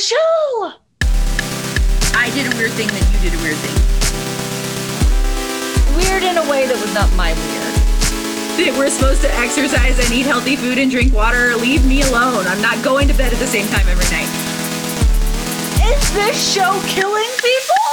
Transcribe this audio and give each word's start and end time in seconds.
Michelle! 0.00 0.80
I 2.16 2.32
did 2.32 2.48
a 2.48 2.56
weird 2.56 2.72
thing, 2.72 2.88
then 2.88 3.04
you 3.12 3.20
did 3.20 3.36
a 3.36 3.40
weird 3.44 3.60
thing. 3.60 3.76
Weird 5.92 6.24
in 6.24 6.40
a 6.40 6.46
way 6.48 6.64
that 6.64 6.80
was 6.80 6.88
not 6.96 7.12
my 7.20 7.36
weird. 7.36 8.80
We're 8.80 8.88
supposed 8.88 9.20
to 9.28 9.30
exercise 9.36 10.00
and 10.00 10.08
eat 10.08 10.24
healthy 10.24 10.56
food 10.56 10.78
and 10.78 10.90
drink 10.90 11.12
water. 11.12 11.54
Leave 11.56 11.84
me 11.84 12.00
alone. 12.00 12.48
I'm 12.48 12.64
not 12.64 12.82
going 12.82 13.12
to 13.12 13.14
bed 13.14 13.34
at 13.34 13.38
the 13.38 13.46
same 13.46 13.68
time 13.68 13.84
every 13.92 14.08
night. 14.08 14.32
Is 15.84 16.00
this 16.16 16.32
show 16.32 16.80
killing 16.88 17.28
people? 17.36 17.92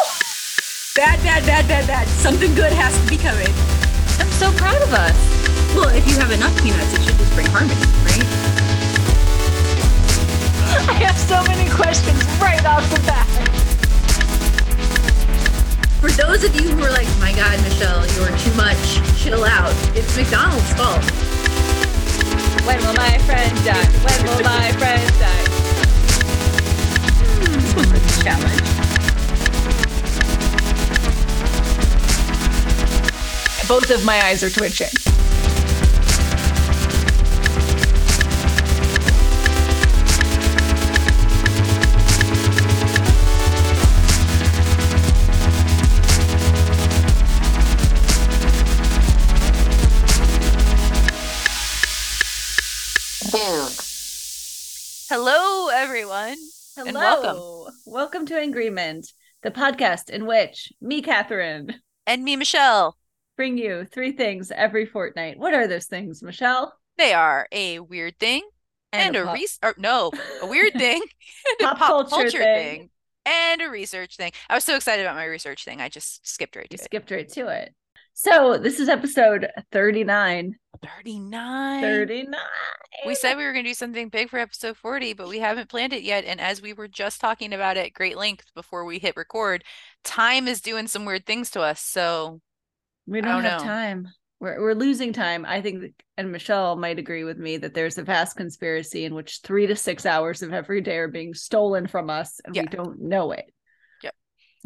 Bad, 0.96 1.20
bad, 1.28 1.44
bad, 1.44 1.68
bad, 1.68 1.88
bad. 1.92 2.08
Something 2.08 2.55
good 2.55 2.71
has 2.71 2.96
to 2.96 3.05
be 3.12 3.20
coming. 3.20 3.52
I'm 4.24 4.32
so 4.39 4.48
proud 4.55 4.80
of 4.80 4.96
us. 4.96 5.20
Well, 5.76 5.92
if 5.92 6.08
you 6.08 6.16
have 6.24 6.32
enough 6.32 6.55
peanuts, 6.64 6.96
it 6.96 7.04
should 7.04 7.20
just 7.20 7.36
bring 7.36 7.48
harmony, 7.48 7.84
right? 8.08 8.67
I 10.88 10.94
have 10.94 11.18
so 11.18 11.41
many 11.44 11.68
questions 11.71 12.23
right 12.39 12.64
off 12.64 12.88
the 12.93 13.00
bat. 13.02 13.25
For 16.00 16.11
those 16.11 16.43
of 16.43 16.54
you 16.56 16.69
who 16.69 16.83
are 16.83 16.92
like, 16.92 17.07
my 17.19 17.33
God, 17.33 17.60
Michelle, 17.64 18.06
you're 18.14 18.38
too 18.38 18.54
much, 18.54 18.78
chill 19.18 19.43
out. 19.43 19.74
It's 19.96 20.16
McDonald's 20.16 20.71
fault. 20.74 21.04
When 22.68 22.78
will 22.86 22.93
my 22.93 23.18
friend 23.25 23.57
die? 23.66 23.86
When 24.05 24.24
will 24.28 24.43
my 24.43 24.71
friend 24.74 25.02
die? 25.18 25.46
Hmm, 27.41 27.96
a 27.96 28.00
challenge. 28.24 28.68
Both 33.67 33.89
of 33.89 34.05
my 34.05 34.22
eyes 34.25 34.44
are 34.44 34.52
twitching. 34.52 35.06
Hello, 55.09 55.69
everyone. 55.69 56.36
Hello. 56.75 56.88
And 56.88 56.95
welcome. 56.95 57.73
Welcome 57.86 58.25
to 58.27 58.39
Agreement, 58.39 59.11
the 59.41 59.52
podcast 59.52 60.09
in 60.09 60.25
which 60.25 60.72
me, 60.81 61.02
Catherine, 61.02 61.75
And 62.05 62.23
me, 62.23 62.36
Michelle. 62.36 62.97
bring 63.35 63.58
you 63.58 63.85
three 63.85 64.11
things 64.11 64.52
every 64.52 64.85
fortnight. 64.85 65.38
What 65.39 65.53
are 65.53 65.67
those 65.67 65.85
things, 65.85 66.22
Michelle? 66.22 66.73
They 66.97 67.13
are 67.13 67.47
a 67.52 67.80
weird 67.80 68.19
thing 68.19 68.47
and, 68.91 69.16
a 69.16 69.23
a, 69.23 69.25
pop- 69.25 69.38
or 69.63 69.73
no, 69.78 70.11
a 70.41 70.47
weird 70.47 70.73
thing, 70.78 71.02
and 71.61 71.69
a 71.72 71.75
Pop 71.75 72.09
culture 72.09 72.39
thing. 72.39 72.89
and 73.25 73.61
a 73.61 73.69
research 73.69 74.17
thing. 74.17 74.31
I 74.50 74.55
was 74.55 74.63
so 74.63 74.75
excited 74.75 75.05
about 75.05 75.16
my 75.16 75.25
research 75.25 75.63
thing. 75.63 75.80
I 75.81 75.89
just 75.89 76.28
skipped 76.28 76.55
right 76.55 76.67
You 76.69 76.78
to 76.78 76.83
it. 76.83 76.85
skipped 76.85 77.11
right 77.11 77.30
to 77.30 77.47
it. 77.47 77.73
So 78.19 78.57
this 78.57 78.79
is 78.79 78.89
episode 78.89 79.47
39. 79.71 80.55
39. 81.03 81.81
39. 81.83 82.33
We 83.05 83.13
said 83.13 83.37
we 83.37 83.43
were 83.43 83.53
going 83.53 83.63
to 83.63 83.69
do 83.69 83.75
something 83.75 84.09
big 84.09 84.31
for 84.31 84.39
episode 84.39 84.75
40, 84.75 85.13
but 85.13 85.27
we 85.27 85.37
haven't 85.37 85.69
planned 85.69 85.93
it 85.93 86.01
yet. 86.01 86.25
And 86.25 86.41
as 86.41 86.59
we 86.59 86.73
were 86.73 86.88
just 86.88 87.21
talking 87.21 87.53
about 87.53 87.77
at 87.77 87.93
great 87.93 88.17
length 88.17 88.45
before 88.55 88.85
we 88.85 88.97
hit 88.97 89.15
record, 89.15 89.63
time 90.03 90.47
is 90.47 90.61
doing 90.61 90.88
some 90.88 91.05
weird 91.05 91.27
things 91.27 91.51
to 91.51 91.61
us. 91.61 91.79
So 91.79 92.41
we 93.05 93.21
don't, 93.21 93.43
don't 93.43 93.43
have 93.43 93.61
know. 93.61 93.67
time. 93.67 94.07
We're, 94.39 94.61
we're 94.61 94.73
losing 94.73 95.13
time. 95.13 95.45
I 95.45 95.61
think, 95.61 95.93
and 96.17 96.31
Michelle 96.31 96.75
might 96.75 96.97
agree 96.97 97.23
with 97.23 97.38
me 97.38 97.57
that 97.57 97.75
there's 97.75 97.99
a 97.99 98.03
vast 98.03 98.35
conspiracy 98.35 99.05
in 99.05 99.13
which 99.13 99.41
three 99.43 99.67
to 99.67 99.75
six 99.75 100.07
hours 100.07 100.41
of 100.41 100.53
every 100.53 100.81
day 100.81 100.97
are 100.97 101.07
being 101.07 101.35
stolen 101.35 101.85
from 101.85 102.09
us 102.09 102.41
and 102.45 102.55
Yeah. 102.55 102.63
we 102.63 102.67
don't 102.69 102.99
know 102.99 103.31
it. 103.33 103.45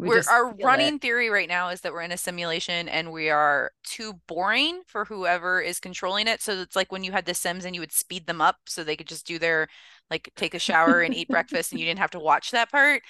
We 0.02 0.08
we're 0.08 0.22
our 0.28 0.52
running 0.54 0.96
it. 0.96 1.00
theory 1.00 1.30
right 1.30 1.48
now 1.48 1.68
is 1.68 1.82
that 1.82 1.92
we're 1.92 2.02
in 2.02 2.10
a 2.10 2.16
simulation 2.16 2.88
and 2.88 3.12
we 3.12 3.30
are 3.30 3.70
too 3.84 4.14
boring 4.26 4.82
for 4.86 5.04
whoever 5.04 5.60
is 5.60 5.78
controlling 5.78 6.26
it. 6.26 6.42
So 6.42 6.54
it's 6.54 6.74
like 6.74 6.90
when 6.90 7.04
you 7.04 7.12
had 7.12 7.24
the 7.24 7.34
Sims 7.34 7.64
and 7.64 7.74
you 7.74 7.80
would 7.80 7.92
speed 7.92 8.26
them 8.26 8.40
up 8.40 8.56
so 8.66 8.82
they 8.82 8.96
could 8.96 9.06
just 9.06 9.26
do 9.26 9.38
their 9.38 9.68
like 10.10 10.30
take 10.34 10.54
a 10.54 10.58
shower 10.58 11.02
and 11.02 11.14
eat 11.14 11.28
breakfast 11.28 11.70
and 11.70 11.80
you 11.80 11.86
didn't 11.86 12.00
have 12.00 12.10
to 12.12 12.18
watch 12.18 12.50
that 12.50 12.70
part. 12.72 13.02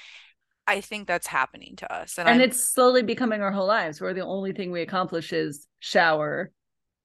I 0.66 0.82
think 0.82 1.08
that's 1.08 1.26
happening 1.26 1.76
to 1.76 1.92
us. 1.92 2.18
And, 2.18 2.28
and 2.28 2.42
it's 2.42 2.62
slowly 2.62 3.02
becoming 3.02 3.40
our 3.40 3.52
whole 3.52 3.66
lives 3.66 4.00
where 4.00 4.14
the 4.14 4.20
only 4.20 4.52
thing 4.52 4.70
we 4.70 4.82
accomplish 4.82 5.32
is 5.32 5.66
shower, 5.80 6.52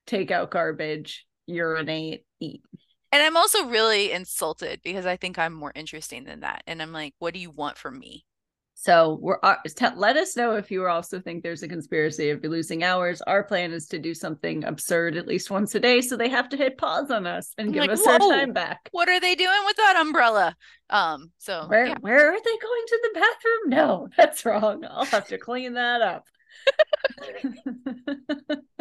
take 0.06 0.32
out 0.32 0.52
garbage, 0.52 1.26
urinate, 1.48 2.26
eat. 2.40 2.62
and 3.12 3.24
I'm 3.24 3.38
also 3.38 3.66
really 3.66 4.12
insulted 4.12 4.82
because 4.84 5.06
I 5.06 5.16
think 5.16 5.40
I'm 5.40 5.54
more 5.54 5.72
interesting 5.76 6.26
than 6.26 6.42
that. 6.42 6.64
And 6.68 6.82
I'm 6.82 6.92
like, 6.92 7.14
what 7.20 7.34
do 7.34 7.40
you 7.40 7.50
want 7.52 7.78
from 7.78 7.98
me? 8.00 8.26
So 8.80 9.18
we're 9.20 9.40
uh, 9.42 9.56
let 9.96 10.18
us 10.18 10.38
know 10.38 10.56
if 10.56 10.70
you 10.70 10.86
also 10.86 11.20
think 11.20 11.42
there's 11.42 11.64
a 11.64 11.68
conspiracy 11.68 12.30
of 12.30 12.44
losing 12.44 12.84
hours. 12.84 13.24
Our 13.24 13.44
plan 13.44 13.72
is 13.72 13.88
to 13.88 13.98
do 13.98 14.14
something 14.14 14.64
absurd 14.64 15.18
at 15.18 15.26
least 15.28 15.50
once 15.50 15.74
a 15.74 15.80
day, 15.80 16.00
so 16.00 16.16
they 16.16 16.30
have 16.30 16.48
to 16.50 16.58
hit 16.58 16.78
pause 16.78 17.10
on 17.10 17.26
us 17.26 17.54
and 17.58 17.70
I'm 17.70 17.74
give 17.74 17.82
like, 17.82 17.90
us 17.90 18.06
our 18.06 18.20
"Whoa, 18.20 18.30
time 18.30 18.54
back. 18.54 18.88
What 18.92 19.10
are 19.10 19.20
they 19.20 19.34
doing 19.34 19.60
with 19.66 19.78
that 19.78 19.96
umbrella? 20.00 20.56
Um, 20.92 21.32
so 21.40 21.66
Where 21.66 21.88
yeah. 21.88 21.96
where 22.02 22.32
are 22.32 22.38
they 22.40 22.58
going 22.62 22.84
to 22.88 23.00
the 23.02 23.20
bathroom? 23.20 23.70
No, 23.70 24.10
that's 24.16 24.46
wrong. 24.46 24.86
I'll 24.86 25.06
have 25.06 25.28
to 25.30 25.40
clean 25.40 25.74
that 25.74 26.02
up. 26.02 26.28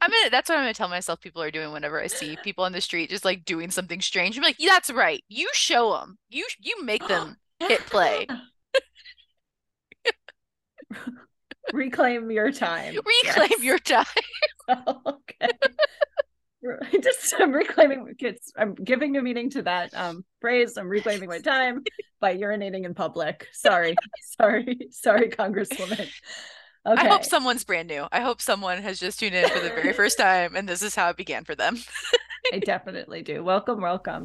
I'm 0.00 0.10
gonna 0.10 0.30
that's 0.30 0.48
what 0.48 0.58
I'm 0.58 0.62
gonna 0.62 0.74
tell 0.74 0.88
myself 0.88 1.20
people 1.20 1.42
are 1.42 1.50
doing 1.50 1.72
whenever 1.72 2.00
I 2.00 2.06
see 2.06 2.36
people 2.44 2.64
on 2.64 2.72
the 2.72 2.80
street 2.80 3.10
just 3.10 3.24
like 3.24 3.44
doing 3.44 3.72
something 3.72 4.00
strange. 4.00 4.36
I'm 4.36 4.44
like, 4.44 4.56
yeah, 4.60 4.70
that's 4.74 4.90
right. 4.90 5.22
You 5.28 5.48
show 5.54 5.92
them. 5.98 6.18
You 6.28 6.46
you 6.60 6.84
make 6.84 7.06
them 7.08 7.36
hit 7.60 7.80
play. 7.86 8.26
Reclaim 11.72 12.30
your 12.30 12.50
time. 12.50 12.94
reclaim 12.94 13.50
Yes. 13.50 13.62
your 13.62 13.78
time. 13.78 14.06
okay. 14.70 15.50
I 16.82 16.98
just 17.02 17.34
I'm 17.38 17.52
reclaiming 17.52 18.14
it's 18.18 18.52
I'm 18.56 18.74
giving 18.74 19.16
a 19.16 19.22
meaning 19.22 19.50
to 19.50 19.62
that 19.62 19.94
um 19.94 20.24
phrase. 20.40 20.76
I'm 20.76 20.88
reclaiming 20.88 21.28
my 21.28 21.40
time 21.40 21.82
by 22.20 22.36
urinating 22.36 22.84
in 22.84 22.94
public. 22.94 23.48
Sorry. 23.52 23.94
sorry. 24.40 24.78
Sorry, 24.90 25.28
Congresswoman. 25.28 26.08
Okay. 26.86 27.02
I 27.02 27.08
hope 27.08 27.24
someone's 27.24 27.64
brand 27.64 27.88
new. 27.88 28.06
I 28.10 28.20
hope 28.20 28.40
someone 28.40 28.80
has 28.80 28.98
just 28.98 29.20
tuned 29.20 29.34
in 29.34 29.48
for 29.48 29.60
the 29.60 29.68
very 29.68 29.92
first 29.92 30.16
time 30.16 30.56
and 30.56 30.66
this 30.68 30.82
is 30.82 30.94
how 30.94 31.10
it 31.10 31.16
began 31.16 31.44
for 31.44 31.54
them. 31.54 31.76
I 32.52 32.60
definitely 32.60 33.22
do. 33.22 33.44
Welcome, 33.44 33.80
welcome. 33.82 34.24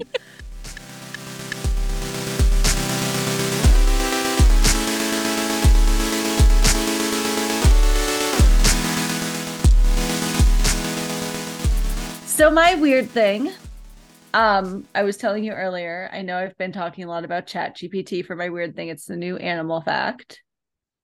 So 12.34 12.50
my 12.50 12.74
weird 12.74 13.12
thing, 13.12 13.52
um, 14.34 14.88
I 14.96 15.04
was 15.04 15.18
telling 15.18 15.44
you 15.44 15.52
earlier, 15.52 16.10
I 16.12 16.24
know 16.24 16.40
I've 16.40 16.58
been 16.58 16.72
talking 16.72 17.04
a 17.04 17.08
lot 17.08 17.26
about 17.26 17.46
Chat 17.46 17.78
GPT 17.78 18.26
for 18.26 18.36
my 18.36 18.50
weird 18.50 18.76
thing. 18.76 18.88
It's 18.88 19.06
the 19.06 19.16
new 19.16 19.38
animal 19.38 19.82
fact. 19.82 20.42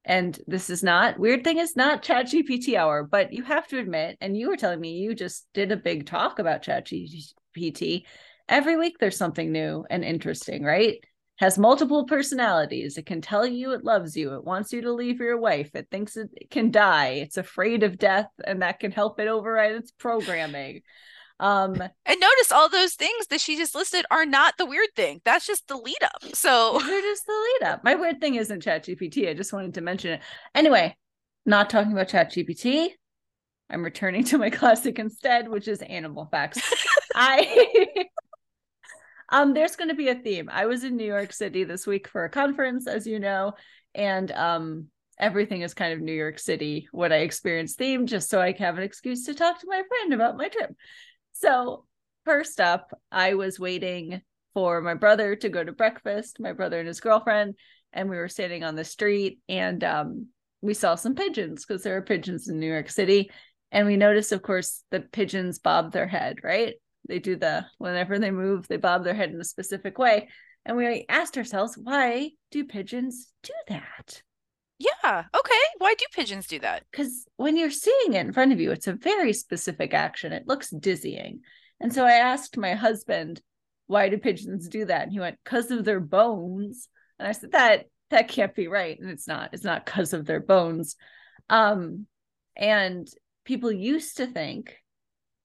And 0.04 0.38
this 0.48 0.72
is 0.72 0.82
not 0.82 1.20
weird 1.20 1.44
thing 1.44 1.60
is 1.60 1.76
not 1.76 2.02
Chat 2.02 2.26
GPT 2.26 2.76
hour, 2.76 3.04
but 3.04 3.32
you 3.32 3.44
have 3.44 3.68
to 3.68 3.78
admit, 3.78 4.18
and 4.20 4.36
you 4.36 4.50
were 4.50 4.58
telling 4.58 4.80
me 4.80 4.94
you 4.94 5.14
just 5.14 5.46
did 5.54 5.72
a 5.72 5.78
big 5.78 6.08
talk 6.08 6.40
about 6.40 6.64
Chat 6.64 6.88
GPT. 6.88 8.06
Every 8.50 8.76
week 8.76 8.98
there's 9.00 9.16
something 9.16 9.52
new 9.52 9.86
and 9.88 10.04
interesting, 10.04 10.64
right? 10.64 10.96
Has 11.38 11.60
multiple 11.60 12.08
personalities. 12.08 12.98
It 12.98 13.06
can 13.06 13.22
tell 13.22 13.46
you 13.46 13.74
it 13.74 13.86
loves 13.86 14.18
you. 14.18 14.34
It 14.34 14.44
wants 14.44 14.74
you 14.74 14.82
to 14.82 14.92
leave 14.92 15.20
your 15.20 15.38
wife. 15.38 15.76
It 15.76 15.90
thinks 15.92 16.18
it 16.18 16.50
can 16.50 16.72
die. 16.72 17.20
It's 17.22 17.38
afraid 17.38 17.84
of 17.84 18.00
death, 18.00 18.32
and 18.44 18.64
that 18.64 18.80
can 18.80 18.92
help 18.92 19.20
it 19.20 19.28
override 19.28 19.76
its 19.76 19.92
programming. 19.92 20.82
Um, 21.40 21.74
And 22.06 22.20
notice 22.20 22.52
all 22.52 22.70
those 22.70 22.94
things 22.96 23.28
that 23.28 23.42
she 23.42 23.56
just 23.58 23.76
listed 23.76 24.06
are 24.12 24.26
not 24.26 24.58
the 24.58 24.66
weird 24.66 24.90
thing. 24.96 25.22
That's 25.26 25.46
just 25.46 25.68
the 25.68 25.78
lead 25.78 26.04
up. 26.04 26.24
So 26.34 26.80
These 26.80 26.90
are 26.90 27.02
just 27.02 27.26
the 27.26 27.34
lead 27.62 27.70
up. 27.72 27.84
My 27.84 27.96
weird 27.96 28.20
thing 28.20 28.36
isn't 28.36 28.64
ChatGPT. 28.64 29.30
I 29.30 29.34
just 29.34 29.54
wanted 29.54 29.76
to 29.76 29.82
mention 29.82 30.14
it. 30.14 30.22
Anyway, 30.54 30.96
not 31.46 31.70
talking 31.70 31.92
about 31.92 32.10
ChatGPT. 32.10 32.90
I'm 33.70 33.84
returning 33.84 34.24
to 34.26 34.38
my 34.38 34.50
classic 34.50 35.00
instead, 35.00 35.48
which 35.48 35.68
is 35.68 35.82
animal 35.82 36.28
facts. 36.32 36.60
I 37.16 37.88
um 39.30 39.54
there's 39.54 39.76
going 39.76 39.90
to 39.90 39.96
be 39.96 40.10
a 40.10 40.16
theme. 40.16 40.50
I 40.52 40.66
was 40.66 40.84
in 40.84 40.98
New 40.98 41.06
York 41.06 41.34
City 41.34 41.64
this 41.64 41.86
week 41.86 42.08
for 42.08 42.26
a 42.26 42.30
conference, 42.30 42.88
as 42.88 43.06
you 43.06 43.20
know, 43.20 43.54
and 43.94 44.32
um 44.32 44.88
everything 45.20 45.62
is 45.62 45.74
kind 45.74 45.94
of 45.94 46.00
New 46.00 46.14
York 46.14 46.40
City 46.40 46.88
what 46.92 47.12
I 47.12 47.18
experienced 47.18 47.78
themed 47.78 48.06
just 48.06 48.30
so 48.30 48.40
I 48.40 48.54
can 48.54 48.66
have 48.66 48.78
an 48.78 48.84
excuse 48.84 49.26
to 49.26 49.36
talk 49.36 49.60
to 49.60 49.68
my 49.68 49.84
friend 49.88 50.14
about 50.14 50.38
my 50.38 50.48
trip. 50.48 50.74
So, 51.34 51.86
first 52.26 52.60
up, 52.60 52.92
I 53.12 53.36
was 53.36 53.60
waiting 53.60 54.22
for 54.54 54.82
my 54.82 54.94
brother 54.94 55.36
to 55.36 55.50
go 55.50 55.64
to 55.64 55.72
breakfast, 55.72 56.40
my 56.40 56.54
brother 56.54 56.80
and 56.80 56.88
his 56.88 57.00
girlfriend, 57.00 57.56
and 57.94 58.10
we 58.10 58.18
were 58.18 58.28
standing 58.28 58.64
on 58.64 58.76
the 58.76 58.84
street 58.84 59.40
and 59.48 59.84
um, 59.84 60.28
we 60.62 60.74
saw 60.74 60.96
some 60.96 61.16
pigeons 61.16 61.66
because 61.66 61.84
there 61.84 61.98
are 61.98 62.02
pigeons 62.02 62.50
in 62.50 62.60
New 62.60 62.72
York 62.72 62.90
City. 62.90 63.32
And 63.72 63.86
we 63.86 63.98
noticed, 63.98 64.32
of 64.32 64.42
course, 64.42 64.84
the 64.92 65.02
pigeons 65.02 65.60
bob 65.60 65.92
their 65.92 66.08
head, 66.08 66.40
right? 66.44 66.76
They 67.08 67.20
do 67.20 67.36
the 67.36 67.66
whenever 67.78 68.20
they 68.20 68.32
move, 68.32 68.68
they 68.68 68.78
bob 68.78 69.04
their 69.04 69.14
head 69.14 69.32
in 69.32 69.40
a 69.40 69.46
specific 69.46 69.98
way. 69.98 70.30
And 70.66 70.76
we 70.76 71.06
asked 71.08 71.38
ourselves, 71.38 71.78
why 71.82 72.32
do 72.52 72.66
pigeons 72.66 73.32
do 73.44 73.54
that? 73.70 74.22
Yeah. 74.80 75.26
Okay. 75.36 75.54
Why 75.78 75.94
do 75.94 76.06
pigeons 76.14 76.48
do 76.48 76.60
that? 76.60 76.84
Because 76.90 77.26
when 77.36 77.58
you're 77.58 77.70
seeing 77.70 78.14
it 78.14 78.26
in 78.26 78.34
front 78.34 78.54
of 78.54 78.60
you, 78.60 78.72
it's 78.72 78.88
a 78.88 78.94
very 78.94 79.34
specific 79.34 79.94
action. 79.94 80.32
It 80.32 80.48
looks 80.48 80.70
dizzying. 80.70 81.42
And 81.82 81.94
so 81.94 82.06
I 82.06 82.14
asked 82.14 82.58
my 82.58 82.74
husband, 82.74 83.42
why 83.88 84.10
do 84.10 84.18
pigeons 84.18 84.70
do 84.70 84.86
that? 84.86 85.04
And 85.04 85.12
he 85.12 85.20
went, 85.20 85.38
because 85.44 85.70
of 85.72 85.84
their 85.84 86.00
bones. 86.00 86.88
And 87.18 87.28
I 87.28 87.34
said, 87.34 87.52
that 87.52 87.86
that 88.10 88.30
can't 88.30 88.56
be 88.56 88.68
right. 88.68 88.98
And 89.00 89.10
it's 89.10 89.28
not. 89.28 89.50
It's 89.54 89.64
not 89.64 89.86
because 89.86 90.14
of 90.14 90.26
their 90.26 90.40
bones. 90.40 90.96
Um, 91.50 92.08
and 92.56 93.08
people 93.46 93.72
used 93.72 94.18
to 94.18 94.28
think 94.28 94.78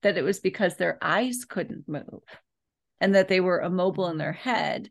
that 0.01 0.17
it 0.17 0.23
was 0.23 0.39
because 0.39 0.75
their 0.75 0.97
eyes 1.01 1.45
couldn't 1.45 1.87
move 1.87 2.23
and 3.01 3.15
that 3.15 3.27
they 3.27 3.39
were 3.39 3.61
immobile 3.61 4.07
in 4.09 4.17
their 4.17 4.33
head. 4.33 4.89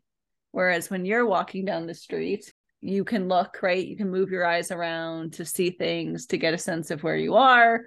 Whereas 0.51 0.89
when 0.89 1.05
you're 1.05 1.25
walking 1.25 1.65
down 1.65 1.87
the 1.87 1.93
street, 1.93 2.53
you 2.81 3.03
can 3.03 3.27
look, 3.27 3.59
right? 3.61 3.85
You 3.85 3.97
can 3.97 4.11
move 4.11 4.29
your 4.29 4.45
eyes 4.45 4.71
around 4.71 5.33
to 5.33 5.45
see 5.45 5.71
things, 5.71 6.27
to 6.27 6.37
get 6.37 6.53
a 6.53 6.57
sense 6.57 6.91
of 6.91 7.03
where 7.03 7.17
you 7.17 7.35
are. 7.35 7.81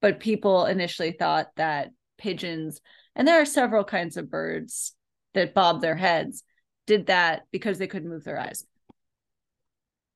But 0.00 0.20
people 0.20 0.66
initially 0.66 1.12
thought 1.12 1.48
that 1.56 1.90
pigeons, 2.18 2.80
and 3.14 3.26
there 3.28 3.40
are 3.40 3.46
several 3.46 3.84
kinds 3.84 4.16
of 4.16 4.30
birds 4.30 4.94
that 5.34 5.54
bob 5.54 5.80
their 5.80 5.96
heads, 5.96 6.42
did 6.86 7.06
that 7.06 7.42
because 7.52 7.78
they 7.78 7.86
couldn't 7.86 8.08
move 8.08 8.24
their 8.24 8.40
eyes. 8.40 8.64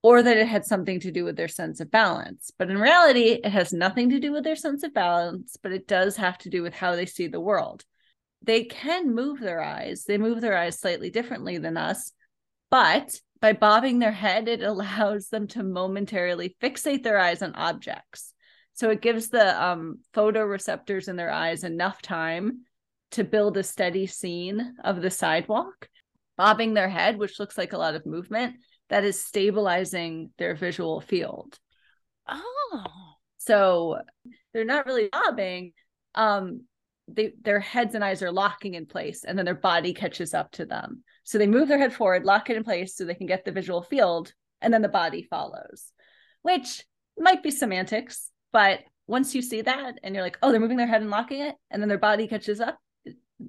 Or 0.02 0.22
that 0.22 0.36
it 0.36 0.48
had 0.48 0.64
something 0.64 1.00
to 1.00 1.10
do 1.10 1.24
with 1.24 1.36
their 1.36 1.48
sense 1.48 1.80
of 1.80 1.90
balance. 1.90 2.50
But 2.58 2.70
in 2.70 2.78
reality, 2.78 3.40
it 3.42 3.46
has 3.46 3.72
nothing 3.72 4.10
to 4.10 4.20
do 4.20 4.32
with 4.32 4.44
their 4.44 4.56
sense 4.56 4.82
of 4.82 4.92
balance, 4.92 5.56
but 5.62 5.72
it 5.72 5.86
does 5.86 6.16
have 6.16 6.36
to 6.38 6.50
do 6.50 6.62
with 6.62 6.74
how 6.74 6.96
they 6.96 7.06
see 7.06 7.26
the 7.26 7.40
world. 7.40 7.84
They 8.42 8.64
can 8.64 9.14
move 9.14 9.40
their 9.40 9.62
eyes, 9.62 10.04
they 10.04 10.18
move 10.18 10.40
their 10.40 10.56
eyes 10.56 10.78
slightly 10.78 11.10
differently 11.10 11.56
than 11.58 11.76
us, 11.76 12.12
but 12.70 13.18
by 13.44 13.52
bobbing 13.52 13.98
their 13.98 14.10
head, 14.10 14.48
it 14.48 14.62
allows 14.62 15.28
them 15.28 15.46
to 15.46 15.62
momentarily 15.62 16.56
fixate 16.62 17.02
their 17.02 17.18
eyes 17.18 17.42
on 17.42 17.54
objects. 17.54 18.32
So 18.72 18.88
it 18.88 19.02
gives 19.02 19.28
the 19.28 19.62
um, 19.62 19.98
photoreceptors 20.14 21.08
in 21.08 21.16
their 21.16 21.30
eyes 21.30 21.62
enough 21.62 22.00
time 22.00 22.60
to 23.10 23.22
build 23.22 23.58
a 23.58 23.62
steady 23.62 24.06
scene 24.06 24.76
of 24.82 25.02
the 25.02 25.10
sidewalk, 25.10 25.90
bobbing 26.38 26.72
their 26.72 26.88
head, 26.88 27.18
which 27.18 27.38
looks 27.38 27.58
like 27.58 27.74
a 27.74 27.76
lot 27.76 27.94
of 27.94 28.06
movement, 28.06 28.56
that 28.88 29.04
is 29.04 29.22
stabilizing 29.22 30.30
their 30.38 30.54
visual 30.54 31.02
field. 31.02 31.58
Oh. 32.26 32.86
So 33.36 33.98
they're 34.54 34.64
not 34.64 34.86
really 34.86 35.10
bobbing. 35.12 35.74
Um, 36.14 36.62
they, 37.08 37.32
their 37.42 37.60
heads 37.60 37.94
and 37.94 38.04
eyes 38.04 38.22
are 38.22 38.32
locking 38.32 38.74
in 38.74 38.86
place, 38.86 39.24
and 39.24 39.38
then 39.38 39.44
their 39.44 39.54
body 39.54 39.92
catches 39.94 40.34
up 40.34 40.50
to 40.52 40.66
them. 40.66 41.02
So 41.24 41.38
they 41.38 41.46
move 41.46 41.68
their 41.68 41.78
head 41.78 41.92
forward, 41.92 42.24
lock 42.24 42.50
it 42.50 42.56
in 42.56 42.64
place 42.64 42.96
so 42.96 43.04
they 43.04 43.14
can 43.14 43.26
get 43.26 43.44
the 43.44 43.52
visual 43.52 43.82
field, 43.82 44.32
and 44.60 44.72
then 44.72 44.82
the 44.82 44.88
body 44.88 45.22
follows, 45.22 45.92
which 46.42 46.84
might 47.18 47.42
be 47.42 47.50
semantics, 47.50 48.30
but 48.52 48.80
once 49.06 49.34
you 49.34 49.42
see 49.42 49.60
that 49.60 49.98
and 50.02 50.14
you're 50.14 50.24
like, 50.24 50.38
oh, 50.42 50.50
they're 50.50 50.60
moving 50.60 50.78
their 50.78 50.86
head 50.86 51.02
and 51.02 51.10
locking 51.10 51.42
it, 51.42 51.54
and 51.70 51.82
then 51.82 51.88
their 51.88 51.98
body 51.98 52.26
catches 52.26 52.60
up, 52.60 52.78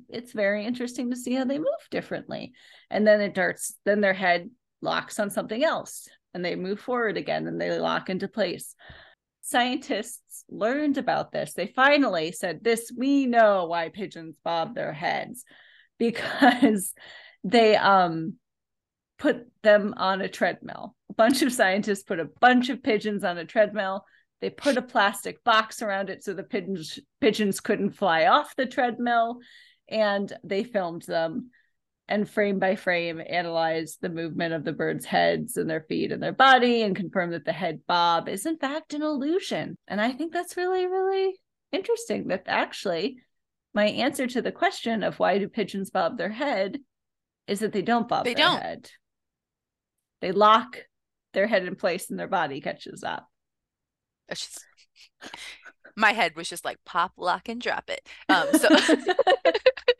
it's 0.09 0.33
very 0.33 0.65
interesting 0.65 1.09
to 1.11 1.15
see 1.15 1.33
how 1.33 1.45
they 1.45 1.57
move 1.57 1.67
differently. 1.91 2.53
And 2.89 3.05
then 3.05 3.21
it 3.21 3.33
darts, 3.33 3.73
then 3.85 4.01
their 4.01 4.13
head 4.13 4.49
locks 4.81 5.19
on 5.19 5.29
something 5.29 5.63
else 5.63 6.07
and 6.33 6.43
they 6.43 6.55
move 6.55 6.79
forward 6.79 7.17
again 7.17 7.47
and 7.47 7.59
they 7.59 7.79
lock 7.79 8.09
into 8.09 8.27
place. 8.27 8.75
Scientists 9.47 10.43
learned 10.49 10.97
about 10.97 11.31
this. 11.31 11.53
They 11.53 11.67
finally 11.67 12.31
said, 12.31 12.63
This, 12.63 12.91
we 12.95 13.27
know 13.27 13.65
why 13.65 13.89
pigeons 13.89 14.35
bob 14.43 14.73
their 14.73 14.91
heads 14.91 15.45
because 15.99 16.93
they 17.43 17.75
um 17.75 18.37
put 19.19 19.47
them 19.61 19.93
on 19.97 20.21
a 20.21 20.27
treadmill. 20.27 20.95
A 21.11 21.13
bunch 21.13 21.43
of 21.43 21.53
scientists 21.53 22.01
put 22.01 22.19
a 22.19 22.29
bunch 22.41 22.69
of 22.69 22.81
pigeons 22.81 23.23
on 23.23 23.37
a 23.37 23.45
treadmill. 23.45 24.03
They 24.41 24.49
put 24.49 24.77
a 24.77 24.81
plastic 24.81 25.43
box 25.43 25.83
around 25.83 26.09
it 26.09 26.23
so 26.23 26.33
the 26.33 26.41
pigeons 26.41 26.97
pigeons 27.21 27.59
couldn't 27.59 27.91
fly 27.91 28.25
off 28.25 28.55
the 28.55 28.65
treadmill 28.65 29.37
and 29.87 30.33
they 30.43 30.63
filmed 30.63 31.03
them 31.03 31.51
and 32.07 32.29
frame 32.29 32.59
by 32.59 32.75
frame 32.75 33.21
analyze 33.27 33.97
the 33.99 34.09
movement 34.09 34.53
of 34.53 34.63
the 34.63 34.73
birds' 34.73 35.05
heads 35.05 35.57
and 35.57 35.69
their 35.69 35.81
feet 35.81 36.11
and 36.11 36.21
their 36.21 36.33
body 36.33 36.83
and 36.83 36.95
confirm 36.95 37.31
that 37.31 37.45
the 37.45 37.51
head 37.51 37.81
bob 37.87 38.29
is 38.29 38.45
in 38.45 38.57
fact 38.57 38.93
an 38.93 39.01
illusion. 39.01 39.77
And 39.87 39.99
I 39.99 40.11
think 40.11 40.31
that's 40.31 40.57
really, 40.57 40.85
really 40.85 41.35
interesting 41.71 42.27
that 42.27 42.43
actually 42.47 43.17
my 43.73 43.85
answer 43.85 44.27
to 44.27 44.41
the 44.41 44.51
question 44.51 45.03
of 45.03 45.19
why 45.19 45.37
do 45.37 45.49
pigeons 45.49 45.89
bob 45.89 46.17
their 46.17 46.29
head 46.29 46.79
is 47.47 47.59
that 47.59 47.73
they 47.73 47.81
don't 47.81 48.07
bob 48.07 48.25
They 48.25 48.33
their 48.33 48.45
don't. 48.45 48.61
head. 48.61 48.89
They 50.21 50.31
lock 50.31 50.77
their 51.33 51.47
head 51.47 51.65
in 51.65 51.75
place 51.75 52.09
and 52.09 52.19
their 52.19 52.27
body 52.27 52.61
catches 52.61 53.03
up. 53.03 53.27
Just 54.29 54.63
my 55.95 56.13
head 56.13 56.35
was 56.35 56.49
just 56.49 56.65
like 56.65 56.77
pop, 56.85 57.13
lock, 57.17 57.49
and 57.49 57.61
drop 57.61 57.89
it. 57.89 58.07
Um, 58.29 58.47
so 58.53 58.69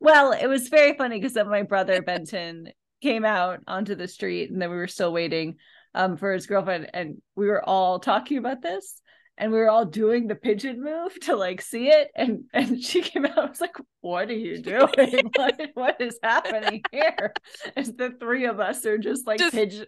well, 0.00 0.32
it 0.32 0.46
was 0.46 0.68
very 0.68 0.96
funny 0.96 1.18
because 1.18 1.34
then 1.34 1.48
my 1.48 1.62
brother 1.62 2.02
Benton 2.06 2.70
came 3.02 3.24
out 3.24 3.60
onto 3.66 3.94
the 3.94 4.08
street 4.08 4.50
and 4.50 4.60
then 4.60 4.70
we 4.70 4.76
were 4.76 4.88
still 4.88 5.12
waiting 5.12 5.56
um, 5.94 6.16
for 6.16 6.32
his 6.32 6.46
girlfriend 6.46 6.90
and 6.94 7.20
we 7.36 7.46
were 7.46 7.66
all 7.66 7.98
talking 7.98 8.38
about 8.38 8.60
this 8.62 9.00
and 9.38 9.52
we 9.52 9.58
were 9.58 9.70
all 9.70 9.84
doing 9.84 10.26
the 10.26 10.34
pigeon 10.34 10.82
move 10.82 11.18
to 11.20 11.36
like 11.36 11.62
see 11.62 11.88
it 11.88 12.10
and 12.14 12.44
and 12.52 12.82
she 12.84 13.00
came 13.00 13.24
out 13.24 13.38
I 13.38 13.46
was 13.46 13.60
like 13.60 13.76
what 14.00 14.28
are 14.28 14.34
you 14.34 14.60
doing 14.60 15.30
what, 15.36 15.60
what 15.74 16.00
is 16.00 16.18
happening 16.22 16.82
here 16.92 17.32
as 17.76 17.92
the 17.92 18.10
three 18.10 18.46
of 18.46 18.60
us 18.60 18.84
are 18.84 18.98
just 18.98 19.26
like 19.26 19.38
Just 19.38 19.54
pigeon, 19.54 19.86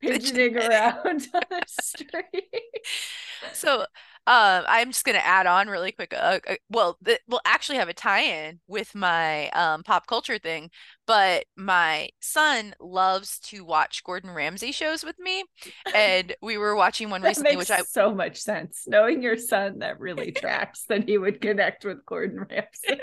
pigeoning 0.00 0.54
pigeoning. 0.54 0.70
around 0.70 1.28
on 1.34 1.42
the 1.50 1.62
street 1.68 2.86
so 3.52 3.84
uh, 4.26 4.62
I'm 4.68 4.88
just 4.92 5.04
gonna 5.04 5.18
add 5.18 5.46
on 5.46 5.68
really 5.68 5.92
quick. 5.92 6.14
Uh, 6.14 6.38
uh, 6.48 6.54
well, 6.70 6.96
th- 7.04 7.20
we'll 7.28 7.40
actually 7.44 7.78
have 7.78 7.88
a 7.88 7.94
tie-in 7.94 8.60
with 8.68 8.94
my 8.94 9.48
um, 9.50 9.82
pop 9.82 10.06
culture 10.06 10.38
thing, 10.38 10.70
but 11.06 11.44
my 11.56 12.10
son 12.20 12.74
loves 12.80 13.38
to 13.40 13.64
watch 13.64 14.04
Gordon 14.04 14.30
Ramsay 14.30 14.72
shows 14.72 15.04
with 15.04 15.18
me, 15.18 15.44
and 15.94 16.34
we 16.40 16.56
were 16.56 16.76
watching 16.76 17.10
one 17.10 17.22
recently, 17.22 17.56
which 17.56 17.70
I 17.70 17.82
so 17.82 18.14
much 18.14 18.38
sense 18.38 18.84
knowing 18.86 19.22
your 19.22 19.36
son 19.36 19.80
that 19.80 19.98
really 19.98 20.30
tracks 20.42 20.84
that 20.88 21.08
he 21.08 21.18
would 21.18 21.40
connect 21.40 21.84
with 21.84 22.04
Gordon 22.06 22.46
Ramsay 22.48 23.00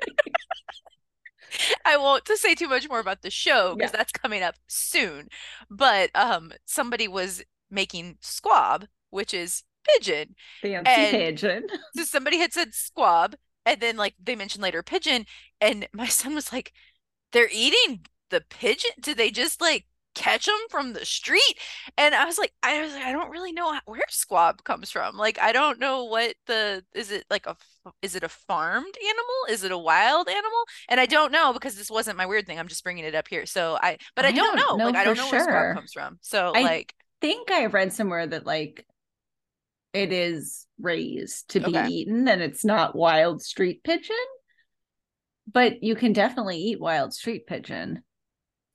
I 1.86 1.98
won't 1.98 2.26
to 2.26 2.38
say 2.38 2.56
too 2.56 2.68
much 2.68 2.88
more 2.90 3.00
about 3.00 3.22
the 3.22 3.32
show 3.32 3.76
because 3.76 3.92
Yeah. 3.92 3.98
that's 3.98 4.12
coming 4.12 4.44
up 4.44 4.56
soon. 4.68 5.30
But 5.70 6.12
um, 6.16 6.52
somebody 6.66 7.08
was 7.08 7.44
making 7.72 8.18
squab, 8.22 8.86
which 9.10 9.34
is 9.34 9.64
pigeon. 9.96 10.36
fancy 10.62 10.92
And- 10.92 11.12
pigeon 11.12 11.68
So 11.96 12.04
somebody 12.04 12.38
had 12.40 12.54
said 12.54 12.74
squab, 12.74 13.36
and 13.66 13.80
then 13.80 13.98
like 13.98 14.16
they 14.22 14.36
mentioned 14.36 14.64
later 14.64 14.84
pigeon, 14.84 15.26
and 15.62 15.88
my 15.94 16.08
son 16.20 16.36
was 16.36 16.52
like, 16.54 16.74
"They're 17.32 17.50
eating 17.52 18.06
the 18.30 18.42
pigeon? 18.50 18.92
Did 19.02 19.18
they 19.18 19.32
just 19.32 19.62
like 19.62 19.86
catch 20.16 20.46
them 20.48 20.56
from 20.70 20.94
the 20.94 21.06
street?" 21.06 21.56
And 21.98 22.14
I 22.16 22.26
was 22.26 22.38
like, 22.38 22.52
I 22.64 22.82
was 22.82 22.94
like, 22.94 23.04
I 23.04 23.12
don't 23.12 23.30
really 23.32 23.52
know 23.54 23.78
where 23.86 24.02
squab 24.10 24.64
comes 24.64 24.92
from. 24.92 25.18
Like, 25.18 25.40
I 25.40 25.52
don't 25.52 25.80
know 25.80 26.06
what 26.06 26.36
the 26.48 26.84
is 26.94 27.12
it 27.12 27.26
like 27.30 27.46
a 27.48 27.56
is 28.02 28.16
it 28.16 28.24
a 28.24 28.30
farmed 28.30 28.96
animal? 28.98 29.36
Is 29.50 29.64
it 29.64 29.72
a 29.72 29.78
wild 29.78 30.28
animal? 30.30 30.64
And 30.90 31.00
I 31.00 31.06
don't 31.06 31.32
know 31.32 31.54
because 31.54 31.76
this 31.76 31.90
wasn't 31.90 32.18
my 32.18 32.26
weird 32.26 32.46
thing. 32.46 32.60
I'm 32.60 32.68
just 32.68 32.84
bringing 32.84 33.06
it 33.06 33.16
up 33.16 33.28
here. 33.28 33.46
So 33.46 33.78
I, 33.82 33.98
but 34.16 34.26
I, 34.26 34.30
I 34.30 34.32
don't, 34.32 34.58
don't 34.58 34.78
know. 34.78 34.86
Like, 34.86 34.96
I 34.96 35.04
don't 35.04 35.18
know 35.18 35.30
where 35.30 35.44
squab 35.44 35.76
comes 35.76 35.94
from. 35.94 36.20
So 36.22 36.52
I- 36.56 36.62
like, 36.62 36.94
think 37.22 37.50
I 37.52 37.66
read 37.66 37.92
somewhere 37.94 38.28
that 38.28 38.46
like 38.46 38.86
it 39.94 40.12
is 40.12 40.68
raised 40.80 41.50
to 41.52 41.60
be 41.60 41.72
eaten 41.72 42.28
and 42.28 42.42
it's 42.42 42.64
not 42.64 42.96
wild 42.96 43.42
street 43.42 43.84
pigeon. 43.84 44.16
But 45.52 45.82
you 45.82 45.96
can 45.96 46.14
definitely 46.14 46.58
eat 46.58 46.80
wild 46.80 47.14
street 47.14 47.48
pigeon, 47.48 48.04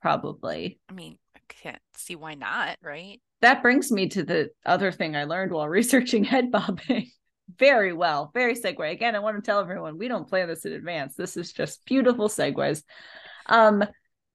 probably. 0.02 0.80
I 0.88 0.92
mean, 0.92 1.18
I 1.37 1.40
can't 1.49 1.83
see 1.97 2.16
why 2.16 2.35
not, 2.35 2.76
right? 2.83 3.21
That 3.42 3.62
brings 3.62 3.92
me 3.92 4.09
to 4.09 4.25
the 4.25 4.50
other 4.66 4.90
thing 4.90 5.14
I 5.14 5.25
learned 5.25 5.52
while 5.52 5.68
researching 5.68 6.25
head 6.25 6.50
bobbing. 6.50 7.11
Very 7.59 7.92
well, 7.92 8.30
very 8.35 8.54
segue. 8.54 8.90
Again, 8.90 9.14
I 9.14 9.21
want 9.21 9.37
to 9.37 9.42
tell 9.42 9.61
everyone 9.61 9.99
we 9.99 10.09
don't 10.09 10.28
plan 10.28 10.49
this 10.49 10.64
in 10.64 10.73
advance. 10.73 11.14
This 11.14 11.37
is 11.37 11.52
just 11.52 11.85
beautiful 11.85 12.28
segues. 12.28 12.83
Um, 13.47 13.85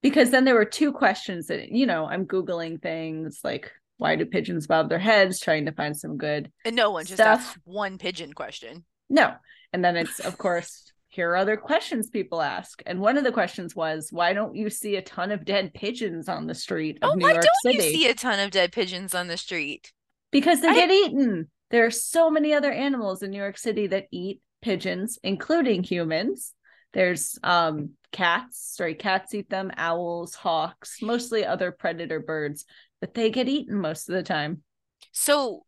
because 0.01 0.29
then 0.29 0.45
there 0.45 0.55
were 0.55 0.65
two 0.65 0.93
questions 0.93 1.47
that 1.47 1.69
you 1.69 1.85
know 1.85 2.05
I'm 2.05 2.25
googling 2.25 2.81
things 2.81 3.41
like 3.43 3.71
why 3.99 4.15
do 4.15 4.25
pigeons 4.25 4.65
bob 4.65 4.89
their 4.89 4.97
heads, 4.97 5.39
trying 5.39 5.65
to 5.67 5.71
find 5.73 5.95
some 5.95 6.17
good 6.17 6.51
And 6.65 6.75
no 6.75 6.89
one 6.89 7.05
just 7.05 7.17
Stuff. 7.21 7.39
asked 7.41 7.57
one 7.65 7.97
pigeon 7.99 8.33
question. 8.33 8.83
No. 9.09 9.33
And 9.73 9.83
then 9.85 9.95
it's, 9.97 10.19
of 10.19 10.37
course, 10.37 10.91
here 11.09 11.29
are 11.31 11.35
other 11.35 11.57
questions 11.57 12.09
people 12.09 12.41
ask. 12.41 12.81
And 12.85 12.99
one 13.01 13.17
of 13.17 13.23
the 13.23 13.31
questions 13.31 13.75
was, 13.75 14.07
why 14.11 14.33
don't 14.33 14.55
you 14.55 14.69
see 14.69 14.95
a 14.95 15.01
ton 15.01 15.31
of 15.31 15.43
dead 15.45 15.73
pigeons 15.73 16.29
on 16.29 16.47
the 16.47 16.55
street 16.55 16.97
of 17.01 17.11
Oh, 17.11 17.13
New 17.15 17.23
why 17.25 17.33
York 17.33 17.43
don't 17.43 17.73
City? 17.73 17.87
you 17.87 17.93
see 17.93 18.07
a 18.09 18.15
ton 18.15 18.39
of 18.39 18.51
dead 18.51 18.71
pigeons 18.71 19.13
on 19.13 19.27
the 19.27 19.37
street? 19.37 19.91
because 20.31 20.61
they 20.61 20.69
I- 20.69 20.75
get 20.75 20.91
eaten. 20.91 21.49
There 21.71 21.85
are 21.85 21.91
so 21.91 22.29
many 22.31 22.53
other 22.53 22.71
animals 22.71 23.21
in 23.21 23.31
New 23.31 23.37
York 23.37 23.57
City 23.57 23.87
that 23.87 24.07
eat 24.11 24.41
pigeons, 24.61 25.19
including 25.23 25.83
humans. 25.83 26.53
There's 26.93 27.37
um 27.43 27.91
cats, 28.11 28.59
stray 28.73 28.95
cats 28.95 29.35
eat 29.35 29.49
them, 29.51 29.71
owls, 29.77 30.33
hawks, 30.33 31.01
mostly 31.01 31.45
other 31.45 31.71
predator 31.71 32.19
birds, 32.19 32.65
but 33.01 33.13
they 33.13 33.29
get 33.29 33.47
eaten 33.47 33.79
most 33.79 34.09
of 34.09 34.15
the 34.15 34.23
time. 34.23 34.63
So, 35.11 35.65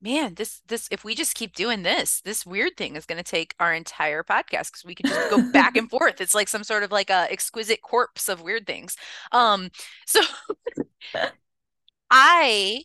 man, 0.00 0.34
this 0.34 0.60
this 0.66 0.88
if 0.90 1.04
we 1.04 1.14
just 1.14 1.34
keep 1.34 1.54
doing 1.54 1.82
this, 1.82 2.20
this 2.20 2.46
weird 2.46 2.76
thing 2.76 2.96
is 2.96 3.06
going 3.06 3.22
to 3.22 3.30
take 3.30 3.54
our 3.60 3.72
entire 3.72 4.22
podcast 4.22 4.70
because 4.70 4.84
we 4.84 4.94
can 4.94 5.08
just 5.08 5.30
go 5.30 5.50
back 5.52 5.76
and 5.76 5.88
forth. 5.90 6.20
It's 6.20 6.34
like 6.34 6.48
some 6.48 6.64
sort 6.64 6.82
of 6.82 6.90
like 6.90 7.10
a 7.10 7.30
exquisite 7.30 7.82
corpse 7.82 8.28
of 8.28 8.42
weird 8.42 8.66
things. 8.66 8.96
Um, 9.30 9.70
so 10.06 10.20
I 12.10 12.84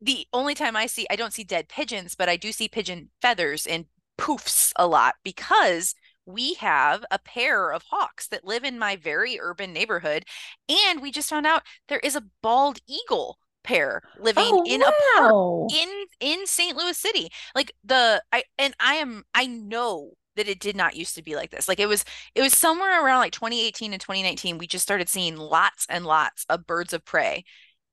the 0.00 0.26
only 0.32 0.54
time 0.54 0.76
I 0.76 0.86
see 0.86 1.06
I 1.10 1.16
don't 1.16 1.32
see 1.32 1.44
dead 1.44 1.68
pigeons, 1.68 2.14
but 2.14 2.28
I 2.28 2.36
do 2.36 2.52
see 2.52 2.68
pigeon 2.68 3.10
feathers 3.20 3.66
and 3.66 3.86
poofs 4.18 4.72
a 4.76 4.86
lot 4.86 5.16
because 5.24 5.94
we 6.26 6.54
have 6.54 7.04
a 7.10 7.18
pair 7.18 7.70
of 7.72 7.82
hawks 7.90 8.28
that 8.28 8.44
live 8.44 8.64
in 8.64 8.78
my 8.78 8.96
very 8.96 9.38
urban 9.40 9.72
neighborhood 9.72 10.24
and 10.68 11.00
we 11.02 11.10
just 11.10 11.28
found 11.30 11.46
out 11.46 11.62
there 11.88 11.98
is 12.00 12.16
a 12.16 12.24
bald 12.42 12.78
eagle 12.88 13.38
pair 13.62 14.02
living 14.18 14.58
Oh, 14.58 14.62
in 14.64 14.82
a 14.82 14.92
park 14.92 15.36
in 15.68 15.88
in 16.20 16.46
St. 16.46 16.76
Louis 16.76 16.96
City. 16.96 17.30
Like 17.54 17.72
the 17.84 18.22
I 18.32 18.44
and 18.58 18.74
I 18.80 18.94
am 18.96 19.24
I 19.34 19.46
know 19.46 20.12
that 20.36 20.48
it 20.48 20.58
did 20.60 20.76
not 20.76 20.96
used 20.96 21.14
to 21.14 21.22
be 21.22 21.36
like 21.36 21.50
this. 21.50 21.68
Like 21.68 21.80
it 21.80 21.86
was 21.86 22.04
it 22.34 22.42
was 22.42 22.56
somewhere 22.56 23.04
around 23.04 23.20
like 23.20 23.32
2018 23.32 23.92
and 23.92 24.00
2019 24.00 24.58
we 24.58 24.66
just 24.66 24.82
started 24.82 25.08
seeing 25.08 25.36
lots 25.36 25.86
and 25.88 26.04
lots 26.04 26.44
of 26.48 26.66
birds 26.66 26.92
of 26.92 27.04
prey 27.04 27.44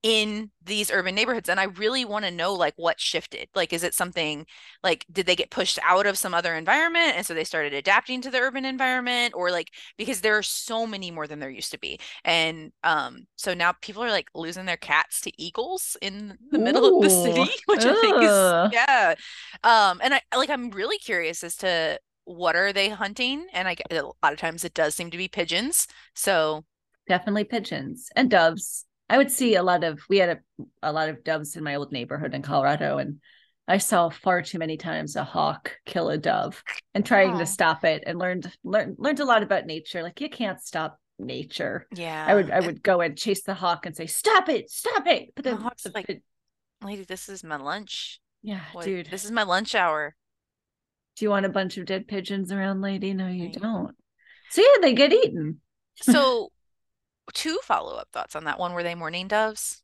in 0.04 0.50
these 0.64 0.90
urban 0.90 1.14
neighborhoods 1.14 1.48
and 1.48 1.60
I 1.60 1.66
really 1.66 2.06
want 2.06 2.26
to 2.26 2.32
know 2.32 2.54
like 2.54 2.74
what 2.76 3.00
shifted. 3.00 3.50
Like 3.54 3.72
is 3.72 3.84
it 3.84 3.94
something 3.94 4.48
like 4.84 5.06
did 5.12 5.28
they 5.28 5.36
get 5.36 5.52
pushed 5.52 5.78
out 5.84 6.08
of 6.08 6.18
some 6.18 6.34
other 6.34 6.56
environment 6.56 7.14
and 7.16 7.26
so 7.26 7.34
they 7.36 7.44
started 7.44 7.74
adapting 7.74 8.22
to 8.22 8.32
the 8.32 8.40
urban 8.40 8.66
environment 8.66 9.34
or 9.36 9.52
like 9.52 9.70
because 9.98 10.22
there 10.22 10.38
are 10.38 10.44
so 10.44 10.88
many 10.88 11.12
more 11.12 11.28
than 11.28 11.40
there 11.40 11.52
used 11.52 11.72
to 11.72 11.80
be. 11.80 12.00
And 12.26 12.72
um 12.84 13.28
so 13.36 13.54
now 13.54 13.74
people 13.82 14.04
are 14.04 14.10
like 14.10 14.30
losing 14.34 14.66
their 14.66 14.78
cats 14.78 15.22
to 15.22 15.42
eagles 15.42 15.96
in 16.02 16.38
the 16.52 16.60
middle 16.60 16.86
of 16.86 17.00
the 17.00 17.10
city, 17.10 17.52
which 17.68 17.86
I 17.86 17.94
think 17.94 18.22
is 18.22 18.54
yeah. 18.72 19.14
Um 19.64 20.00
and 20.04 20.16
I 20.16 20.22
like 20.36 20.50
I'm 20.50 20.72
really 20.72 20.98
curious 20.98 21.44
as 21.44 21.56
to 21.58 22.00
what 22.26 22.56
are 22.56 22.74
they 22.74 22.90
hunting 22.90 23.48
and 23.54 23.68
I 23.68 23.76
get 23.76 23.92
a 23.92 24.06
lot 24.24 24.34
of 24.34 24.40
times 24.40 24.64
it 24.64 24.74
does 24.74 24.96
seem 24.96 25.12
to 25.12 25.18
be 25.18 25.28
pigeons. 25.28 25.88
So 26.16 26.66
Definitely 27.08 27.44
pigeons 27.46 28.10
and 28.16 28.30
doves. 28.30 28.86
I 29.12 29.18
would 29.18 29.32
see 29.32 29.56
a 29.56 29.64
lot 29.64 29.84
of 29.84 30.00
we 30.10 30.18
had 30.18 30.30
a, 30.30 30.40
a 30.82 30.94
lot 30.94 31.10
of 31.10 31.24
doves 31.24 31.56
in 31.58 31.64
my 31.64 31.76
old 31.76 31.92
neighborhood 31.92 32.34
in 32.34 32.42
Colorado 32.42 32.98
and 32.98 33.20
I 33.68 33.78
saw 33.78 34.10
far 34.10 34.42
too 34.42 34.58
many 34.58 34.78
times 34.78 35.16
a 35.16 35.24
hawk 35.24 35.76
kill 35.86 36.10
a 36.10 36.18
dove 36.18 36.64
and 36.94 37.06
trying 37.06 37.32
Aw. 37.36 37.40
to 37.40 37.46
stop 37.46 37.84
it 37.86 38.04
and 38.08 38.18
learned 38.18 38.52
learned 38.64 38.96
learned 38.98 39.20
a 39.20 39.26
lot 39.26 39.44
about 39.44 39.66
nature. 39.66 40.02
Like 40.04 40.20
you 40.22 40.30
can't 40.30 40.60
stop 40.62 40.98
nature. 41.20 41.88
yeah. 41.94 42.26
I 42.28 42.34
would 42.36 42.50
I 42.52 42.60
would 42.62 42.82
go 42.82 43.02
and 43.02 43.18
chase 43.18 43.44
the 43.44 43.54
hawk 43.54 43.86
and 43.86 43.96
say, 43.96 44.08
Stop 44.08 44.50
it, 44.50 44.70
stop 44.70 45.06
it. 45.08 45.30
But 45.36 45.44
The 45.44 45.52
then 45.52 45.62
hawk's 45.62 45.84
the 45.84 45.92
like, 45.94 46.22
lady, 46.84 47.04
this 47.04 47.30
is 47.30 47.44
my 47.44 47.58
lunch. 47.58 48.20
yeah, 48.42 48.62
What- 48.74 48.86
dude. 48.86 49.08
This 49.12 49.26
is 49.26 49.32
my 49.32 49.44
lunch 49.44 49.76
hour. 49.76 50.16
Do 51.18 51.26
you 51.26 51.30
want 51.30 51.46
a 51.46 51.50
bunch 51.50 51.78
of 51.78 51.86
dead 51.86 52.08
pigeons 52.08 52.52
around, 52.52 52.82
lady? 52.82 53.14
No, 53.14 53.28
you 53.28 53.46
Right. 53.48 53.54
don't. 53.54 53.96
So 54.50 54.62
yeah, 54.62 54.82
they 54.82 54.94
get 54.94 55.14
eaten. 55.14 55.60
So 56.02 56.50
two 57.34 57.60
follow-up 57.64 58.10
thoughts 58.12 58.36
on 58.36 58.46
that 58.46 58.60
one. 58.60 58.74
Were 58.74 58.84
they 58.84 58.96
mourning 58.96 59.28
doves? 59.28 59.82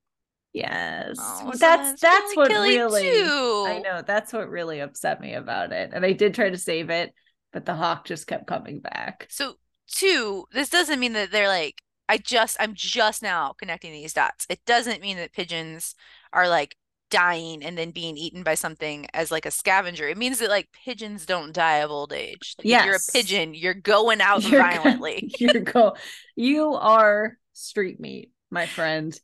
Yes. 0.54 1.18
Oh, 1.20 1.52
that's 1.56 2.02
that's 2.02 2.36
really 2.36 2.78
what 2.78 2.92
really 2.92 3.02
two. 3.04 3.66
I 3.68 3.80
know 3.84 4.02
that's 4.02 4.34
what 4.34 4.50
really 4.50 4.80
upset 4.80 5.22
me 5.22 5.34
about 5.34 5.72
it. 5.72 5.92
And 5.94 6.06
I 6.06 6.14
did 6.14 6.34
try 6.34 6.50
to 6.50 6.58
save 6.58 6.90
it, 6.90 7.14
but 7.54 7.66
the 7.66 7.76
hawk 7.76 8.06
just 8.06 8.28
kept 8.28 8.48
coming 8.48 8.80
back. 8.80 9.28
So 9.30 9.56
two, 9.88 10.46
this 10.52 10.70
doesn't 10.70 11.00
mean 11.00 11.14
that 11.14 11.32
they're 11.32 11.48
like 11.48 11.82
I 12.10 12.18
just 12.18 12.58
I'm 12.60 12.74
just 12.74 13.22
now 13.22 13.54
connecting 13.54 13.92
these 13.92 14.14
dots. 14.14 14.46
It 14.50 14.64
doesn't 14.66 15.02
mean 15.02 15.18
that 15.18 15.34
pigeons 15.34 15.94
are 16.34 16.48
like 16.48 16.76
dying 17.10 17.64
and 17.64 17.78
then 17.78 17.92
being 17.92 18.18
eaten 18.18 18.44
by 18.44 18.56
something 18.56 19.08
as 19.14 19.32
like 19.32 19.46
a 19.46 19.52
scavenger. 19.52 20.08
It 20.08 20.18
means 20.18 20.40
that 20.40 20.50
like 20.50 20.70
pigeons 20.72 21.26
don't 21.26 21.54
die 21.54 21.78
of 21.78 21.92
old 21.92 22.14
age. 22.14 22.56
Like, 22.60 22.70
if 22.72 22.82
you're 22.84 22.96
a 22.96 23.12
pigeon, 23.14 23.54
you're 23.54 23.74
going 23.74 24.22
out 24.22 24.44
You're 24.50 24.64
go- 24.64 24.68
violently. 24.70 25.32
You're 25.40 25.62
go 25.62 25.96
you 26.36 26.74
are 26.76 27.38
street 27.54 28.00
meat, 28.00 28.32
my 28.52 28.68
friend. 28.68 29.18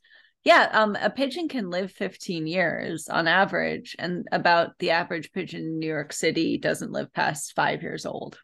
Yeah, 0.43 0.69
um 0.73 0.95
a 0.95 1.09
pigeon 1.09 1.47
can 1.47 1.69
live 1.69 1.91
15 1.91 2.47
years 2.47 3.07
on 3.09 3.27
average 3.27 3.95
and 3.99 4.27
about 4.31 4.77
the 4.79 4.91
average 4.91 5.31
pigeon 5.31 5.61
in 5.61 5.79
New 5.79 5.87
York 5.87 6.13
City 6.13 6.57
doesn't 6.57 6.91
live 6.91 7.13
past 7.13 7.53
5 7.55 7.81
years 7.81 8.05
old. 8.05 8.37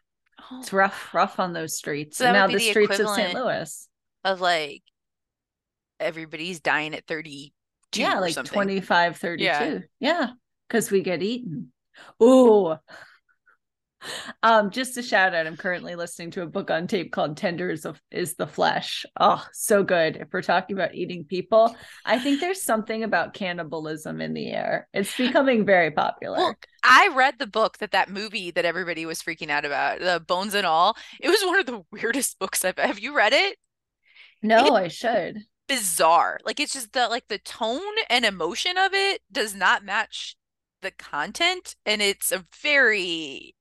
It's 0.58 0.72
rough 0.72 1.12
rough 1.14 1.38
on 1.38 1.52
those 1.52 1.76
streets. 1.76 2.18
So 2.18 2.26
and 2.26 2.34
now 2.34 2.46
the 2.46 2.54
the 2.54 2.70
streets 2.70 2.98
of 2.98 3.08
St. 3.10 3.34
Louis. 3.34 3.88
of 4.24 4.40
like 4.40 4.82
everybody's 5.98 6.60
dying 6.60 6.94
at 6.94 7.06
32 7.06 7.50
yeah 7.94 8.18
like 8.18 8.34
something. 8.34 8.52
25 8.52 9.16
32 9.16 9.44
Yeah. 9.44 9.78
yeah 9.98 10.30
because 10.68 10.90
we 10.90 11.02
get 11.02 11.22
eaten 11.22 11.72
Ooh. 12.22 12.74
um 14.42 14.70
just 14.70 14.96
a 14.96 15.02
shout 15.02 15.34
out 15.34 15.46
i'm 15.46 15.58
currently 15.58 15.94
listening 15.94 16.30
to 16.30 16.40
a 16.40 16.46
book 16.46 16.70
on 16.70 16.86
tape 16.86 17.12
called 17.12 17.36
tenders 17.36 17.84
of 17.84 18.00
is 18.10 18.34
the 18.36 18.46
flesh 18.46 19.04
oh 19.18 19.44
so 19.52 19.82
good 19.82 20.16
if 20.16 20.28
we're 20.32 20.40
talking 20.40 20.74
about 20.74 20.94
eating 20.94 21.24
people 21.24 21.74
i 22.06 22.18
think 22.18 22.40
there's 22.40 22.62
something 22.62 23.04
about 23.04 23.34
cannibalism 23.34 24.22
in 24.22 24.32
the 24.32 24.48
air 24.52 24.88
it's 24.94 25.14
becoming 25.16 25.66
very 25.66 25.90
popular 25.90 26.38
Well, 26.38 26.54
I 26.82 27.10
read 27.14 27.34
the 27.38 27.46
book 27.46 27.76
that 27.78 27.90
that 27.92 28.08
movie 28.08 28.50
that 28.52 28.64
everybody 28.64 29.04
was 29.04 29.20
freaking 29.20 29.50
out 29.50 29.66
about, 29.66 30.00
the 30.00 30.18
Bones 30.26 30.54
and 30.54 30.64
All. 30.64 30.96
It 31.20 31.28
was 31.28 31.42
one 31.44 31.58
of 31.60 31.66
the 31.66 31.82
weirdest 31.92 32.38
books 32.38 32.64
I've. 32.64 32.78
Have 32.78 32.98
you 32.98 33.14
read 33.14 33.34
it? 33.34 33.58
no 34.42 34.74
i 34.74 34.88
should 34.88 35.36
Bizarre. 35.70 36.38
Like 36.44 36.60
it's 36.60 36.72
just 36.72 36.92
the 36.92 37.08
like 37.08 37.28
the 37.28 37.38
tone 37.38 37.80
and 38.08 38.24
emotion 38.24 38.76
of 38.76 38.92
it 38.92 39.22
does 39.30 39.54
not 39.54 39.84
match 39.84 40.36
the 40.82 40.90
content, 40.90 41.76
and 41.86 42.02
it's 42.02 42.32
a 42.32 42.44
very 42.62 43.54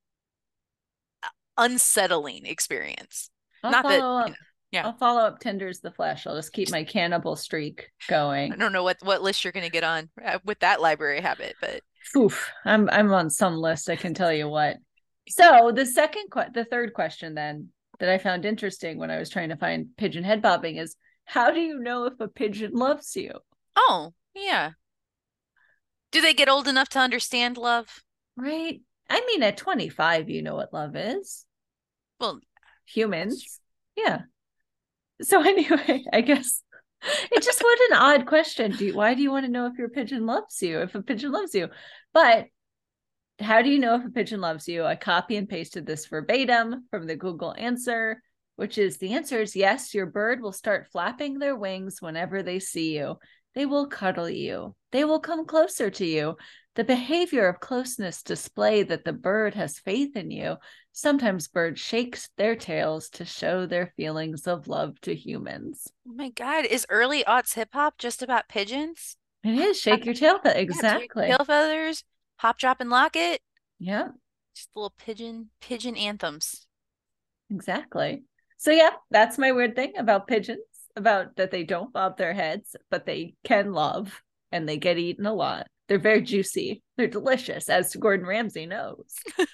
uh, 1.24 1.28
unsettling 1.58 2.46
experience. 2.46 3.30
I'll 3.64 3.72
Not 3.72 3.84
that, 3.84 3.94
you 3.94 4.00
know, 4.00 4.34
yeah. 4.72 4.86
I'll 4.86 4.98
follow 4.98 5.22
up 5.22 5.40
tenders 5.40 5.80
the 5.80 5.92
flesh. 5.92 6.28
I'll 6.28 6.36
just 6.36 6.54
keep 6.54 6.72
my 6.72 6.84
cannibal 6.84 7.36
streak 7.36 7.90
going. 8.08 8.54
I 8.54 8.56
don't 8.56 8.74
know 8.74 8.84
what 8.84 8.98
what 9.02 9.22
list 9.22 9.44
you're 9.44 9.54
gonna 9.54 9.70
get 9.70 9.84
on 9.84 10.10
uh, 10.24 10.40
with 10.46 10.60
that 10.60 10.82
library 10.82 11.22
habit, 11.22 11.56
but 11.62 11.82
Oof, 12.16 12.50
I'm 12.66 12.90
I'm 12.90 13.12
on 13.12 13.30
some 13.30 13.58
list. 13.58 13.90
I 13.90 13.96
can 13.96 14.14
tell 14.14 14.34
you 14.34 14.48
what. 14.48 14.78
So 15.32 15.72
the 15.72 15.86
second, 15.86 16.24
que- 16.32 16.52
the 16.56 16.66
third 16.66 16.96
question 16.96 17.36
then 17.36 17.70
that 18.00 18.10
I 18.10 18.18
found 18.18 18.46
interesting 18.46 18.98
when 18.98 19.12
I 19.12 19.20
was 19.20 19.30
trying 19.30 19.50
to 19.50 19.58
find 19.58 19.96
pigeon 19.96 20.24
head 20.24 20.42
bobbing 20.42 20.78
is, 20.78 20.96
how 21.30 21.52
do 21.52 21.60
you 21.60 21.80
know 21.80 22.06
if 22.06 22.20
a 22.20 22.28
pigeon 22.28 22.74
loves 22.74 23.16
you? 23.16 23.32
oh 23.78 24.14
yeah. 24.34 24.72
Do 26.12 26.22
they 26.22 26.34
get 26.34 26.50
old 26.50 26.68
enough 26.68 26.90
to 26.90 27.00
understand 27.00 27.58
love? 27.58 28.04
Right? 28.36 28.82
I 29.10 29.24
mean, 29.28 29.44
at 29.44 29.58
25, 29.58 30.30
you 30.30 30.42
know 30.42 30.56
what 30.56 30.74
love 30.74 30.96
is. 30.96 31.46
Well, 32.20 32.40
Humans, 32.88 33.60
yeah. 33.96 34.22
So 35.22 35.42
anyway, 35.48 36.04
I 36.12 36.22
guess 36.22 36.64
it's 37.32 37.46
just 37.46 37.62
what 37.62 37.92
an 37.92 37.98
odd 37.98 38.26
question. 38.26 38.72
Do 38.72 38.86
you, 38.86 38.96
why 38.96 39.14
do 39.14 39.22
you 39.22 39.32
want 39.32 39.46
to 39.46 39.52
know 39.52 39.68
if 39.68 39.78
your 39.78 39.90
pigeon 39.90 40.26
loves 40.26 40.62
you? 40.64 40.80
If 40.80 40.96
a 40.96 41.02
pigeon 41.04 41.32
loves 41.32 41.54
you, 41.54 41.70
but 42.12 42.48
how 43.40 43.62
do 43.62 43.70
you 43.70 43.80
know 43.80 43.96
if 43.96 44.06
a 44.06 44.10
pigeon 44.10 44.42
loves 44.42 44.68
you? 44.68 44.84
I 44.84 44.96
copy 44.96 45.38
and 45.38 45.48
pasted 45.48 45.86
this 45.86 46.08
verbatim 46.08 46.86
from 46.90 47.06
the 47.06 47.16
Google 47.16 47.54
answer, 47.58 48.22
which 48.60 48.78
is 48.78 48.98
the 48.98 49.14
answer 49.14 49.40
is 49.42 49.56
yes, 49.56 49.94
your 49.94 50.06
bird 50.06 50.42
will 50.42 50.52
start 50.52 50.90
flapping 50.92 51.40
their 51.40 51.56
wings 51.56 52.02
whenever 52.02 52.44
they 52.44 52.60
see 52.60 52.98
you. 52.98 53.16
They 53.56 53.66
will 53.66 53.88
cuddle 53.88 54.30
you. 54.30 54.76
They 54.92 55.06
will 55.06 55.22
come 55.22 55.46
closer 55.46 55.90
to 55.90 56.06
you. 56.06 56.36
The 56.76 56.84
behavior 56.84 57.48
of 57.48 57.62
closeness 57.62 58.22
display 58.22 58.84
that 58.84 59.06
the 59.06 59.14
bird 59.14 59.56
has 59.56 59.80
faith 59.80 60.18
in 60.18 60.30
you. 60.30 60.58
Sometimes 60.92 61.48
birds 61.48 61.80
shakes 61.80 62.30
their 62.36 62.56
tails 62.56 63.10
to 63.12 63.24
show 63.24 63.66
their 63.66 63.94
feelings 63.96 64.46
of 64.46 64.68
love 64.68 65.00
to 65.02 65.16
humans. 65.16 65.88
oh 66.06 66.14
my 66.14 66.30
God, 66.30 66.66
is 66.66 66.86
early 66.90 67.24
aughts 67.24 67.54
hip 67.54 67.70
hop 67.72 67.98
just 67.98 68.22
about 68.22 68.50
pigeons? 68.50 69.16
It 69.44 69.56
is 69.58 69.80
shake 69.82 70.04
your 70.04 70.14
tail. 70.14 70.38
fe- 70.40 70.52
Yeah, 70.56 70.60
Exactly. 70.60 71.28
Tail 71.28 71.46
feathers, 71.46 72.04
hop, 72.38 72.58
drop, 72.60 72.82
and 72.82 72.90
lock 72.90 73.16
it. 73.16 73.40
Yeah, 73.80 74.10
Just 74.54 74.70
little 74.76 74.94
pigeon 74.98 75.50
pigeon 75.62 75.96
anthems. 75.96 76.68
exactly. 77.50 78.24
So 78.60 78.72
yeah, 78.72 78.92
that's 79.10 79.38
my 79.38 79.54
weird 79.54 79.76
thing 79.76 79.94
about 79.98 80.28
pigeons, 80.28 80.60
about 80.98 81.38
that 81.38 81.50
they 81.50 81.64
don't 81.64 81.94
bob 81.94 82.18
their 82.18 82.34
heads, 82.34 82.76
but 82.92 83.06
they 83.06 83.36
can 83.46 83.72
love 83.72 84.22
and 84.52 84.68
they 84.68 84.76
get 84.76 84.98
eaten 84.98 85.26
a 85.26 85.34
lot. 85.34 85.68
They're 85.88 85.98
very 85.98 86.22
juicy. 86.22 86.84
They're 86.98 87.08
delicious, 87.08 87.70
as 87.70 87.96
Gordon 87.96 88.28
Ramsay 88.28 88.66
knows. 88.66 89.16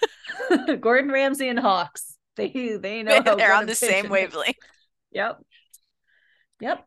Gordon 0.82 1.12
Ramsay 1.12 1.48
and 1.48 1.60
Hawks. 1.60 2.18
They 2.36 2.78
they 2.82 3.04
know 3.04 3.22
how 3.24 3.36
They're 3.38 3.54
on 3.54 3.68
the 3.68 3.76
same 3.76 3.90
pigeon 3.90 4.12
wavelength. 4.12 4.58
Yep. 5.12 5.40
Yep. 6.62 6.86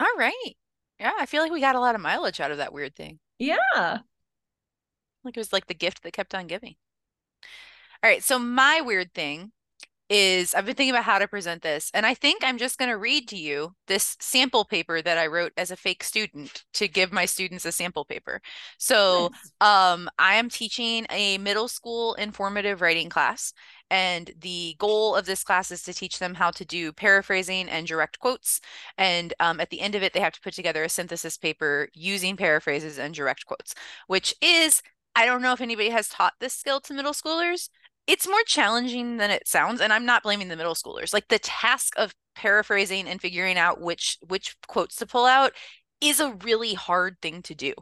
All 0.00 0.16
right. 0.18 0.56
Yeah, 0.98 1.12
I 1.16 1.26
feel 1.26 1.42
like 1.42 1.52
we 1.52 1.60
got 1.60 1.76
a 1.76 1.80
lot 1.80 1.94
of 1.94 2.00
mileage 2.00 2.40
out 2.40 2.50
of 2.50 2.56
that 2.58 2.72
weird 2.72 2.96
thing. 2.96 3.20
Yeah. 3.38 3.98
Like 5.22 5.36
it 5.36 5.40
was 5.40 5.52
like 5.52 5.68
the 5.68 5.74
gift 5.74 6.02
that 6.02 6.12
kept 6.12 6.34
on 6.34 6.48
giving. 6.48 6.74
All 8.02 8.10
right, 8.10 8.22
so 8.22 8.36
my 8.36 8.80
weird 8.80 9.14
thing 9.14 9.52
is 10.12 10.54
I've 10.54 10.66
been 10.66 10.74
thinking 10.74 10.94
about 10.94 11.04
how 11.04 11.18
to 11.18 11.26
present 11.26 11.62
this, 11.62 11.90
and 11.94 12.04
I 12.04 12.12
think 12.12 12.44
I'm 12.44 12.58
just 12.58 12.78
going 12.78 12.90
to 12.90 12.98
read 12.98 13.28
to 13.28 13.36
you 13.36 13.74
this 13.86 14.14
sample 14.20 14.66
paper 14.66 15.00
that 15.00 15.16
I 15.16 15.26
wrote 15.26 15.52
as 15.56 15.70
a 15.70 15.76
fake 15.76 16.04
student 16.04 16.64
to 16.74 16.86
give 16.86 17.12
my 17.12 17.24
students 17.24 17.64
a 17.64 17.72
sample 17.72 18.04
paper. 18.04 18.42
So, 18.76 19.30
um, 19.62 20.10
I 20.18 20.34
am 20.34 20.50
teaching 20.50 21.06
a 21.08 21.38
middle 21.38 21.66
school 21.66 22.12
informative 22.14 22.82
writing 22.82 23.08
class, 23.08 23.54
and 23.90 24.30
the 24.38 24.76
goal 24.78 25.16
of 25.16 25.24
this 25.24 25.42
class 25.42 25.70
is 25.70 25.82
to 25.84 25.94
teach 25.94 26.18
them 26.18 26.34
how 26.34 26.50
to 26.50 26.64
do 26.66 26.92
paraphrasing 26.92 27.70
and 27.70 27.86
direct 27.86 28.18
quotes. 28.18 28.60
And 28.98 29.32
um, 29.40 29.60
at 29.60 29.70
the 29.70 29.80
end 29.80 29.94
of 29.94 30.02
it, 30.02 30.12
they 30.12 30.20
have 30.20 30.34
to 30.34 30.40
put 30.42 30.52
together 30.52 30.84
a 30.84 30.90
synthesis 30.90 31.38
paper 31.38 31.88
using 31.94 32.36
paraphrases 32.36 32.98
and 32.98 33.14
direct 33.14 33.46
quotes, 33.46 33.74
which 34.08 34.34
is 34.42 34.82
I 35.14 35.26
don't 35.26 35.42
know 35.42 35.52
if 35.52 35.60
anybody 35.60 35.90
has 35.90 36.08
taught 36.08 36.34
this 36.40 36.54
skill 36.54 36.80
to 36.80 36.94
middle 36.94 37.12
schoolers, 37.12 37.68
it's 38.06 38.28
more 38.28 38.42
challenging 38.46 39.16
than 39.16 39.30
it 39.30 39.46
sounds 39.46 39.80
and 39.80 39.92
i'm 39.92 40.04
not 40.06 40.22
blaming 40.22 40.48
the 40.48 40.56
middle 40.56 40.74
schoolers. 40.74 41.12
Like 41.12 41.28
the 41.28 41.38
task 41.38 41.94
of 41.96 42.14
paraphrasing 42.34 43.06
and 43.06 43.20
figuring 43.20 43.58
out 43.58 43.80
which 43.80 44.18
which 44.26 44.56
quotes 44.66 44.96
to 44.96 45.06
pull 45.06 45.26
out 45.26 45.52
is 46.00 46.18
a 46.18 46.32
really 46.42 46.74
hard 46.74 47.16
thing 47.22 47.42
to 47.42 47.54
do. 47.54 47.72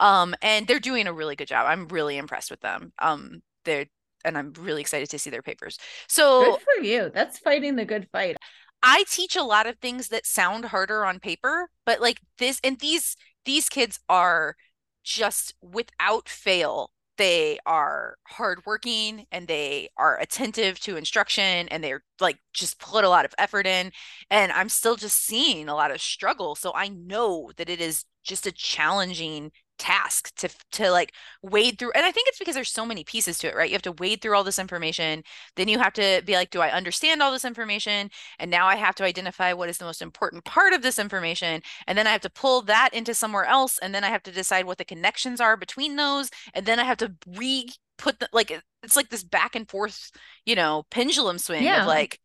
Um 0.00 0.34
and 0.42 0.66
they're 0.66 0.80
doing 0.80 1.06
a 1.06 1.12
really 1.12 1.36
good 1.36 1.48
job. 1.48 1.66
I'm 1.68 1.88
really 1.88 2.16
impressed 2.16 2.50
with 2.50 2.60
them. 2.60 2.92
Um 2.98 3.42
they're 3.64 3.86
and 4.24 4.36
i'm 4.36 4.52
really 4.58 4.80
excited 4.80 5.08
to 5.10 5.18
see 5.18 5.30
their 5.30 5.42
papers. 5.42 5.78
So 6.08 6.44
good 6.44 6.60
for 6.60 6.84
you. 6.84 7.10
That's 7.14 7.38
fighting 7.38 7.76
the 7.76 7.84
good 7.84 8.08
fight. 8.12 8.36
I 8.82 9.04
teach 9.10 9.36
a 9.36 9.42
lot 9.42 9.66
of 9.66 9.78
things 9.78 10.08
that 10.08 10.26
sound 10.26 10.66
harder 10.66 11.04
on 11.04 11.20
paper 11.20 11.68
but 11.84 12.00
like 12.00 12.20
this 12.38 12.60
and 12.64 12.78
these 12.80 13.16
these 13.44 13.68
kids 13.68 14.00
are 14.08 14.56
just 15.04 15.54
without 15.62 16.28
fail 16.28 16.90
they 17.18 17.58
are 17.66 18.16
hardworking 18.26 19.26
and 19.32 19.46
they 19.46 19.90
are 19.98 20.18
attentive 20.20 20.80
to 20.80 20.96
instruction 20.96 21.68
and 21.68 21.84
they're 21.84 22.02
like 22.20 22.38
just 22.54 22.78
put 22.80 23.04
a 23.04 23.08
lot 23.08 23.24
of 23.24 23.34
effort 23.38 23.66
in 23.66 23.92
and 24.30 24.52
i'm 24.52 24.68
still 24.68 24.96
just 24.96 25.24
seeing 25.24 25.68
a 25.68 25.74
lot 25.74 25.90
of 25.90 26.00
struggle 26.00 26.54
so 26.54 26.72
i 26.74 26.88
know 26.88 27.50
that 27.56 27.68
it 27.68 27.80
is 27.80 28.04
just 28.24 28.46
a 28.46 28.52
challenging 28.52 29.50
task 29.78 30.34
to 30.36 30.48
to 30.72 30.90
like 30.90 31.12
wade 31.42 31.78
through 31.78 31.92
and 31.92 32.04
i 32.04 32.10
think 32.10 32.28
it's 32.28 32.38
because 32.38 32.54
there's 32.54 32.70
so 32.70 32.84
many 32.84 33.04
pieces 33.04 33.38
to 33.38 33.48
it 33.48 33.54
right 33.54 33.70
you 33.70 33.74
have 33.74 33.82
to 33.82 33.92
wade 33.92 34.20
through 34.20 34.34
all 34.34 34.44
this 34.44 34.58
information 34.58 35.22
then 35.56 35.68
you 35.68 35.78
have 35.78 35.92
to 35.92 36.22
be 36.26 36.34
like 36.34 36.50
do 36.50 36.60
i 36.60 36.70
understand 36.70 37.22
all 37.22 37.32
this 37.32 37.44
information 37.44 38.10
and 38.38 38.50
now 38.50 38.66
i 38.66 38.76
have 38.76 38.94
to 38.94 39.04
identify 39.04 39.52
what 39.52 39.68
is 39.68 39.78
the 39.78 39.84
most 39.84 40.02
important 40.02 40.44
part 40.44 40.72
of 40.72 40.82
this 40.82 40.98
information 40.98 41.62
and 41.86 41.96
then 41.96 42.06
i 42.06 42.10
have 42.10 42.20
to 42.20 42.30
pull 42.30 42.60
that 42.62 42.90
into 42.92 43.14
somewhere 43.14 43.44
else 43.44 43.78
and 43.78 43.94
then 43.94 44.04
i 44.04 44.08
have 44.08 44.22
to 44.22 44.32
decide 44.32 44.66
what 44.66 44.78
the 44.78 44.84
connections 44.84 45.40
are 45.40 45.56
between 45.56 45.96
those 45.96 46.30
and 46.54 46.66
then 46.66 46.78
i 46.80 46.84
have 46.84 46.98
to 46.98 47.14
re 47.36 47.68
put 47.96 48.18
the 48.20 48.28
like 48.32 48.50
it's 48.82 48.96
like 48.96 49.10
this 49.10 49.24
back 49.24 49.54
and 49.54 49.68
forth 49.68 50.10
you 50.44 50.54
know 50.54 50.84
pendulum 50.90 51.38
swing 51.38 51.62
yeah. 51.62 51.82
of 51.82 51.86
like 51.86 52.20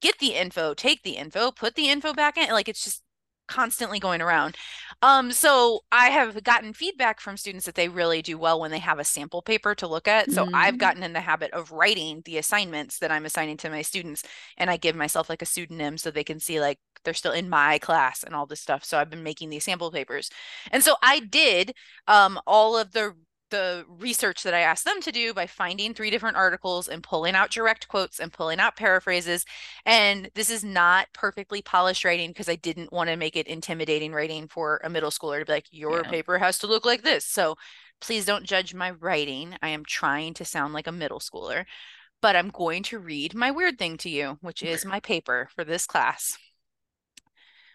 get 0.00 0.18
the 0.18 0.34
info 0.34 0.74
take 0.74 1.02
the 1.02 1.16
info 1.16 1.50
put 1.50 1.74
the 1.74 1.88
info 1.88 2.12
back 2.12 2.36
in 2.36 2.50
like 2.50 2.68
it's 2.68 2.84
just 2.84 3.02
constantly 3.50 3.98
going 3.98 4.22
around. 4.22 4.56
Um, 5.02 5.32
so 5.32 5.80
I 5.90 6.06
have 6.06 6.42
gotten 6.44 6.72
feedback 6.72 7.20
from 7.20 7.36
students 7.36 7.66
that 7.66 7.74
they 7.74 7.88
really 7.88 8.22
do 8.22 8.38
well 8.38 8.60
when 8.60 8.70
they 8.70 8.78
have 8.78 8.98
a 8.98 9.04
sample 9.04 9.42
paper 9.42 9.74
to 9.74 9.88
look 9.88 10.06
at. 10.06 10.30
So 10.30 10.44
mm-hmm. 10.44 10.54
I've 10.54 10.78
gotten 10.78 11.02
in 11.02 11.12
the 11.12 11.20
habit 11.20 11.50
of 11.52 11.72
writing 11.72 12.22
the 12.24 12.38
assignments 12.38 12.98
that 12.98 13.10
I'm 13.10 13.26
assigning 13.26 13.56
to 13.58 13.70
my 13.70 13.82
students, 13.82 14.22
and 14.56 14.70
I 14.70 14.76
give 14.76 14.94
myself 14.94 15.28
like 15.28 15.42
a 15.42 15.46
pseudonym 15.46 15.98
so 15.98 16.10
they 16.10 16.24
can 16.24 16.38
see 16.38 16.60
like 16.60 16.78
they're 17.04 17.14
still 17.14 17.32
in 17.32 17.48
my 17.48 17.78
class 17.78 18.22
and 18.22 18.34
all 18.34 18.46
this 18.46 18.60
stuff. 18.60 18.84
So 18.84 18.98
I've 18.98 19.10
been 19.10 19.22
making 19.22 19.50
these 19.50 19.64
sample 19.64 19.90
papers, 19.90 20.30
and 20.70 20.82
so 20.82 20.94
I 21.02 21.20
did 21.20 21.74
um, 22.06 22.38
all 22.46 22.78
of 22.78 22.92
the 22.92 23.14
the 23.50 23.84
research 23.88 24.42
that 24.42 24.54
I 24.54 24.60
asked 24.60 24.84
them 24.84 25.00
to 25.02 25.12
do 25.12 25.34
by 25.34 25.46
finding 25.46 25.92
three 25.92 26.10
different 26.10 26.36
articles 26.36 26.88
and 26.88 27.02
pulling 27.02 27.34
out 27.34 27.50
direct 27.50 27.88
quotes 27.88 28.18
and 28.18 28.32
pulling 28.32 28.60
out 28.60 28.76
paraphrases. 28.76 29.44
And 29.84 30.30
this 30.34 30.50
is 30.50 30.64
not 30.64 31.08
perfectly 31.12 31.62
polished 31.62 32.04
writing 32.04 32.30
because 32.30 32.48
I 32.48 32.56
didn't 32.56 32.92
want 32.92 33.10
to 33.10 33.16
make 33.16 33.36
it 33.36 33.46
intimidating 33.46 34.12
writing 34.12 34.48
for 34.48 34.80
a 34.82 34.90
middle 34.90 35.10
schooler 35.10 35.40
to 35.40 35.44
be 35.44 35.52
like, 35.52 35.66
your 35.70 36.02
yeah. 36.02 36.10
paper 36.10 36.38
has 36.38 36.58
to 36.60 36.66
look 36.66 36.86
like 36.86 37.02
this. 37.02 37.24
So 37.26 37.56
please 38.00 38.24
don't 38.24 38.46
judge 38.46 38.74
my 38.74 38.90
writing. 38.90 39.56
I 39.62 39.68
am 39.68 39.84
trying 39.84 40.34
to 40.34 40.44
sound 40.44 40.72
like 40.72 40.86
a 40.86 40.92
middle 40.92 41.20
schooler, 41.20 41.64
but 42.22 42.36
I'm 42.36 42.48
going 42.48 42.82
to 42.84 42.98
read 42.98 43.34
my 43.34 43.50
weird 43.50 43.78
thing 43.78 43.96
to 43.98 44.10
you, 44.10 44.38
which 44.40 44.62
is 44.62 44.84
my 44.84 45.00
paper 45.00 45.48
for 45.54 45.64
this 45.64 45.86
class. 45.86 46.38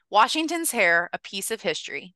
Washington's 0.09 0.71
Hair, 0.71 1.09
a 1.13 1.17
Piece 1.17 1.51
of 1.51 1.61
History 1.61 2.15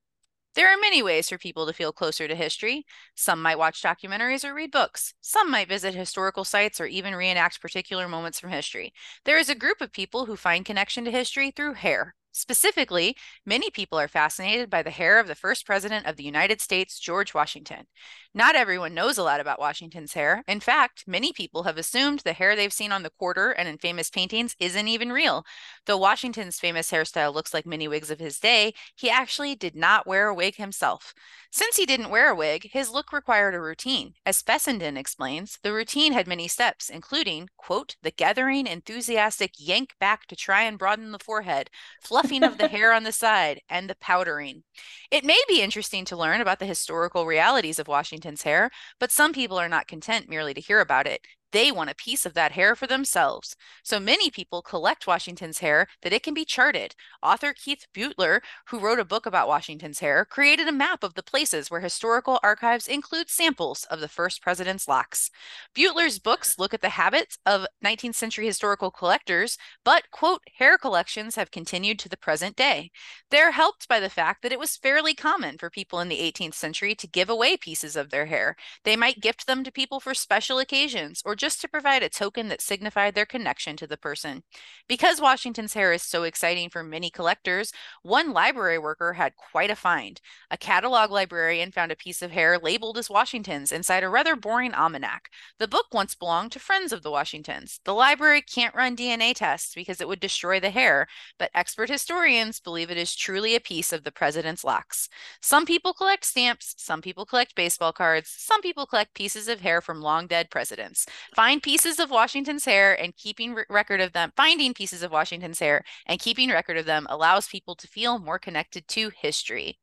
there 0.56 0.72
are 0.74 0.78
many 0.78 1.02
ways 1.02 1.30
for 1.30 1.38
people 1.38 1.66
to 1.66 1.74
feel 1.74 1.92
closer 1.92 2.28
to 2.28 2.36
history. 2.36 2.86
Some 3.16 3.42
might 3.42 3.58
watch 3.58 3.82
documentaries 3.82 4.44
or 4.44 4.54
read 4.54 4.72
books. 4.72 5.14
Some 5.22 5.50
might 5.50 5.70
visit 5.70 5.96
historical 5.96 6.44
sites 6.44 6.80
or 6.82 6.86
even 6.86 7.16
reenact 7.16 7.62
particular 7.62 8.08
moments 8.08 8.40
from 8.40 8.52
history. 8.52 8.94
There 9.26 9.38
is 9.38 9.50
a 9.50 9.56
group 9.56 9.82
of 9.82 9.92
people 9.92 10.26
who 10.26 10.36
find 10.36 10.66
connection 10.66 11.06
to 11.06 11.12
history 11.12 11.52
through 11.52 11.74
hair. 11.74 12.16
Specifically, 12.32 13.18
many 13.46 13.70
people 13.72 14.00
are 14.00 14.08
fascinated 14.08 14.70
by 14.70 14.84
the 14.84 14.92
hair 14.92 15.20
of 15.20 15.28
the 15.28 15.36
first 15.36 15.66
president 15.66 16.06
of 16.06 16.16
the 16.16 16.24
United 16.24 16.62
States, 16.62 17.00
George 17.00 17.34
Washington. 17.34 17.88
Not 18.36 18.56
everyone 18.56 18.94
knows 18.94 19.18
a 19.18 19.24
lot 19.24 19.40
about 19.40 19.60
Washington's 19.60 20.14
hair. 20.14 20.44
In 20.48 20.60
fact, 20.60 21.06
many 21.08 21.34
people 21.34 21.64
have 21.64 21.80
assumed 21.80 22.20
the 22.20 22.34
hair 22.34 22.56
they've 22.56 22.72
seen 22.72 22.92
on 22.92 23.02
the 23.02 23.10
quarter 23.10 23.50
and 23.50 23.68
in 23.68 23.80
famous 23.80 24.12
paintings 24.12 24.56
isn't 24.60 24.88
even 24.88 25.12
real. 25.12 25.44
Though 25.88 25.98
Washington's 25.98 26.60
famous 26.60 26.92
hairstyle 26.92 27.34
looks 27.34 27.54
like 27.54 27.66
many 27.66 27.88
wigs 27.88 28.12
of 28.12 28.20
his 28.20 28.40
day, 28.40 28.76
he 28.96 29.10
actually 29.10 29.56
did 29.56 29.76
not 29.76 30.06
wear 30.06 30.28
a 30.28 30.34
wig 30.36 30.58
himself. 30.58 31.16
Since 31.52 31.78
he 31.78 31.88
didn't 31.88 32.12
wear 32.12 32.30
a 32.30 32.36
wig, 32.36 32.70
his 32.72 32.92
look 32.92 33.12
required 33.12 33.56
a 33.56 33.60
routine. 33.60 34.14
As 34.24 34.44
Fessenden 34.44 34.96
explains, 34.96 35.58
the 35.64 35.74
routine 35.74 36.14
had 36.14 36.28
many 36.28 36.48
steps, 36.48 36.92
including, 36.92 37.50
quote, 37.58 37.96
the 38.04 38.12
gathering 38.12 38.68
enthusiastic 38.68 39.54
yank 39.58 39.96
back 40.00 40.28
to 40.28 40.36
try 40.36 40.62
and 40.62 40.78
broaden 40.78 41.12
the 41.12 41.18
forehead, 41.18 41.72
fluffing 42.20 42.44
of 42.44 42.58
the 42.58 42.68
hair 42.68 42.92
on 42.94 43.04
the 43.04 43.12
side, 43.12 43.62
and 43.70 43.90
the 43.90 43.96
powdering. 43.96 44.64
It 45.10 45.24
may 45.24 45.42
be 45.48 45.62
interesting 45.62 46.06
to 46.06 46.18
learn 46.18 46.42
about 46.42 46.60
the 46.60 46.66
historical 46.66 47.26
realities 47.26 47.80
of 47.80 47.88
Washington's 47.88 48.42
hair, 48.42 48.70
but 49.00 49.12
some 49.12 49.32
people 49.34 49.58
are 49.58 49.70
not 49.70 49.88
content 49.88 50.30
merely 50.30 50.54
to 50.54 50.62
hear 50.62 50.82
about 50.82 51.08
it. 51.08 51.22
They 51.52 51.72
want 51.72 51.90
a 51.90 51.96
piece 51.96 52.26
of 52.26 52.34
that 52.36 52.52
hair 52.52 52.76
for 52.76 52.86
themselves. 52.86 53.56
So 53.84 54.00
many 54.00 54.30
people 54.30 54.62
collect 54.62 55.08
Washington's 55.08 55.60
hair 55.60 55.88
that 56.02 56.14
it 56.14 56.22
can 56.22 56.34
be 56.34 56.46
charted. 56.46 56.94
Author 57.24 57.54
Keith 57.54 57.88
Beutler, 57.94 58.42
who 58.68 58.80
wrote 58.80 59.00
a 59.00 59.06
book 59.06 59.26
about 59.26 59.48
Washington's 59.48 60.00
hair, 60.00 60.26
created 60.26 60.68
a 60.68 60.72
map 60.72 61.04
of 61.04 61.16
the 61.16 61.24
places 61.24 61.72
where 61.72 61.82
historical 61.82 62.40
archives 62.44 62.88
include 62.88 63.30
samples 63.30 63.86
of 63.86 64.00
the 64.00 64.08
first 64.08 64.42
president's 64.42 64.88
locks. 64.88 65.32
Beutler's 65.76 66.20
books 66.20 66.60
look 66.60 66.74
at 66.74 66.82
the 66.82 66.90
habits 66.90 67.38
of 67.46 67.66
19th 67.84 68.16
century 68.16 68.46
historical 68.46 68.92
collectors, 68.92 69.58
but, 69.84 70.12
quote, 70.12 70.42
hair 70.58 70.78
collections 70.78 71.36
have 71.36 71.52
continued 71.52 71.98
to 72.00 72.10
the 72.10 72.18
present 72.18 72.56
day. 72.56 72.92
They're 73.32 73.52
helped 73.52 73.88
by 73.88 74.00
the 74.00 74.10
fact 74.10 74.44
that 74.44 74.52
it 74.52 74.60
was 74.60 74.78
fairly 74.78 75.16
common 75.16 75.58
for 75.58 75.70
people 75.70 76.00
in 76.00 76.10
the 76.10 76.20
18th 76.20 76.54
century 76.54 76.94
to 76.96 77.08
give 77.08 77.30
away 77.30 77.58
pieces 77.58 77.96
of 77.96 78.10
their 78.10 78.28
hair. 78.28 78.56
They 78.84 78.96
might 78.96 79.22
gift 79.22 79.48
them 79.48 79.64
to 79.64 79.72
people 79.72 80.00
for 80.00 80.14
special 80.14 80.60
occasions 80.60 81.22
or 81.26 81.36
just 81.40 81.62
to 81.62 81.68
provide 81.68 82.04
a 82.04 82.10
token 82.10 82.50
that 82.50 82.62
signified 82.62 83.16
their 83.16 83.26
connection 83.26 83.78
to 83.78 83.88
the 83.88 83.98
person. 83.98 84.44
Because 84.88 85.22
Washington's 85.22 85.74
hair 85.74 85.94
is 85.94 86.04
so 86.04 86.24
exciting 86.24 86.70
for 86.70 86.84
many 86.84 87.10
collectors, 87.10 87.72
one 88.04 88.34
library 88.34 88.78
worker 88.78 89.14
had 89.14 89.36
quite 89.36 89.72
a 89.72 89.76
find. 89.76 90.20
A 90.52 90.58
catalog 90.58 91.12
librarian 91.12 91.72
found 91.72 91.92
a 91.92 91.96
piece 91.96 92.22
of 92.22 92.32
hair 92.32 92.60
labeled 92.60 92.98
as 92.98 93.10
Washington's 93.10 93.72
inside 93.72 94.04
a 94.04 94.10
rather 94.10 94.36
boring 94.36 94.74
almanac. 94.74 95.30
The 95.58 95.68
book 95.68 95.88
once 95.94 96.14
belonged 96.14 96.52
to 96.52 96.60
friends 96.60 96.92
of 96.92 97.04
the 97.04 97.12
Washingtons. 97.12 97.80
The 97.86 97.94
library 97.94 98.42
can't 98.42 98.76
run 98.76 98.98
DNA 98.98 99.34
tests 99.34 99.74
because 99.74 100.02
it 100.02 100.08
would 100.08 100.20
destroy 100.20 100.60
the 100.60 100.70
hair, 100.70 101.08
but 101.38 101.52
expert 101.56 101.90
historians 101.90 102.60
believe 102.60 102.92
it 102.92 102.98
is 102.98 103.16
truly 103.16 103.56
a 103.56 103.62
piece 103.62 103.94
of 103.94 104.04
the 104.04 104.12
president's 104.12 104.66
locks. 104.66 105.08
Some 105.42 105.66
people 105.66 105.94
collect 105.94 106.26
stamps, 106.26 106.76
some 106.78 107.02
people 107.02 107.26
collect 107.26 107.56
baseball 107.56 107.94
cards, 107.94 108.30
some 108.30 108.62
people 108.62 108.86
collect 108.86 109.14
pieces 109.14 109.48
of 109.48 109.62
hair 109.62 109.80
from 109.80 110.02
long 110.02 110.28
dead 110.28 110.50
presidents. 110.50 111.06
Find 111.36 111.62
pieces 111.62 112.00
of 112.00 112.10
Washington's 112.10 112.66
hair 112.66 113.00
and 113.00 113.16
keeping 113.16 113.56
record 113.70 114.02
of 114.02 114.14
them. 114.14 114.34
Finding 114.36 114.74
pieces 114.74 115.04
of 115.04 115.12
Washington's 115.12 115.60
hair 115.60 115.84
and 116.06 116.20
keeping 116.20 116.50
record 116.50 116.78
of 116.78 116.86
them 116.86 117.08
allows 117.10 117.48
people 117.48 117.76
to 117.76 117.88
feel 117.88 118.20
more 118.20 118.40
connected 118.40 118.88
to 118.90 119.12
history. 119.16 119.80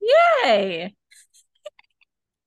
Yay! 0.00 0.94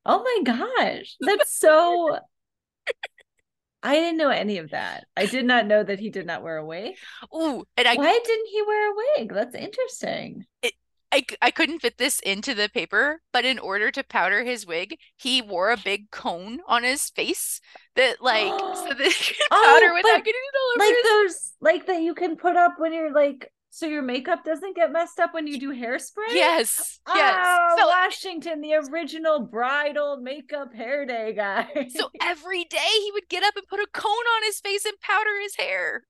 Oh 0.05 0.23
my 0.23 0.53
gosh, 0.53 1.15
that's 1.19 1.57
so. 1.57 2.17
I 3.83 3.95
didn't 3.95 4.17
know 4.17 4.29
any 4.29 4.59
of 4.59 4.71
that. 4.71 5.05
I 5.17 5.25
did 5.25 5.45
not 5.45 5.65
know 5.65 5.83
that 5.83 5.99
he 5.99 6.11
did 6.11 6.27
not 6.27 6.43
wear 6.43 6.57
a 6.57 6.65
wig. 6.65 6.95
Ooh, 7.35 7.63
and 7.77 7.87
I, 7.87 7.95
why 7.95 8.19
didn't 8.23 8.47
he 8.47 8.61
wear 8.61 8.91
a 8.91 8.95
wig? 8.95 9.33
That's 9.33 9.55
interesting. 9.55 10.45
It, 10.61 10.73
I, 11.11 11.25
I 11.41 11.51
couldn't 11.51 11.79
fit 11.79 11.97
this 11.97 12.19
into 12.21 12.53
the 12.53 12.69
paper, 12.69 13.21
but 13.33 13.43
in 13.43 13.59
order 13.59 13.91
to 13.91 14.03
powder 14.03 14.43
his 14.43 14.65
wig, 14.65 14.97
he 15.17 15.41
wore 15.41 15.71
a 15.71 15.77
big 15.77 16.09
cone 16.09 16.59
on 16.67 16.83
his 16.83 17.09
face 17.09 17.59
that 17.95 18.21
like 18.21 18.47
so 18.75 18.93
that 18.97 18.97
he 18.99 19.33
could 19.33 19.49
powder 19.49 19.89
oh, 19.89 19.93
without 19.93 20.23
getting 20.23 20.41
it 20.41 20.57
all 20.57 20.85
over 20.85 20.91
like 20.91 20.95
his... 20.95 21.03
those 21.03 21.51
like 21.59 21.85
that 21.87 22.01
you 22.01 22.13
can 22.13 22.37
put 22.37 22.55
up 22.55 22.75
when 22.77 22.93
you're 22.93 23.13
like 23.13 23.51
So 23.71 23.85
your 23.87 24.01
makeup 24.01 24.43
doesn't 24.45 24.75
get 24.75 24.91
messed 24.91 25.19
up 25.19 25.33
when 25.33 25.47
you 25.47 25.59
do 25.59 25.73
hairspray? 25.73 26.29
Yes. 26.29 26.99
Yes. 27.07 27.45
Oh, 27.47 27.75
so, 27.77 27.87
Washington, 27.87 28.61
the 28.61 28.75
original 28.75 29.39
bridal 29.39 30.17
makeup 30.17 30.73
hair 30.73 31.05
day 31.05 31.33
guy. 31.33 31.87
so 31.95 32.09
every 32.21 32.65
day 32.65 32.77
he 32.77 33.11
would 33.13 33.29
get 33.29 33.43
up 33.43 33.55
and 33.55 33.67
put 33.67 33.79
a 33.79 33.87
cone 33.93 34.11
on 34.11 34.43
his 34.43 34.59
face 34.59 34.85
and 34.85 34.99
powder 34.99 35.39
his 35.41 35.55
hair 35.55 36.03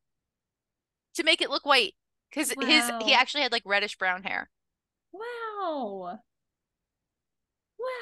to 1.16 1.24
make 1.24 1.42
it 1.42 1.50
look 1.50 1.66
white. 1.66 1.94
Because 2.30 2.52
his 2.52 2.90
he 3.04 3.14
actually 3.14 3.44
had 3.44 3.52
like 3.52 3.64
reddish 3.66 3.98
brown 3.98 4.24
hair. 4.24 4.50
Wow. 5.12 6.20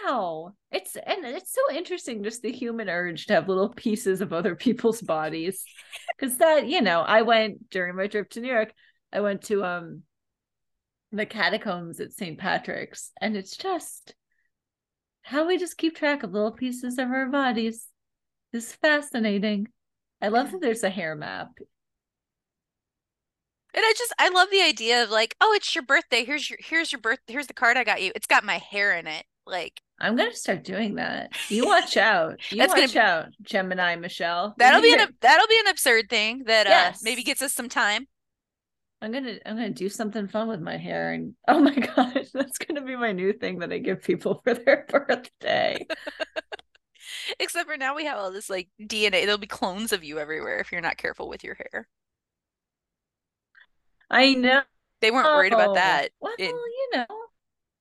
Wow. 0.03 0.53
It's 0.71 0.95
and 0.95 1.25
it's 1.25 1.53
so 1.53 1.75
interesting 1.75 2.23
just 2.23 2.41
the 2.41 2.51
human 2.51 2.89
urge 2.89 3.27
to 3.27 3.33
have 3.33 3.47
little 3.47 3.69
pieces 3.69 4.21
of 4.21 4.33
other 4.33 4.55
people's 4.55 5.01
bodies. 5.01 5.63
Cuz 6.19 6.37
that, 6.37 6.67
you 6.67 6.81
know, 6.81 7.01
I 7.01 7.21
went 7.21 7.69
during 7.69 7.95
my 7.95 8.07
trip 8.07 8.29
to 8.31 8.41
New 8.41 8.49
York, 8.49 8.73
I 9.13 9.21
went 9.21 9.43
to 9.43 9.63
um 9.63 10.03
the 11.11 11.25
catacombs 11.25 11.99
at 11.99 12.13
St. 12.13 12.37
Patrick's 12.37 13.11
and 13.19 13.35
it's 13.35 13.57
just 13.57 14.15
how 15.23 15.47
we 15.47 15.57
just 15.57 15.77
keep 15.77 15.95
track 15.95 16.23
of 16.23 16.33
little 16.33 16.51
pieces 16.51 16.97
of 16.97 17.09
our 17.09 17.27
bodies 17.27 17.87
is 18.53 18.73
fascinating. 18.73 19.67
I 20.21 20.29
love 20.29 20.51
that 20.51 20.61
there's 20.61 20.83
a 20.83 20.89
hair 20.89 21.15
map. 21.15 21.49
And 23.73 23.83
I 23.85 23.93
just 23.97 24.13
I 24.17 24.29
love 24.29 24.49
the 24.51 24.61
idea 24.61 25.03
of 25.03 25.09
like, 25.11 25.35
oh, 25.41 25.53
it's 25.55 25.73
your 25.75 25.83
birthday. 25.83 26.25
Here's 26.25 26.49
your 26.49 26.57
here's 26.61 26.91
your 26.91 27.01
birth 27.01 27.19
here's 27.27 27.47
the 27.47 27.53
card 27.53 27.77
I 27.77 27.83
got 27.83 28.01
you. 28.01 28.11
It's 28.15 28.27
got 28.27 28.43
my 28.43 28.57
hair 28.57 28.97
in 28.97 29.05
it. 29.07 29.25
Like 29.45 29.81
I'm 29.99 30.15
gonna 30.15 30.33
start 30.33 30.63
doing 30.63 30.95
that. 30.95 31.33
You 31.49 31.65
watch 31.65 31.97
out. 31.97 32.39
You 32.51 32.57
That's 32.57 32.73
watch 32.73 32.93
be- 32.93 32.99
out, 32.99 33.27
Gemini 33.43 33.95
Michelle. 33.95 34.55
that'll 34.57 34.81
be 34.81 34.93
an 34.93 35.15
that'll 35.21 35.47
be 35.47 35.59
an 35.59 35.67
absurd 35.67 36.09
thing 36.09 36.43
that 36.45 36.67
uh 36.67 36.93
maybe 37.03 37.23
gets 37.23 37.41
us 37.41 37.53
some 37.53 37.69
time. 37.69 38.07
I'm 39.01 39.11
gonna 39.11 39.37
I'm 39.45 39.55
gonna 39.55 39.69
do 39.69 39.87
something 39.89 40.27
fun 40.27 40.47
with 40.47 40.59
my 40.61 40.77
hair 40.77 41.13
and 41.13 41.33
oh 41.47 41.59
my 41.59 41.73
gosh, 41.95 42.29
that's 42.33 42.57
gonna 42.57 42.81
be 42.81 42.95
my 42.95 43.11
new 43.11 43.33
thing 43.33 43.59
that 43.59 43.71
I 43.71 43.77
give 43.77 44.01
people 44.03 44.41
for 44.43 44.53
their 44.53 44.85
birthday. 44.89 45.85
Except 47.39 47.67
for 47.69 47.77
now 47.77 47.95
we 47.95 48.05
have 48.05 48.17
all 48.17 48.31
this 48.31 48.49
like 48.49 48.69
DNA. 48.81 49.23
There'll 49.23 49.37
be 49.37 49.47
clones 49.47 49.91
of 49.93 50.03
you 50.03 50.19
everywhere 50.19 50.59
if 50.59 50.71
you're 50.71 50.81
not 50.81 50.97
careful 50.97 51.27
with 51.29 51.43
your 51.43 51.55
hair. 51.55 51.87
I 54.09 54.33
know. 54.33 54.61
They 55.01 55.11
weren't 55.11 55.25
worried 55.27 55.53
about 55.53 55.75
that 55.75 56.11
Well, 56.19 56.33
you 56.37 56.89
know, 56.93 57.05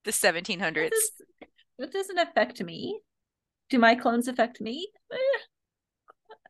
the 0.04 0.12
1700s. 0.12 0.90
does, 0.90 1.12
that 1.78 1.92
doesn't 1.92 2.18
affect 2.18 2.62
me. 2.62 3.00
Do 3.70 3.78
my 3.78 3.94
clones 3.94 4.28
affect 4.28 4.60
me? 4.60 4.88
Eh. 5.12 5.16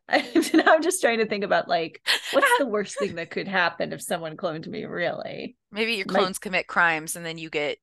I'm 0.65 0.81
just 0.81 1.01
trying 1.01 1.19
to 1.19 1.27
think 1.27 1.43
about 1.43 1.67
like 1.67 2.01
what's 2.33 2.47
the 2.57 2.65
worst 2.65 2.97
thing 2.97 3.15
that 3.15 3.29
could 3.29 3.47
happen 3.47 3.93
if 3.93 4.01
someone 4.01 4.37
cloned 4.37 4.67
me, 4.67 4.85
really? 4.85 5.55
Maybe 5.71 5.93
your 5.93 6.05
clones 6.05 6.39
commit 6.39 6.67
crimes 6.67 7.15
and 7.15 7.25
then 7.25 7.37
you 7.37 7.49
get 7.49 7.77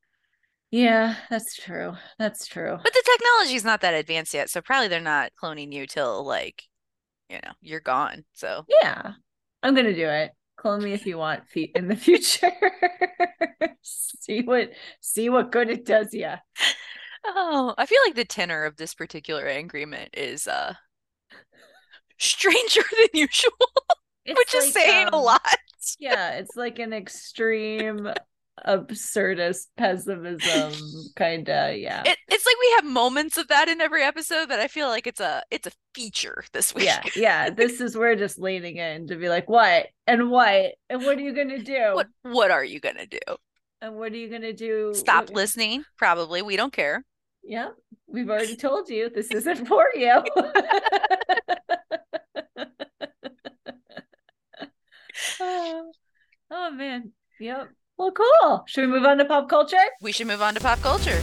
Yeah, 0.71 1.15
that's 1.31 1.55
true. 1.55 1.95
That's 2.19 2.47
true. 2.47 2.79
But 2.83 2.93
the 2.93 3.03
technology's 3.05 3.65
not 3.65 3.81
that 3.83 3.95
advanced 3.95 4.35
yet, 4.35 4.51
so 4.51 4.61
probably 4.61 4.89
they're 4.89 5.01
not 5.01 5.33
cloning 5.41 5.73
you 5.73 5.87
till 5.87 6.25
like, 6.25 6.65
you 7.31 7.37
know, 7.45 7.53
you're 7.61 7.81
gone. 7.81 8.25
So 8.33 8.65
Yeah, 8.69 9.13
I'm 9.63 9.75
gonna 9.75 9.95
do 9.95 10.09
it. 10.09 10.33
Clone 10.57 10.83
me 10.83 10.93
if 10.93 11.07
you 11.07 11.19
want 11.19 11.47
fe- 11.49 11.73
in 11.75 11.89
the 11.89 11.97
future. 12.07 12.51
see 13.83 14.43
what 14.43 14.71
see 15.01 15.29
what 15.29 15.53
good 15.53 15.69
it 15.71 15.85
does 15.85 16.13
yeah 16.13 16.39
Oh, 17.25 17.75
I 17.77 17.87
feel 17.87 17.99
like 18.07 18.15
the 18.15 18.25
tenor 18.25 18.65
of 18.65 18.77
this 18.77 18.95
particular 18.95 19.47
agreement 19.47 20.11
is 20.15 20.47
uh 20.47 20.75
stranger 22.19 22.83
than 22.99 23.09
usual, 23.21 23.53
It's 24.25 24.39
which 24.39 24.55
is 24.55 24.65
like, 24.65 24.75
saying 24.75 25.09
a 25.13 25.17
um, 25.17 25.23
lot. 25.23 25.57
Yeah, 25.99 26.33
it's 26.35 26.57
like 26.57 26.79
an 26.79 26.93
extreme 26.93 28.11
absurdist 28.67 29.67
pessimism 29.77 30.73
kind 31.17 31.49
of 31.49 31.77
yeah. 31.77 32.03
It, 32.07 32.17
it's 32.29 32.47
like 32.47 32.57
we 32.61 32.73
have 32.77 32.85
moments 32.85 33.37
of 33.37 33.49
that 33.49 33.69
in 33.69 33.81
every 33.81 34.03
episode, 34.03 34.49
but 34.49 34.61
I 34.61 34.69
feel 34.69 34.89
like 34.89 35.07
it's 35.07 35.21
a 35.21 35.43
it's 35.51 35.67
a 35.67 35.73
feature 35.95 36.45
this 36.53 36.75
week. 36.75 36.85
yeah, 36.87 37.03
yeah. 37.15 37.51
This 37.51 37.81
is 37.81 37.97
we're 37.97 38.17
just 38.17 38.39
leaning 38.39 38.77
in 38.77 39.09
to 39.09 39.17
be 39.17 39.29
like, 39.29 39.49
what 39.49 39.87
and 40.07 40.31
what 40.31 40.73
and 40.89 41.03
what 41.05 41.19
are 41.19 41.23
you 41.23 41.35
gonna 41.35 41.59
do? 41.63 41.91
What 41.95 42.09
what 42.23 42.51
are 42.51 42.65
you 42.65 42.81
gonna 42.81 43.07
do? 43.07 43.19
And 43.83 43.97
what 43.97 44.13
are 44.13 44.17
you 44.17 44.31
gonna 44.31 44.53
do? 44.55 44.95
Stop 44.95 45.25
What- 45.25 45.35
listening? 45.35 45.85
Probably. 45.99 46.41
We 46.43 46.57
don't 46.57 46.73
care. 46.73 47.05
Yeah, 47.45 47.69
we've 48.09 48.29
already 48.29 48.57
told 48.57 48.89
you 48.89 49.09
this 49.11 49.31
isn't 49.31 49.67
for 49.69 49.87
you. 49.95 50.23
oh, 55.41 55.93
oh, 56.51 56.71
man. 56.73 57.13
Yep. 57.41 57.69
Well, 57.99 58.13
cool. 58.13 58.65
Should 58.67 58.83
we 58.83 58.93
move 58.93 59.07
on 59.07 59.17
to 59.17 59.25
pop 59.25 59.49
culture? 59.49 59.77
We 60.03 60.13
should 60.13 60.27
move 60.27 60.43
on 60.43 60.55
to 60.55 60.61
pop 60.61 60.81
culture. 60.81 61.19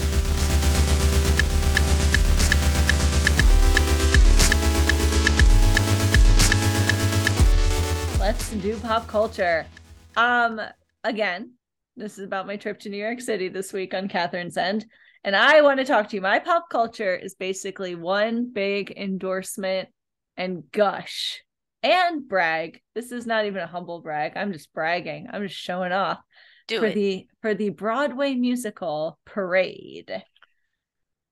Let's 8.19 8.49
do 8.53 8.75
pop 8.77 9.07
culture. 9.07 9.67
Um, 10.15 10.59
again, 11.03 11.51
this 11.95 12.17
is 12.17 12.25
about 12.25 12.47
my 12.47 12.55
trip 12.55 12.79
to 12.79 12.89
New 12.89 12.97
York 12.97 13.21
City 13.21 13.49
this 13.49 13.71
week 13.71 13.93
on 13.93 14.07
Catherine's 14.07 14.57
End. 14.57 14.83
And 15.23 15.35
I 15.35 15.61
want 15.61 15.79
to 15.79 15.85
talk 15.85 16.09
to 16.09 16.15
you. 16.15 16.21
My 16.21 16.39
pop 16.39 16.69
culture 16.71 17.15
is 17.15 17.35
basically 17.35 17.93
one 17.93 18.51
big 18.51 18.91
endorsement 18.97 19.89
and 20.37 20.63
gush 20.71 21.43
and 21.83 22.27
brag. 22.27 22.81
This 22.95 23.11
is 23.11 23.27
not 23.27 23.45
even 23.45 23.61
a 23.61 23.67
humble 23.67 24.01
brag. 24.01 24.33
I'm 24.35 24.53
just 24.53 24.73
bragging. 24.73 25.27
I'm 25.31 25.47
just 25.47 25.59
showing 25.59 25.91
off 25.91 26.19
Do 26.67 26.79
for 26.79 26.85
it. 26.87 26.95
the 26.95 27.27
for 27.41 27.53
the 27.53 27.69
Broadway 27.69 28.35
musical 28.35 29.19
Parade. 29.25 30.23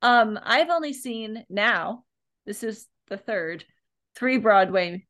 Um, 0.02 0.39
I've 0.44 0.70
only 0.70 0.94
seen 0.94 1.46
now. 1.50 2.04
This 2.46 2.63
is 2.63 2.88
the 3.08 3.17
third 3.17 3.65
three 4.15 4.38
Broadway 4.38 5.06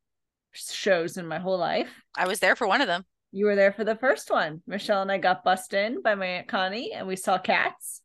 shows 0.53 1.17
in 1.17 1.27
my 1.27 1.39
whole 1.39 1.57
life. 1.57 1.89
I 2.15 2.27
was 2.27 2.39
there 2.39 2.55
for 2.55 2.67
one 2.67 2.81
of 2.81 2.88
them. 2.88 3.05
You 3.31 3.45
were 3.45 3.55
there 3.55 3.71
for 3.71 3.86
the 3.86 3.95
first 3.95 4.29
one. 4.29 4.62
Michelle 4.67 5.01
and 5.01 5.12
I 5.12 5.17
got 5.17 5.43
bussed 5.43 5.73
in 5.73 6.01
by 6.01 6.15
my 6.15 6.25
aunt 6.25 6.47
Connie, 6.49 6.91
and 6.91 7.07
we 7.07 7.15
saw 7.15 7.38
Cats. 7.38 8.01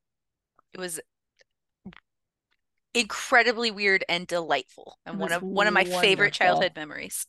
It 0.72 0.78
was 0.78 1.00
incredibly 2.94 3.70
weird 3.70 4.04
and 4.08 4.26
delightful, 4.26 4.98
and 5.04 5.18
one 5.18 5.32
of 5.32 5.42
one 5.42 5.66
of 5.66 5.74
my 5.74 5.84
favorite 5.84 6.32
childhood 6.32 6.72
memories. 6.76 7.26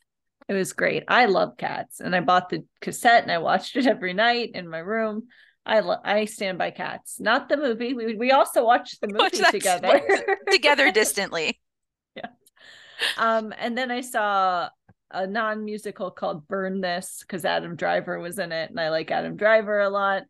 It 0.48 0.54
was 0.54 0.74
great. 0.74 1.04
I 1.08 1.26
love 1.26 1.58
Cats, 1.58 2.00
and 2.00 2.16
I 2.16 2.22
bought 2.22 2.50
the 2.50 2.66
cassette 2.80 3.24
and 3.24 3.32
I 3.32 3.38
watched 3.40 3.76
it 3.76 3.86
every 3.86 4.14
night 4.14 4.52
in 4.54 4.70
my 4.70 4.80
room. 4.80 5.28
I 5.66 5.82
lo- 5.82 6.00
I 6.04 6.26
stand 6.26 6.58
by 6.58 6.72
Cats, 6.72 7.20
not 7.20 7.50
the 7.50 7.58
movie. 7.58 7.94
We 7.94 8.16
we 8.16 8.32
also 8.32 8.64
watched 8.66 9.02
the 9.02 9.08
movie 9.12 9.38
that 9.40 9.52
together. 9.52 10.02
Together 10.52 10.92
distantly. 10.92 11.60
Yeah. 12.16 12.30
um, 13.20 13.54
and 13.56 13.78
then 13.78 13.92
I 13.92 14.02
saw 14.02 14.70
a 15.12 15.28
non-musical 15.28 16.10
called 16.10 16.48
Burn 16.48 16.82
This 16.82 17.20
because 17.22 17.46
Adam 17.46 17.76
Driver 17.76 18.18
was 18.18 18.40
in 18.40 18.52
it, 18.52 18.72
and 18.72 18.80
I 18.80 18.90
like 18.90 19.12
Adam 19.12 19.36
Driver 19.36 19.82
a 19.82 19.90
lot. 19.90 20.24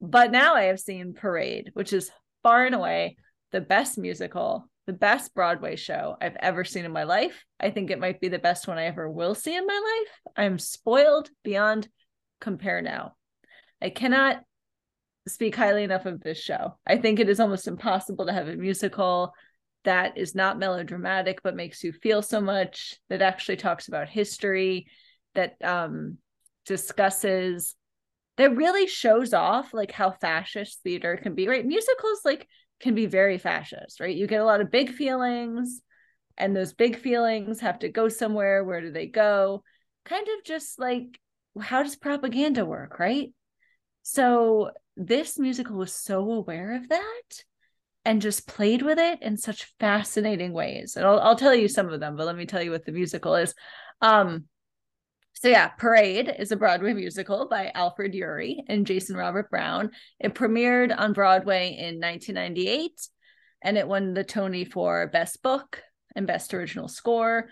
But 0.00 0.32
now 0.32 0.54
I 0.56 0.64
have 0.64 0.80
seen 0.80 1.14
Parade, 1.14 1.70
which 1.74 1.92
is 1.92 2.10
far 2.42 2.66
and 2.66 2.74
away 2.74 3.18
the 3.52 3.60
best 3.60 3.98
musical, 3.98 4.68
the 4.90 4.96
best 4.96 5.36
Broadway 5.36 5.76
show 5.76 6.16
I've 6.20 6.34
ever 6.40 6.64
seen 6.64 6.84
in 6.84 6.90
my 6.90 7.04
life. 7.04 7.44
I 7.60 7.70
think 7.70 7.92
it 7.92 8.00
might 8.00 8.20
be 8.20 8.26
the 8.26 8.40
best 8.40 8.66
one 8.66 8.76
I 8.76 8.86
ever 8.86 9.08
will 9.08 9.36
see 9.36 9.54
in 9.54 9.64
my 9.64 9.72
life. 9.72 10.34
I'm 10.36 10.58
spoiled 10.58 11.30
beyond 11.44 11.88
compare 12.40 12.82
now. 12.82 13.14
I 13.80 13.90
cannot 13.90 14.42
speak 15.28 15.54
highly 15.54 15.84
enough 15.84 16.06
of 16.06 16.20
this 16.20 16.40
show. 16.40 16.76
I 16.84 16.96
think 16.96 17.20
it 17.20 17.28
is 17.28 17.38
almost 17.38 17.68
impossible 17.68 18.26
to 18.26 18.32
have 18.32 18.48
a 18.48 18.56
musical 18.56 19.32
that 19.84 20.18
is 20.18 20.34
not 20.34 20.58
melodramatic 20.58 21.40
but 21.44 21.54
makes 21.54 21.84
you 21.84 21.92
feel 21.92 22.20
so 22.20 22.40
much 22.40 22.96
that 23.10 23.22
actually 23.22 23.58
talks 23.58 23.86
about 23.86 24.08
history 24.08 24.88
that 25.36 25.54
um 25.62 26.18
discusses 26.66 27.76
that 28.38 28.56
really 28.56 28.88
shows 28.88 29.32
off 29.32 29.72
like 29.72 29.92
how 29.92 30.10
fascist 30.10 30.82
theater 30.82 31.16
can 31.16 31.34
be 31.34 31.48
right 31.48 31.64
musicals 31.64 32.20
like 32.26 32.46
can 32.80 32.94
be 32.94 33.06
very 33.06 33.38
fascist 33.38 34.00
right 34.00 34.16
you 34.16 34.26
get 34.26 34.40
a 34.40 34.44
lot 34.44 34.60
of 34.60 34.70
big 34.70 34.90
feelings 34.92 35.80
and 36.36 36.56
those 36.56 36.72
big 36.72 36.98
feelings 36.98 37.60
have 37.60 37.78
to 37.78 37.88
go 37.88 38.08
somewhere 38.08 38.64
where 38.64 38.80
do 38.80 38.90
they 38.90 39.06
go 39.06 39.62
kind 40.04 40.26
of 40.26 40.44
just 40.44 40.78
like 40.78 41.18
how 41.60 41.82
does 41.82 41.96
propaganda 41.96 42.64
work 42.64 42.98
right 42.98 43.32
so 44.02 44.70
this 44.96 45.38
musical 45.38 45.76
was 45.76 45.92
so 45.92 46.30
aware 46.32 46.74
of 46.74 46.88
that 46.88 47.44
and 48.04 48.22
just 48.22 48.46
played 48.46 48.82
with 48.82 48.98
it 48.98 49.22
in 49.22 49.36
such 49.36 49.72
fascinating 49.78 50.52
ways. 50.52 50.96
And 50.96 51.06
I'll, 51.06 51.20
I'll 51.20 51.36
tell 51.36 51.54
you 51.54 51.68
some 51.68 51.88
of 51.88 52.00
them, 52.00 52.16
but 52.16 52.26
let 52.26 52.36
me 52.36 52.46
tell 52.46 52.62
you 52.62 52.70
what 52.70 52.84
the 52.84 52.92
musical 52.92 53.34
is. 53.34 53.54
Um, 54.00 54.44
so 55.32 55.48
yeah, 55.48 55.68
Parade 55.68 56.34
is 56.38 56.52
a 56.52 56.56
Broadway 56.56 56.92
musical 56.92 57.48
by 57.48 57.70
Alfred 57.74 58.12
Uhry 58.12 58.58
and 58.68 58.86
Jason 58.86 59.16
Robert 59.16 59.50
Brown. 59.50 59.90
It 60.18 60.34
premiered 60.34 60.94
on 60.96 61.12
Broadway 61.12 61.76
in 61.78 62.00
1998 62.00 62.92
and 63.62 63.78
it 63.78 63.88
won 63.88 64.14
the 64.14 64.24
Tony 64.24 64.64
for 64.64 65.06
Best 65.08 65.42
Book 65.42 65.82
and 66.14 66.26
Best 66.26 66.54
Original 66.54 66.88
Score. 66.88 67.48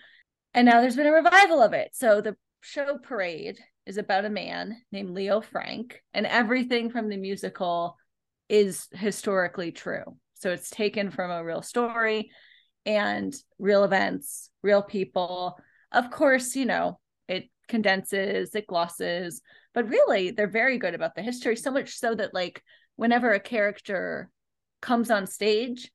And 0.54 0.66
now 0.66 0.80
there's 0.80 0.96
been 0.96 1.06
a 1.06 1.12
revival 1.12 1.62
of 1.62 1.72
it. 1.72 1.90
So 1.94 2.20
the 2.20 2.36
show 2.60 2.98
Parade 2.98 3.58
is 3.86 3.98
about 3.98 4.24
a 4.24 4.30
man 4.30 4.76
named 4.92 5.10
Leo 5.10 5.40
Frank, 5.40 6.02
and 6.12 6.26
everything 6.26 6.90
from 6.90 7.08
the 7.08 7.16
musical 7.16 7.96
is 8.48 8.86
historically 8.92 9.72
true. 9.72 10.04
So 10.34 10.50
it's 10.50 10.70
taken 10.70 11.10
from 11.10 11.30
a 11.30 11.44
real 11.44 11.62
story 11.62 12.30
and 12.86 13.34
real 13.58 13.84
events, 13.84 14.50
real 14.62 14.82
people. 14.82 15.58
Of 15.90 16.10
course, 16.10 16.54
you 16.54 16.66
know, 16.66 16.98
condenses, 17.68 18.54
it 18.54 18.66
glosses, 18.66 19.42
but 19.74 19.88
really 19.88 20.30
they're 20.30 20.48
very 20.48 20.78
good 20.78 20.94
about 20.94 21.14
the 21.14 21.22
history, 21.22 21.56
so 21.56 21.70
much 21.70 21.98
so 21.98 22.14
that 22.14 22.34
like 22.34 22.62
whenever 22.96 23.32
a 23.32 23.40
character 23.40 24.30
comes 24.80 25.10
on 25.10 25.26
stage, 25.26 25.90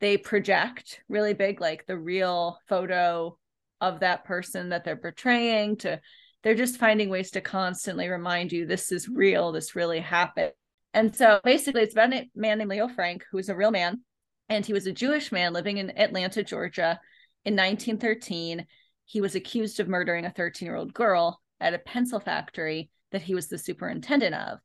they 0.00 0.16
project 0.16 1.00
really 1.08 1.34
big 1.34 1.60
like 1.60 1.86
the 1.86 1.98
real 1.98 2.58
photo 2.68 3.36
of 3.80 4.00
that 4.00 4.24
person 4.24 4.68
that 4.70 4.84
they're 4.84 4.96
portraying 4.96 5.76
to 5.76 6.00
they're 6.42 6.54
just 6.54 6.76
finding 6.76 7.08
ways 7.08 7.30
to 7.30 7.40
constantly 7.40 8.08
remind 8.08 8.52
you 8.52 8.66
this 8.66 8.92
is 8.92 9.08
real 9.08 9.50
this 9.50 9.74
really 9.74 10.00
happened. 10.00 10.52
And 10.92 11.14
so 11.14 11.40
basically 11.42 11.82
it's 11.82 11.94
about 11.94 12.12
a 12.12 12.30
man 12.34 12.58
named 12.58 12.70
leo 12.70 12.88
frank 12.88 13.24
who's 13.30 13.48
a 13.48 13.56
real 13.56 13.70
man 13.70 14.02
and 14.48 14.64
he 14.64 14.72
was 14.72 14.86
a 14.86 14.92
jewish 14.92 15.32
man 15.32 15.52
living 15.52 15.78
in 15.78 15.98
atlanta 15.98 16.44
georgia 16.44 17.00
in 17.44 17.56
1913 17.56 18.66
he 19.04 19.20
was 19.20 19.34
accused 19.34 19.80
of 19.80 19.88
murdering 19.88 20.24
a 20.24 20.30
13 20.30 20.66
year 20.66 20.76
old 20.76 20.94
girl 20.94 21.40
at 21.60 21.74
a 21.74 21.78
pencil 21.78 22.20
factory 22.20 22.90
that 23.12 23.22
he 23.22 23.34
was 23.34 23.48
the 23.48 23.58
superintendent 23.58 24.34
of 24.34 24.58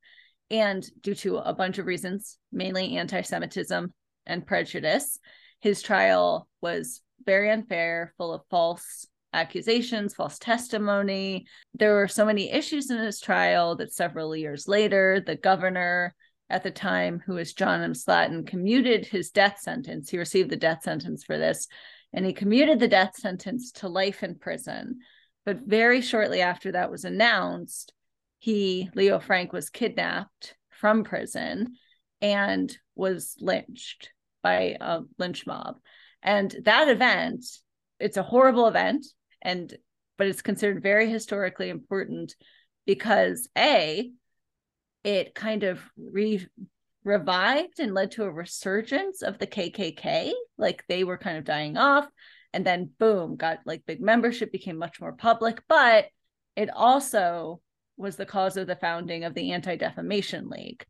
and 0.52 0.89
due 1.02 1.13
to 1.13 1.38
a 1.38 1.54
bunch 1.54 1.78
of 1.78 1.86
reasons 1.86 2.38
mainly 2.52 2.97
anti-semitism 2.97 3.93
and 4.25 4.47
prejudice 4.47 5.19
his 5.60 5.82
trial 5.82 6.47
was 6.62 7.02
very 7.25 7.52
unfair, 7.52 8.13
full 8.17 8.34
of 8.34 8.41
false 8.49 9.08
accusations, 9.34 10.15
false 10.15 10.39
testimony. 10.39 11.45
There 11.73 11.95
were 11.95 12.08
so 12.08 12.25
many 12.25 12.52
issues 12.52 12.89
in 12.89 12.97
his 12.97 13.19
trial 13.19 13.75
that 13.75 13.93
several 13.93 14.36
years 14.36 14.67
later, 14.67 15.21
the 15.25 15.36
governor 15.36 16.15
at 16.49 16.63
the 16.63 16.71
time, 16.71 17.21
who 17.25 17.34
was 17.34 17.54
John 17.54 17.84
M. 17.84 17.93
Slaton, 17.93 18.47
commuted 18.47 19.06
his 19.06 19.30
death 19.30 19.60
sentence. 19.60 20.10
He 20.10 20.17
received 20.17 20.49
the 20.49 20.56
death 20.56 20.82
sentence 20.84 21.23
for 21.23 21.38
this, 21.38 21.67
and 22.13 22.25
he 22.25 22.33
commuted 22.33 22.79
the 22.79 22.87
death 22.87 23.15
sentence 23.15 23.71
to 23.71 23.87
life 23.87 24.23
in 24.23 24.35
prison. 24.35 24.99
But 25.45 25.61
very 25.65 26.01
shortly 26.01 26.41
after 26.41 26.71
that 26.71 26.91
was 26.91 27.05
announced, 27.05 27.93
he, 28.39 28.89
Leo 28.95 29.19
Frank, 29.19 29.53
was 29.53 29.69
kidnapped 29.69 30.55
from 30.69 31.03
prison 31.03 31.75
and 32.21 32.75
was 32.95 33.35
lynched 33.39 34.11
by 34.41 34.77
a 34.79 35.01
lynch 35.17 35.45
mob. 35.45 35.77
And 36.21 36.55
that 36.65 36.89
event, 36.89 37.45
it's 37.99 38.17
a 38.17 38.23
horrible 38.23 38.67
event, 38.67 39.05
and 39.41 39.73
but 40.17 40.27
it's 40.27 40.41
considered 40.41 40.83
very 40.83 41.09
historically 41.09 41.69
important 41.69 42.35
because 42.85 43.47
a 43.57 44.11
it 45.03 45.33
kind 45.33 45.63
of 45.63 45.81
re- 45.97 46.47
revived 47.09 47.79
and 47.79 47.93
led 47.93 48.11
to 48.11 48.23
a 48.23 48.31
resurgence 48.31 49.21
of 49.21 49.39
the 49.39 49.47
KKK. 49.47 50.31
Like 50.57 50.83
they 50.87 51.03
were 51.03 51.17
kind 51.17 51.37
of 51.37 51.43
dying 51.43 51.75
off, 51.75 52.07
and 52.53 52.65
then 52.65 52.91
boom, 52.99 53.35
got 53.35 53.59
like 53.65 53.85
big 53.85 54.01
membership, 54.01 54.51
became 54.51 54.77
much 54.77 55.01
more 55.01 55.13
public. 55.13 55.61
But 55.67 56.05
it 56.55 56.69
also 56.69 57.61
was 57.97 58.15
the 58.15 58.25
cause 58.25 58.55
of 58.55 58.67
the 58.67 58.75
founding 58.75 59.23
of 59.23 59.33
the 59.33 59.51
Anti 59.51 59.75
Defamation 59.75 60.49
League. 60.49 60.85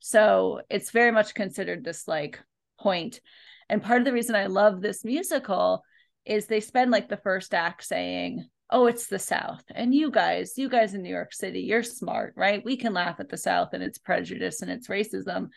So 0.00 0.62
it's 0.70 0.90
very 0.90 1.10
much 1.10 1.34
considered 1.34 1.84
this 1.84 2.08
like 2.08 2.40
point. 2.80 3.20
And 3.68 3.82
part 3.82 4.00
of 4.00 4.04
the 4.04 4.12
reason 4.12 4.34
I 4.34 4.46
love 4.46 4.80
this 4.80 5.04
musical 5.04 5.82
is 6.24 6.46
they 6.46 6.60
spend 6.60 6.90
like 6.90 7.08
the 7.08 7.16
first 7.18 7.52
act 7.54 7.84
saying, 7.84 8.48
oh, 8.70 8.86
it's 8.86 9.06
the 9.06 9.18
South. 9.18 9.62
And 9.74 9.94
you 9.94 10.10
guys, 10.10 10.54
you 10.56 10.68
guys 10.68 10.94
in 10.94 11.02
New 11.02 11.10
York 11.12 11.32
City, 11.32 11.60
you're 11.60 11.82
smart, 11.82 12.34
right? 12.36 12.64
We 12.64 12.76
can 12.76 12.92
laugh 12.92 13.20
at 13.20 13.28
the 13.28 13.36
South 13.36 13.70
and 13.72 13.82
its 13.82 13.98
prejudice 13.98 14.62
and 14.62 14.70
its 14.70 14.88
racism. 14.88 15.48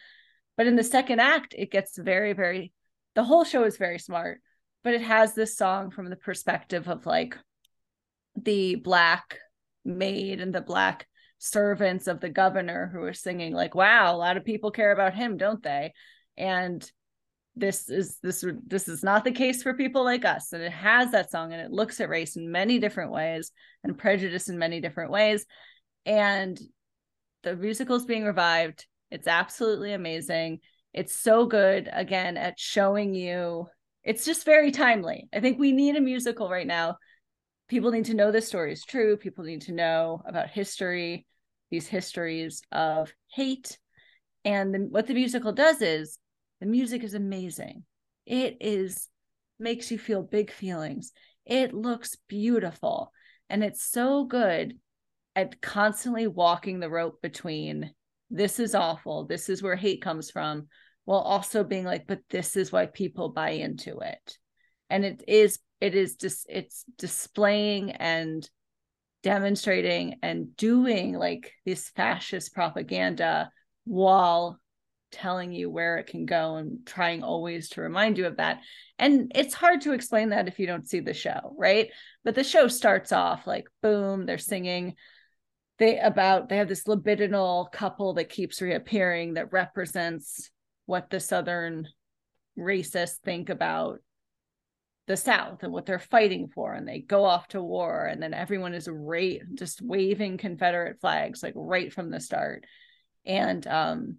But 0.57 0.67
in 0.67 0.75
the 0.75 0.83
second 0.83 1.19
act, 1.19 1.53
it 1.57 1.71
gets 1.71 1.97
very, 1.97 2.33
very, 2.33 2.71
the 3.15 3.23
whole 3.23 3.43
show 3.43 3.63
is 3.63 3.77
very 3.77 3.99
smart, 3.99 4.39
but 4.83 4.93
it 4.93 5.01
has 5.01 5.33
this 5.33 5.57
song 5.57 5.91
from 5.91 6.09
the 6.09 6.15
perspective 6.15 6.87
of 6.87 7.05
like 7.05 7.37
the 8.35 8.75
Black 8.75 9.39
maid 9.83 10.39
and 10.39 10.53
the 10.53 10.61
Black 10.61 11.07
servants 11.37 12.07
of 12.07 12.19
the 12.19 12.29
governor 12.29 12.89
who 12.93 13.01
are 13.01 13.13
singing, 13.13 13.53
like, 13.53 13.75
wow, 13.75 14.15
a 14.15 14.17
lot 14.17 14.37
of 14.37 14.45
people 14.45 14.71
care 14.71 14.91
about 14.91 15.15
him, 15.15 15.37
don't 15.37 15.63
they? 15.63 15.91
And 16.37 16.89
this 17.55 17.89
is 17.89 18.17
this 18.23 18.45
this 18.65 18.87
is 18.87 19.03
not 19.03 19.23
the 19.23 19.31
case 19.31 19.61
for 19.61 19.73
people 19.73 20.03
like 20.03 20.25
us. 20.25 20.53
And 20.53 20.63
it 20.63 20.71
has 20.71 21.11
that 21.11 21.31
song 21.31 21.53
and 21.53 21.61
it 21.61 21.71
looks 21.71 21.99
at 21.99 22.09
race 22.09 22.35
in 22.35 22.51
many 22.51 22.79
different 22.79 23.11
ways 23.11 23.51
and 23.83 23.97
prejudice 23.97 24.49
in 24.49 24.57
many 24.57 24.79
different 24.79 25.11
ways. 25.11 25.45
And 26.05 26.59
the 27.43 27.55
musical 27.55 27.95
is 27.95 28.05
being 28.05 28.25
revived. 28.25 28.85
It's 29.09 29.27
absolutely 29.27 29.93
amazing. 29.93 30.59
It's 30.93 31.15
so 31.15 31.45
good 31.45 31.89
again 31.91 32.37
at 32.37 32.59
showing 32.59 33.13
you 33.13 33.67
it's 34.03 34.25
just 34.25 34.45
very 34.45 34.71
timely. 34.71 35.29
I 35.33 35.39
think 35.39 35.59
we 35.59 35.71
need 35.71 35.95
a 35.95 36.01
musical 36.01 36.49
right 36.49 36.65
now. 36.65 36.97
People 37.67 37.91
need 37.91 38.05
to 38.05 38.13
know 38.13 38.31
this 38.31 38.47
story 38.47 38.73
is 38.73 38.83
true. 38.83 39.15
People 39.17 39.43
need 39.43 39.61
to 39.63 39.73
know 39.73 40.21
about 40.25 40.49
history 40.49 41.25
these 41.71 41.87
histories 41.87 42.61
of 42.71 43.11
hate. 43.33 43.79
And 44.43 44.73
the, 44.73 44.79
what 44.79 45.07
the 45.07 45.13
musical 45.13 45.53
does 45.53 45.81
is 45.81 46.19
the 46.61 46.67
music 46.67 47.03
is 47.03 47.15
amazing. 47.15 47.83
It 48.25 48.57
is 48.61 49.09
makes 49.59 49.91
you 49.91 49.99
feel 49.99 50.23
big 50.23 50.51
feelings. 50.51 51.11
It 51.45 51.73
looks 51.73 52.15
beautiful. 52.29 53.11
And 53.49 53.63
it's 53.63 53.83
so 53.83 54.23
good 54.23 54.77
at 55.35 55.61
constantly 55.61 56.27
walking 56.27 56.79
the 56.79 56.89
rope 56.89 57.21
between 57.21 57.91
this 58.29 58.59
is 58.59 58.75
awful, 58.75 59.25
this 59.25 59.49
is 59.49 59.61
where 59.61 59.75
hate 59.75 60.01
comes 60.01 60.31
from, 60.31 60.67
while 61.05 61.19
also 61.19 61.63
being 61.63 61.83
like, 61.83 62.07
but 62.07 62.19
this 62.29 62.55
is 62.55 62.71
why 62.71 62.85
people 62.85 63.29
buy 63.29 63.51
into 63.51 63.99
it. 63.99 64.37
And 64.89 65.03
it 65.03 65.23
is, 65.27 65.59
it 65.81 65.95
is 65.95 66.15
just, 66.15 66.45
it's 66.49 66.85
displaying 66.97 67.91
and 67.91 68.49
demonstrating 69.23 70.15
and 70.23 70.55
doing 70.55 71.13
like 71.13 71.51
this 71.65 71.89
fascist 71.89 72.53
propaganda 72.53 73.51
while 73.83 74.59
telling 75.11 75.51
you 75.51 75.69
where 75.69 75.97
it 75.97 76.07
can 76.07 76.25
go 76.25 76.55
and 76.55 76.85
trying 76.85 77.23
always 77.23 77.69
to 77.69 77.81
remind 77.81 78.17
you 78.17 78.25
of 78.25 78.37
that. 78.37 78.61
And 78.97 79.31
it's 79.35 79.53
hard 79.53 79.81
to 79.81 79.93
explain 79.93 80.29
that 80.29 80.47
if 80.47 80.59
you 80.59 80.67
don't 80.67 80.87
see 80.87 80.99
the 80.99 81.13
show, 81.13 81.53
right? 81.57 81.89
But 82.23 82.35
the 82.35 82.43
show 82.43 82.67
starts 82.67 83.11
off 83.11 83.47
like 83.47 83.67
boom, 83.81 84.25
they're 84.25 84.37
singing 84.37 84.95
they 85.81 85.97
about 85.97 86.47
they 86.47 86.57
have 86.57 86.67
this 86.67 86.83
libidinal 86.83 87.69
couple 87.71 88.13
that 88.13 88.29
keeps 88.29 88.61
reappearing 88.61 89.33
that 89.33 89.51
represents 89.51 90.51
what 90.85 91.09
the 91.09 91.19
southern 91.19 91.87
racists 92.57 93.17
think 93.23 93.49
about 93.49 93.99
the 95.07 95.17
south 95.17 95.63
and 95.63 95.73
what 95.73 95.87
they're 95.87 95.97
fighting 95.97 96.49
for 96.53 96.73
and 96.73 96.87
they 96.87 96.99
go 96.99 97.25
off 97.25 97.47
to 97.47 97.63
war 97.63 98.05
and 98.05 98.21
then 98.21 98.31
everyone 98.31 98.75
is 98.75 98.87
ra- 98.87 99.41
just 99.55 99.81
waving 99.81 100.37
confederate 100.37 101.01
flags 101.01 101.41
like 101.41 101.53
right 101.55 101.91
from 101.91 102.11
the 102.11 102.19
start 102.19 102.63
and 103.25 103.65
um 103.65 104.17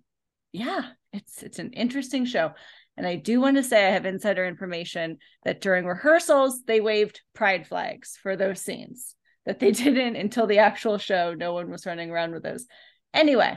yeah, 0.53 0.83
it's 1.13 1.43
it's 1.43 1.59
an 1.59 1.73
interesting 1.73 2.25
show. 2.25 2.53
And 2.97 3.07
I 3.07 3.17
do 3.17 3.41
want 3.41 3.57
to 3.57 3.63
say 3.63 3.87
I 3.87 3.93
have 3.93 4.05
insider 4.05 4.45
information 4.45 5.19
that 5.45 5.63
during 5.63 5.87
rehearsals 5.87 6.63
they 6.67 6.81
waved 6.81 7.23
pride 7.35 7.67
flags 7.67 8.19
for 8.23 8.37
those 8.37 8.61
scenes 8.61 9.15
that 9.47 9.59
they 9.59 9.71
didn't 9.73 10.17
until 10.17 10.47
the 10.47 10.59
actual 10.59 10.99
show. 10.99 11.35
No 11.35 11.55
one 11.55 11.71
was 11.71 11.87
running 11.87 12.11
around 12.11 12.33
with 12.33 12.43
those. 12.43 12.67
Anyway, 13.15 13.57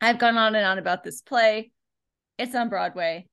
I've 0.00 0.18
gone 0.18 0.36
on 0.36 0.54
and 0.54 0.66
on 0.66 0.78
about 0.78 1.02
this 1.02 1.22
play. 1.22 1.72
It's 2.38 2.54
on 2.54 2.68
Broadway. 2.68 3.26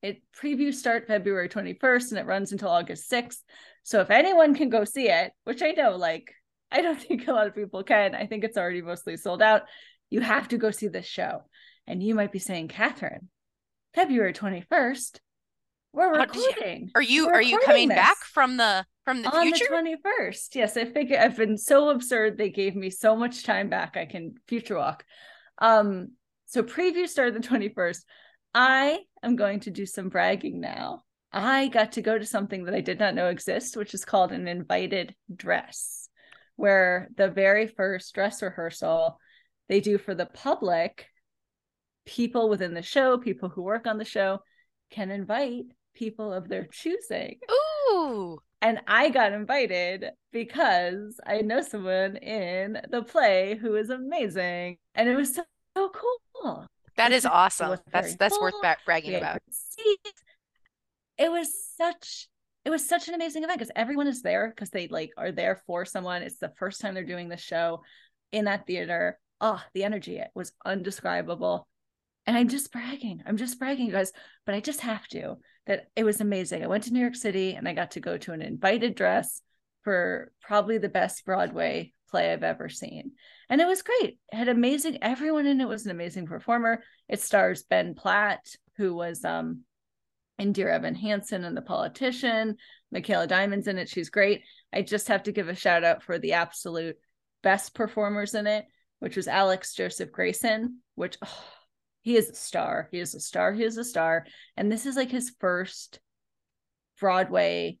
It 0.00 0.22
previews 0.40 0.74
start 0.74 1.06
February 1.06 1.48
21st 1.48 2.10
and 2.10 2.18
it 2.18 2.26
runs 2.26 2.52
until 2.52 2.68
August 2.68 3.10
6th. 3.10 3.38
So 3.82 4.00
if 4.00 4.10
anyone 4.10 4.54
can 4.54 4.70
go 4.70 4.84
see 4.84 5.08
it, 5.08 5.32
which 5.44 5.62
I 5.62 5.72
know 5.72 5.96
like 5.96 6.32
I 6.70 6.82
don't 6.82 7.00
think 7.02 7.28
a 7.28 7.32
lot 7.32 7.46
of 7.46 7.54
people 7.54 7.82
can. 7.82 8.14
I 8.14 8.26
think 8.26 8.44
it's 8.44 8.56
already 8.56 8.82
mostly 8.82 9.16
sold 9.16 9.42
out. 9.42 9.62
You 10.10 10.20
have 10.20 10.48
to 10.48 10.58
go 10.58 10.70
see 10.70 10.88
this 10.88 11.06
show. 11.06 11.42
And 11.88 12.02
you 12.02 12.14
might 12.14 12.32
be 12.32 12.38
saying, 12.38 12.68
Catherine, 12.68 13.30
February 13.94 14.34
21st, 14.34 15.20
we're 15.94 16.18
recording. 16.18 16.90
Are 16.94 17.02
you 17.02 17.26
We're 17.26 17.36
are 17.36 17.42
you 17.42 17.58
coming 17.60 17.88
this 17.88 17.96
back 17.96 18.18
from 18.18 18.58
the 18.58 18.84
from 19.06 19.22
the 19.22 19.34
on 19.34 19.46
future? 19.46 19.64
the 19.70 19.96
21st? 20.06 20.54
Yes, 20.54 20.76
I 20.76 20.84
figure 20.84 21.18
I've 21.18 21.38
been 21.38 21.56
so 21.56 21.88
absurd. 21.88 22.36
They 22.36 22.50
gave 22.50 22.76
me 22.76 22.90
so 22.90 23.16
much 23.16 23.42
time 23.42 23.70
back. 23.70 23.96
I 23.96 24.04
can 24.04 24.34
future 24.46 24.76
walk. 24.76 25.02
Um, 25.62 26.12
so 26.44 26.62
preview 26.62 27.08
started 27.08 27.42
the 27.42 27.48
21st. 27.48 28.02
I 28.54 29.00
am 29.22 29.36
going 29.36 29.60
to 29.60 29.70
do 29.70 29.86
some 29.86 30.10
bragging 30.10 30.60
now. 30.60 31.04
I 31.32 31.68
got 31.68 31.92
to 31.92 32.02
go 32.02 32.18
to 32.18 32.26
something 32.26 32.64
that 32.64 32.74
I 32.74 32.82
did 32.82 32.98
not 32.98 33.14
know 33.14 33.28
exists, 33.28 33.76
which 33.76 33.94
is 33.94 34.04
called 34.04 34.32
an 34.32 34.46
invited 34.46 35.14
dress, 35.34 36.10
where 36.56 37.08
the 37.16 37.28
very 37.28 37.66
first 37.66 38.14
dress 38.14 38.42
rehearsal 38.42 39.18
they 39.70 39.80
do 39.80 39.96
for 39.96 40.14
the 40.14 40.26
public 40.26 41.06
people 42.08 42.48
within 42.48 42.72
the 42.72 42.82
show, 42.82 43.18
people 43.18 43.50
who 43.50 43.62
work 43.62 43.86
on 43.86 43.98
the 43.98 44.04
show, 44.04 44.40
can 44.90 45.10
invite 45.10 45.66
people 45.94 46.32
of 46.32 46.48
their 46.48 46.66
choosing. 46.66 47.38
Ooh. 47.50 48.38
And 48.62 48.80
I 48.86 49.10
got 49.10 49.32
invited 49.32 50.06
because 50.32 51.20
I 51.26 51.42
know 51.42 51.60
someone 51.60 52.16
in 52.16 52.80
the 52.90 53.02
play 53.02 53.56
who 53.60 53.76
is 53.76 53.90
amazing. 53.90 54.78
And 54.94 55.08
it 55.08 55.16
was 55.16 55.34
so, 55.34 55.44
so 55.76 55.90
cool. 55.90 56.66
That 56.96 57.12
is 57.12 57.26
awesome. 57.26 57.78
That's 57.92 58.16
that's 58.16 58.40
worth 58.40 58.54
bragging 58.84 59.12
had 59.12 59.22
about. 59.22 59.42
It 61.18 61.30
was 61.30 61.52
such 61.76 62.26
it 62.64 62.70
was 62.70 62.88
such 62.88 63.06
an 63.08 63.14
amazing 63.14 63.44
event 63.44 63.60
because 63.60 63.72
everyone 63.76 64.08
is 64.08 64.22
there 64.22 64.48
because 64.48 64.70
they 64.70 64.88
like 64.88 65.10
are 65.16 65.30
there 65.30 65.62
for 65.66 65.84
someone. 65.84 66.22
It's 66.22 66.38
the 66.38 66.52
first 66.58 66.80
time 66.80 66.94
they're 66.94 67.04
doing 67.04 67.28
the 67.28 67.36
show 67.36 67.82
in 68.32 68.46
that 68.46 68.66
theater. 68.66 69.18
Oh, 69.40 69.62
the 69.74 69.84
energy 69.84 70.16
it 70.16 70.30
was 70.34 70.52
undescribable. 70.64 71.68
And 72.28 72.36
I'm 72.36 72.48
just 72.48 72.70
bragging. 72.70 73.22
I'm 73.24 73.38
just 73.38 73.58
bragging, 73.58 73.86
you 73.86 73.92
guys, 73.92 74.12
but 74.44 74.54
I 74.54 74.60
just 74.60 74.82
have 74.82 75.08
to 75.08 75.38
that 75.66 75.86
it 75.96 76.04
was 76.04 76.20
amazing. 76.20 76.62
I 76.62 76.66
went 76.66 76.84
to 76.84 76.92
New 76.92 77.00
York 77.00 77.14
City 77.14 77.54
and 77.54 77.66
I 77.66 77.72
got 77.72 77.92
to 77.92 78.00
go 78.00 78.18
to 78.18 78.32
an 78.32 78.42
invited 78.42 78.94
dress 78.94 79.40
for 79.82 80.30
probably 80.42 80.76
the 80.76 80.90
best 80.90 81.24
Broadway 81.24 81.94
play 82.10 82.30
I've 82.30 82.42
ever 82.42 82.68
seen. 82.68 83.12
And 83.48 83.62
it 83.62 83.66
was 83.66 83.80
great. 83.80 84.18
It 84.30 84.36
had 84.36 84.48
amazing 84.48 84.98
everyone 85.00 85.46
in 85.46 85.62
it 85.62 85.68
was 85.68 85.86
an 85.86 85.90
amazing 85.90 86.26
performer. 86.26 86.82
It 87.08 87.22
stars 87.22 87.62
Ben 87.62 87.94
Platt, 87.94 88.44
who 88.76 88.94
was 88.94 89.24
um 89.24 89.62
in 90.38 90.52
Dear 90.52 90.68
Evan 90.68 90.96
Hansen 90.96 91.44
and 91.44 91.56
The 91.56 91.62
Politician. 91.62 92.56
Micaela 92.92 93.26
Diamond's 93.26 93.68
in 93.68 93.78
it. 93.78 93.88
She's 93.88 94.10
great. 94.10 94.42
I 94.70 94.82
just 94.82 95.08
have 95.08 95.22
to 95.22 95.32
give 95.32 95.48
a 95.48 95.54
shout 95.54 95.82
out 95.82 96.02
for 96.02 96.18
the 96.18 96.34
absolute 96.34 96.96
best 97.42 97.74
performers 97.74 98.34
in 98.34 98.46
it, 98.46 98.66
which 98.98 99.16
was 99.16 99.28
Alex 99.28 99.72
Joseph 99.72 100.12
Grayson, 100.12 100.80
which 100.94 101.16
oh, 101.24 101.44
he 102.02 102.16
is 102.16 102.30
a 102.30 102.34
star. 102.34 102.88
He 102.90 102.98
is 103.00 103.14
a 103.14 103.20
star. 103.20 103.52
He 103.52 103.64
is 103.64 103.76
a 103.76 103.84
star. 103.84 104.26
And 104.56 104.70
this 104.70 104.86
is 104.86 104.96
like 104.96 105.10
his 105.10 105.32
first 105.40 106.00
Broadway 107.00 107.78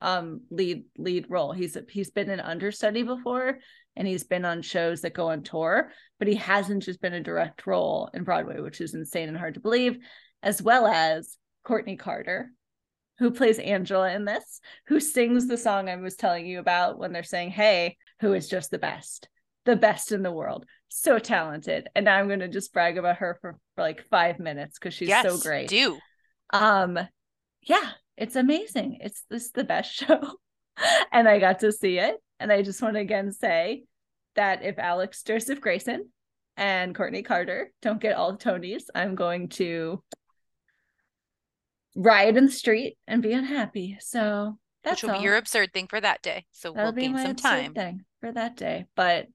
um 0.00 0.42
lead 0.50 0.84
lead 0.96 1.26
role. 1.28 1.52
He's 1.52 1.74
a, 1.76 1.82
he's 1.88 2.10
been 2.10 2.30
an 2.30 2.40
understudy 2.40 3.02
before 3.02 3.58
and 3.96 4.06
he's 4.06 4.24
been 4.24 4.44
on 4.44 4.62
shows 4.62 5.00
that 5.00 5.12
go 5.12 5.28
on 5.30 5.42
tour, 5.42 5.90
but 6.18 6.28
he 6.28 6.36
hasn't 6.36 6.84
just 6.84 7.00
been 7.00 7.14
a 7.14 7.20
direct 7.20 7.66
role 7.66 8.08
in 8.14 8.22
Broadway, 8.22 8.60
which 8.60 8.80
is 8.80 8.94
insane 8.94 9.28
and 9.28 9.36
hard 9.36 9.54
to 9.54 9.60
believe, 9.60 9.98
as 10.40 10.62
well 10.62 10.86
as 10.86 11.36
Courtney 11.64 11.96
Carter, 11.96 12.52
who 13.18 13.32
plays 13.32 13.58
Angela 13.58 14.12
in 14.12 14.24
this, 14.24 14.60
who 14.86 15.00
sings 15.00 15.48
the 15.48 15.56
song 15.56 15.88
I 15.88 15.96
was 15.96 16.14
telling 16.14 16.46
you 16.46 16.60
about 16.60 16.96
when 16.96 17.12
they're 17.12 17.24
saying, 17.24 17.50
Hey, 17.50 17.96
who 18.20 18.34
is 18.34 18.48
just 18.48 18.70
the 18.70 18.78
best, 18.78 19.28
the 19.64 19.74
best 19.76 20.12
in 20.12 20.22
the 20.22 20.32
world. 20.32 20.64
So 20.88 21.18
talented. 21.18 21.88
And 21.94 22.08
I'm 22.08 22.26
going 22.28 22.40
to 22.40 22.48
just 22.48 22.72
brag 22.72 22.98
about 22.98 23.16
her 23.18 23.38
for, 23.40 23.58
for 23.74 23.82
like 23.82 24.04
five 24.08 24.38
minutes 24.38 24.78
because 24.78 24.94
she's 24.94 25.08
yes, 25.08 25.24
so 25.24 25.38
great. 25.38 25.68
Do 25.68 25.98
Um, 26.52 26.98
yeah, 27.62 27.90
it's 28.16 28.36
amazing. 28.36 28.98
It's 29.00 29.24
this 29.30 29.50
the 29.50 29.64
best 29.64 29.92
show. 29.94 30.20
and 31.12 31.28
I 31.28 31.38
got 31.38 31.60
to 31.60 31.72
see 31.72 31.98
it. 31.98 32.16
And 32.40 32.50
I 32.52 32.62
just 32.62 32.80
want 32.82 32.94
to 32.94 33.00
again 33.00 33.32
say 33.32 33.84
that 34.36 34.62
if 34.64 34.78
Alex 34.78 35.22
Joseph 35.22 35.60
Grayson 35.60 36.08
and 36.56 36.94
Courtney 36.94 37.22
Carter 37.22 37.72
don't 37.82 38.00
get 38.00 38.16
all 38.16 38.32
the 38.32 38.38
Tonys, 38.38 38.84
I'm 38.94 39.14
going 39.14 39.48
to 39.50 40.02
riot 41.96 42.36
in 42.36 42.46
the 42.46 42.52
street 42.52 42.96
and 43.06 43.22
be 43.22 43.32
unhappy. 43.32 43.96
So 44.00 44.58
that's 44.84 45.02
which 45.02 45.08
will 45.08 45.16
all. 45.16 45.20
be 45.20 45.24
your 45.24 45.36
absurd 45.36 45.72
thing 45.72 45.88
for 45.88 46.00
that 46.00 46.22
day. 46.22 46.46
So 46.52 46.72
That'll 46.72 46.86
we'll 46.86 46.92
be 46.92 47.02
gain 47.02 47.16
some 47.18 47.30
absurd 47.32 47.42
time. 47.42 47.74
thing 47.74 48.04
for 48.20 48.30
that 48.32 48.56
day. 48.56 48.86
But 48.94 49.26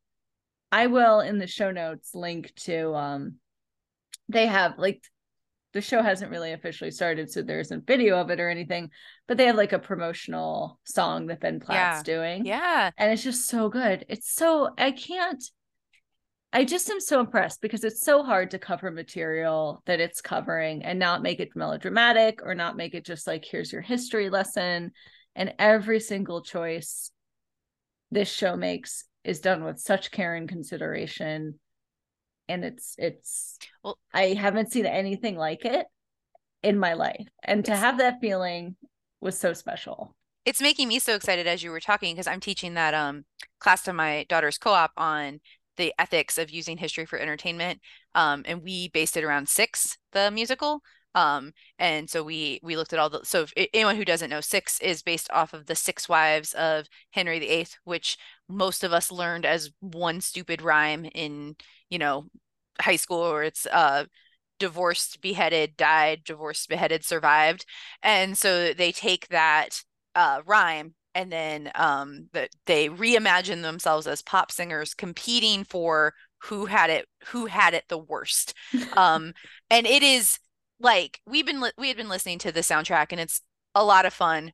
I 0.73 0.87
will 0.87 1.19
in 1.19 1.37
the 1.37 1.47
show 1.47 1.69
notes 1.71 2.15
link 2.15 2.51
to 2.61 2.95
um 2.95 3.35
they 4.27 4.47
have 4.47 4.79
like 4.79 5.03
the 5.73 5.81
show 5.81 6.01
hasn't 6.01 6.31
really 6.31 6.51
officially 6.51 6.91
started, 6.91 7.31
so 7.31 7.41
there 7.41 7.59
isn't 7.59 7.87
video 7.87 8.17
of 8.19 8.29
it 8.29 8.39
or 8.39 8.47
anything, 8.47 8.91
but 9.27 9.37
they 9.37 9.47
have 9.47 9.55
like 9.55 9.73
a 9.73 9.79
promotional 9.79 10.79
song 10.83 11.27
that 11.27 11.39
Ben 11.39 11.59
Platt's 11.59 12.03
doing. 12.03 12.45
Yeah. 12.45 12.91
And 12.95 13.11
it's 13.11 13.23
just 13.23 13.47
so 13.47 13.69
good. 13.69 14.05
It's 14.07 14.31
so 14.31 14.69
I 14.77 14.91
can't 14.91 15.43
I 16.55 16.65
just 16.65 16.89
am 16.89 16.99
so 16.99 17.19
impressed 17.19 17.61
because 17.61 17.83
it's 17.83 18.05
so 18.05 18.23
hard 18.23 18.51
to 18.51 18.59
cover 18.59 18.91
material 18.91 19.81
that 19.85 19.99
it's 19.99 20.21
covering 20.21 20.83
and 20.83 20.99
not 20.99 21.23
make 21.23 21.39
it 21.39 21.55
melodramatic 21.55 22.41
or 22.43 22.53
not 22.53 22.77
make 22.77 22.93
it 22.93 23.05
just 23.05 23.25
like 23.25 23.43
here's 23.43 23.71
your 23.71 23.81
history 23.81 24.29
lesson 24.29 24.91
and 25.35 25.53
every 25.57 25.99
single 25.99 26.43
choice 26.43 27.11
this 28.11 28.31
show 28.31 28.55
makes 28.55 29.05
is 29.23 29.39
done 29.39 29.63
with 29.63 29.79
such 29.79 30.11
care 30.11 30.35
and 30.35 30.49
consideration 30.49 31.59
and 32.49 32.65
it's 32.65 32.95
it's 32.97 33.57
Well- 33.83 33.99
I 34.13 34.33
haven't 34.33 34.71
seen 34.71 34.85
anything 34.85 35.37
like 35.37 35.65
it 35.65 35.85
in 36.61 36.77
my 36.77 36.93
life 36.93 37.27
and 37.43 37.63
to 37.65 37.75
have 37.75 37.97
that 37.97 38.19
feeling 38.21 38.75
was 39.21 39.37
so 39.37 39.53
special. 39.53 40.15
It's 40.45 40.61
making 40.61 40.89
me 40.89 40.99
so 40.99 41.15
excited 41.15 41.47
as 41.47 41.63
you 41.63 41.71
were 41.71 41.79
talking 41.79 42.13
because 42.13 42.27
I'm 42.27 42.39
teaching 42.41 42.73
that 42.73 42.93
um 42.93 43.25
class 43.59 43.83
to 43.83 43.93
my 43.93 44.25
daughter's 44.27 44.57
co-op 44.57 44.91
on 44.97 45.39
the 45.77 45.93
ethics 45.97 46.37
of 46.37 46.51
using 46.51 46.77
history 46.77 47.05
for 47.05 47.17
entertainment. 47.17 47.79
Um, 48.13 48.43
and 48.45 48.61
we 48.61 48.89
based 48.89 49.17
it 49.17 49.23
around 49.23 49.49
Six, 49.49 49.97
the 50.11 50.29
musical. 50.29 50.81
Um, 51.15 51.53
and 51.79 52.09
so 52.09 52.23
we 52.23 52.59
we 52.63 52.75
looked 52.75 52.93
at 52.93 52.99
all 52.99 53.09
the 53.09 53.23
so 53.23 53.41
if 53.43 53.53
anyone 53.73 53.95
who 53.95 54.05
doesn't 54.05 54.29
know, 54.29 54.41
Six 54.41 54.79
is 54.81 55.03
based 55.03 55.29
off 55.31 55.53
of 55.53 55.65
the 55.67 55.75
Six 55.75 56.09
Wives 56.09 56.53
of 56.53 56.87
Henry 57.11 57.39
VIII, 57.39 57.67
which 57.83 58.17
most 58.49 58.83
of 58.83 58.93
us 58.93 59.11
learned 59.11 59.45
as 59.45 59.71
one 59.79 60.21
stupid 60.21 60.61
rhyme 60.61 61.05
in 61.13 61.55
you 61.89 61.99
know 61.99 62.25
high 62.81 62.95
school, 62.95 63.19
or 63.19 63.43
it's 63.43 63.65
uh 63.67 64.05
divorced, 64.59 65.21
beheaded, 65.21 65.75
died, 65.77 66.23
divorced, 66.23 66.69
beheaded, 66.69 67.03
survived, 67.03 67.65
and 68.01 68.37
so 68.37 68.73
they 68.73 68.91
take 68.91 69.27
that 69.29 69.81
uh, 70.15 70.41
rhyme 70.45 70.93
and 71.15 71.31
then 71.31 71.71
um, 71.75 72.29
that 72.33 72.49
they 72.65 72.89
reimagine 72.89 73.61
themselves 73.61 74.07
as 74.07 74.21
pop 74.21 74.51
singers 74.51 74.93
competing 74.93 75.63
for 75.63 76.13
who 76.43 76.65
had 76.65 76.89
it 76.89 77.07
who 77.27 77.45
had 77.45 77.73
it 77.73 77.85
the 77.89 77.97
worst. 77.97 78.53
Um 78.97 79.33
and 79.69 79.87
it 79.87 80.03
is 80.03 80.37
like 80.79 81.19
we've 81.25 81.45
been 81.45 81.61
li- 81.61 81.71
we 81.77 81.87
had 81.87 81.97
been 81.97 82.09
listening 82.09 82.39
to 82.39 82.51
the 82.51 82.61
soundtrack 82.61 83.07
and 83.11 83.19
it's 83.19 83.41
a 83.75 83.83
lot 83.83 84.05
of 84.05 84.13
fun 84.13 84.53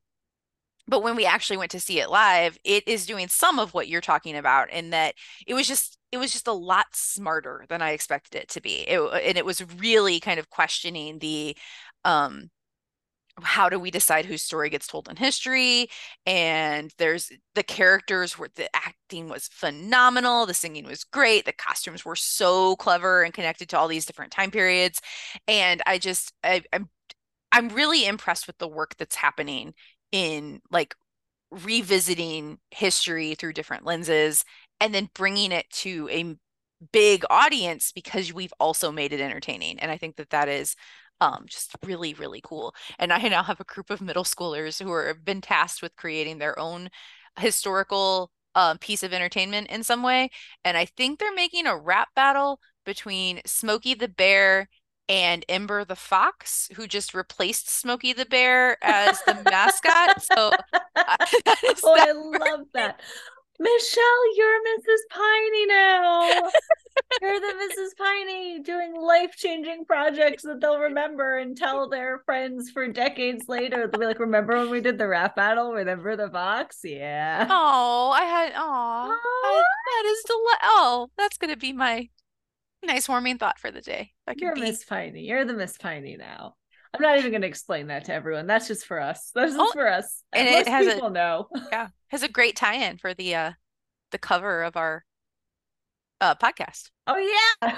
but 0.87 1.03
when 1.03 1.15
we 1.15 1.25
actually 1.25 1.57
went 1.57 1.71
to 1.71 1.79
see 1.79 1.99
it 1.99 2.09
live 2.09 2.57
it 2.63 2.87
is 2.87 3.05
doing 3.05 3.27
some 3.27 3.59
of 3.59 3.73
what 3.73 3.87
you're 3.87 4.01
talking 4.01 4.35
about 4.35 4.71
in 4.71 4.89
that 4.89 5.13
it 5.47 5.53
was 5.53 5.67
just 5.67 5.97
it 6.11 6.17
was 6.17 6.31
just 6.31 6.47
a 6.47 6.53
lot 6.53 6.87
smarter 6.93 7.65
than 7.69 7.81
i 7.81 7.91
expected 7.91 8.35
it 8.41 8.49
to 8.49 8.61
be. 8.61 8.87
It, 8.87 8.99
and 8.99 9.37
it 9.37 9.45
was 9.45 9.63
really 9.75 10.19
kind 10.19 10.39
of 10.39 10.49
questioning 10.49 11.19
the 11.19 11.55
um 12.05 12.49
how 13.43 13.69
do 13.69 13.79
we 13.79 13.91
decide 13.91 14.25
whose 14.25 14.41
story 14.41 14.69
gets 14.69 14.87
told 14.87 15.07
in 15.09 15.15
history 15.15 15.87
and 16.25 16.93
there's 16.97 17.31
the 17.55 17.63
characters 17.63 18.37
were 18.37 18.49
the 18.55 18.73
acting 18.75 19.29
was 19.29 19.49
phenomenal 19.51 20.45
the 20.45 20.53
singing 20.53 20.85
was 20.85 21.03
great 21.03 21.45
the 21.45 21.53
costumes 21.53 22.05
were 22.05 22.15
so 22.15 22.75
clever 22.77 23.23
and 23.23 23.33
connected 23.33 23.69
to 23.69 23.77
all 23.77 23.87
these 23.87 24.05
different 24.05 24.31
time 24.31 24.51
periods 24.51 25.01
and 25.47 25.81
i 25.85 25.97
just 25.97 26.33
I, 26.43 26.63
i'm 26.73 26.89
i'm 27.51 27.69
really 27.69 28.05
impressed 28.05 28.47
with 28.47 28.57
the 28.57 28.67
work 28.67 28.95
that's 28.97 29.15
happening 29.15 29.73
in 30.11 30.61
like 30.71 30.95
revisiting 31.51 32.59
history 32.71 33.35
through 33.35 33.53
different 33.53 33.85
lenses 33.85 34.45
and 34.79 34.93
then 34.93 35.09
bringing 35.15 35.51
it 35.51 35.69
to 35.71 36.07
a 36.11 36.35
big 36.91 37.25
audience 37.29 37.91
because 37.91 38.31
we've 38.33 38.53
also 38.59 38.91
made 38.91 39.11
it 39.11 39.19
entertaining 39.19 39.79
and 39.79 39.91
i 39.91 39.97
think 39.97 40.15
that 40.15 40.29
that 40.29 40.47
is 40.47 40.75
um, 41.21 41.45
just 41.47 41.75
really 41.85 42.13
really 42.13 42.41
cool 42.43 42.73
and 42.97 43.11
i 43.13 43.19
now 43.27 43.43
have 43.43 43.59
a 43.59 43.65
group 43.65 43.89
of 43.89 44.01
middle 44.01 44.23
schoolers 44.23 44.81
who 44.81 44.91
are 44.91 45.07
have 45.07 45.25
been 45.25 45.41
tasked 45.41 45.81
with 45.81 45.95
creating 45.95 46.37
their 46.39 46.57
own 46.59 46.89
historical 47.37 48.31
uh, 48.55 48.75
piece 48.81 49.03
of 49.03 49.13
entertainment 49.13 49.67
in 49.69 49.83
some 49.83 50.03
way 50.03 50.29
and 50.65 50.77
i 50.77 50.85
think 50.85 51.19
they're 51.19 51.33
making 51.33 51.67
a 51.67 51.77
rap 51.77 52.09
battle 52.15 52.59
between 52.85 53.41
smokey 53.45 53.93
the 53.93 54.07
bear 54.07 54.67
and 55.07 55.43
ember 55.49 55.83
the 55.85 55.95
fox 55.95 56.69
who 56.75 56.87
just 56.87 57.13
replaced 57.13 57.69
smokey 57.69 58.13
the 58.13 58.25
bear 58.25 58.77
as 58.83 59.21
the 59.23 59.35
mascot 59.49 60.11
so 60.21 60.51
that 61.45 61.57
is 61.63 61.81
Oh, 61.83 61.93
that 61.95 62.09
I 62.09 62.11
love 62.51 62.67
that. 62.73 62.99
Michelle, 63.59 64.35
you're 64.35 64.63
Mrs. 64.63 65.01
Piney 65.11 65.65
now. 65.67 66.51
You're 67.29 67.39
the 67.39 67.53
Mrs. 67.81 67.97
Piney 67.97 68.59
doing 68.61 68.95
life 68.99 69.35
changing 69.35 69.85
projects 69.85 70.43
that 70.43 70.59
they'll 70.61 70.79
remember 70.79 71.37
and 71.37 71.55
tell 71.55 71.87
their 71.89 72.19
friends 72.25 72.71
for 72.71 72.87
decades 72.87 73.45
later. 73.47 73.87
They'll 73.87 73.99
be 73.99 74.05
like, 74.05 74.19
Remember 74.19 74.57
when 74.57 74.69
we 74.69 74.81
did 74.81 74.97
the 74.97 75.07
rap 75.07 75.35
battle? 75.35 75.71
Remember 75.73 76.15
the 76.15 76.29
Fox? 76.29 76.79
Yeah. 76.83 77.47
Oh, 77.49 78.11
I 78.15 78.23
had 78.23 78.53
oh, 78.55 79.63
that 79.85 80.09
is 80.09 80.23
deli- 80.27 80.59
oh, 80.63 81.09
that's 81.17 81.37
gonna 81.37 81.57
be 81.57 81.73
my 81.73 82.09
nice 82.83 83.07
warming 83.09 83.37
thought 83.37 83.59
for 83.59 83.71
the 83.71 83.81
day. 83.81 84.11
You're 84.37 84.55
be 84.55 84.61
Miss 84.61 84.83
Piney. 84.85 85.21
You're 85.21 85.45
the 85.45 85.53
Miss 85.53 85.77
Piney 85.77 86.17
now. 86.17 86.55
I'm 86.93 87.01
not 87.03 87.19
even 87.19 87.29
going 87.29 87.43
to 87.43 87.47
explain 87.47 87.87
that 87.87 88.05
to 88.05 88.13
everyone. 88.13 88.47
That's 88.47 88.67
just 88.67 88.87
for 88.87 88.99
us. 88.99 89.29
That's 89.35 89.51
just 89.53 89.61
Oh, 89.61 89.71
for 89.73 89.87
us. 89.87 90.23
and 90.33 90.47
it 90.47 90.51
Most 90.53 90.67
has 90.69 90.87
a- 90.87 90.93
people 90.93 91.11
know. 91.11 91.47
yeah, 91.71 91.89
has 92.07 92.23
a 92.23 92.27
great 92.27 92.55
tie-in 92.55 92.97
for 92.97 93.13
the 93.13 93.35
uh 93.35 93.51
the 94.11 94.17
cover 94.17 94.63
of 94.63 94.75
our 94.75 95.03
uh 96.21 96.35
podcast. 96.35 96.89
Oh 97.07 97.17
yeah. 97.61 97.77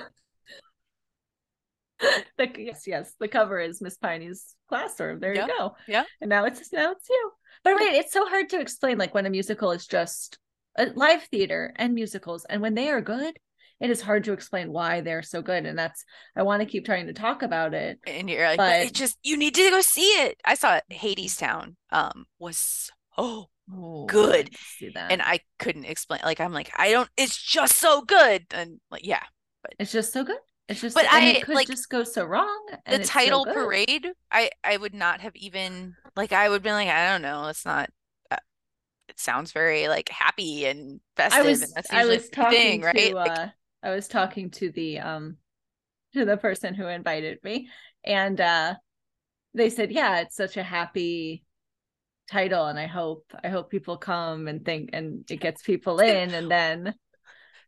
the 2.37 2.49
yes, 2.57 2.83
yes, 2.87 3.13
the 3.19 3.27
cover 3.27 3.59
is 3.59 3.81
Miss 3.81 3.97
Piney's 3.97 4.55
classroom. 4.67 5.19
There 5.19 5.35
Yeah, 5.35 5.45
you 5.47 5.53
go. 5.57 5.75
yeah. 5.87 6.03
And 6.19 6.29
now 6.29 6.45
it's 6.45 6.71
now 6.73 6.91
it's 6.91 7.07
you. 7.09 7.31
But 7.63 7.75
wait, 7.75 7.93
it's 7.93 8.11
so 8.13 8.25
hard 8.27 8.49
to 8.49 8.59
explain 8.59 8.97
like 8.97 9.13
when 9.13 9.25
a 9.25 9.29
musical 9.29 9.71
is 9.71 9.85
just 9.85 10.39
a 10.77 10.87
live 10.95 11.23
theater 11.23 11.73
and 11.75 11.93
musicals, 11.93 12.45
and 12.45 12.61
when 12.61 12.73
they 12.73 12.89
are 12.89 13.01
good, 13.01 13.37
it 13.79 13.89
is 13.91 14.01
hard 14.01 14.23
to 14.23 14.33
explain 14.33 14.71
why 14.71 15.01
they're 15.01 15.21
so 15.21 15.41
good. 15.43 15.65
And 15.65 15.77
that's 15.77 16.03
I 16.35 16.41
want 16.43 16.61
to 16.61 16.65
keep 16.65 16.85
trying 16.85 17.07
to 17.07 17.13
talk 17.13 17.43
about 17.43 17.73
it. 17.75 17.99
and 18.07 18.29
you're 18.29 18.47
like, 18.47 18.57
but 18.57 18.81
it 18.87 18.93
just 18.93 19.17
you 19.23 19.37
need 19.37 19.53
to 19.55 19.69
go 19.69 19.81
see 19.81 20.01
it. 20.23 20.39
I 20.43 20.55
saw 20.55 20.77
it. 20.77 20.83
Hadestown 20.91 21.75
um 21.91 22.25
was 22.39 22.89
so 23.15 23.49
Oh, 23.71 24.07
Good. 24.07 24.49
I 24.49 24.49
didn't 24.49 24.65
See 24.65 24.89
that. 24.89 25.19
and 25.19 25.21
I 25.21 25.41
couldn't 25.59 25.85
explain. 25.85 26.21
Like 26.23 26.39
I'm 26.41 26.53
like 26.53 26.71
I 26.77 26.91
don't. 26.91 27.09
It's 27.17 27.37
just 27.41 27.77
so 27.77 28.01
good. 28.03 28.45
And 28.53 28.81
like 28.91 29.05
yeah, 29.05 29.23
but 29.63 29.75
it's 29.79 29.91
just 29.91 30.13
so 30.13 30.23
good. 30.23 30.37
It's 30.69 30.81
just 30.81 30.95
But 30.95 31.05
I, 31.09 31.37
it 31.37 31.41
could 31.41 31.57
like, 31.57 31.67
just 31.67 31.89
go 31.89 32.03
so 32.03 32.25
wrong. 32.25 32.69
the 32.89 32.99
so 33.05 33.39
title 33.39 33.39
good. 33.39 33.71
parade. 33.85 34.07
I 34.31 34.51
I 34.63 34.77
would 34.77 34.93
not 34.93 35.21
have 35.21 35.35
even 35.35 35.95
like 36.15 36.31
I 36.31 36.49
would 36.49 36.63
be 36.63 36.71
like 36.71 36.89
I 36.89 37.09
don't 37.11 37.21
know. 37.21 37.47
It's 37.47 37.65
not. 37.65 37.89
uh, 38.29 38.37
It 39.09 39.19
sounds 39.19 39.53
very 39.53 39.89
like 39.89 40.09
happy 40.09 40.65
and 40.65 41.01
festive. 41.17 41.31
I 41.31 41.41
was 41.43 41.63
and 41.63 41.73
that's 41.75 41.89
I 41.89 42.05
was 42.05 42.29
talking 42.29 42.79
thing, 42.79 42.83
right? 42.83 42.95
to 42.95 43.17
Like, 43.23 43.39
uh 43.39 43.49
I 43.83 43.89
was 43.91 44.07
talking 44.07 44.49
to 44.51 44.71
the 44.71 44.99
um 44.99 45.37
to 46.13 46.25
the 46.25 46.37
person 46.37 46.75
who 46.75 46.87
invited 46.87 47.43
me 47.43 47.69
and 48.05 48.39
uh 48.41 48.75
they 49.55 49.69
said 49.69 49.91
yeah 49.91 50.19
it's 50.21 50.35
such 50.37 50.57
a 50.57 50.63
happy 50.63 51.45
title 52.31 52.67
and 52.67 52.79
I 52.79 52.87
hope 52.87 53.25
I 53.43 53.49
hope 53.49 53.69
people 53.71 53.97
come 53.97 54.47
and 54.47 54.63
think 54.65 54.91
and 54.93 55.25
it 55.29 55.37
gets 55.41 55.61
people 55.63 55.99
in 56.01 56.33
and 56.33 56.49
then 56.51 56.95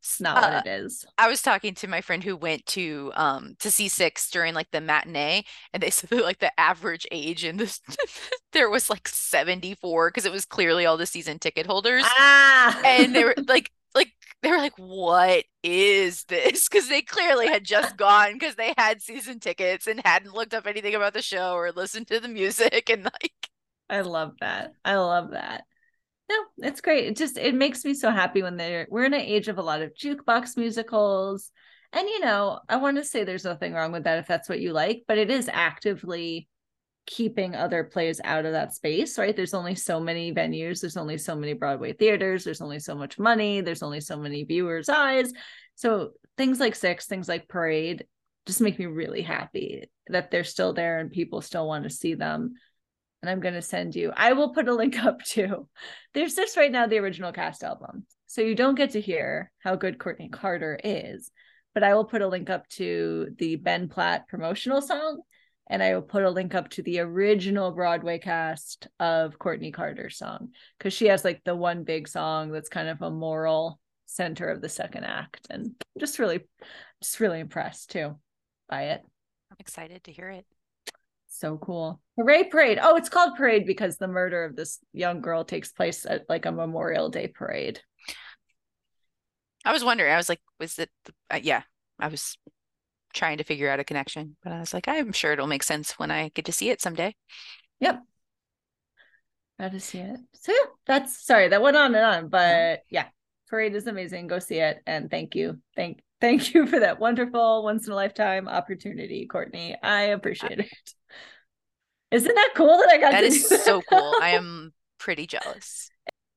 it's 0.01 0.21
not 0.21 0.41
Uh, 0.41 0.41
what 0.41 0.53
it 0.53 0.67
is. 0.67 1.05
I 1.17 1.27
was 1.29 1.41
talking 1.43 1.75
to 1.75 1.87
my 1.87 2.01
friend 2.01 2.23
who 2.23 2.35
went 2.35 2.65
to 2.67 3.11
um 3.15 3.55
to 3.59 3.69
see 3.71 3.87
six 3.87 4.29
during 4.31 4.53
like 4.55 4.71
the 4.71 4.81
matinee, 4.81 5.43
and 5.73 5.83
they 5.83 5.89
said 5.91 6.09
that 6.09 6.23
like 6.23 6.39
the 6.39 6.57
average 6.59 7.07
age 7.11 7.45
in 7.45 7.57
this 7.57 7.81
there 8.53 8.69
was 8.69 8.89
like 8.89 9.07
74 9.07 10.09
because 10.09 10.25
it 10.25 10.31
was 10.31 10.45
clearly 10.45 10.85
all 10.85 10.97
the 10.97 11.05
season 11.05 11.39
ticket 11.39 11.65
holders. 11.67 12.15
Ah 12.15 12.73
And 12.83 13.15
they 13.15 13.23
were 13.25 13.37
like 13.47 13.71
like 13.95 14.13
they 14.43 14.51
were 14.51 14.57
like, 14.59 14.77
what 14.77 15.45
is 15.63 16.25
this? 16.25 16.69
Because 16.69 16.89
they 16.89 17.01
clearly 17.03 17.47
had 17.49 17.65
just 17.65 17.97
gone 17.97 18.33
because 18.35 18.55
they 18.57 18.73
had 18.77 19.01
season 19.03 19.39
tickets 19.41 19.87
and 19.87 20.01
hadn't 20.05 20.33
looked 20.35 20.53
up 20.55 20.67
anything 20.67 20.95
about 20.95 21.13
the 21.13 21.21
show 21.23 21.53
or 21.55 21.71
listened 21.73 22.07
to 22.09 22.19
the 22.21 22.27
music 22.29 22.89
and 22.91 23.05
like 23.05 23.49
I 23.93 24.01
love 24.01 24.33
that. 24.39 24.73
I 24.83 24.95
love 24.95 25.31
that. 25.31 25.65
No, 26.27 26.35
it's 26.57 26.81
great. 26.81 27.05
It 27.05 27.15
just 27.15 27.37
it 27.37 27.53
makes 27.53 27.85
me 27.85 27.93
so 27.93 28.09
happy 28.09 28.41
when 28.41 28.57
they're 28.57 28.87
we're 28.89 29.05
in 29.05 29.13
an 29.13 29.21
age 29.21 29.49
of 29.49 29.59
a 29.59 29.61
lot 29.61 29.83
of 29.83 29.93
jukebox 29.93 30.57
musicals. 30.57 31.51
And 31.91 32.07
you 32.09 32.21
know, 32.21 32.59
I 32.67 32.77
want 32.77 32.97
to 32.97 33.03
say 33.03 33.23
there's 33.23 33.43
nothing 33.43 33.73
wrong 33.73 33.91
with 33.91 34.05
that 34.05 34.17
if 34.17 34.25
that's 34.25 34.49
what 34.49 34.59
you 34.59 34.73
like, 34.73 35.03
but 35.07 35.19
it 35.19 35.29
is 35.29 35.47
actively 35.53 36.47
keeping 37.05 37.53
other 37.53 37.83
plays 37.83 38.19
out 38.23 38.45
of 38.45 38.53
that 38.53 38.73
space, 38.73 39.19
right? 39.19 39.35
There's 39.35 39.53
only 39.53 39.75
so 39.75 39.99
many 39.99 40.33
venues, 40.33 40.81
there's 40.81 40.97
only 40.97 41.19
so 41.19 41.35
many 41.35 41.53
Broadway 41.53 41.93
theaters, 41.93 42.43
there's 42.43 42.61
only 42.61 42.79
so 42.79 42.95
much 42.95 43.19
money, 43.19 43.61
there's 43.61 43.83
only 43.83 44.01
so 44.01 44.17
many 44.17 44.43
viewers' 44.43 44.89
eyes. 44.89 45.31
So 45.75 46.13
things 46.35 46.59
like 46.59 46.73
Six, 46.73 47.05
things 47.05 47.27
like 47.27 47.47
Parade 47.47 48.05
just 48.47 48.61
make 48.61 48.79
me 48.79 48.87
really 48.87 49.21
happy 49.21 49.83
that 50.07 50.31
they're 50.31 50.43
still 50.43 50.73
there 50.73 50.97
and 50.99 51.11
people 51.11 51.41
still 51.41 51.67
want 51.67 51.83
to 51.83 51.89
see 51.91 52.15
them 52.15 52.55
and 53.23 53.29
I'm 53.29 53.39
going 53.39 53.53
to 53.53 53.61
send 53.61 53.95
you. 53.95 54.11
I 54.17 54.33
will 54.33 54.49
put 54.49 54.67
a 54.67 54.75
link 54.75 54.99
up 55.03 55.23
too. 55.23 55.69
There's 56.13 56.35
just 56.35 56.57
right 56.57 56.71
now 56.71 56.87
the 56.87 56.99
original 56.99 57.31
cast 57.31 57.63
album. 57.63 58.05
So 58.27 58.41
you 58.41 58.53
don't 58.53 58.75
get 58.75 58.91
to 58.91 59.01
hear 59.01 59.49
how 59.59 59.75
good 59.75 59.97
Courtney 59.97 60.27
Carter 60.27 60.77
is, 60.83 61.31
but 61.73 61.83
I 61.83 61.95
will 61.95 62.03
put 62.03 62.21
a 62.21 62.27
link 62.27 62.49
up 62.49 62.67
to 62.71 63.29
the 63.37 63.55
Ben 63.55 63.87
Platt 63.87 64.27
promotional 64.27 64.81
song 64.81 65.21
and 65.69 65.81
I 65.81 65.93
will 65.93 66.01
put 66.01 66.23
a 66.23 66.29
link 66.29 66.53
up 66.53 66.69
to 66.71 66.83
the 66.83 66.99
original 66.99 67.71
Broadway 67.71 68.19
cast 68.19 68.89
of 68.99 69.39
Courtney 69.39 69.71
Carter's 69.71 70.17
song 70.17 70.49
cuz 70.79 70.91
she 70.91 71.05
has 71.05 71.23
like 71.23 71.45
the 71.45 71.55
one 71.55 71.85
big 71.85 72.09
song 72.09 72.51
that's 72.51 72.67
kind 72.67 72.89
of 72.89 73.01
a 73.01 73.09
moral 73.09 73.79
center 74.05 74.49
of 74.49 74.59
the 74.59 74.67
second 74.67 75.05
act 75.05 75.47
and 75.49 75.73
just 75.97 76.19
really 76.19 76.41
just 77.01 77.21
really 77.21 77.39
impressed 77.39 77.91
too 77.91 78.19
by 78.67 78.87
it. 78.87 79.01
I'm 79.49 79.57
excited 79.59 80.03
to 80.03 80.11
hear 80.11 80.29
it. 80.29 80.45
So 81.33 81.57
cool. 81.57 81.99
Hooray 82.15 82.43
parade. 82.43 82.77
Oh, 82.79 82.95
it's 82.95 83.09
called 83.09 83.35
parade 83.35 83.65
because 83.65 83.97
the 83.97 84.07
murder 84.07 84.43
of 84.43 84.55
this 84.55 84.77
young 84.93 85.19
girl 85.19 85.43
takes 85.43 85.71
place 85.71 86.05
at 86.05 86.29
like 86.29 86.45
a 86.45 86.51
Memorial 86.51 87.09
Day 87.09 87.27
parade. 87.27 87.81
I 89.65 89.73
was 89.73 89.83
wondering, 89.83 90.13
I 90.13 90.17
was 90.17 90.29
like, 90.29 90.41
was 90.59 90.77
it 90.77 90.91
uh, 91.31 91.39
yeah, 91.41 91.63
I 91.97 92.09
was 92.09 92.37
trying 93.15 93.39
to 93.39 93.43
figure 93.43 93.67
out 93.67 93.79
a 93.79 93.83
connection, 93.83 94.37
but 94.43 94.53
I 94.53 94.59
was 94.59 94.75
like, 94.75 94.87
I'm 94.87 95.11
sure 95.11 95.33
it'll 95.33 95.47
make 95.47 95.63
sense 95.63 95.93
when 95.93 96.11
I 96.11 96.29
get 96.29 96.45
to 96.45 96.51
see 96.51 96.69
it 96.69 96.81
someday. 96.81 97.15
Yep. 97.79 98.03
Got 99.59 99.71
to 99.71 99.79
see 99.79 99.99
it. 99.99 100.19
So 100.33 100.51
yeah, 100.51 100.69
that's 100.85 101.25
sorry, 101.25 101.47
that 101.47 101.63
went 101.63 101.77
on 101.77 101.95
and 101.95 102.05
on, 102.05 102.27
but 102.27 102.81
yeah, 102.91 103.07
parade 103.47 103.73
is 103.73 103.87
amazing. 103.87 104.27
Go 104.27 104.37
see 104.37 104.59
it. 104.59 104.81
And 104.85 105.09
thank 105.09 105.33
you. 105.33 105.59
Thank 105.75 106.03
thank 106.21 106.53
you 106.53 106.67
for 106.67 106.79
that 106.79 106.99
wonderful 106.99 107.63
once 107.63 107.87
in 107.87 107.93
a 107.93 107.95
lifetime 107.95 108.47
opportunity, 108.47 109.25
Courtney. 109.25 109.75
I 109.81 110.01
appreciate 110.03 110.59
it. 110.59 110.93
Isn't 112.13 112.35
that 112.35 112.51
cool 112.55 112.77
that 112.77 112.89
I 112.91 112.99
got 112.99 113.11
That 113.11 113.23
is 113.23 113.49
do 113.49 113.57
so 113.57 113.81
cool. 113.81 114.13
I 114.21 114.29
am 114.35 114.71
pretty 114.99 115.25
jealous. 115.25 115.89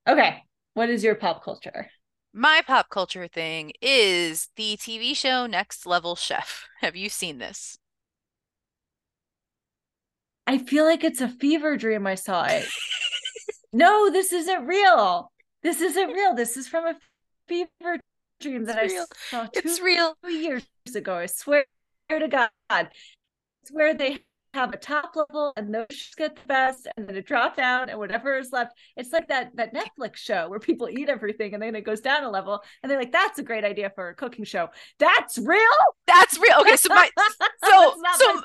Okay. 0.09 0.41
What 0.73 0.89
is 0.89 1.03
your 1.03 1.13
pop 1.13 1.43
culture? 1.43 1.87
My 2.33 2.61
pop 2.65 2.89
culture 2.89 3.27
thing 3.27 3.73
is 3.79 4.49
the 4.55 4.75
TV 4.77 5.15
show 5.15 5.45
Next 5.45 5.85
Level 5.85 6.15
Chef. 6.15 6.65
Have 6.81 6.95
you 6.95 7.09
seen 7.09 7.37
this? 7.37 7.77
I 10.47 10.57
feel 10.57 10.85
like 10.85 11.03
it's 11.03 11.21
a 11.21 11.27
fever 11.27 11.77
dream 11.77 12.07
I 12.07 12.15
saw 12.15 12.45
it. 12.45 12.65
no, 13.73 14.09
this 14.09 14.33
isn't 14.33 14.65
real. 14.65 15.31
This 15.61 15.81
isn't 15.81 16.09
real. 16.11 16.33
This 16.33 16.57
is 16.57 16.67
from 16.67 16.85
a 16.85 16.95
fever 17.47 17.99
dream 18.39 18.65
that 18.65 18.83
It's 18.83 18.93
real. 18.93 19.03
I 19.03 19.15
saw 19.29 19.45
two 19.45 19.61
It's 19.63 19.79
real. 19.79 20.15
years 20.27 20.63
ago. 20.95 21.15
I 21.17 21.25
swear 21.27 21.65
to 22.09 22.27
God. 22.27 22.49
It's 23.61 23.71
where 23.71 23.93
they 23.93 24.19
have 24.53 24.73
a 24.73 24.77
top 24.77 25.15
level 25.15 25.53
and 25.57 25.73
those 25.73 26.13
get 26.17 26.35
the 26.35 26.41
best 26.47 26.87
and 26.97 27.07
then 27.07 27.15
it 27.15 27.25
drops 27.25 27.57
down 27.57 27.89
and 27.89 27.99
whatever 27.99 28.37
is 28.37 28.51
left. 28.51 28.73
It's 28.95 29.11
like 29.11 29.27
that 29.27 29.55
that 29.55 29.73
Netflix 29.73 30.17
show 30.17 30.49
where 30.49 30.59
people 30.59 30.89
eat 30.89 31.09
everything 31.09 31.53
and 31.53 31.61
then 31.61 31.75
it 31.75 31.85
goes 31.85 32.01
down 32.01 32.23
a 32.23 32.29
level 32.29 32.61
and 32.81 32.91
they're 32.91 32.99
like, 32.99 33.11
that's 33.11 33.39
a 33.39 33.43
great 33.43 33.63
idea 33.63 33.91
for 33.93 34.09
a 34.09 34.15
cooking 34.15 34.45
show. 34.45 34.69
That's 34.99 35.37
real. 35.37 35.61
That's 36.05 36.39
real. 36.39 36.59
Okay, 36.61 36.77
so 36.77 36.89
my 36.89 37.09
so 37.63 37.95
so 38.17 38.33
my- 38.35 38.43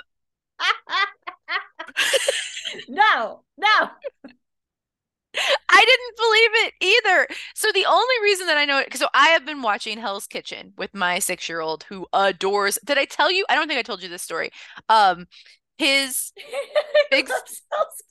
no, 2.89 3.43
no. 3.57 3.91
I 5.35 5.85
didn't 5.87 6.17
believe 6.17 6.67
it 6.67 6.75
either. 6.81 7.27
So 7.55 7.73
the 7.73 7.87
only 7.87 8.15
reason 8.23 8.47
that 8.49 8.59
I 8.59 8.67
know 8.67 8.79
it, 8.81 8.95
so 8.97 9.09
I 9.15 9.29
have 9.29 9.47
been 9.47 9.63
watching 9.63 9.99
Hell's 9.99 10.27
Kitchen 10.27 10.75
with 10.77 10.93
my 10.95 11.19
six-year-old 11.19 11.85
who 11.85 12.07
adores. 12.13 12.79
Did 12.85 12.99
I 12.99 13.07
tell 13.07 13.31
you? 13.33 13.47
I 13.49 13.55
don't 13.55 13.67
think 13.67 13.79
I 13.79 13.83
told 13.83 14.03
you 14.03 14.11
this 14.11 14.23
story. 14.23 14.51
Um, 14.91 15.27
his 15.79 16.33
big 17.11 17.29
loves 17.29 17.63
Hell's 17.73 18.03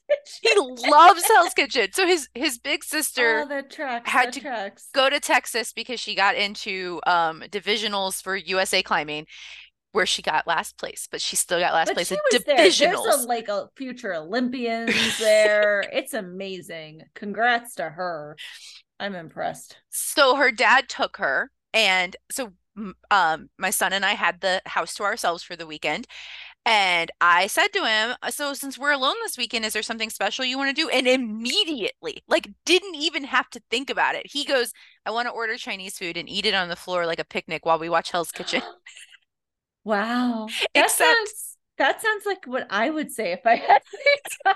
he 0.41 0.55
loves 0.89 1.28
Hell's 1.28 1.53
Kitchen. 1.53 1.89
So 1.93 2.05
his 2.07 2.28
his 2.34 2.57
big 2.57 2.84
sister 2.84 3.47
Oh, 3.49 3.62
tracks. 3.62 4.09
had 4.12 4.32
to 4.34 4.39
tracks. 4.41 4.89
go 4.93 5.09
to 5.09 5.20
Texas 5.20 5.74
because 5.74 5.99
she 5.99 6.16
got 6.16 6.36
into 6.36 7.01
um 7.05 7.41
divisionals 7.49 8.22
for 8.22 8.36
USA 8.36 8.84
climbing, 8.84 9.28
where 9.91 10.05
she 10.05 10.22
got 10.22 10.47
last 10.47 10.78
place, 10.78 11.07
but 11.12 11.22
she 11.22 11.36
still 11.36 11.59
got 11.59 11.74
last 11.74 11.93
But 11.93 11.95
place 11.95 12.09
she 12.09 12.16
at 12.16 12.22
was 12.32 12.43
there. 12.45 12.74
There's 12.78 13.05
divisionals. 13.05 13.05
a, 13.05 13.28
like 13.28 13.47
a 13.47 13.70
future 13.76 14.14
Olympians 14.14 15.18
there. 15.20 15.82
it's 15.91 16.14
amazing. 16.14 17.03
Congrats 17.14 17.76
to 17.76 17.89
her. 17.89 18.38
I'm 18.99 19.16
impressed. 19.16 19.78
So 19.89 20.36
her 20.36 20.51
dad 20.51 20.89
took 20.89 21.18
her, 21.18 21.51
and 21.74 22.16
so 22.32 22.53
um 23.12 23.49
my 23.57 23.70
son 23.70 23.91
and 23.93 24.05
I 24.05 24.14
had 24.14 24.39
the 24.41 24.62
house 24.66 24.95
to 24.95 25.03
ourselves 25.03 25.43
for 25.43 25.55
the 25.55 25.68
weekend. 25.68 26.07
And 26.66 27.09
I 27.20 27.47
said 27.47 27.70
to 27.74 27.86
him, 27.86 28.16
uh, 28.22 28.30
So 28.32 28.53
since 28.53 28.78
we're 28.78 28.91
alone 28.91 29.16
this 29.24 29.38
weekend, 29.38 29.66
is 29.66 29.74
there 29.74 29.82
something 29.82 30.09
special 30.12 30.45
you 30.45 30.57
want 30.57 30.76
to 30.76 30.80
do? 30.80 30.89
And 30.89 31.07
immediately, 31.07 32.22
like, 32.28 32.49
didn't 32.66 32.95
even 32.95 33.24
have 33.24 33.49
to 33.51 33.62
think 33.72 33.89
about 33.89 34.16
it. 34.16 34.28
He 34.28 34.45
goes, 34.45 34.72
I 35.05 35.12
want 35.12 35.28
to 35.28 35.32
order 35.32 35.57
Chinese 35.57 35.97
food 35.97 36.18
and 36.18 36.30
eat 36.30 36.45
it 36.45 36.53
on 36.53 36.70
the 36.70 36.76
floor 36.76 37.05
like 37.07 37.20
a 37.20 37.24
picnic 37.26 37.66
while 37.66 37.80
we 37.80 37.89
watch 37.89 38.12
Hell's 38.12 38.32
Kitchen. 38.32 38.62
Wow. 39.84 40.47
That 40.76 40.86
Except- 40.86 40.97
sounds 41.18 41.57
that 41.78 42.01
sounds 42.01 42.26
like 42.28 42.45
what 42.45 42.68
I 42.70 42.91
would 42.91 43.12
say 43.12 43.32
if 43.32 43.39
I 43.45 43.55
had 43.68 43.82
time. 44.45 44.55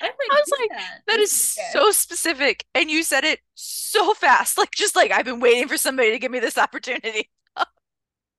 I, 0.00 0.06
I 0.10 0.10
was 0.34 0.50
like, 0.58 0.70
that. 0.70 1.00
That 1.06 1.16
this 1.18 1.56
so 1.72 1.90
specific. 1.92 2.64
And 2.74 2.90
you 2.90 3.02
said 3.04 3.22
it 3.24 3.38
so 3.54 4.14
fast. 4.14 4.58
Like, 4.58 4.72
just 4.72 4.96
like, 4.96 5.12
I've 5.12 5.24
been 5.24 5.38
waiting 5.40 5.68
for 5.68 5.76
somebody 5.76 6.10
to 6.10 6.18
give 6.18 6.32
me 6.32 6.40
this 6.40 6.58
opportunity. 6.58 7.30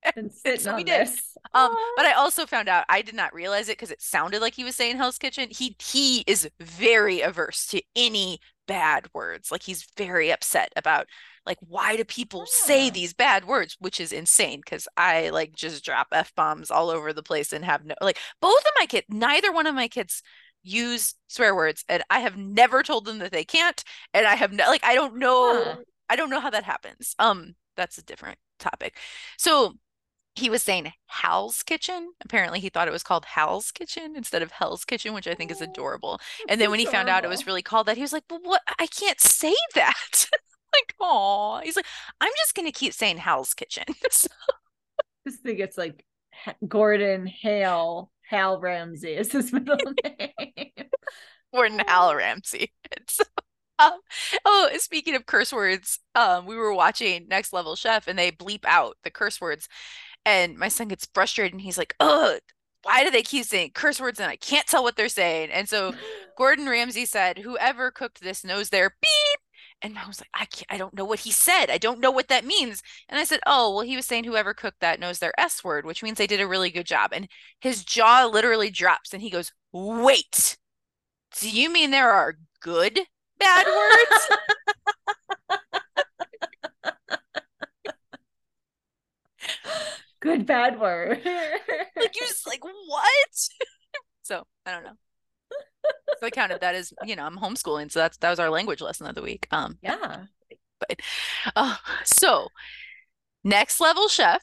So 0.58 0.76
we 0.76 0.84
did. 0.84 1.08
this. 1.08 1.38
Um, 1.54 1.76
but 1.96 2.06
I 2.06 2.14
also 2.14 2.46
found 2.46 2.70
out 2.70 2.86
I 2.90 3.02
did 3.02 3.16
not 3.16 3.34
realize 3.34 3.70
it 3.70 3.78
because 3.78 3.92
it 3.92 4.02
sounded 4.02 4.42
like 4.42 4.54
he 4.56 4.64
was 4.64 4.76
saying 4.76 4.98
Hell's 4.98 5.18
Kitchen. 5.18 5.48
He 5.52 5.76
he 5.82 6.24
is 6.28 6.50
very 6.60 7.22
averse 7.22 7.68
to 7.68 7.82
any 7.96 8.40
bad 8.68 9.08
words. 9.14 9.52
Like 9.52 9.64
he's 9.64 9.86
very 9.98 10.32
upset 10.32 10.72
about 10.76 11.08
like 11.46 11.58
why 11.62 11.96
do 11.98 12.04
people 12.06 12.46
say 12.46 12.90
these 12.90 13.14
bad 13.14 13.46
words 13.46 13.76
which 13.80 14.00
is 14.00 14.14
insane 14.14 14.62
because 14.64 14.88
i 14.96 15.28
like 15.30 15.54
just 15.54 15.84
drop 15.84 16.08
f-bombs 16.14 16.72
all 16.72 16.90
over 16.90 17.12
the 17.12 17.22
place 17.22 17.52
and 17.52 17.66
have 17.66 17.84
no 17.84 17.96
like 18.02 18.18
both 18.42 18.62
of 18.62 18.72
my 18.80 18.86
kids 18.86 19.06
neither 19.10 19.52
one 19.52 19.68
of 19.68 19.76
my 19.76 19.90
kids 19.90 20.24
use 20.64 21.16
swear 21.28 21.54
words 21.54 21.84
and 21.90 22.02
i 22.10 22.20
have 22.20 22.38
never 22.38 22.82
told 22.82 23.04
them 23.04 23.20
that 23.20 23.34
they 23.34 23.44
can't 23.44 23.84
and 24.14 24.26
i 24.26 24.36
have 24.36 24.54
no 24.54 24.66
like 24.68 24.86
i 24.86 24.96
don't 24.96 25.18
know 25.18 25.64
Huh. 25.66 25.76
i 26.10 26.16
don't 26.16 26.30
know 26.30 26.40
how 26.40 26.50
that 26.50 26.64
happens 26.64 27.14
um 27.20 27.56
that's 27.76 27.98
a 27.98 28.04
different 28.04 28.38
topic 28.60 28.98
so 29.38 29.74
he 30.36 30.50
was 30.50 30.64
saying 30.64 30.92
Hal's 31.08 31.64
Kitchen. 31.64 32.14
Apparently, 32.24 32.60
he 32.60 32.70
thought 32.70 32.88
it 32.88 32.92
was 32.92 33.04
called 33.04 33.26
Hal's 33.26 33.72
Kitchen 33.72 34.16
instead 34.16 34.42
of 34.42 34.52
Hell's 34.52 34.86
Kitchen, 34.86 35.14
which 35.14 35.28
I 35.28 35.36
think 35.36 35.52
is 35.52 35.62
Oh, 35.62 35.64
adorable. 35.64 36.20
And 36.48 36.60
then 36.60 36.72
when 36.72 36.80
he 36.80 36.86
found 36.86 37.10
out 37.10 37.24
it 37.26 37.30
was 37.30 37.46
really 37.48 37.62
called 37.62 37.88
that, 37.88 37.98
he 37.98 38.02
was 38.04 38.14
like, 38.14 38.24
"Well, 38.30 38.40
what? 38.44 38.62
I 38.80 38.88
can't 38.88 39.20
say 39.22 39.54
that." 39.76 40.28
like, 40.74 40.96
oh, 41.00 41.62
he's 41.64 41.76
like, 41.76 41.86
"I'm 42.22 42.32
just 42.38 42.56
gonna 42.56 42.72
keep 42.72 42.94
saying 42.94 43.18
Hal's 43.18 43.54
Kitchen." 43.54 43.86
So- 44.12 44.28
Just 45.28 45.42
think 45.44 45.60
it's 45.60 45.78
like 45.78 46.06
Gordon 46.68 47.28
Hale 47.28 48.12
Hal 48.30 48.60
Ramsay 48.60 49.14
is 49.16 49.32
his 49.32 49.54
middle 49.54 49.78
name. 50.04 50.32
Gordon 51.54 51.80
Hal 51.88 52.16
Ramsay. 52.16 52.72
It's, 52.92 53.20
um, 53.80 54.00
oh, 54.46 54.70
speaking 54.78 55.16
of 55.16 55.26
curse 55.26 55.54
words, 55.54 56.00
um, 56.16 56.46
we 56.46 56.56
were 56.56 56.74
watching 56.74 57.28
Next 57.28 57.54
Level 57.54 57.76
Chef, 57.76 58.08
and 58.08 58.18
they 58.18 58.32
bleep 58.32 58.66
out 58.66 58.98
the 59.04 59.12
curse 59.12 59.40
words, 59.42 59.68
and 60.26 60.58
my 60.58 60.68
son 60.70 60.88
gets 60.90 61.08
frustrated, 61.14 61.54
and 61.54 61.62
he's 61.62 61.78
like, 61.78 61.96
"Oh, 62.00 62.40
why 62.84 63.04
do 63.04 63.12
they 63.12 63.24
keep 63.24 63.46
saying 63.46 63.72
curse 63.74 64.00
words, 64.02 64.20
and 64.20 64.30
I 64.30 64.36
can't 64.36 64.68
tell 64.68 64.84
what 64.84 64.96
they're 64.96 65.10
saying?" 65.10 65.52
And 65.52 65.68
so 65.70 65.94
Gordon 66.38 66.68
Ramsay 66.70 67.06
said, 67.06 67.40
"Whoever 67.40 67.92
cooked 67.92 68.22
this 68.22 68.44
knows 68.44 68.70
their 68.70 68.90
beep." 69.02 69.40
And 69.82 69.98
I 70.00 70.08
was 70.08 70.22
like, 70.22 70.30
I 70.34 70.46
can't, 70.46 70.66
I 70.70 70.78
don't 70.78 70.94
know 70.94 71.04
what 71.04 71.20
he 71.20 71.32
said. 71.32 71.70
I 71.70 71.78
don't 71.78 72.00
know 72.00 72.12
what 72.12 72.30
that 72.30 72.46
means. 72.46 72.82
And 73.10 73.20
I 73.20 73.26
said, 73.26 73.42
Oh, 73.46 73.74
well, 73.76 73.86
he 73.86 73.98
was 73.98 74.06
saying 74.06 74.24
whoever 74.24 74.54
cooked 74.54 74.80
that 74.80 75.00
knows 75.00 75.20
their 75.20 75.38
S 75.38 75.62
word, 75.64 75.86
which 75.86 76.02
means 76.02 76.18
they 76.18 76.28
did 76.28 76.40
a 76.40 76.48
really 76.48 76.70
good 76.70 76.86
job. 76.86 77.12
And 77.14 77.28
his 77.60 77.84
jaw 77.84 78.26
literally 78.32 78.70
drops 78.70 79.14
and 79.14 79.22
he 79.22 79.30
goes, 79.30 79.52
Wait, 79.74 80.58
do 81.40 81.50
you 81.50 81.70
mean 81.72 81.92
there 81.92 82.12
are 82.12 82.38
good 82.62 83.00
bad 83.40 83.66
words? 83.68 84.28
Good 90.24 90.46
bad 90.46 90.80
word. 90.80 91.20
like 91.26 92.16
you're 92.16 92.28
just 92.28 92.48
like 92.48 92.64
what? 92.64 93.30
so 94.24 94.44
I 94.66 94.72
don't 94.72 94.84
know. 94.86 94.94
So 96.20 96.28
I 96.28 96.30
counted 96.30 96.62
that 96.62 96.76
as, 96.76 96.94
you 97.06 97.16
know, 97.18 97.26
I'm 97.26 97.38
homeschooling. 97.38 97.92
So 97.92 98.00
that's 98.00 98.18
that 98.18 98.30
was 98.30 98.40
our 98.40 98.50
language 98.50 98.80
lesson 98.82 99.06
of 99.06 99.16
the 99.16 99.22
week. 99.22 99.48
Um 99.52 99.78
yeah. 99.82 100.24
But 100.80 101.02
Uh, 101.56 101.76
so, 102.04 102.48
next 103.44 103.80
level 103.80 104.08
chef 104.08 104.42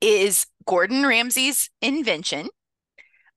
is 0.00 0.46
Gordon 0.66 1.06
Ramsay's 1.06 1.70
invention, 1.80 2.48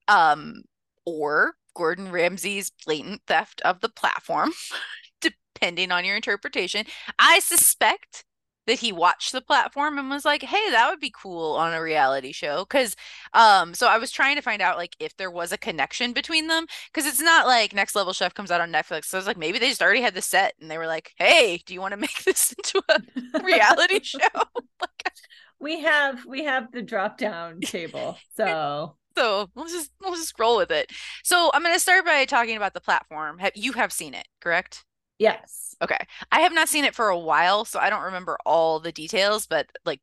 um, 0.08 0.64
or 1.06 1.54
Gordon 1.76 2.12
Ramsay's 2.12 2.72
blatant 2.86 3.22
theft 3.28 3.62
of 3.62 3.82
the 3.82 3.90
platform, 3.90 4.52
depending 5.22 5.92
on 5.92 6.06
your 6.06 6.16
interpretation. 6.16 6.86
I 7.20 7.40
suspect 7.40 8.26
that 8.68 8.80
he 8.80 8.92
watched 8.92 9.32
the 9.32 9.42
platform 9.42 9.98
and 9.98 10.10
was 10.10 10.26
like, 10.26 10.44
"Hey, 10.44 10.70
that 10.72 10.90
would 10.90 11.00
be 11.00 11.14
cool 11.16 11.56
on 11.56 11.74
a 11.74 11.82
reality 11.82 12.32
show." 12.32 12.66
Because, 12.66 12.96
um, 13.34 13.74
so 13.74 13.88
I 13.88 13.98
was 13.98 14.12
trying 14.12 14.36
to 14.36 14.42
find 14.42 14.62
out 14.62 14.78
like 14.78 14.96
if 15.00 15.16
there 15.18 15.32
was 15.32 15.52
a 15.52 15.58
connection 15.58 16.14
between 16.14 16.48
them, 16.48 16.66
because 16.92 17.08
it's 17.08 17.22
not 17.22 17.48
like 17.48 17.74
Next 17.74 17.96
Level 17.96 18.14
Chef 18.14 18.34
comes 18.34 18.52
out 18.52 18.62
on 18.62 18.72
Netflix. 18.72 19.06
So 19.06 19.18
I 19.18 19.20
was 19.20 19.28
like, 19.28 19.38
maybe 19.38 19.60
they 19.60 19.70
just 19.70 19.82
already 19.82 20.02
had 20.02 20.14
the 20.16 20.22
set 20.22 20.54
and 20.60 20.70
they 20.70 20.78
were 20.78 20.88
like, 20.88 21.14
"Hey, 21.18 21.62
do 21.66 21.74
you 21.74 21.82
want 21.82 21.94
to 21.94 21.98
make 22.02 22.24
this 22.24 22.54
into 22.54 22.82
a 22.90 23.44
reality 23.44 24.00
show?" 24.04 24.20
like, 24.82 25.14
we 25.60 25.82
have 25.82 26.26
we 26.26 26.44
have 26.44 26.72
the 26.72 26.82
drop 26.82 27.18
down 27.18 27.62
table. 27.62 28.18
So 28.36 28.96
so 29.16 29.50
we'll 29.56 29.68
just 29.68 29.92
we'll 30.02 30.16
just 30.16 30.38
roll 30.40 30.58
with 30.58 30.72
it. 30.72 30.92
So 31.24 31.52
I'm 31.54 31.64
gonna 31.64 31.80
start 31.80 32.06
by 32.06 32.26
talking 32.26 32.58
about 32.58 32.74
the 32.74 32.82
platform. 32.82 33.40
Have 33.40 33.54
you 33.56 33.74
have 33.74 33.92
seen 33.92 34.14
it, 34.14 34.28
correct? 34.42 34.86
Yes. 35.24 35.76
Okay. 35.82 35.98
I 36.32 36.42
have 36.42 36.54
not 36.54 36.70
seen 36.70 36.86
it 36.86 36.96
for 36.96 37.10
a 37.10 37.18
while, 37.20 37.66
so 37.66 37.80
I 37.80 37.90
don't 37.90 38.04
remember 38.04 38.38
all 38.46 38.80
the 38.80 38.92
details, 38.92 39.48
but 39.48 39.68
like 39.86 40.02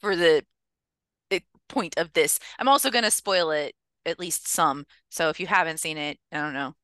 for 0.00 0.14
the, 0.16 0.44
the 1.30 1.42
point 1.68 1.94
of 1.98 2.12
this, 2.12 2.38
I'm 2.58 2.68
also 2.68 2.90
going 2.90 3.04
to 3.04 3.10
spoil 3.10 3.50
it 3.50 3.74
at 4.04 4.20
least 4.20 4.48
some. 4.48 4.86
So 5.10 5.28
if 5.30 5.40
you 5.40 5.46
haven't 5.46 5.80
seen 5.80 5.98
it, 5.98 6.18
I 6.32 6.38
don't 6.38 6.54
know, 6.54 6.74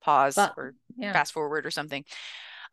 pause 0.00 0.34
But- 0.34 0.54
or 0.56 0.74
Yeah. 0.96 1.12
fast 1.12 1.32
forward 1.32 1.64
or 1.66 1.70
something. 1.70 2.04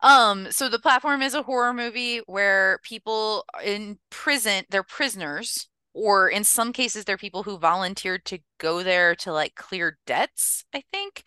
Um, 0.02 0.50
so 0.50 0.68
the 0.68 0.78
platform 0.78 1.22
is 1.22 1.34
a 1.34 1.42
horror 1.42 1.74
movie 1.74 2.18
where 2.26 2.80
people 2.84 3.44
in 3.64 3.98
prison, 4.10 4.64
they're 4.70 4.82
prisoners, 4.82 5.68
or 5.92 6.28
in 6.28 6.44
some 6.44 6.72
cases 6.72 7.04
they're 7.04 7.18
people 7.18 7.42
who 7.42 7.58
volunteered 7.58 8.24
to 8.26 8.38
go 8.58 8.82
there 8.82 9.14
to 9.16 9.32
like 9.32 9.54
clear 9.56 9.98
debts, 10.06 10.64
I 10.74 10.84
think. 10.92 11.24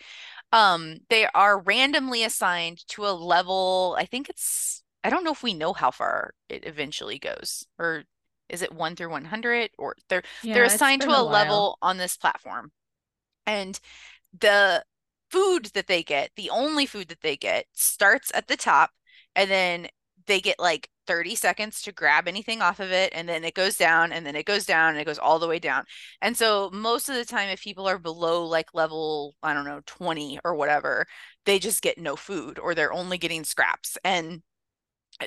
Um, 0.54 1.00
they 1.10 1.28
are 1.34 1.60
randomly 1.60 2.24
assigned 2.24 2.88
to 2.90 3.08
a 3.08 3.12
level, 3.12 3.98
I 4.00 4.06
think 4.06 4.30
it's 4.30 4.84
I 5.04 5.10
don't 5.10 5.26
know 5.26 5.34
if 5.34 5.44
we 5.44 5.54
know 5.56 5.74
how 5.74 5.92
far 5.92 6.34
it 6.50 6.66
eventually 6.66 7.20
goes, 7.20 7.66
or 7.80 8.06
is 8.50 8.62
it 8.62 8.74
1 8.74 8.96
through 8.96 9.10
100 9.12 9.72
or 9.80 9.96
they're 10.10 10.24
Yeah, 10.42 10.54
they're 10.54 10.64
assigned 10.66 11.02
to 11.04 11.10
been 11.10 11.20
a 11.20 11.24
level 11.24 11.78
on 11.82 11.98
this 11.98 12.18
platform. 12.18 12.72
And 13.48 13.80
the 14.40 14.86
food 15.32 15.68
that 15.76 15.88
they 15.88 16.04
get, 16.04 16.32
the 16.38 16.50
only 16.52 16.86
food 16.88 17.10
that 17.10 17.22
they 17.22 17.38
get, 17.38 17.68
starts 17.74 18.32
at 18.36 18.48
the 18.48 18.58
top 18.58 18.92
and 19.36 19.52
then 19.52 19.88
they 20.28 20.42
get 20.42 20.60
like 20.60 20.90
30 21.08 21.36
seconds 21.36 21.82
to 21.84 21.92
grab 21.92 22.28
anything 22.28 22.62
off 22.62 22.80
of 22.80 22.92
it 22.92 23.12
and 23.16 23.28
then 23.28 23.44
it 23.44 23.54
goes 23.54 23.76
down 23.76 24.12
and 24.12 24.26
then 24.26 24.36
it 24.36 24.46
goes 24.46 24.66
down 24.66 24.92
and 24.92 25.00
it 25.00 25.06
goes 25.06 25.20
all 25.20 25.40
the 25.40 25.48
way 25.48 25.60
down. 25.60 25.84
And 26.22 26.38
so 26.38 26.70
most 26.74 27.10
of 27.10 27.16
the 27.16 27.26
time 27.26 27.50
if 27.50 27.62
people 27.62 27.88
are 27.88 28.00
below 28.00 28.46
like 28.46 28.74
level, 28.74 29.36
I 29.44 29.54
don't 29.54 29.66
know, 29.66 29.82
20 29.86 30.40
or 30.44 30.56
whatever, 30.56 31.06
they 31.46 31.60
just 31.60 31.82
get 31.82 31.98
no 31.98 32.16
food 32.16 32.60
or 32.60 32.74
they're 32.76 32.94
only 32.94 33.18
getting 33.18 33.44
scraps. 33.44 33.98
And 34.04 34.42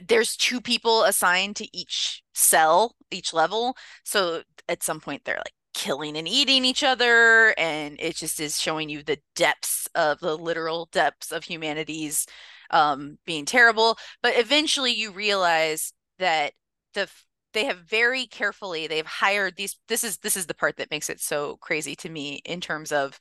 there's 0.06 0.36
two 0.36 0.60
people 0.60 1.04
assigned 1.04 1.56
to 1.56 1.76
each 1.76 2.22
cell, 2.34 2.96
each 3.10 3.32
level. 3.32 3.76
So 4.04 4.42
at 4.68 4.82
some 4.82 5.00
point 5.00 5.22
they're 5.24 5.36
like 5.36 5.54
killing 5.74 6.16
and 6.16 6.26
eating 6.26 6.64
each 6.64 6.82
other 6.82 7.54
and 7.58 7.96
it 8.00 8.16
just 8.16 8.40
is 8.40 8.60
showing 8.60 8.88
you 8.88 9.02
the 9.02 9.18
depths 9.34 9.86
of 9.94 10.18
the 10.20 10.36
literal 10.36 10.88
depths 10.90 11.30
of 11.30 11.44
humanity's 11.44 12.26
um 12.70 13.18
being 13.26 13.44
terrible 13.44 13.96
but 14.22 14.36
eventually 14.36 14.92
you 14.92 15.10
realize 15.10 15.92
that 16.18 16.52
the 16.94 17.08
they 17.52 17.64
have 17.64 17.78
very 17.88 18.26
carefully 18.26 18.86
they've 18.86 19.06
hired 19.06 19.56
these 19.56 19.78
this 19.88 20.04
is 20.04 20.18
this 20.18 20.36
is 20.36 20.46
the 20.46 20.54
part 20.54 20.76
that 20.76 20.90
makes 20.90 21.08
it 21.08 21.20
so 21.20 21.56
crazy 21.56 21.96
to 21.96 22.08
me 22.08 22.42
in 22.44 22.60
terms 22.60 22.92
of 22.92 23.18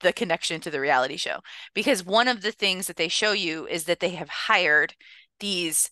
the 0.00 0.12
connection 0.12 0.60
to 0.60 0.70
the 0.70 0.80
reality 0.80 1.16
show 1.16 1.40
because 1.74 2.04
one 2.04 2.28
of 2.28 2.42
the 2.42 2.52
things 2.52 2.86
that 2.86 2.96
they 2.96 3.08
show 3.08 3.32
you 3.32 3.66
is 3.66 3.84
that 3.84 4.00
they 4.00 4.10
have 4.10 4.28
hired 4.28 4.94
these 5.40 5.90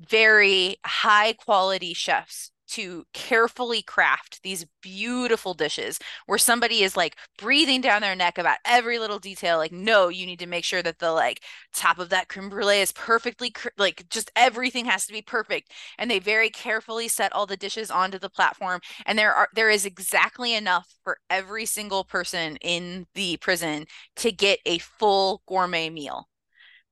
very 0.00 0.76
high 0.84 1.32
quality 1.32 1.94
chefs 1.94 2.50
to 2.68 3.04
carefully 3.12 3.82
craft 3.82 4.42
these 4.42 4.66
beautiful 4.82 5.54
dishes 5.54 5.98
where 6.26 6.38
somebody 6.38 6.82
is 6.82 6.96
like 6.96 7.16
breathing 7.38 7.80
down 7.80 8.02
their 8.02 8.16
neck 8.16 8.38
about 8.38 8.58
every 8.64 8.98
little 8.98 9.18
detail 9.18 9.58
like 9.58 9.72
no 9.72 10.08
you 10.08 10.26
need 10.26 10.38
to 10.38 10.46
make 10.46 10.64
sure 10.64 10.82
that 10.82 10.98
the 10.98 11.10
like 11.12 11.40
top 11.72 11.98
of 11.98 12.08
that 12.10 12.28
creme 12.28 12.48
brulee 12.48 12.80
is 12.80 12.92
perfectly 12.92 13.50
cr- 13.50 13.68
like 13.78 14.08
just 14.08 14.30
everything 14.36 14.84
has 14.84 15.06
to 15.06 15.12
be 15.12 15.22
perfect. 15.22 15.72
And 15.98 16.10
they 16.10 16.18
very 16.18 16.50
carefully 16.50 17.08
set 17.08 17.32
all 17.32 17.46
the 17.46 17.56
dishes 17.56 17.90
onto 17.90 18.18
the 18.18 18.30
platform 18.30 18.80
and 19.06 19.18
there 19.18 19.34
are 19.34 19.48
there 19.54 19.70
is 19.70 19.84
exactly 19.86 20.54
enough 20.54 20.94
for 21.02 21.18
every 21.30 21.66
single 21.66 22.04
person 22.04 22.56
in 22.56 23.06
the 23.14 23.36
prison 23.38 23.86
to 24.16 24.32
get 24.32 24.58
a 24.66 24.78
full 24.78 25.42
gourmet 25.46 25.90
meal 25.90 26.28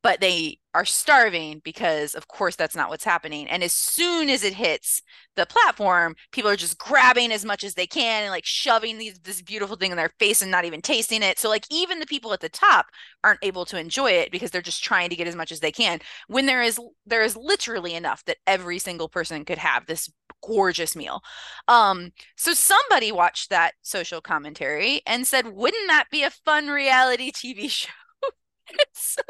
but 0.03 0.21
they 0.21 0.59
are 0.75 0.85
starving 0.85 1.61
because 1.65 2.15
of 2.15 2.29
course 2.29 2.57
that's 2.57 2.75
not 2.75 2.89
what's 2.89 3.05
happening. 3.05 3.47
And 3.49 3.63
as 3.63 3.73
soon 3.73 4.29
as 4.29 4.43
it 4.43 4.55
hits 4.55 5.03
the 5.37 5.47
platform 5.47 6.15
people 6.31 6.51
are 6.51 6.57
just 6.57 6.79
grabbing 6.79 7.31
as 7.31 7.45
much 7.45 7.63
as 7.65 7.75
they 7.75 7.87
can 7.87 8.23
and 8.23 8.31
like 8.31 8.45
shoving 8.47 8.99
these 8.99 9.19
this 9.21 9.43
beautiful 9.43 9.77
thing 9.77 9.91
in 9.91 9.97
their 9.97 10.13
face 10.19 10.43
and 10.43 10.51
not 10.51 10.65
even 10.65 10.81
tasting 10.81 11.23
it. 11.23 11.39
So 11.39 11.49
like 11.49 11.67
even 11.71 11.99
the 11.99 12.07
people 12.07 12.33
at 12.33 12.41
the 12.41 12.49
top 12.49 12.87
aren't 13.23 13.43
able 13.43 13.65
to 13.67 13.79
enjoy 13.79 14.13
it 14.13 14.31
because 14.33 14.51
they're 14.51 14.63
just 14.63 14.83
trying 14.83 15.11
to 15.11 15.17
get 15.17 15.29
as 15.29 15.37
much 15.37 15.53
as 15.53 15.61
they 15.61 15.73
can 15.73 16.01
when 16.27 16.47
there 16.47 16.63
is 16.63 16.79
there 17.07 17.23
is 17.23 17.37
literally 17.37 17.95
enough 17.95 18.25
that 18.25 18.39
every 18.47 18.79
single 18.79 19.09
person 19.09 19.45
could 19.45 19.59
have 19.59 19.87
this 19.87 20.11
gorgeous 20.43 20.97
meal. 20.97 21.21
Um 21.69 22.13
so 22.37 22.55
somebody 22.55 23.13
watched 23.13 23.51
that 23.51 23.75
social 23.83 24.21
commentary 24.21 25.03
and 25.07 25.27
said 25.27 25.49
wouldn't 25.49 25.89
that 25.89 26.07
be 26.11 26.23
a 26.23 26.31
fun 26.31 26.69
reality 26.69 27.31
tv 27.31 27.71
show? 27.71 27.91
It's 28.69 29.17
so 29.17 29.23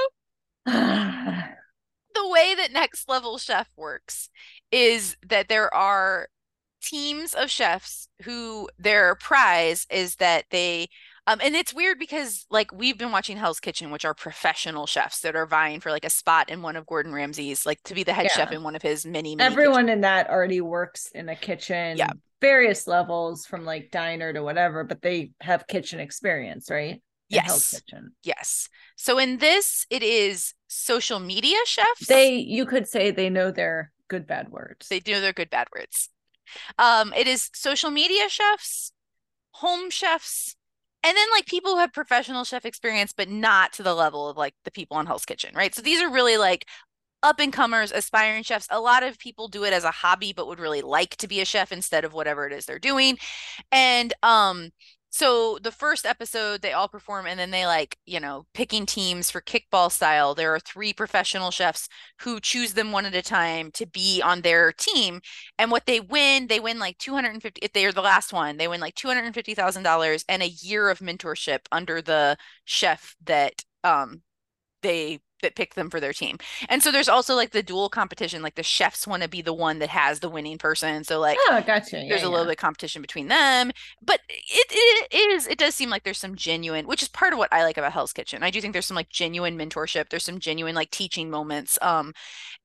the 2.14 2.28
way 2.28 2.54
that 2.54 2.72
next 2.72 3.08
level 3.08 3.38
chef 3.38 3.68
works 3.76 4.28
is 4.70 5.16
that 5.26 5.48
there 5.48 5.72
are 5.74 6.28
teams 6.82 7.34
of 7.34 7.50
chefs 7.50 8.08
who 8.22 8.68
their 8.78 9.14
prize 9.14 9.86
is 9.90 10.16
that 10.16 10.44
they 10.50 10.88
Um, 11.28 11.38
and 11.42 11.54
it's 11.54 11.72
weird 11.72 11.98
because 12.00 12.46
like 12.50 12.72
we've 12.72 12.98
been 12.98 13.12
watching 13.12 13.36
Hell's 13.36 13.60
Kitchen, 13.60 13.92
which 13.92 14.04
are 14.04 14.14
professional 14.14 14.86
chefs 14.88 15.20
that 15.20 15.36
are 15.36 15.46
vying 15.46 15.78
for 15.78 15.90
like 15.92 16.04
a 16.04 16.10
spot 16.10 16.50
in 16.50 16.62
one 16.62 16.74
of 16.74 16.84
Gordon 16.86 17.12
Ramsay's, 17.12 17.64
like 17.64 17.80
to 17.84 17.94
be 17.94 18.02
the 18.02 18.12
head 18.12 18.26
Yeah. 18.26 18.32
chef 18.32 18.52
in 18.52 18.64
one 18.64 18.74
of 18.74 18.82
his 18.82 19.06
many. 19.06 19.36
many 19.36 19.46
Everyone 19.46 19.88
in 19.88 20.00
that 20.00 20.28
already 20.28 20.60
works 20.60 21.06
in 21.14 21.28
a 21.28 21.36
kitchen. 21.36 21.96
Yeah. 21.96 22.10
Various 22.40 22.88
levels 22.88 23.46
from 23.46 23.64
like 23.64 23.92
diner 23.92 24.32
to 24.32 24.42
whatever, 24.42 24.82
but 24.82 25.00
they 25.00 25.30
have 25.40 25.68
kitchen 25.68 26.00
experience, 26.00 26.68
right? 26.70 27.00
Yes. 27.32 27.70
Kitchen. 27.70 28.12
Yes. 28.22 28.68
So 28.96 29.18
in 29.18 29.38
this, 29.38 29.86
it 29.90 30.02
is 30.02 30.54
social 30.68 31.20
media 31.20 31.56
chefs. 31.66 32.06
They 32.06 32.34
you 32.36 32.66
could 32.66 32.86
say 32.88 33.10
they 33.10 33.30
know 33.30 33.50
their 33.50 33.92
good 34.08 34.26
bad 34.26 34.50
words. 34.50 34.88
they 34.88 35.00
do 35.00 35.20
their 35.20 35.32
good 35.32 35.50
bad 35.50 35.68
words. 35.74 36.10
Um, 36.78 37.12
it 37.16 37.26
is 37.26 37.48
social 37.54 37.90
media 37.90 38.28
chefs, 38.28 38.92
home 39.52 39.90
chefs, 39.90 40.54
and 41.02 41.16
then 41.16 41.26
like 41.34 41.46
people 41.46 41.72
who 41.72 41.78
have 41.78 41.92
professional 41.92 42.44
chef 42.44 42.64
experience, 42.64 43.12
but 43.16 43.28
not 43.28 43.72
to 43.74 43.82
the 43.82 43.94
level 43.94 44.28
of 44.28 44.36
like 44.36 44.54
the 44.64 44.70
people 44.70 44.96
on 44.96 45.06
Hell's 45.06 45.24
Kitchen, 45.24 45.54
right? 45.54 45.74
So 45.74 45.82
these 45.82 46.00
are 46.00 46.10
really 46.10 46.36
like 46.36 46.66
up 47.22 47.40
and 47.40 47.52
comers, 47.52 47.92
aspiring 47.92 48.42
chefs. 48.42 48.66
A 48.70 48.80
lot 48.80 49.02
of 49.02 49.18
people 49.18 49.48
do 49.48 49.64
it 49.64 49.72
as 49.72 49.84
a 49.84 49.90
hobby, 49.90 50.32
but 50.32 50.46
would 50.46 50.60
really 50.60 50.82
like 50.82 51.16
to 51.16 51.28
be 51.28 51.40
a 51.40 51.44
chef 51.44 51.72
instead 51.72 52.04
of 52.04 52.12
whatever 52.12 52.46
it 52.46 52.52
is 52.52 52.66
they're 52.66 52.78
doing. 52.78 53.18
And 53.70 54.12
um, 54.22 54.70
so 55.14 55.58
the 55.62 55.70
first 55.70 56.06
episode, 56.06 56.62
they 56.62 56.72
all 56.72 56.88
perform, 56.88 57.26
and 57.26 57.38
then 57.38 57.50
they 57.50 57.66
like, 57.66 57.98
you 58.06 58.18
know, 58.18 58.46
picking 58.54 58.86
teams 58.86 59.30
for 59.30 59.42
kickball 59.42 59.92
style. 59.92 60.34
There 60.34 60.54
are 60.54 60.58
three 60.58 60.94
professional 60.94 61.50
chefs 61.50 61.86
who 62.22 62.40
choose 62.40 62.72
them 62.72 62.92
one 62.92 63.04
at 63.04 63.14
a 63.14 63.20
time 63.20 63.70
to 63.72 63.84
be 63.86 64.22
on 64.22 64.40
their 64.40 64.72
team. 64.72 65.20
And 65.58 65.70
what 65.70 65.84
they 65.84 66.00
win, 66.00 66.46
they 66.46 66.60
win 66.60 66.78
like 66.78 66.96
250, 66.96 67.60
if 67.62 67.74
they 67.74 67.84
are 67.84 67.92
the 67.92 68.00
last 68.00 68.32
one, 68.32 68.56
they 68.56 68.68
win 68.68 68.80
like 68.80 68.94
$250,000 68.94 70.24
and 70.30 70.42
a 70.42 70.48
year 70.48 70.88
of 70.88 71.00
mentorship 71.00 71.60
under 71.70 72.00
the 72.00 72.38
chef 72.64 73.14
that 73.24 73.64
um 73.84 74.22
they 74.82 75.20
that 75.42 75.56
pick 75.56 75.74
them 75.74 75.90
for 75.90 76.00
their 76.00 76.12
team. 76.12 76.38
And 76.68 76.82
so 76.82 76.90
there's 76.90 77.08
also 77.08 77.34
like 77.34 77.50
the 77.50 77.62
dual 77.62 77.88
competition, 77.88 78.42
like 78.42 78.54
the 78.54 78.62
chefs 78.62 79.06
want 79.06 79.22
to 79.22 79.28
be 79.28 79.42
the 79.42 79.52
one 79.52 79.78
that 79.80 79.90
has 79.90 80.20
the 80.20 80.28
winning 80.28 80.58
person. 80.58 81.04
So 81.04 81.20
like 81.20 81.38
oh, 81.48 81.62
gotcha. 81.66 81.98
Yeah, 81.98 82.08
there's 82.08 82.22
a 82.22 82.28
little 82.28 82.46
bit 82.46 82.52
of 82.52 82.58
competition 82.58 83.02
between 83.02 83.28
them 83.28 83.72
but 84.04 84.20
it, 84.28 85.08
it 85.10 85.16
is 85.16 85.46
it 85.46 85.58
does 85.58 85.74
seem 85.74 85.90
like 85.90 86.04
there's 86.04 86.18
some 86.18 86.34
genuine 86.36 86.86
which 86.86 87.02
is 87.02 87.08
part 87.08 87.32
of 87.32 87.38
what 87.38 87.52
i 87.52 87.62
like 87.62 87.76
about 87.76 87.92
hell's 87.92 88.12
kitchen 88.12 88.42
i 88.42 88.50
do 88.50 88.60
think 88.60 88.72
there's 88.72 88.86
some 88.86 88.94
like 88.94 89.08
genuine 89.08 89.58
mentorship 89.58 90.08
there's 90.08 90.24
some 90.24 90.38
genuine 90.38 90.74
like 90.74 90.90
teaching 90.90 91.30
moments 91.30 91.78
um 91.82 92.12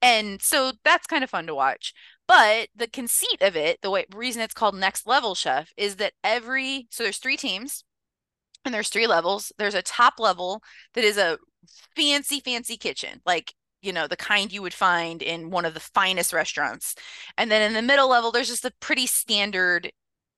and 0.02 0.42
so 0.42 0.72
that's 0.84 1.08
kind 1.08 1.24
of 1.24 1.30
fun 1.30 1.48
to 1.48 1.56
watch 1.56 1.94
but 2.28 2.70
the 2.76 2.88
conceit 2.88 3.42
of 3.42 3.56
it 3.56 3.80
the 3.82 3.92
way 3.92 4.06
reason 4.14 4.42
it's 4.42 4.54
called 4.54 4.76
next 4.76 5.08
level 5.08 5.36
chef 5.36 5.72
is 5.78 5.98
that 5.98 6.14
every 6.24 6.88
so 6.92 7.04
there's 7.04 7.18
three 7.18 7.38
teams 7.38 7.84
and 8.66 8.74
there's 8.74 8.90
three 8.90 9.08
levels 9.08 9.52
there's 9.58 9.76
a 9.76 9.82
top 9.82 10.20
level 10.20 10.62
that 10.94 11.04
is 11.04 11.18
a 11.18 11.38
fancy 11.96 12.40
fancy 12.40 12.78
kitchen 12.78 13.22
like 13.26 13.54
you 13.82 13.94
know 13.94 14.08
the 14.08 14.18
kind 14.18 14.52
you 14.52 14.62
would 14.62 14.74
find 14.74 15.22
in 15.22 15.50
one 15.50 15.66
of 15.66 15.74
the 15.74 15.80
finest 15.80 16.34
restaurants. 16.34 16.96
And 17.38 17.52
then 17.52 17.62
in 17.62 17.74
the 17.74 17.82
middle 17.82 18.10
level 18.10 18.32
there's 18.32 18.50
just 18.50 18.66
a 18.66 18.74
pretty 18.80 19.08
standard 19.08 19.92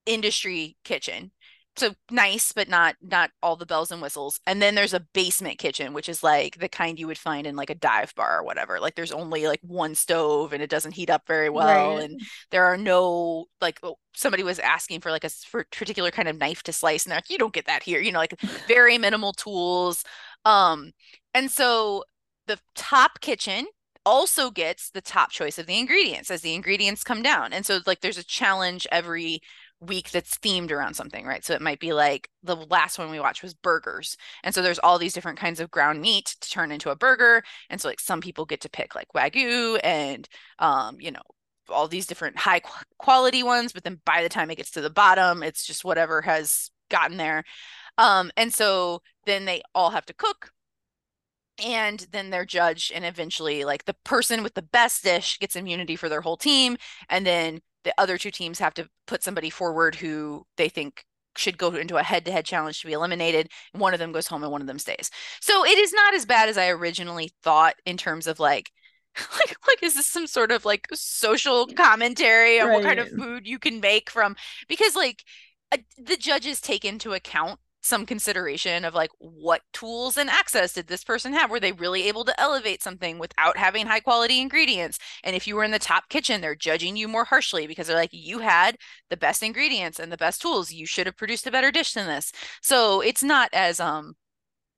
industry 0.06 0.78
kitchen. 0.84 1.32
So 1.78 1.94
nice 2.12 2.52
but 2.52 2.68
not 2.68 2.96
not 3.02 3.32
all 3.42 3.56
the 3.56 3.66
bells 3.66 3.92
and 3.92 4.02
whistles. 4.02 4.40
And 4.46 4.62
then 4.62 4.76
there's 4.76 4.94
a 4.94 5.06
basement 5.14 5.60
kitchen 5.60 5.94
which 5.94 6.10
is 6.10 6.24
like 6.24 6.60
the 6.60 6.68
kind 6.68 7.00
you 7.00 7.08
would 7.08 7.18
find 7.18 7.48
in 7.48 7.56
like 7.56 7.70
a 7.70 7.76
dive 7.76 8.14
bar 8.16 8.40
or 8.40 8.44
whatever. 8.44 8.80
Like 8.80 8.96
there's 8.96 9.14
only 9.14 9.48
like 9.48 9.62
one 9.62 9.96
stove 9.96 10.52
and 10.52 10.62
it 10.62 10.70
doesn't 10.70 10.94
heat 10.94 11.10
up 11.10 11.24
very 11.26 11.50
well. 11.50 11.96
Right. 11.96 12.10
and 12.10 12.22
there 12.52 12.66
are 12.66 12.78
no 12.78 13.46
like 13.62 13.80
oh, 13.84 13.96
somebody 14.14 14.44
was 14.44 14.60
asking 14.60 15.00
for 15.00 15.12
like 15.12 15.24
a 15.24 15.30
for 15.30 15.66
particular 15.72 16.12
kind 16.12 16.28
of 16.28 16.38
knife 16.38 16.64
to 16.64 16.74
slice. 16.74 17.06
And 17.06 17.12
they're 17.12 17.18
like 17.18 17.30
you 17.30 17.38
don't 17.38 17.54
get 17.54 17.68
that 17.68 17.84
here. 17.84 18.02
You 18.02 18.12
know 18.12 18.20
like 18.20 18.40
very 18.68 18.98
minimal 18.98 19.32
tools. 19.32 20.04
Um 20.44 20.92
and 21.34 21.50
so 21.52 22.04
the 22.48 22.60
top 22.76 23.22
kitchen 23.22 23.68
also 24.06 24.50
gets 24.50 24.90
the 24.90 25.02
top 25.02 25.30
choice 25.30 25.60
of 25.60 25.68
the 25.68 25.78
ingredients 25.78 26.32
as 26.32 26.42
the 26.42 26.56
ingredients 26.56 27.04
come 27.04 27.22
down. 27.22 27.54
And 27.54 27.66
so 27.66 27.80
like 27.86 28.02
there's 28.02 28.18
a 28.18 28.24
challenge 28.24 28.88
every 28.92 29.42
week 29.82 30.12
that's 30.12 30.38
themed 30.38 30.72
around 30.72 30.96
something, 30.96 31.26
right? 31.26 31.46
So 31.46 31.54
it 31.54 31.62
might 31.62 31.80
be 31.80 31.94
like 31.94 32.30
the 32.44 32.56
last 32.56 32.98
one 32.98 33.12
we 33.12 33.20
watched 33.20 33.44
was 33.44 33.54
burgers. 33.54 34.18
And 34.44 34.54
so 34.54 34.62
there's 34.62 34.80
all 34.80 34.98
these 34.98 35.14
different 35.14 35.38
kinds 35.38 35.60
of 35.60 35.72
ground 35.72 36.02
meat 36.02 36.36
to 36.42 36.50
turn 36.50 36.72
into 36.72 36.90
a 36.90 36.96
burger. 36.96 37.44
And 37.70 37.80
so 37.80 37.88
like 37.88 38.00
some 38.00 38.20
people 38.20 38.46
get 38.46 38.62
to 38.62 38.70
pick 38.70 38.96
like 38.96 39.08
wagyu 39.16 39.80
and 39.84 40.28
um, 40.60 40.98
you 41.00 41.12
know, 41.12 41.22
all 41.70 41.88
these 41.88 42.08
different 42.08 42.38
high 42.38 42.60
qu- 42.62 42.84
quality 42.98 43.44
ones, 43.44 43.74
but 43.74 43.84
then 43.84 44.02
by 44.06 44.24
the 44.24 44.30
time 44.30 44.50
it 44.50 44.56
gets 44.56 44.72
to 44.72 44.82
the 44.82 44.90
bottom, 44.90 45.44
it's 45.44 45.66
just 45.66 45.86
whatever 45.86 46.22
has 46.22 46.72
gotten 46.90 47.18
there. 47.18 47.44
Um, 47.98 48.32
and 48.36 48.52
so 48.52 49.02
then 49.26 49.46
they 49.46 49.62
all 49.76 49.92
have 49.92 50.06
to 50.08 50.14
cook 50.14 50.52
and 51.64 52.08
then 52.12 52.30
they're 52.30 52.46
judged 52.46 52.92
and 52.92 53.06
eventually 53.06 53.64
like 53.64 53.86
the 53.86 53.96
person 54.04 54.44
with 54.44 54.54
the 54.54 54.62
best 54.62 55.04
dish 55.04 55.40
gets 55.40 55.56
immunity 55.56 55.96
for 55.96 56.10
their 56.10 56.22
whole 56.22 56.38
team 56.38 56.78
and 57.10 57.26
then 57.26 57.60
the 57.84 57.94
other 57.98 58.18
two 58.18 58.32
teams 58.32 58.60
have 58.60 58.74
to 58.74 58.90
put 59.08 59.24
somebody 59.24 59.50
forward 59.50 59.96
who 59.96 60.46
they 60.58 60.70
think 60.70 61.06
should 61.38 61.58
go 61.58 61.74
into 61.74 61.98
a 61.98 62.04
head-to-head 62.04 62.46
challenge 62.46 62.82
to 62.82 62.88
be 62.88 62.94
eliminated. 62.94 63.50
One 63.72 63.94
of 63.94 64.00
them 64.00 64.12
goes 64.12 64.28
home 64.28 64.44
and 64.44 64.52
one 64.52 64.62
of 64.62 64.68
them 64.68 64.80
stays. 64.80 65.10
So 65.40 65.66
it 65.66 65.78
is 65.78 65.94
not 65.94 66.14
as 66.14 66.26
bad 66.26 66.50
as 66.50 66.58
i 66.58 66.70
originally 66.70 67.32
thought 67.44 67.76
in 67.86 67.98
terms 67.98 68.28
of 68.28 68.40
like 68.40 68.72
like 69.34 69.56
like 69.68 69.82
is 69.82 69.96
this 69.96 70.06
some 70.06 70.28
sort 70.28 70.52
of 70.52 70.66
like 70.66 70.88
social 70.94 71.66
commentary 71.68 72.60
on 72.60 72.72
what 72.72 72.84
kind 72.84 73.00
of 73.00 73.10
food 73.10 73.48
you 73.48 73.58
can 73.58 73.80
make 73.80 74.10
from? 74.10 74.36
Because 74.68 74.96
like 74.96 75.24
uh, 75.72 75.78
the 75.98 76.18
judges 76.18 76.62
take 76.62 76.86
into 76.86 77.14
account 77.14 77.60
some 77.82 78.06
consideration 78.06 78.86
of 78.86 78.94
like 78.94 79.12
what 79.20 79.62
tools 79.74 80.18
and 80.18 80.30
access 80.30 80.74
did 80.74 80.88
this 80.88 81.04
person 81.04 81.34
have? 81.34 81.50
Were 81.50 81.60
they 81.60 81.72
really 81.72 82.08
able 82.08 82.26
to 82.26 82.40
elevate 82.40 82.84
something 82.84 83.20
without 83.20 83.58
having 83.58 83.88
high 83.88 84.00
quality 84.02 84.42
ingredients? 84.42 85.00
And 85.24 85.36
if 85.36 85.48
you 85.48 85.56
were 85.56 85.64
in 85.64 85.72
the 85.72 85.80
top 85.80 86.10
kitchen 86.10 86.42
they're 86.42 86.56
judging 86.56 86.98
you 86.98 87.08
more 87.08 87.26
harshly 87.26 87.68
because 87.68 87.88
they're 87.88 87.96
like 87.96 88.10
you 88.14 88.40
had 88.40 88.78
the 89.10 89.18
best 89.18 89.44
ingredients 89.44 90.00
and 90.00 90.12
the 90.12 90.18
best 90.18 90.42
tools. 90.42 90.72
You 90.72 90.86
should 90.86 91.06
have 91.08 91.18
produced 91.18 91.48
a 91.48 91.52
better 91.52 91.72
dish 91.72 91.94
than 91.94 92.08
this. 92.08 92.32
So 92.62 93.02
it's 93.02 93.24
not 93.24 93.50
as 93.54 93.80
um 93.80 94.16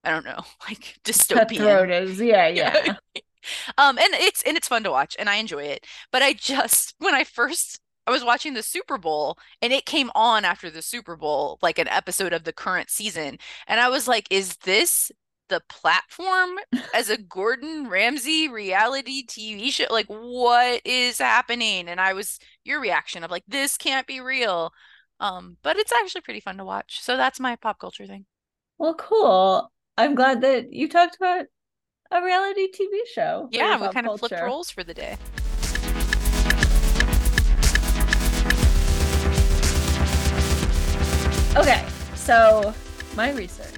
i 0.03 0.11
don't 0.11 0.25
know 0.25 0.41
like 0.69 0.97
dystopian. 1.03 1.89
Is 1.91 2.19
yeah, 2.21 2.47
yeah. 2.47 2.95
um 3.77 3.97
and 3.97 4.13
it's 4.15 4.43
and 4.43 4.57
it's 4.57 4.67
fun 4.67 4.83
to 4.83 4.91
watch 4.91 5.15
and 5.19 5.29
i 5.29 5.35
enjoy 5.35 5.63
it. 5.63 5.85
But 6.11 6.21
i 6.23 6.33
just 6.33 6.95
when 6.99 7.15
i 7.15 7.23
first 7.23 7.80
i 8.07 8.11
was 8.11 8.23
watching 8.23 8.53
the 8.53 8.63
super 8.63 8.97
bowl 8.97 9.37
and 9.61 9.71
it 9.73 9.85
came 9.85 10.11
on 10.15 10.45
after 10.45 10.69
the 10.69 10.81
super 10.81 11.15
bowl 11.15 11.59
like 11.61 11.79
an 11.79 11.87
episode 11.87 12.33
of 12.33 12.43
the 12.43 12.53
current 12.53 12.89
season 12.89 13.37
and 13.67 13.79
i 13.79 13.89
was 13.89 14.07
like 14.07 14.27
is 14.29 14.57
this 14.57 15.11
the 15.51 15.61
platform 15.67 16.57
as 16.95 17.09
a 17.09 17.17
gordon 17.17 17.87
ramsay 17.87 18.47
reality 18.47 19.23
tv 19.25 19.69
show? 19.69 19.85
Like 19.91 20.07
what 20.07 20.81
is 20.85 21.19
happening? 21.19 21.89
And 21.89 21.99
i 21.99 22.13
was 22.13 22.39
your 22.63 22.79
reaction 22.79 23.23
of 23.23 23.29
like 23.29 23.43
this 23.47 23.77
can't 23.77 24.07
be 24.07 24.21
real. 24.21 24.71
Um 25.19 25.57
but 25.61 25.75
it's 25.77 25.91
actually 25.91 26.21
pretty 26.21 26.39
fun 26.39 26.57
to 26.57 26.65
watch 26.65 27.01
so 27.01 27.17
that's 27.17 27.39
my 27.39 27.57
pop 27.57 27.79
culture 27.79 28.07
thing. 28.07 28.25
Well, 28.79 28.95
cool. 28.95 29.71
I'm 29.97 30.15
glad 30.15 30.41
that 30.41 30.73
you 30.73 30.87
talked 30.87 31.17
about 31.17 31.45
a 32.11 32.23
reality 32.23 32.67
TV 32.71 32.99
show. 33.13 33.49
yeah 33.51 33.79
we 33.79 33.93
kind 33.93 34.07
of 34.07 34.19
flipped 34.19 34.41
roles 34.41 34.71
for 34.71 34.83
the 34.83 34.93
day 34.93 35.17
Okay, 41.61 41.85
so 42.15 42.73
my 43.15 43.31
research. 43.33 43.75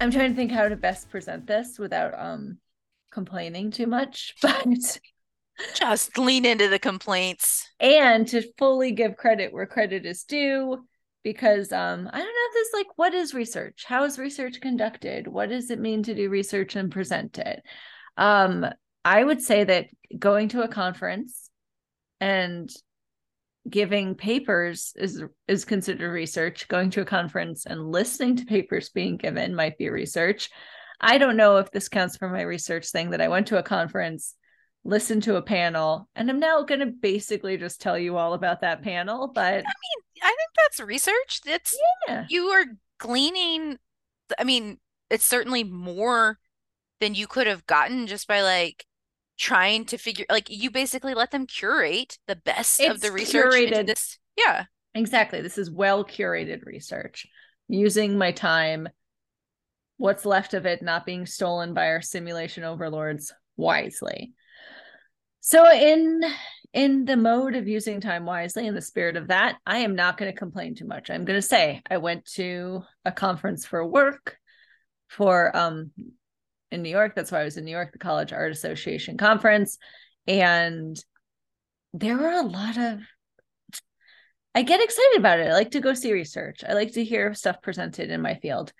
I'm 0.00 0.10
trying 0.10 0.30
to 0.30 0.34
think 0.34 0.50
how 0.50 0.68
to 0.68 0.74
best 0.74 1.08
present 1.08 1.46
this 1.46 1.78
without 1.78 2.18
um 2.18 2.58
complaining 3.12 3.70
too 3.70 3.86
much, 3.86 4.34
but 4.42 4.66
just 5.76 6.18
lean 6.18 6.44
into 6.44 6.66
the 6.66 6.80
complaints 6.80 7.70
and 7.78 8.26
to 8.26 8.42
fully 8.58 8.90
give 8.90 9.16
credit 9.16 9.52
where 9.52 9.66
credit 9.66 10.04
is 10.04 10.24
due 10.24 10.84
because 11.22 11.70
um 11.70 12.10
I 12.12 12.18
don't 12.18 12.26
know 12.26 12.48
if 12.48 12.54
this 12.54 12.72
like 12.74 12.88
what 12.96 13.14
is 13.14 13.34
research? 13.34 13.84
How 13.86 14.02
is 14.02 14.18
research 14.18 14.60
conducted? 14.60 15.28
What 15.28 15.50
does 15.50 15.70
it 15.70 15.78
mean 15.78 16.02
to 16.02 16.14
do 16.16 16.28
research 16.28 16.74
and 16.74 16.90
present 16.90 17.38
it? 17.38 17.62
Um 18.16 18.66
I 19.04 19.22
would 19.22 19.40
say 19.40 19.62
that 19.62 19.86
going 20.18 20.48
to 20.48 20.62
a 20.62 20.68
conference 20.68 21.50
and 22.20 22.68
giving 23.68 24.14
papers 24.14 24.92
is 24.96 25.22
is 25.46 25.64
considered 25.64 26.10
research 26.10 26.66
going 26.68 26.90
to 26.90 27.02
a 27.02 27.04
conference 27.04 27.66
and 27.66 27.90
listening 27.90 28.36
to 28.36 28.46
papers 28.46 28.88
being 28.88 29.16
given 29.16 29.54
might 29.54 29.76
be 29.76 29.90
research 29.90 30.48
i 31.00 31.18
don't 31.18 31.36
know 31.36 31.58
if 31.58 31.70
this 31.70 31.88
counts 31.88 32.16
for 32.16 32.30
my 32.30 32.40
research 32.40 32.90
thing 32.90 33.10
that 33.10 33.20
i 33.20 33.28
went 33.28 33.46
to 33.46 33.58
a 33.58 33.62
conference 33.62 34.34
listened 34.82 35.22
to 35.22 35.36
a 35.36 35.42
panel 35.42 36.08
and 36.14 36.30
i'm 36.30 36.40
now 36.40 36.62
going 36.62 36.80
to 36.80 36.86
basically 36.86 37.58
just 37.58 37.82
tell 37.82 37.98
you 37.98 38.16
all 38.16 38.32
about 38.32 38.62
that 38.62 38.82
panel 38.82 39.28
but 39.28 39.52
I 39.52 39.56
mean, 39.56 39.64
I 40.22 40.28
think 40.28 40.50
that's 40.56 40.80
research. 40.80 41.40
It's 41.44 41.76
yeah 42.08 42.24
you 42.28 42.46
are 42.46 42.64
gleaning. 43.00 43.78
I 44.38 44.44
mean, 44.44 44.78
it's 45.10 45.24
certainly 45.24 45.64
more 45.64 46.38
than 47.00 47.14
you 47.14 47.26
could 47.26 47.48
have 47.48 47.66
gotten 47.66 48.06
just 48.06 48.28
by 48.28 48.42
like 48.42 48.84
trying 49.40 49.86
to 49.86 49.96
figure. 49.96 50.26
Like 50.30 50.50
you 50.50 50.70
basically 50.70 51.14
let 51.14 51.30
them 51.30 51.46
curate 51.46 52.18
the 52.28 52.36
best 52.36 52.80
of 52.80 53.00
the 53.00 53.10
research 53.10 53.54
curated. 53.54 53.86
this. 53.86 54.18
Yeah, 54.36 54.64
exactly 54.94 55.40
this 55.40 55.58
is 55.58 55.70
well 55.70 56.04
curated 56.04 56.64
research 56.66 57.26
using 57.68 58.18
my 58.18 58.32
time, 58.32 58.88
what's 59.96 60.26
left 60.26 60.54
of 60.54 60.66
it 60.66 60.82
not 60.82 61.06
being 61.06 61.24
stolen 61.24 61.72
by 61.72 61.86
our 61.86 62.02
simulation 62.02 62.64
overlords 62.64 63.32
wisely. 63.56 64.32
So 65.40 65.70
in 65.72 66.20
in 66.72 67.04
the 67.06 67.16
mode 67.16 67.56
of 67.56 67.66
using 67.66 68.00
time 68.00 68.26
wisely 68.26 68.66
in 68.66 68.74
the 68.74 68.82
spirit 68.82 69.16
of 69.16 69.28
that, 69.28 69.56
I 69.66 69.78
am 69.78 69.96
not 69.96 70.18
going 70.18 70.30
to 70.30 70.38
complain 70.38 70.74
too 70.74 70.86
much. 70.86 71.10
I'm 71.10 71.24
going 71.24 71.38
to 71.38 71.42
say 71.42 71.82
I 71.90 71.96
went 71.96 72.26
to 72.34 72.82
a 73.04 73.10
conference 73.10 73.64
for 73.64 73.86
work 73.86 74.36
for 75.08 75.56
um 75.56 75.92
in 76.70 76.82
New 76.82 76.90
York. 76.90 77.14
That's 77.14 77.32
why 77.32 77.40
I 77.40 77.44
was 77.44 77.56
in 77.56 77.64
New 77.64 77.70
York, 77.70 77.92
the 77.92 77.98
College 77.98 78.32
Art 78.32 78.52
Association 78.52 79.16
conference. 79.16 79.78
And 80.26 81.02
there 81.92 82.16
were 82.16 82.30
a 82.30 82.42
lot 82.42 82.76
of 82.76 83.00
I 84.54 84.62
get 84.62 84.82
excited 84.82 85.18
about 85.18 85.38
it. 85.38 85.46
I 85.46 85.52
like 85.52 85.72
to 85.72 85.80
go 85.80 85.94
see 85.94 86.12
research. 86.12 86.64
I 86.68 86.72
like 86.72 86.92
to 86.94 87.04
hear 87.04 87.34
stuff 87.34 87.62
presented 87.62 88.10
in 88.10 88.20
my 88.20 88.34
field. 88.34 88.72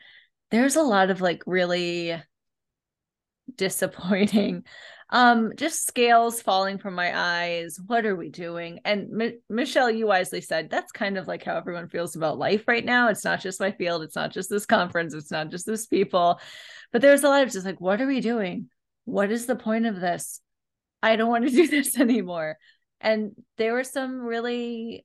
There's 0.50 0.74
a 0.74 0.82
lot 0.82 1.10
of 1.10 1.20
like 1.20 1.42
really 1.46 2.20
disappointing 3.56 4.64
um 5.10 5.52
just 5.56 5.86
scales 5.86 6.40
falling 6.40 6.78
from 6.78 6.94
my 6.94 7.12
eyes. 7.14 7.78
What 7.86 8.06
are 8.06 8.16
we 8.16 8.28
doing? 8.28 8.80
And 8.84 9.20
M- 9.20 9.40
michelle 9.48 9.90
you 9.90 10.06
wisely 10.06 10.40
said 10.40 10.70
that's 10.70 10.92
kind 10.92 11.18
of 11.18 11.26
like 11.26 11.44
how 11.44 11.56
everyone 11.56 11.88
feels 11.88 12.16
about 12.16 12.38
life 12.38 12.66
right 12.68 12.84
now. 12.84 13.08
It's 13.08 13.24
not 13.24 13.40
just 13.40 13.60
my 13.60 13.72
field. 13.72 14.02
It's 14.02 14.16
not 14.16 14.32
just 14.32 14.50
this 14.50 14.66
conference. 14.66 15.14
It's 15.14 15.30
not 15.30 15.50
just 15.50 15.66
this 15.66 15.86
people. 15.86 16.40
But 16.92 17.02
there's 17.02 17.24
a 17.24 17.28
lot 17.28 17.42
of 17.42 17.52
just 17.52 17.66
like 17.66 17.80
what 17.80 18.00
are 18.00 18.06
we 18.06 18.20
doing? 18.20 18.68
What 19.04 19.30
is 19.30 19.46
the 19.46 19.56
point 19.56 19.86
of 19.86 20.00
this? 20.00 20.40
I 21.02 21.16
don't 21.16 21.30
want 21.30 21.44
to 21.46 21.50
do 21.54 21.66
this 21.66 21.98
anymore. 21.98 22.58
And 23.00 23.32
there 23.56 23.72
were 23.72 23.84
some 23.84 24.20
really 24.20 25.04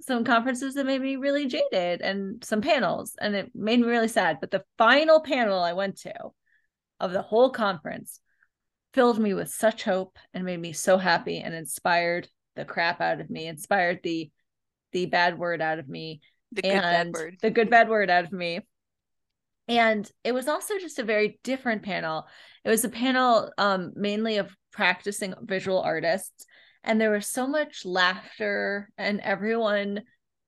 some 0.00 0.24
conferences 0.24 0.74
that 0.74 0.86
made 0.86 1.00
me 1.00 1.16
really 1.16 1.46
jaded 1.46 2.00
and 2.00 2.42
some 2.42 2.62
panels 2.62 3.14
and 3.20 3.34
it 3.34 3.50
made 3.54 3.80
me 3.80 3.86
really 3.86 4.08
sad. 4.08 4.38
But 4.40 4.50
the 4.50 4.64
final 4.78 5.20
panel 5.20 5.60
i 5.60 5.72
went 5.72 5.98
to 6.00 6.14
of 6.98 7.12
the 7.12 7.22
whole 7.22 7.50
conference 7.50 8.20
filled 8.92 9.18
me 9.18 9.34
with 9.34 9.50
such 9.50 9.84
hope 9.84 10.18
and 10.34 10.44
made 10.44 10.60
me 10.60 10.72
so 10.72 10.98
happy 10.98 11.38
and 11.38 11.54
inspired 11.54 12.28
the 12.56 12.64
crap 12.64 13.00
out 13.00 13.20
of 13.20 13.30
me, 13.30 13.46
inspired 13.46 14.00
the 14.02 14.30
the 14.92 15.06
bad 15.06 15.38
word 15.38 15.60
out 15.60 15.78
of 15.78 15.88
me. 15.88 16.20
The 16.52 16.62
good 16.62 16.80
bad 16.80 17.12
word. 17.12 17.36
The 17.40 17.50
good 17.50 17.70
bad 17.70 17.88
word 17.88 18.10
out 18.10 18.24
of 18.24 18.32
me. 18.32 18.60
And 19.68 20.10
it 20.24 20.32
was 20.32 20.48
also 20.48 20.78
just 20.78 20.98
a 20.98 21.04
very 21.04 21.38
different 21.44 21.84
panel. 21.84 22.26
It 22.64 22.70
was 22.70 22.84
a 22.84 22.88
panel 22.88 23.52
um, 23.56 23.92
mainly 23.94 24.38
of 24.38 24.54
practicing 24.72 25.34
visual 25.42 25.80
artists. 25.80 26.44
And 26.82 27.00
there 27.00 27.12
was 27.12 27.26
so 27.26 27.46
much 27.46 27.84
laughter, 27.84 28.90
and 28.98 29.20
everyone 29.20 30.02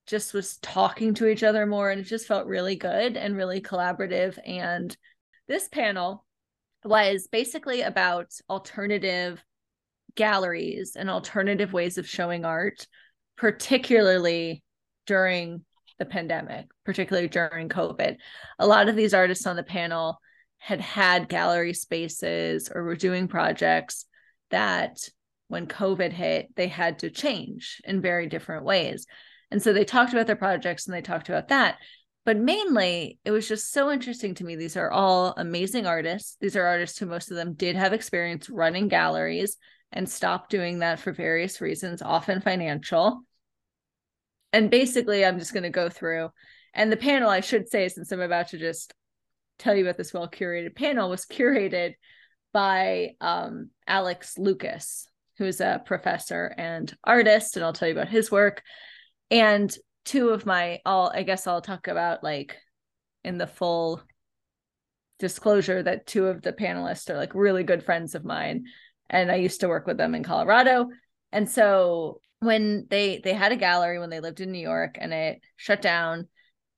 just 0.07 0.35
was 0.35 0.57
talking 0.59 1.15
to 1.15 1.29
each 1.29 1.45
other 1.45 1.67
more. 1.67 1.91
And 1.91 2.01
it 2.01 2.05
just 2.05 2.27
felt 2.27 2.47
really 2.47 2.75
good 2.75 3.17
and 3.17 3.37
really 3.37 3.61
collaborative. 3.61 4.39
And 4.45 4.97
this 5.47 5.69
panel 5.69 6.25
was 6.85 7.29
basically 7.31 7.83
about 7.83 8.33
alternative 8.51 9.43
galleries 10.15 10.97
and 10.97 11.09
alternative 11.09 11.73
ways 11.73 11.99
of 11.99 12.09
showing 12.09 12.45
art, 12.45 12.87
particularly 13.37 14.63
during 15.07 15.65
the 15.99 16.05
pandemic, 16.05 16.67
particularly 16.85 17.29
during 17.29 17.69
COVID. 17.69 18.17
A 18.59 18.67
lot 18.67 18.89
of 18.89 18.97
these 18.97 19.15
artists 19.15 19.47
on 19.47 19.57
the 19.57 19.63
panel 19.63 20.19
had 20.59 20.81
had 20.81 21.29
gallery 21.29 21.75
spaces 21.75 22.71
or 22.73 22.83
were 22.83 22.97
doing 22.97 23.29
projects 23.29 24.07
that 24.51 25.09
when 25.49 25.67
COVID 25.67 26.13
hit, 26.13 26.55
they 26.57 26.69
had 26.69 27.01
to 27.01 27.11
change 27.11 27.81
in 27.85 28.01
very 28.01 28.27
different 28.27 28.65
ways. 28.65 29.07
And 29.51 29.63
so 29.63 29.73
they 29.73 29.85
talked 29.85 30.13
about 30.13 30.27
their 30.27 30.37
projects 30.37 30.87
and 30.87 30.95
they 30.95 31.03
talked 31.03 31.29
about 31.29 31.49
that 31.49 31.79
but 32.25 32.37
mainly 32.37 33.19
it 33.25 33.31
was 33.31 33.49
just 33.49 33.73
so 33.73 33.91
interesting 33.91 34.35
to 34.35 34.45
me 34.45 34.57
these 34.57 34.77
are 34.77 34.91
all 34.91 35.35
amazing 35.37 35.87
artists. 35.87 36.37
These 36.41 36.57
are 36.57 36.67
artists 36.67 36.99
who 36.99 37.07
most 37.07 37.31
of 37.31 37.37
them 37.37 37.55
did 37.55 37.77
have 37.77 37.93
experience 37.93 38.49
running 38.49 38.89
galleries 38.89 39.57
and 39.91 40.09
stopped 40.09 40.51
doing 40.51 40.79
that 40.79 41.01
for 41.01 41.13
various 41.13 41.61
reasons 41.61 42.03
often 42.03 42.41
financial. 42.41 43.23
And 44.53 44.71
basically 44.71 45.25
i'm 45.25 45.39
just 45.39 45.53
going 45.53 45.63
to 45.63 45.71
go 45.71 45.89
through 45.89 46.29
and 46.75 46.93
the 46.93 46.97
panel 46.97 47.31
i 47.31 47.41
should 47.41 47.69
say 47.71 47.89
since 47.89 48.13
i'm 48.13 48.21
about 48.21 48.49
to 48.49 48.59
just 48.59 48.93
tell 49.59 49.75
you 49.75 49.85
about 49.85 49.97
this 49.97 50.13
well 50.13 50.29
curated 50.29 50.75
panel 50.75 51.09
was 51.09 51.25
curated 51.25 51.95
by 52.53 53.13
um, 53.23 53.71
alex 53.87 54.37
lucas 54.37 55.09
who's 55.39 55.61
a 55.61 55.81
professor 55.85 56.55
and 56.59 56.95
artist 57.03 57.57
and 57.57 57.65
i'll 57.65 57.73
tell 57.73 57.89
you 57.89 57.95
about 57.95 58.09
his 58.09 58.31
work. 58.31 58.63
And 59.31 59.75
two 60.05 60.31
of 60.31 60.47
my 60.47 60.81
all 60.85 61.11
I 61.15 61.23
guess 61.23 61.47
I'll 61.47 61.61
talk 61.61 61.89
about 61.89 62.25
like 62.25 62.57
in 63.25 63.39
the 63.39 63.47
full 63.47 64.03
disclosure 65.19 65.83
that 65.83 66.07
two 66.07 66.27
of 66.27 66.43
the 66.43 66.53
panelists 66.53 67.09
are 67.09 67.17
like 67.17 67.35
really 67.35 67.63
good 67.63 67.85
friends 67.85 68.15
of 68.15 68.25
mine 68.25 68.65
and 69.09 69.31
I 69.31 69.37
used 69.37 69.61
to 69.61 69.69
work 69.69 69.87
with 69.87 69.99
them 69.99 70.15
in 70.15 70.25
Colorado. 70.25 70.89
And 71.31 71.49
so 71.49 72.21
when 72.41 72.87
they 72.91 73.21
they 73.23 73.35
had 73.35 73.53
a 73.53 73.57
gallery 73.57 73.99
when 73.99 74.11
they 74.11 74.21
lived 74.21 74.41
in 74.41 74.51
New 74.51 74.59
York 74.59 74.97
and 75.01 75.13
it 75.13 75.41
shut 75.57 75.83
down. 75.83 76.29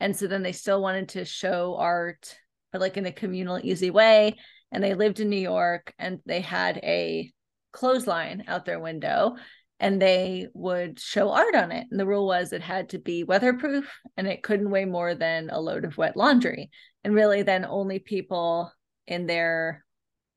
And 0.00 0.14
so 0.14 0.26
then 0.26 0.42
they 0.42 0.52
still 0.52 0.82
wanted 0.82 1.10
to 1.10 1.24
show 1.24 1.76
art 1.76 2.36
but 2.72 2.80
like 2.80 2.96
in 2.96 3.06
a 3.06 3.12
communal 3.12 3.60
easy 3.62 3.90
way. 3.90 4.36
And 4.72 4.82
they 4.82 4.94
lived 4.94 5.20
in 5.20 5.30
New 5.30 5.36
York 5.36 5.94
and 5.96 6.18
they 6.26 6.40
had 6.40 6.78
a 6.78 7.32
clothesline 7.72 8.44
out 8.48 8.64
their 8.64 8.80
window 8.80 9.36
and 9.80 10.00
they 10.00 10.46
would 10.54 11.00
show 11.00 11.30
art 11.30 11.54
on 11.54 11.72
it. 11.72 11.86
And 11.90 11.98
the 11.98 12.06
rule 12.06 12.26
was 12.26 12.52
it 12.52 12.62
had 12.62 12.90
to 12.90 12.98
be 12.98 13.24
weatherproof 13.24 13.90
and 14.16 14.26
it 14.26 14.42
couldn't 14.42 14.70
weigh 14.70 14.84
more 14.84 15.14
than 15.14 15.50
a 15.50 15.60
load 15.60 15.84
of 15.84 15.98
wet 15.98 16.16
laundry. 16.16 16.70
And 17.02 17.14
really 17.14 17.42
then 17.42 17.64
only 17.64 17.98
people 17.98 18.72
in 19.06 19.26
their 19.26 19.84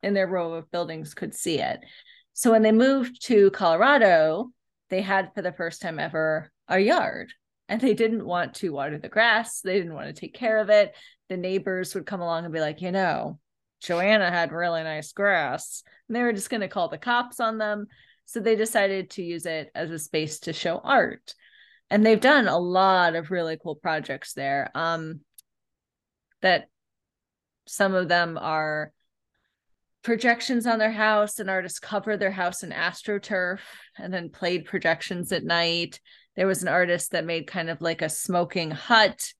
in 0.02 0.14
their 0.14 0.26
row 0.26 0.54
of 0.54 0.70
buildings 0.70 1.14
could 1.14 1.34
see 1.34 1.58
it. 1.58 1.80
So 2.32 2.52
when 2.52 2.62
they 2.62 2.72
moved 2.72 3.24
to 3.26 3.50
Colorado, 3.50 4.50
they 4.90 5.02
had 5.02 5.32
for 5.34 5.42
the 5.42 5.52
first 5.52 5.82
time 5.82 5.98
ever 5.98 6.52
a 6.68 6.78
yard 6.78 7.32
and 7.68 7.80
they 7.80 7.94
didn't 7.94 8.24
want 8.24 8.54
to 8.54 8.72
water 8.72 8.98
the 8.98 9.08
grass. 9.08 9.60
They 9.60 9.76
didn't 9.76 9.94
want 9.94 10.06
to 10.14 10.18
take 10.18 10.34
care 10.34 10.58
of 10.58 10.70
it. 10.70 10.94
The 11.28 11.36
neighbors 11.36 11.94
would 11.94 12.06
come 12.06 12.20
along 12.20 12.44
and 12.44 12.54
be 12.54 12.60
like, 12.60 12.80
you 12.80 12.92
know, 12.92 13.38
Joanna 13.80 14.30
had 14.30 14.52
really 14.52 14.82
nice 14.82 15.12
grass. 15.12 15.82
And 16.08 16.16
they 16.16 16.22
were 16.22 16.32
just 16.32 16.50
going 16.50 16.62
to 16.62 16.68
call 16.68 16.88
the 16.88 16.98
cops 16.98 17.40
on 17.40 17.58
them. 17.58 17.86
So 18.28 18.40
they 18.40 18.56
decided 18.56 19.08
to 19.10 19.22
use 19.22 19.46
it 19.46 19.70
as 19.74 19.90
a 19.90 19.98
space 19.98 20.40
to 20.40 20.52
show 20.52 20.76
art. 20.84 21.34
And 21.88 22.04
they've 22.04 22.20
done 22.20 22.46
a 22.46 22.58
lot 22.58 23.14
of 23.16 23.30
really 23.30 23.56
cool 23.56 23.74
projects 23.74 24.34
there. 24.34 24.70
Um, 24.74 25.20
that 26.42 26.68
some 27.66 27.94
of 27.94 28.08
them 28.08 28.36
are 28.38 28.92
projections 30.02 30.66
on 30.66 30.78
their 30.78 30.92
house 30.92 31.38
and 31.38 31.48
artists 31.48 31.78
covered 31.78 32.18
their 32.18 32.30
house 32.30 32.62
in 32.62 32.70
astroturf 32.70 33.60
and 33.96 34.12
then 34.12 34.28
played 34.28 34.66
projections 34.66 35.32
at 35.32 35.42
night 35.44 35.98
there 36.36 36.46
was 36.46 36.62
an 36.62 36.68
artist 36.68 37.10
that 37.10 37.24
made 37.24 37.48
kind 37.48 37.68
of 37.68 37.80
like 37.80 38.00
a 38.00 38.08
smoking 38.08 38.70
hut 38.70 39.32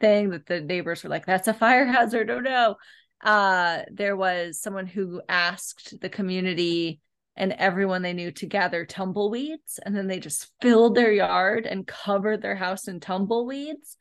thing 0.00 0.30
that 0.30 0.46
the 0.46 0.60
neighbors 0.60 1.02
were 1.02 1.10
like 1.10 1.26
that's 1.26 1.48
a 1.48 1.52
fire 1.54 1.84
hazard 1.92 2.30
oh 2.30 2.38
no 2.38 2.76
uh 3.22 3.80
there 3.92 4.16
was 4.16 4.60
someone 4.60 4.86
who 4.86 5.20
asked 5.28 6.00
the 6.00 6.08
community 6.08 7.00
and 7.36 7.52
everyone 7.52 8.02
they 8.02 8.12
knew 8.12 8.30
to 8.32 8.46
gather 8.46 8.84
tumbleweeds 8.84 9.80
and 9.84 9.96
then 9.96 10.06
they 10.06 10.20
just 10.20 10.50
filled 10.60 10.94
their 10.94 11.12
yard 11.12 11.66
and 11.66 11.86
covered 11.86 12.42
their 12.42 12.56
house 12.56 12.88
in 12.88 13.00
tumbleweeds. 13.00 13.96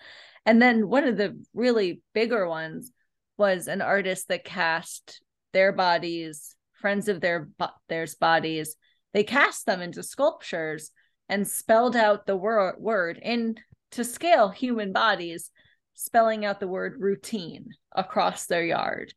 And 0.46 0.62
then 0.62 0.88
one 0.88 1.06
of 1.06 1.18
the 1.18 1.42
really 1.54 2.02
bigger 2.14 2.48
ones 2.48 2.92
was 3.38 3.68
an 3.68 3.82
artist 3.82 4.28
that 4.28 4.44
cast 4.44 5.22
their 5.54 5.72
bodies 5.72 6.56
friends 6.84 7.08
of 7.08 7.22
their 7.22 7.48
theirs 7.88 8.16
bodies. 8.16 8.76
They 9.14 9.24
cast 9.24 9.66
them 9.66 9.82
into 9.82 10.04
sculptures 10.04 10.92
and 11.30 11.48
spelled 11.48 11.96
out 11.96 12.26
the 12.26 12.36
wor- 12.36 12.76
word 12.78 13.18
in 13.24 13.56
to 13.92 14.04
scale 14.04 14.50
human 14.50 14.92
bodies 14.92 15.50
spelling 15.94 16.44
out 16.44 16.60
the 16.60 16.68
word 16.68 16.98
routine 17.00 17.70
across 17.96 18.48
their 18.48 18.66
yard. 18.66 19.14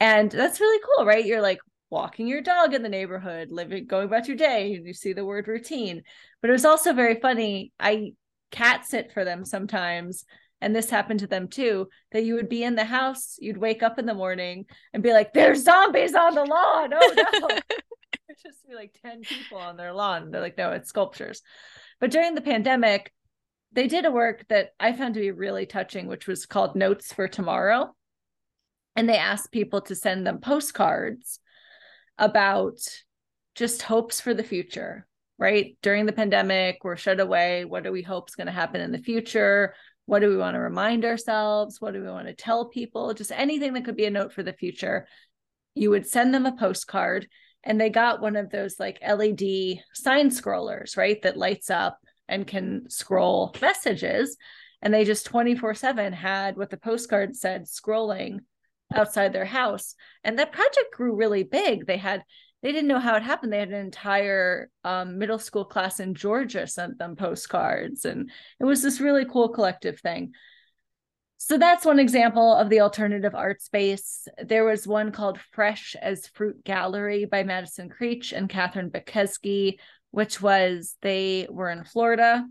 And 0.00 0.30
that's 0.30 0.60
really 0.60 0.80
cool 0.82 1.04
right? 1.04 1.26
You're 1.26 1.42
like 1.42 1.58
walking 1.90 2.26
your 2.26 2.42
dog 2.42 2.74
in 2.74 2.82
the 2.82 2.88
neighborhood, 2.88 3.50
living, 3.50 3.86
going 3.86 4.06
about 4.06 4.28
your 4.28 4.36
day, 4.36 4.74
and 4.74 4.86
you 4.86 4.92
see 4.92 5.12
the 5.12 5.24
word 5.24 5.48
routine. 5.48 6.02
But 6.40 6.50
it 6.50 6.52
was 6.52 6.64
also 6.64 6.92
very 6.92 7.20
funny. 7.20 7.72
I 7.78 8.12
cat 8.50 8.86
sit 8.86 9.12
for 9.12 9.24
them 9.24 9.44
sometimes, 9.44 10.24
and 10.60 10.74
this 10.74 10.90
happened 10.90 11.20
to 11.20 11.26
them 11.26 11.48
too. 11.48 11.88
That 12.12 12.24
you 12.24 12.34
would 12.34 12.48
be 12.48 12.62
in 12.62 12.74
the 12.74 12.84
house, 12.84 13.36
you'd 13.38 13.56
wake 13.56 13.82
up 13.82 13.98
in 13.98 14.06
the 14.06 14.14
morning 14.14 14.66
and 14.92 15.02
be 15.02 15.12
like, 15.12 15.32
"There's 15.32 15.64
zombies 15.64 16.14
on 16.14 16.34
the 16.34 16.44
lawn!" 16.44 16.92
Oh 16.94 17.14
no! 17.16 17.48
There's 18.28 18.42
just 18.42 18.68
be 18.68 18.74
like 18.74 18.98
ten 19.02 19.22
people 19.22 19.58
on 19.58 19.76
their 19.76 19.92
lawn. 19.92 20.30
They're 20.30 20.40
like, 20.40 20.58
"No, 20.58 20.72
it's 20.72 20.88
sculptures." 20.88 21.42
But 22.00 22.10
during 22.10 22.34
the 22.34 22.40
pandemic, 22.40 23.12
they 23.72 23.86
did 23.86 24.04
a 24.04 24.10
work 24.10 24.46
that 24.48 24.70
I 24.78 24.92
found 24.92 25.14
to 25.14 25.20
be 25.20 25.30
really 25.30 25.66
touching, 25.66 26.06
which 26.06 26.26
was 26.26 26.46
called 26.46 26.76
Notes 26.76 27.12
for 27.12 27.28
Tomorrow. 27.28 27.94
And 28.96 29.08
they 29.08 29.16
asked 29.16 29.52
people 29.52 29.80
to 29.82 29.94
send 29.94 30.26
them 30.26 30.40
postcards 30.40 31.40
about 32.18 32.80
just 33.54 33.82
hopes 33.82 34.20
for 34.20 34.34
the 34.34 34.44
future, 34.44 35.06
right? 35.38 35.76
During 35.82 36.06
the 36.06 36.12
pandemic, 36.12 36.78
we're 36.82 36.96
shut 36.96 37.20
away. 37.20 37.64
What 37.64 37.84
do 37.84 37.92
we 37.92 38.02
hope 38.02 38.28
is 38.28 38.34
going 38.34 38.46
to 38.46 38.52
happen 38.52 38.80
in 38.80 38.92
the 38.92 38.98
future? 38.98 39.74
What 40.06 40.20
do 40.20 40.28
we 40.28 40.36
want 40.36 40.54
to 40.54 40.60
remind 40.60 41.04
ourselves? 41.04 41.80
What 41.80 41.92
do 41.92 42.00
we 42.00 42.08
want 42.08 42.28
to 42.28 42.34
tell 42.34 42.68
people? 42.68 43.12
Just 43.14 43.32
anything 43.32 43.74
that 43.74 43.84
could 43.84 43.96
be 43.96 44.06
a 44.06 44.10
note 44.10 44.32
for 44.32 44.42
the 44.42 44.52
future. 44.52 45.06
You 45.74 45.90
would 45.90 46.06
send 46.06 46.32
them 46.32 46.46
a 46.46 46.56
postcard 46.56 47.28
and 47.64 47.80
they 47.80 47.90
got 47.90 48.20
one 48.20 48.36
of 48.36 48.50
those 48.50 48.78
like 48.78 48.98
LED 49.06 49.80
sign 49.92 50.30
scrollers, 50.30 50.96
right? 50.96 51.20
That 51.22 51.36
lights 51.36 51.70
up 51.70 51.98
and 52.28 52.46
can 52.46 52.88
scroll 52.88 53.54
messages. 53.60 54.36
And 54.80 54.94
they 54.94 55.04
just 55.04 55.26
24 55.26 55.74
7 55.74 56.12
had 56.12 56.56
what 56.56 56.70
the 56.70 56.76
postcard 56.76 57.34
said 57.36 57.64
scrolling 57.64 58.40
outside 58.94 59.32
their 59.32 59.44
house. 59.44 59.94
And 60.24 60.38
that 60.38 60.52
project 60.52 60.94
grew 60.94 61.14
really 61.14 61.42
big. 61.42 61.86
They 61.86 61.96
had, 61.96 62.22
they 62.62 62.72
didn't 62.72 62.88
know 62.88 62.98
how 62.98 63.16
it 63.16 63.22
happened. 63.22 63.52
They 63.52 63.58
had 63.58 63.68
an 63.68 63.84
entire 63.84 64.70
um, 64.84 65.18
middle 65.18 65.38
school 65.38 65.64
class 65.64 66.00
in 66.00 66.14
Georgia 66.14 66.66
sent 66.66 66.98
them 66.98 67.16
postcards. 67.16 68.04
And 68.04 68.30
it 68.58 68.64
was 68.64 68.82
this 68.82 69.00
really 69.00 69.24
cool 69.24 69.50
collective 69.50 70.00
thing. 70.00 70.32
So 71.40 71.56
that's 71.56 71.84
one 71.86 72.00
example 72.00 72.52
of 72.52 72.68
the 72.68 72.80
alternative 72.80 73.34
art 73.34 73.62
space. 73.62 74.26
There 74.44 74.64
was 74.64 74.88
one 74.88 75.12
called 75.12 75.38
Fresh 75.52 75.94
as 76.00 76.26
Fruit 76.26 76.64
Gallery 76.64 77.26
by 77.26 77.44
Madison 77.44 77.88
Creech 77.88 78.32
and 78.32 78.48
Catherine 78.48 78.90
Bekeski, 78.90 79.78
which 80.10 80.42
was 80.42 80.96
they 81.00 81.46
were 81.48 81.70
in 81.70 81.84
Florida, 81.84 82.44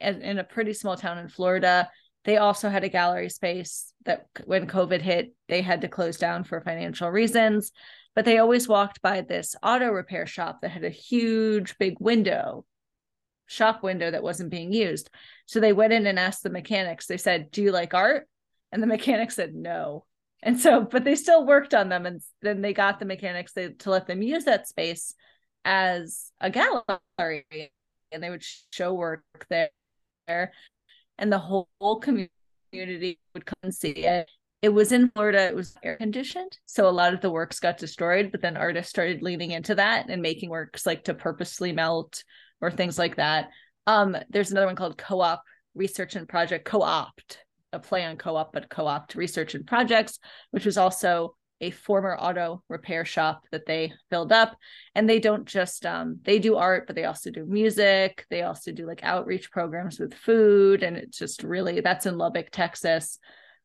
in 0.00 0.38
a 0.38 0.44
pretty 0.44 0.72
small 0.72 0.96
town 0.96 1.18
in 1.18 1.28
Florida. 1.28 1.90
They 2.24 2.36
also 2.36 2.68
had 2.68 2.84
a 2.84 2.88
gallery 2.88 3.30
space 3.30 3.92
that 4.04 4.26
when 4.44 4.66
COVID 4.66 5.00
hit, 5.00 5.34
they 5.48 5.62
had 5.62 5.80
to 5.82 5.88
close 5.88 6.18
down 6.18 6.44
for 6.44 6.60
financial 6.60 7.10
reasons. 7.10 7.72
But 8.14 8.24
they 8.24 8.38
always 8.38 8.68
walked 8.68 9.00
by 9.02 9.20
this 9.20 9.54
auto 9.62 9.88
repair 9.88 10.26
shop 10.26 10.60
that 10.60 10.70
had 10.70 10.84
a 10.84 10.90
huge 10.90 11.78
big 11.78 11.96
window, 12.00 12.64
shop 13.46 13.82
window 13.82 14.10
that 14.10 14.22
wasn't 14.22 14.50
being 14.50 14.72
used. 14.72 15.10
So 15.46 15.60
they 15.60 15.72
went 15.72 15.92
in 15.92 16.06
and 16.06 16.18
asked 16.18 16.42
the 16.42 16.50
mechanics, 16.50 17.06
they 17.06 17.16
said, 17.16 17.50
Do 17.50 17.62
you 17.62 17.72
like 17.72 17.94
art? 17.94 18.28
And 18.72 18.82
the 18.82 18.86
mechanic 18.86 19.30
said 19.30 19.54
no. 19.54 20.04
And 20.42 20.58
so, 20.58 20.80
but 20.82 21.04
they 21.04 21.14
still 21.14 21.46
worked 21.46 21.74
on 21.74 21.88
them. 21.88 22.06
And 22.06 22.20
then 22.42 22.62
they 22.62 22.72
got 22.72 22.98
the 22.98 23.04
mechanics 23.04 23.52
to, 23.54 23.70
to 23.74 23.90
let 23.90 24.06
them 24.06 24.22
use 24.22 24.44
that 24.44 24.68
space 24.68 25.14
as 25.64 26.30
a 26.40 26.50
gallery 26.50 27.72
and 28.12 28.22
they 28.22 28.30
would 28.30 28.44
show 28.70 28.94
work 28.94 29.24
there. 29.48 30.52
And 31.20 31.32
the 31.32 31.38
whole, 31.38 31.68
whole 31.80 32.00
community 32.00 33.20
would 33.34 33.46
come 33.46 33.58
and 33.62 33.74
see 33.74 33.90
it. 33.90 34.28
It 34.62 34.70
was 34.70 34.90
in 34.90 35.10
Florida, 35.14 35.46
it 35.46 35.54
was 35.54 35.76
air 35.82 35.96
conditioned. 35.96 36.58
So 36.66 36.88
a 36.88 36.90
lot 36.90 37.14
of 37.14 37.20
the 37.20 37.30
works 37.30 37.60
got 37.60 37.78
destroyed, 37.78 38.30
but 38.32 38.42
then 38.42 38.56
artists 38.56 38.90
started 38.90 39.22
leaning 39.22 39.52
into 39.52 39.76
that 39.76 40.10
and 40.10 40.20
making 40.20 40.50
works 40.50 40.84
like 40.84 41.04
to 41.04 41.14
purposely 41.14 41.72
melt 41.72 42.24
or 42.60 42.70
things 42.72 42.98
like 42.98 43.16
that. 43.16 43.50
Um, 43.86 44.16
there's 44.28 44.50
another 44.50 44.66
one 44.66 44.76
called 44.76 44.98
Co 44.98 45.20
op 45.20 45.44
Research 45.74 46.16
and 46.16 46.28
Project 46.28 46.64
Co 46.64 46.82
opt 46.82 47.38
a 47.72 47.78
play 47.78 48.04
on 48.04 48.16
co-op, 48.16 48.52
but 48.52 48.68
co-opt 48.68 49.14
research 49.14 49.54
and 49.54 49.66
projects, 49.66 50.18
which 50.50 50.66
was 50.66 50.76
also 50.76 51.36
a 51.60 51.70
former 51.70 52.16
auto 52.16 52.62
repair 52.68 53.04
shop 53.04 53.44
that 53.52 53.66
they 53.66 53.92
filled 54.08 54.32
up. 54.32 54.56
And 54.94 55.08
they 55.08 55.18
don't 55.18 55.46
just 55.46 55.84
um, 55.84 56.18
they 56.22 56.38
do 56.38 56.56
art, 56.56 56.86
but 56.86 56.96
they 56.96 57.04
also 57.04 57.30
do 57.30 57.44
music. 57.44 58.26
They 58.30 58.42
also 58.42 58.72
do 58.72 58.86
like 58.86 59.02
outreach 59.02 59.50
programs 59.50 59.98
with 59.98 60.14
food. 60.14 60.82
And 60.82 60.96
it's 60.96 61.18
just 61.18 61.42
really 61.42 61.80
that's 61.80 62.06
in 62.06 62.18
Lubbock, 62.18 62.50
Texas. 62.50 63.18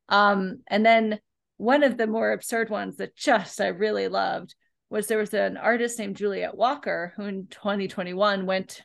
Um, 0.10 0.62
and 0.68 0.86
then 0.86 1.20
one 1.58 1.84
of 1.84 1.98
the 1.98 2.08
more 2.08 2.32
absurd 2.32 2.70
ones 2.70 2.98
that 2.98 3.16
just 3.16 3.62
I 3.62 3.68
really 3.68 4.08
loved 4.08 4.56
was 4.90 5.08
there 5.08 5.18
was 5.18 5.34
an 5.34 5.58
artist 5.58 5.98
named 5.98 6.18
Juliet 6.18 6.56
Walker 6.56 7.14
who 7.16 7.24
in 7.24 7.48
2021 7.48 8.46
went 8.46 8.82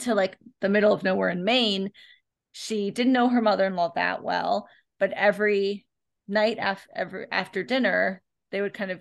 to 0.00 0.14
like 0.14 0.36
the 0.60 0.68
middle 0.68 0.92
of 0.92 1.02
nowhere 1.02 1.28
in 1.30 1.44
Maine 1.44 1.90
she 2.52 2.90
didn't 2.90 3.12
know 3.12 3.28
her 3.28 3.40
mother-in-law 3.40 3.92
that 3.94 4.22
well 4.22 4.68
but 4.98 5.12
every 5.12 5.86
night 6.28 6.58
after 6.58 7.26
after 7.30 7.62
dinner 7.62 8.22
they 8.50 8.60
would 8.60 8.74
kind 8.74 8.90
of 8.90 9.00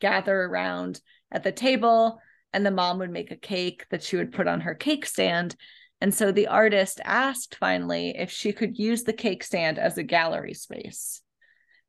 gather 0.00 0.42
around 0.44 1.00
at 1.30 1.42
the 1.42 1.52
table 1.52 2.20
and 2.52 2.64
the 2.64 2.70
mom 2.70 2.98
would 2.98 3.10
make 3.10 3.30
a 3.30 3.36
cake 3.36 3.86
that 3.90 4.02
she 4.02 4.16
would 4.16 4.32
put 4.32 4.48
on 4.48 4.62
her 4.62 4.74
cake 4.74 5.04
stand. 5.06 5.54
And 6.00 6.14
so 6.14 6.32
the 6.32 6.46
artist 6.46 7.00
asked 7.04 7.56
finally 7.56 8.14
if 8.16 8.30
she 8.30 8.52
could 8.52 8.78
use 8.78 9.02
the 9.02 9.12
cake 9.12 9.42
stand 9.44 9.78
as 9.78 9.98
a 9.98 10.02
gallery 10.02 10.54
space. 10.54 11.20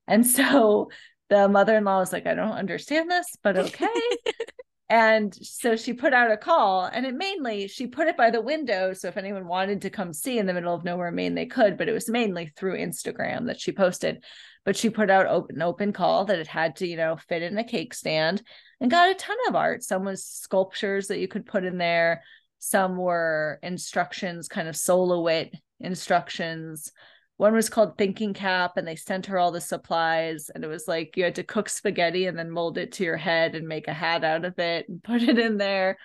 And 0.08 0.26
so 0.26 0.90
the 1.30 1.48
mother-in-law 1.48 2.00
was 2.00 2.12
like 2.12 2.28
i 2.28 2.34
don't 2.34 2.52
understand 2.52 3.10
this 3.10 3.28
but 3.42 3.58
okay 3.58 3.88
And 4.90 5.36
so 5.36 5.76
she 5.76 5.94
put 5.94 6.14
out 6.14 6.32
a 6.32 6.38
call, 6.38 6.86
and 6.86 7.06
it 7.06 7.14
mainly 7.14 7.68
she 7.68 7.86
put 7.86 8.08
it 8.08 8.18
by 8.18 8.32
the 8.32 8.42
window. 8.42 8.94
So 8.94 9.08
if 9.08 9.18
anyone 9.18 9.48
wanted 9.48 9.84
to 9.84 9.92
come 9.92 10.14
see 10.14 10.40
in 10.40 10.48
the 10.48 10.54
middle 10.54 10.74
of 10.74 10.84
nowhere, 10.84 11.12
Maine, 11.12 11.36
they 11.36 11.46
could, 11.46 11.78
but 11.78 11.88
it 11.88 11.94
was 11.94 12.10
mainly 12.10 12.48
through 12.48 12.78
Instagram 12.78 13.46
that 13.46 13.60
she 13.60 13.72
posted. 13.72 14.24
But 14.66 14.76
she 14.76 14.90
put 14.90 15.12
out 15.12 15.28
open 15.28 15.62
open 15.62 15.94
call 15.94 16.26
that 16.26 16.40
it 16.40 16.48
had 16.48 16.78
to, 16.78 16.88
you 16.88 16.98
know, 16.98 17.18
fit 17.18 17.44
in 17.44 17.58
a 17.58 17.64
cake 17.64 17.94
stand 17.94 18.42
and 18.82 18.90
got 18.90 19.12
a 19.12 19.16
ton 19.16 19.38
of 19.48 19.56
art. 19.56 19.84
Some 19.84 20.06
was 20.06 20.26
sculptures 20.26 21.08
that 21.08 21.20
you 21.20 21.28
could 21.28 21.46
put 21.46 21.64
in 21.64 21.78
there, 21.78 22.24
some 22.58 22.98
were 22.98 23.60
instructions, 23.62 24.48
kind 24.48 24.68
of 24.68 24.76
soloist 24.76 25.56
instructions 25.80 26.92
one 27.40 27.54
was 27.54 27.70
called 27.70 27.98
thinking 27.98 28.34
cap 28.34 28.74
and 28.76 28.86
they 28.86 28.98
sent 28.98 29.28
her 29.28 29.40
all 29.40 29.54
the 29.54 29.62
supplies 29.62 30.52
and 30.54 30.62
it 30.62 30.68
was 30.68 30.90
like 30.90 31.16
you 31.16 31.24
had 31.24 31.36
to 31.36 31.44
cook 31.44 31.70
spaghetti 31.70 32.26
and 32.26 32.38
then 32.38 32.52
mold 32.52 32.78
it 32.78 32.92
to 32.92 33.06
your 33.06 33.16
head 33.16 33.56
and 33.56 33.66
make 33.66 33.88
a 33.88 33.94
hat 33.94 34.26
out 34.26 34.44
of 34.44 34.60
it 34.60 34.90
and 34.90 35.02
put 35.06 35.22
it 35.22 35.40
in 35.40 35.56
there. 35.56 35.98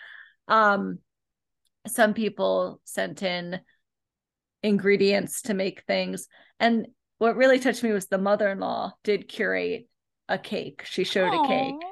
Um 0.46 1.00
some 1.88 2.14
people 2.14 2.80
sent 2.84 3.24
in 3.24 3.58
ingredients 4.62 5.42
to 5.42 5.54
make 5.54 5.82
things 5.88 6.28
and 6.60 6.86
what 7.18 7.34
really 7.34 7.58
touched 7.58 7.82
me 7.82 7.90
was 7.90 8.06
the 8.06 8.16
mother-in-law 8.16 8.92
did 9.02 9.26
curate 9.26 9.88
a 10.28 10.38
cake. 10.38 10.84
She 10.84 11.02
showed 11.02 11.32
Aww. 11.32 11.44
a 11.44 11.48
cake. 11.48 11.88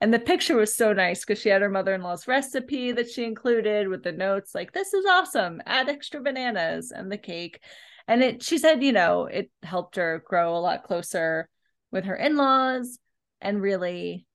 And 0.00 0.14
the 0.14 0.20
picture 0.20 0.54
was 0.54 0.72
so 0.72 0.92
nice 0.92 1.24
because 1.24 1.42
she 1.42 1.48
had 1.48 1.62
her 1.62 1.68
mother-in-law's 1.68 2.28
recipe 2.28 2.92
that 2.92 3.10
she 3.10 3.24
included 3.24 3.88
with 3.88 4.04
the 4.04 4.12
notes 4.12 4.54
like 4.54 4.72
this 4.72 4.94
is 4.94 5.04
awesome 5.06 5.60
add 5.66 5.88
extra 5.88 6.20
bananas 6.20 6.92
and 6.92 7.10
the 7.10 7.18
cake 7.18 7.60
and 8.08 8.22
it 8.22 8.42
she 8.42 8.58
said 8.58 8.82
you 8.82 8.92
know 8.92 9.26
it 9.26 9.50
helped 9.62 9.96
her 9.96 10.22
grow 10.26 10.56
a 10.56 10.58
lot 10.60 10.84
closer 10.84 11.48
with 11.90 12.04
her 12.04 12.16
in-laws 12.16 12.98
and 13.40 13.60
really 13.60 14.26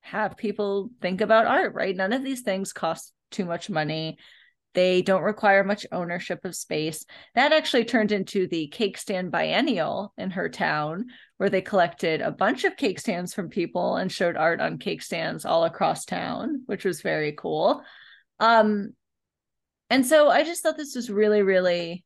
have 0.00 0.36
people 0.36 0.90
think 1.00 1.20
about 1.20 1.46
art 1.46 1.74
right? 1.74 1.96
None 1.96 2.12
of 2.12 2.24
these 2.24 2.42
things 2.42 2.72
cost 2.72 3.12
too 3.30 3.44
much 3.44 3.70
money. 3.70 4.18
They 4.74 5.02
don't 5.02 5.22
require 5.22 5.64
much 5.64 5.86
ownership 5.92 6.44
of 6.44 6.56
space. 6.56 7.04
That 7.34 7.52
actually 7.52 7.84
turned 7.84 8.10
into 8.10 8.48
the 8.48 8.68
cake 8.68 8.96
stand 8.98 9.30
biennial 9.30 10.12
in 10.16 10.30
her 10.30 10.48
town 10.48 11.06
where 11.36 11.50
they 11.50 11.60
collected 11.60 12.20
a 12.20 12.30
bunch 12.30 12.64
of 12.64 12.76
cake 12.76 12.98
stands 12.98 13.34
from 13.34 13.48
people 13.48 13.96
and 13.96 14.10
showed 14.10 14.36
art 14.36 14.60
on 14.60 14.78
cake 14.78 15.02
stands 15.02 15.44
all 15.44 15.64
across 15.64 16.04
town 16.04 16.62
which 16.66 16.84
was 16.84 17.02
very 17.02 17.32
cool. 17.32 17.82
Um 18.40 18.94
and 19.90 20.06
so 20.06 20.30
i 20.30 20.42
just 20.42 20.62
thought 20.62 20.78
this 20.78 20.96
was 20.96 21.10
really 21.10 21.42
really 21.42 22.02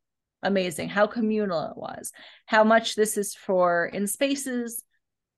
amazing 0.46 0.88
how 0.88 1.06
communal 1.06 1.70
it 1.70 1.76
was 1.76 2.12
how 2.46 2.64
much 2.64 2.94
this 2.94 3.16
is 3.16 3.34
for 3.34 3.86
in 3.86 4.06
spaces 4.06 4.82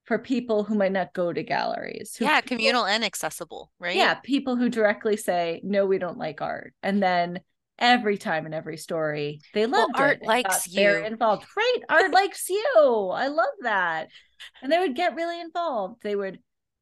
for 0.05 0.19
people 0.19 0.65
who 0.65 0.75
might 0.75 0.93
not 0.93 1.13
go 1.13 1.33
to 1.33 1.43
galleries 1.43 2.17
who, 2.17 2.25
yeah 2.25 2.41
communal 2.41 2.87
and 2.87 3.05
accessible 3.05 3.71
right? 3.79 3.97
Yeah 3.97 4.15
people 4.15 4.57
who 4.57 4.69
directly 4.69 5.17
say 5.17 5.61
no 5.63 5.87
we 5.87 5.99
don't 5.99 6.19
like 6.19 6.41
art. 6.41 6.73
And 6.83 7.03
then 7.03 7.41
every 7.79 8.17
time 8.19 8.47
in 8.47 8.55
every 8.55 8.77
story 8.77 9.41
they 9.55 9.67
loved 9.67 9.95
well, 9.95 10.07
art 10.07 10.23
likes 10.25 10.67
you. 10.67 10.77
they're 10.77 11.05
involved. 11.05 11.47
Great 11.55 11.85
art 11.89 12.13
likes 12.21 12.49
you. 12.49 13.11
I 13.13 13.29
love 13.29 13.47
that. 13.63 14.09
And 14.63 14.73
they 14.73 14.79
would 14.79 14.97
get 14.97 15.15
really 15.15 15.41
involved. 15.41 16.03
They 16.03 16.17
would 16.17 16.39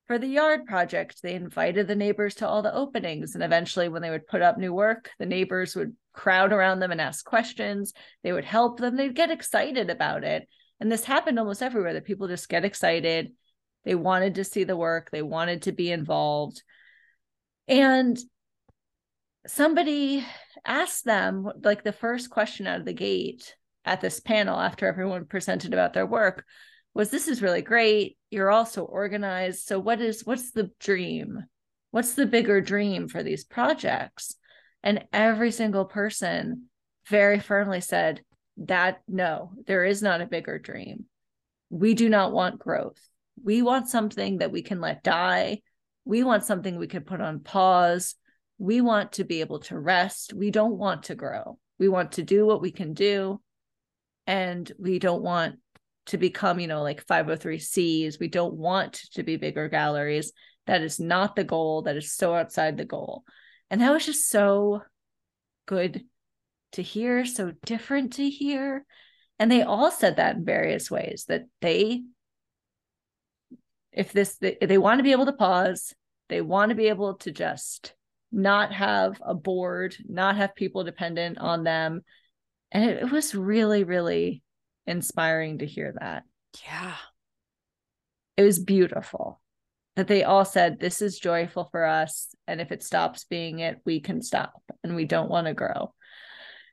for 0.07 0.19
the 0.19 0.29
yard 0.29 0.67
project, 0.67 1.21
they 1.23 1.35
invited 1.35 1.89
the 1.89 1.97
neighbors 1.97 2.37
to 2.37 2.49
all 2.49 2.63
the 2.63 2.75
openings. 2.75 3.35
And 3.35 3.43
eventually, 3.43 3.89
when 3.89 4.03
they 4.03 4.11
would 4.11 4.27
put 4.27 4.43
up 4.43 4.57
new 4.57 4.73
work, 4.73 5.11
the 5.19 5.27
neighbors 5.27 5.75
would 5.75 5.97
crowd 6.13 6.53
around 6.53 6.79
them 6.79 6.93
and 6.93 7.01
ask 7.01 7.25
questions. 7.25 7.93
They 8.23 8.33
would 8.33 8.45
help 8.45 8.79
them. 8.79 8.97
They'd 8.97 9.15
get 9.15 9.31
excited 9.31 9.91
about 9.91 10.23
it. 10.23 10.49
And 10.81 10.93
this 10.93 11.05
happened 11.05 11.39
almost 11.39 11.63
everywhere 11.63 11.95
that 11.95 12.05
people 12.05 12.29
just 12.29 12.49
get 12.49 12.65
excited. 12.65 13.33
They 13.85 13.95
wanted 13.95 14.37
to 14.37 14.45
see 14.45 14.65
the 14.65 14.77
work, 14.77 15.11
they 15.11 15.23
wanted 15.23 15.63
to 15.63 15.73
be 15.73 15.91
involved. 15.91 16.63
And 17.69 18.19
somebody 19.47 20.25
asked 20.65 21.05
them, 21.05 21.49
like 21.63 21.85
the 21.85 21.93
first 21.93 22.31
question 22.31 22.67
out 22.67 22.81
of 22.81 22.85
the 22.85 22.93
gate 22.93 23.55
at 23.85 24.01
this 24.01 24.21
panel 24.21 24.59
after 24.59 24.87
everyone 24.87 25.27
presented 25.27 25.73
about 25.73 25.93
their 25.93 26.07
work 26.07 26.45
was 26.97 27.11
this 27.11 27.29
is 27.29 27.43
really 27.43 27.61
great. 27.61 28.17
You're 28.31 28.51
also 28.51 28.83
organized. 28.83 29.67
So 29.67 29.79
what 29.79 30.01
is 30.01 30.25
what's 30.25 30.53
the 30.53 30.71
dream? 30.81 31.45
What's 31.91 32.15
the 32.15 32.25
bigger 32.25 32.63
dream 32.63 33.07
for 33.07 33.23
these 33.23 33.45
projects? 33.45 34.35
And 34.83 35.05
every 35.13 35.51
single 35.53 35.85
person 35.85 36.69
very 37.09 37.39
firmly 37.39 37.83
said 37.83 38.23
that 38.57 39.03
no 39.07 39.53
there 39.67 39.85
is 39.85 40.01
not 40.01 40.23
a 40.23 40.27
bigger 40.27 40.59
dream. 40.59 41.05
We 41.69 41.93
do 41.93 42.09
not 42.09 42.33
want 42.33 42.59
growth. 42.59 42.99
We 43.45 43.61
want 43.61 43.91
something 43.91 44.39
that 44.39 44.51
we 44.51 44.63
can 44.63 44.81
let 44.81 45.05
die. 45.05 45.61
We 46.07 46.25
want 46.25 46.45
something 46.45 46.79
we 46.79 46.87
can 46.87 47.03
put 47.03 47.21
on 47.21 47.41
pause. 47.41 48.15
We 48.57 48.81
want 48.81 49.13
to 49.13 49.25
be 49.25 49.41
able 49.43 49.61
to 49.61 49.79
rest. 49.79 50.33
We 50.33 50.51
don't 50.51 50.79
want 50.79 51.05
to 51.05 51.15
grow. 51.15 51.59
We 51.79 51.89
want 51.89 52.13
to 52.13 52.23
do 52.23 52.47
what 52.47 52.63
we 52.63 52.71
can 52.71 52.95
do. 52.95 53.43
And 54.27 54.73
we 54.79 54.99
don't 54.99 55.23
want 55.23 55.57
to 56.07 56.19
become, 56.19 56.61
you 56.61 56.69
know, 56.69 56.83
like 56.83 57.07
503Cs. 57.07 58.21
We 58.21 58.29
don't 58.29 58.55
want 58.55 58.95
to 59.13 59.23
be 59.23 59.37
bigger 59.37 59.69
galleries. 59.69 60.33
That 60.67 60.83
is 60.83 60.99
not 60.99 61.37
the 61.37 61.45
goal. 61.45 61.83
That 61.83 61.97
is 61.97 62.15
so 62.15 62.35
outside 62.35 62.77
the 62.77 62.85
goal. 62.85 63.25
And 63.71 63.81
that 63.81 63.93
was 63.93 64.07
just 64.07 64.29
so 64.29 64.83
good 65.67 66.05
to 66.73 66.83
hear, 66.83 67.25
so 67.25 67.53
different 67.65 68.15
to 68.15 68.29
hear. 68.29 68.85
And 69.39 69.51
they 69.51 69.63
all 69.63 69.91
said 69.91 70.17
that 70.17 70.37
in 70.37 70.45
various 70.45 70.91
ways 70.91 71.27
that 71.29 71.45
they, 71.61 72.03
if 73.93 74.13
this, 74.13 74.37
they, 74.37 74.57
they 74.61 74.79
want 74.79 74.99
to 74.99 75.05
be 75.05 75.13
able 75.13 75.27
to 75.27 75.33
pause, 75.33 75.93
they 76.29 76.41
want 76.41 76.71
to 76.71 76.77
be 76.77 76.89
able 76.89 77.15
to 77.15 77.33
just 77.33 77.95
not 78.33 78.73
have 78.73 79.21
a 79.25 79.35
board, 79.35 79.97
not 80.07 80.37
have 80.37 80.55
people 80.55 80.85
dependent 80.85 81.39
on 81.39 81.65
them. 81.65 82.03
And 82.73 82.91
it, 82.91 83.03
it 83.03 83.11
was 83.11 83.35
really, 83.35 83.85
really 83.85 84.43
inspiring 84.87 85.59
to 85.59 85.67
hear 85.67 85.95
that. 86.01 86.25
Yeah. 86.65 86.97
It 88.37 88.43
was 88.43 88.59
beautiful 88.59 89.41
that 89.97 90.09
they 90.09 90.25
all 90.25 90.45
said, 90.45 90.79
This 90.79 91.03
is 91.03 91.19
joyful 91.19 91.69
for 91.71 91.85
us. 91.85 92.35
And 92.47 92.61
if 92.61 92.71
it 92.71 92.83
stops 92.83 93.25
being 93.25 93.61
it, 93.61 93.81
we 93.85 94.01
can 94.01 94.23
stop 94.23 94.63
and 94.85 94.95
we 94.95 95.07
don't 95.07 95.31
want 95.31 95.47
to 95.47 95.55
grow. 95.55 95.93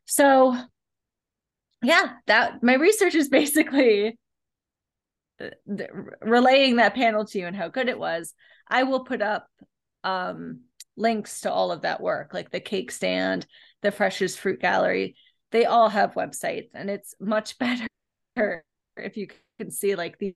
So, 0.05 0.55
yeah, 1.81 2.13
that 2.27 2.61
my 2.61 2.75
research 2.75 3.15
is 3.15 3.29
basically 3.29 4.17
uh, 5.41 5.47
relaying 6.21 6.77
that 6.77 6.95
panel 6.95 7.25
to 7.25 7.39
you 7.39 7.47
and 7.47 7.55
how 7.55 7.69
good 7.69 7.89
it 7.89 7.99
was. 7.99 8.33
I 8.67 8.83
will 8.83 9.03
put 9.05 9.21
up 9.21 9.47
um, 10.03 10.61
links 10.97 11.41
to 11.41 11.51
all 11.51 11.71
of 11.71 11.81
that 11.81 12.01
work, 12.01 12.33
like 12.33 12.51
the 12.51 12.59
cake 12.59 12.91
stand, 12.91 13.45
the 13.81 13.91
Fresh's 13.91 14.35
Fruit 14.35 14.59
Gallery. 14.59 15.15
They 15.51 15.65
all 15.65 15.89
have 15.89 16.15
websites, 16.15 16.69
and 16.73 16.89
it's 16.89 17.15
much 17.19 17.57
better 17.59 17.87
if 18.35 19.17
you 19.17 19.27
can 19.59 19.71
see 19.71 19.95
like 19.95 20.17
the 20.19 20.35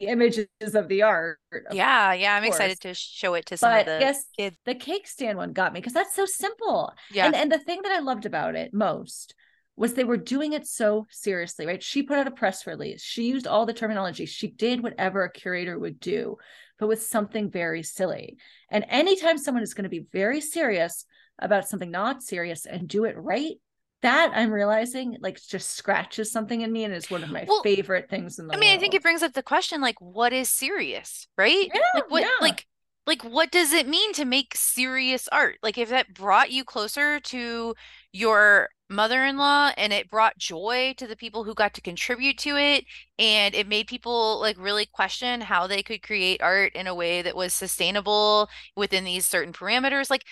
images 0.00 0.48
of 0.74 0.88
the 0.88 1.02
art. 1.02 1.38
Of 1.52 1.74
yeah, 1.74 2.12
yeah, 2.12 2.34
I'm 2.34 2.42
course. 2.42 2.56
excited 2.56 2.80
to 2.80 2.94
show 2.94 3.34
it 3.34 3.46
to 3.46 3.56
some 3.56 3.70
but 3.70 3.80
of 3.80 3.86
the 3.86 4.00
yes, 4.00 4.24
kids. 4.36 4.56
the 4.64 4.74
cake 4.74 5.06
stand 5.06 5.36
one 5.36 5.52
got 5.52 5.72
me 5.72 5.80
because 5.80 5.92
that's 5.92 6.14
so 6.14 6.24
simple. 6.24 6.92
Yeah. 7.12 7.26
And 7.26 7.34
and 7.34 7.52
the 7.52 7.58
thing 7.58 7.80
that 7.82 7.92
I 7.92 8.00
loved 8.00 8.26
about 8.26 8.54
it 8.54 8.72
most 8.72 9.34
was 9.76 9.94
they 9.94 10.04
were 10.04 10.16
doing 10.16 10.52
it 10.52 10.66
so 10.66 11.06
seriously, 11.10 11.66
right? 11.66 11.82
She 11.82 12.02
put 12.02 12.18
out 12.18 12.26
a 12.26 12.32
press 12.32 12.66
release. 12.66 13.02
She 13.02 13.28
used 13.28 13.46
all 13.46 13.64
the 13.64 13.72
terminology. 13.72 14.26
She 14.26 14.48
did 14.48 14.82
whatever 14.82 15.24
a 15.24 15.32
curator 15.32 15.78
would 15.78 16.00
do, 16.00 16.36
but 16.78 16.88
with 16.88 17.02
something 17.02 17.50
very 17.50 17.82
silly. 17.82 18.36
And 18.70 18.84
anytime 18.88 19.38
someone 19.38 19.62
is 19.62 19.72
going 19.72 19.84
to 19.84 19.88
be 19.88 20.06
very 20.12 20.42
serious 20.42 21.06
about 21.38 21.68
something 21.68 21.90
not 21.90 22.22
serious 22.22 22.66
and 22.66 22.88
do 22.88 23.04
it 23.04 23.16
right, 23.16 23.54
that 24.02 24.32
I'm 24.34 24.50
realizing 24.52 25.16
like 25.20 25.40
just 25.42 25.70
scratches 25.70 26.32
something 26.32 26.60
in 26.62 26.72
me 26.72 26.84
and 26.84 26.94
is 26.94 27.10
one 27.10 27.24
of 27.24 27.30
my 27.30 27.46
Well, 27.46 27.62
favorite 27.62 28.08
things 28.08 28.38
in 28.38 28.46
the 28.48 28.54
I 28.54 28.58
mean, 28.58 28.74
I 28.74 28.78
think 28.78 28.94
it 28.94 29.02
brings 29.02 29.22
up 29.22 29.34
the 29.34 29.42
question 29.42 29.80
like 29.80 30.00
what 30.00 30.32
is 30.32 30.50
serious, 30.50 31.28
right? 31.38 31.72
Yeah, 31.72 31.80
Like 31.94 32.06
what 32.08 32.26
yeah. 32.26 32.38
like 32.40 32.66
like 33.06 33.22
what 33.24 33.50
does 33.52 33.72
it 33.72 33.88
mean 33.88 34.12
to 34.14 34.24
make 34.24 34.54
serious 34.56 35.28
art? 35.32 35.58
Like 35.62 35.78
if 35.78 35.88
that 35.90 36.14
brought 36.14 36.50
you 36.52 36.64
closer 36.64 37.20
to 37.20 37.74
your 38.12 38.70
mother-in-law 38.90 39.72
and 39.78 39.92
it 39.92 40.10
brought 40.10 40.38
joy 40.38 40.94
to 40.98 41.06
the 41.06 41.16
people 41.16 41.44
who 41.44 41.54
got 41.54 41.74
to 41.74 41.80
contribute 41.82 42.38
to 42.38 42.56
it 42.56 42.84
and 43.18 43.54
it 43.54 43.68
made 43.68 43.86
people 43.88 44.40
like 44.40 44.56
really 44.58 44.86
question 44.86 45.40
how 45.42 45.66
they 45.66 45.82
could 45.82 46.02
create 46.02 46.42
art 46.42 46.72
in 46.74 46.86
a 46.88 46.94
way 46.94 47.22
that 47.22 47.36
was 47.36 47.54
sustainable 47.54 48.48
within 48.76 49.04
these 49.04 49.26
certain 49.26 49.52
parameters, 49.54 50.10
like 50.10 50.24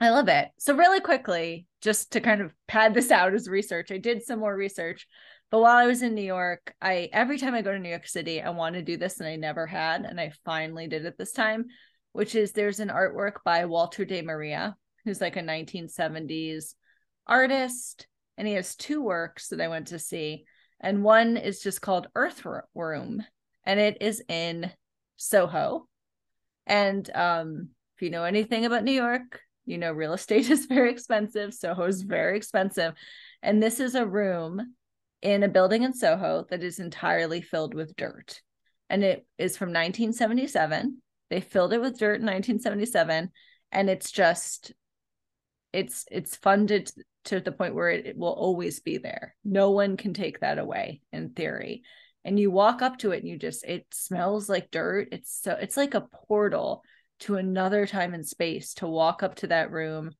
I 0.00 0.10
love 0.10 0.28
it. 0.28 0.48
So 0.58 0.74
really 0.74 1.00
quickly, 1.00 1.66
just 1.80 2.12
to 2.12 2.20
kind 2.20 2.40
of 2.40 2.52
pad 2.68 2.92
this 2.92 3.10
out 3.10 3.34
as 3.34 3.48
research, 3.48 3.90
I 3.90 3.98
did 3.98 4.22
some 4.22 4.40
more 4.40 4.54
research. 4.54 5.06
But 5.50 5.60
while 5.60 5.76
I 5.76 5.86
was 5.86 6.02
in 6.02 6.14
New 6.14 6.22
York, 6.22 6.74
I 6.80 7.08
every 7.12 7.38
time 7.38 7.54
I 7.54 7.62
go 7.62 7.72
to 7.72 7.78
New 7.78 7.88
York 7.88 8.08
City, 8.08 8.42
I 8.42 8.50
want 8.50 8.74
to 8.74 8.82
do 8.82 8.96
this 8.96 9.20
and 9.20 9.28
I 9.28 9.36
never 9.36 9.66
had, 9.66 10.04
and 10.04 10.20
I 10.20 10.32
finally 10.44 10.88
did 10.88 11.04
it 11.04 11.16
this 11.16 11.32
time, 11.32 11.66
which 12.12 12.34
is 12.34 12.52
there's 12.52 12.80
an 12.80 12.88
artwork 12.88 13.44
by 13.44 13.64
Walter 13.66 14.04
de 14.04 14.22
Maria, 14.22 14.76
who's 15.04 15.20
like 15.20 15.36
a 15.36 15.40
1970s 15.40 16.74
artist, 17.26 18.08
and 18.36 18.48
he 18.48 18.54
has 18.54 18.74
two 18.74 19.02
works 19.02 19.48
that 19.48 19.60
I 19.60 19.68
went 19.68 19.88
to 19.88 20.00
see, 20.00 20.44
and 20.80 21.04
one 21.04 21.36
is 21.36 21.62
just 21.62 21.80
called 21.80 22.08
Earth 22.16 22.44
Room, 22.74 23.22
and 23.64 23.78
it 23.78 23.98
is 24.00 24.22
in 24.28 24.72
Soho. 25.16 25.86
And 26.66 27.08
um, 27.14 27.68
if 27.94 28.02
you 28.02 28.10
know 28.10 28.24
anything 28.24 28.64
about 28.64 28.82
New 28.82 28.90
York, 28.90 29.40
you 29.64 29.78
know 29.78 29.92
real 29.92 30.12
estate 30.12 30.50
is 30.50 30.66
very 30.66 30.90
expensive. 30.90 31.54
Soho 31.54 31.84
is 31.84 32.02
very 32.02 32.36
expensive, 32.36 32.94
and 33.44 33.62
this 33.62 33.78
is 33.78 33.94
a 33.94 34.04
room 34.04 34.74
in 35.26 35.42
a 35.42 35.48
building 35.48 35.82
in 35.82 35.92
Soho 35.92 36.46
that 36.50 36.62
is 36.62 36.78
entirely 36.78 37.40
filled 37.40 37.74
with 37.74 37.96
dirt. 37.96 38.40
And 38.88 39.02
it 39.02 39.26
is 39.38 39.56
from 39.56 39.70
1977. 39.70 41.02
They 41.30 41.40
filled 41.40 41.72
it 41.72 41.80
with 41.80 41.98
dirt 41.98 42.20
in 42.20 42.26
1977 42.26 43.32
and 43.72 43.90
it's 43.90 44.12
just 44.12 44.72
it's 45.72 46.04
it's 46.12 46.36
funded 46.36 46.92
to 47.24 47.40
the 47.40 47.50
point 47.50 47.74
where 47.74 47.90
it, 47.90 48.06
it 48.06 48.16
will 48.16 48.32
always 48.32 48.78
be 48.78 48.98
there. 48.98 49.34
No 49.44 49.72
one 49.72 49.96
can 49.96 50.14
take 50.14 50.38
that 50.40 50.60
away 50.60 51.00
in 51.12 51.30
theory. 51.30 51.82
And 52.24 52.38
you 52.38 52.52
walk 52.52 52.80
up 52.80 52.98
to 52.98 53.10
it 53.10 53.18
and 53.18 53.28
you 53.28 53.36
just 53.36 53.64
it 53.64 53.84
smells 53.90 54.48
like 54.48 54.70
dirt. 54.70 55.08
It's 55.10 55.40
so 55.42 55.58
it's 55.60 55.76
like 55.76 55.94
a 55.94 56.06
portal 56.28 56.84
to 57.20 57.34
another 57.34 57.84
time 57.84 58.14
and 58.14 58.24
space 58.24 58.74
to 58.74 58.86
walk 58.86 59.24
up 59.24 59.34
to 59.36 59.48
that 59.48 59.72
room 59.72 60.12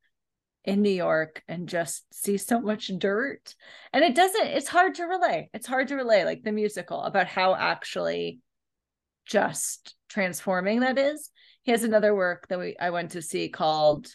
in 0.66 0.82
New 0.82 0.90
York 0.90 1.42
and 1.48 1.68
just 1.68 2.04
see 2.12 2.36
so 2.36 2.60
much 2.60 2.90
dirt. 2.98 3.54
And 3.92 4.04
it 4.04 4.16
doesn't, 4.16 4.48
it's 4.48 4.68
hard 4.68 4.96
to 4.96 5.04
relay. 5.04 5.48
It's 5.54 5.66
hard 5.66 5.88
to 5.88 5.94
relay, 5.94 6.24
like 6.24 6.42
the 6.42 6.52
musical, 6.52 7.02
about 7.02 7.28
how 7.28 7.54
actually 7.54 8.40
just 9.24 9.94
transforming 10.08 10.80
that 10.80 10.98
is. 10.98 11.30
He 11.62 11.70
has 11.70 11.84
another 11.84 12.14
work 12.14 12.48
that 12.48 12.58
we 12.58 12.76
I 12.78 12.90
went 12.90 13.12
to 13.12 13.22
see 13.22 13.48
called 13.48 14.08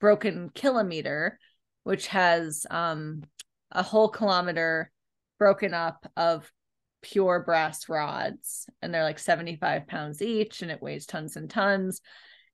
Broken 0.00 0.50
Kilometer, 0.54 1.38
which 1.84 2.08
has 2.08 2.66
um 2.70 3.22
a 3.70 3.82
whole 3.82 4.08
kilometer 4.08 4.90
broken 5.38 5.72
up 5.74 6.10
of 6.16 6.50
pure 7.02 7.40
brass 7.40 7.88
rods 7.88 8.68
and 8.82 8.92
they're 8.92 9.04
like 9.04 9.18
75 9.18 9.86
pounds 9.86 10.20
each 10.20 10.60
and 10.60 10.70
it 10.70 10.82
weighs 10.82 11.06
tons 11.06 11.36
and 11.36 11.48
tons 11.48 12.02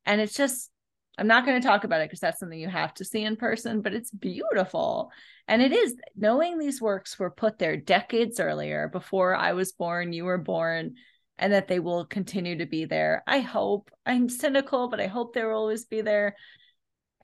and 0.05 0.21
it's 0.21 0.35
just 0.35 0.71
I'm 1.19 1.27
not 1.27 1.47
going 1.47 1.61
to 1.61 1.67
talk 1.67 1.85
about 1.85 2.01
it 2.03 2.09
because 2.09 2.21
that's 2.21 2.39
something 2.39 2.59
you 2.59 2.69
have 2.69 2.93
to 2.95 3.05
see 3.05 3.23
in 3.23 3.37
person, 3.37 3.81
but 3.81 3.95
it's 3.95 4.11
beautiful. 4.11 5.11
And 5.49 5.63
it 5.63 5.73
is 5.73 5.95
knowing 6.15 6.59
these 6.59 6.81
works 6.81 7.19
were 7.19 7.31
put 7.31 7.59
there 7.59 7.77
decades 7.77 8.39
earlier, 8.39 8.89
before 8.89 9.35
I 9.35 9.53
was 9.53 9.73
born, 9.73 10.13
you 10.13 10.25
were 10.25 10.39
born, 10.39 10.97
and 11.39 11.53
that 11.53 11.69
they 11.69 11.79
will 11.79 12.05
continue 12.05 12.59
to 12.59 12.67
be 12.67 12.85
there. 12.85 13.23
I 13.27 13.41
hope. 13.41 13.91
I'm 14.05 14.29
cynical, 14.29 14.89
but 14.89 15.01
I 15.01 15.07
hope 15.07 15.35
they 15.35 15.45
will 15.45 15.55
always 15.55 15.87
be 15.87 16.03
there. 16.03 16.37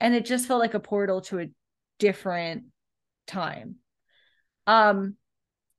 And 0.01 0.15
it 0.15 0.25
just 0.25 0.49
felt 0.49 0.61
like 0.61 0.75
a 0.75 0.81
portal 0.81 1.21
to 1.23 1.41
a 1.41 1.51
different 1.99 2.65
time. 3.27 3.77
Um, 4.67 5.17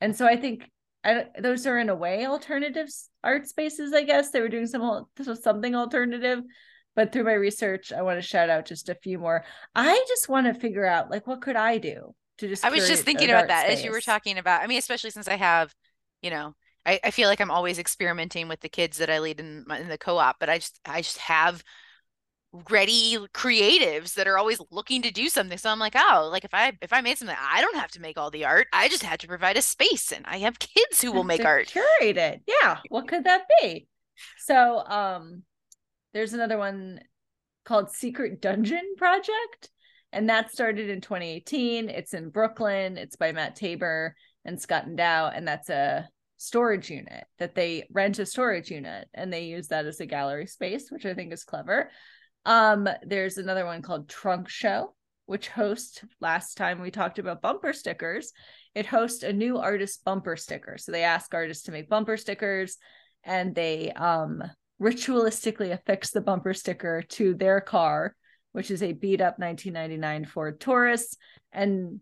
and 0.02 0.16
so 0.16 0.28
I 0.28 0.36
think 0.36 0.70
I, 1.04 1.26
those 1.40 1.66
are 1.68 1.80
in 1.80 1.90
a 1.90 1.96
way 1.96 2.26
alternative 2.26 2.90
art 3.24 3.48
spaces. 3.48 3.94
I 3.94 4.04
guess 4.04 4.32
they 4.32 4.42
were 4.42 4.50
doing 4.50 4.68
some 4.68 5.06
something 5.42 5.76
alternative 5.76 6.42
but 6.96 7.12
through 7.12 7.24
my 7.24 7.34
research 7.34 7.92
i 7.92 8.02
want 8.02 8.18
to 8.18 8.28
shout 8.28 8.50
out 8.50 8.66
just 8.66 8.90
a 8.90 8.96
few 8.96 9.18
more 9.18 9.44
i 9.76 10.04
just 10.08 10.30
want 10.30 10.48
to 10.48 10.54
figure 10.54 10.86
out 10.86 11.10
like 11.10 11.28
what 11.28 11.42
could 11.42 11.56
i 11.56 11.78
do 11.78 12.14
to 12.38 12.48
just 12.48 12.66
I 12.66 12.70
was 12.70 12.88
just 12.88 13.04
thinking 13.04 13.30
about 13.30 13.48
that 13.48 13.70
as 13.70 13.84
you 13.84 13.92
were 13.92 14.02
talking 14.02 14.38
about. 14.38 14.62
I 14.62 14.68
mean, 14.68 14.78
especially 14.78 15.12
since 15.12 15.28
I 15.28 15.36
have, 15.36 15.74
you 16.22 16.30
know, 16.30 16.56
I, 16.86 17.00
I 17.04 17.12
feel 17.12 17.30
like 17.30 17.40
I'm 17.40 17.52
always 17.52 17.80
experimenting 17.80 18.48
with 18.48 18.60
the 18.60 18.70
kids 18.70 18.98
that 18.98 19.10
I 19.10 19.20
lead 19.20 19.40
in, 19.40 19.64
my, 19.68 19.80
in 19.80 19.88
the 19.88 19.98
co-op, 19.98 20.38
but 20.40 20.50
I 20.50 20.58
just 20.58 20.80
I 20.86 21.02
just 21.02 21.18
have 21.20 21.64
ready 22.70 23.18
creatives 23.34 24.14
that 24.14 24.28
are 24.28 24.38
always 24.38 24.62
looking 24.70 25.02
to 25.02 25.12
do 25.12 25.28
something. 25.30 25.58
So 25.58 25.70
I'm 25.70 25.80
like, 25.80 25.96
oh, 25.96 26.30
like 26.32 26.44
if 26.44 26.54
I 26.54 26.74
if 26.82 26.92
I 26.92 27.02
made 27.02 27.18
something, 27.18 27.38
I 27.40 27.62
don't 27.62 27.78
have 27.78 27.92
to 27.92 28.02
make 28.02 28.18
all 28.18 28.32
the 28.32 28.46
art. 28.46 28.68
I 28.74 28.90
just 28.90 29.04
had 29.04 29.20
to 29.22 29.28
provide 29.28 29.58
a 29.58 29.62
space, 29.62 30.12
and 30.12 30.26
I 30.26 30.38
have 30.40 30.60
kids 30.60 31.02
who 31.02 31.12
will 31.12 31.24
make 31.24 31.46
art. 31.46 31.68
Curate 31.68 32.18
it. 32.18 32.42
Yeah. 32.48 32.80
What 32.90 33.08
could 33.08 33.24
that 33.26 33.44
be? 33.62 33.88
So 34.40 34.84
um, 34.86 35.44
there's 36.14 36.34
another 36.34 36.58
one 36.58 37.00
called 37.66 37.92
Secret 37.92 38.42
Dungeon 38.42 38.96
Project, 38.98 39.70
and 40.12 40.30
that 40.30 40.52
started 40.52 40.90
in 40.90 41.02
2018. 41.02 41.90
It's 41.90 42.14
in 42.14 42.30
Brooklyn. 42.30 42.98
It's 42.98 43.16
by 43.16 43.32
Matt 43.32 43.56
Tabor 43.56 44.16
and 44.46 44.62
Scott 44.62 44.86
and 44.86 44.98
Dow, 44.98 45.30
and 45.34 45.48
that's 45.48 45.70
a 45.70 46.08
storage 46.38 46.90
unit 46.90 47.24
that 47.40 47.56
they 47.56 47.88
rent 47.92 48.20
a 48.20 48.26
storage 48.26 48.70
unit 48.70 49.08
and 49.14 49.32
they 49.32 49.46
use 49.46 49.70
that 49.70 49.86
as 49.86 50.02
a 50.02 50.06
gallery 50.06 50.46
space, 50.46 50.92
which 50.92 51.06
I 51.06 51.14
think 51.14 51.32
is 51.32 51.46
clever. 51.46 51.90
Um, 52.46 52.90
there's 53.04 53.38
another 53.38 53.66
one 53.66 53.82
called 53.82 54.10
Trunk 54.10 54.50
Show, 54.50 54.94
which 55.26 55.48
hosts 55.48 56.04
last 56.20 56.58
time 56.58 56.82
we 56.82 56.92
talked 56.92 57.18
about 57.18 57.42
bumper 57.42 57.72
stickers. 57.72 58.34
It 58.76 58.86
hosts 58.86 59.24
a 59.24 59.32
new 59.32 59.58
artist 59.58 60.04
bumper 60.04 60.36
sticker. 60.36 60.78
So 60.78 60.92
they 60.92 61.04
ask 61.04 61.34
artists 61.34 61.64
to 61.66 61.72
make 61.72 61.88
bumper 61.88 62.18
stickers 62.18 62.78
and 63.24 63.56
they 63.56 63.92
um 63.92 64.44
ritualistically 64.84 65.72
affix 65.72 66.12
the 66.12 66.22
bumper 66.22 66.54
sticker 66.54 67.02
to 67.02 67.34
their 67.34 67.62
car, 67.62 68.16
which 68.52 68.70
is 68.70 68.84
a 68.84 68.92
beat 68.92 69.22
up 69.22 69.40
1999 69.40 70.26
Ford 70.26 70.60
Taurus. 70.60 71.16
And 71.54 72.02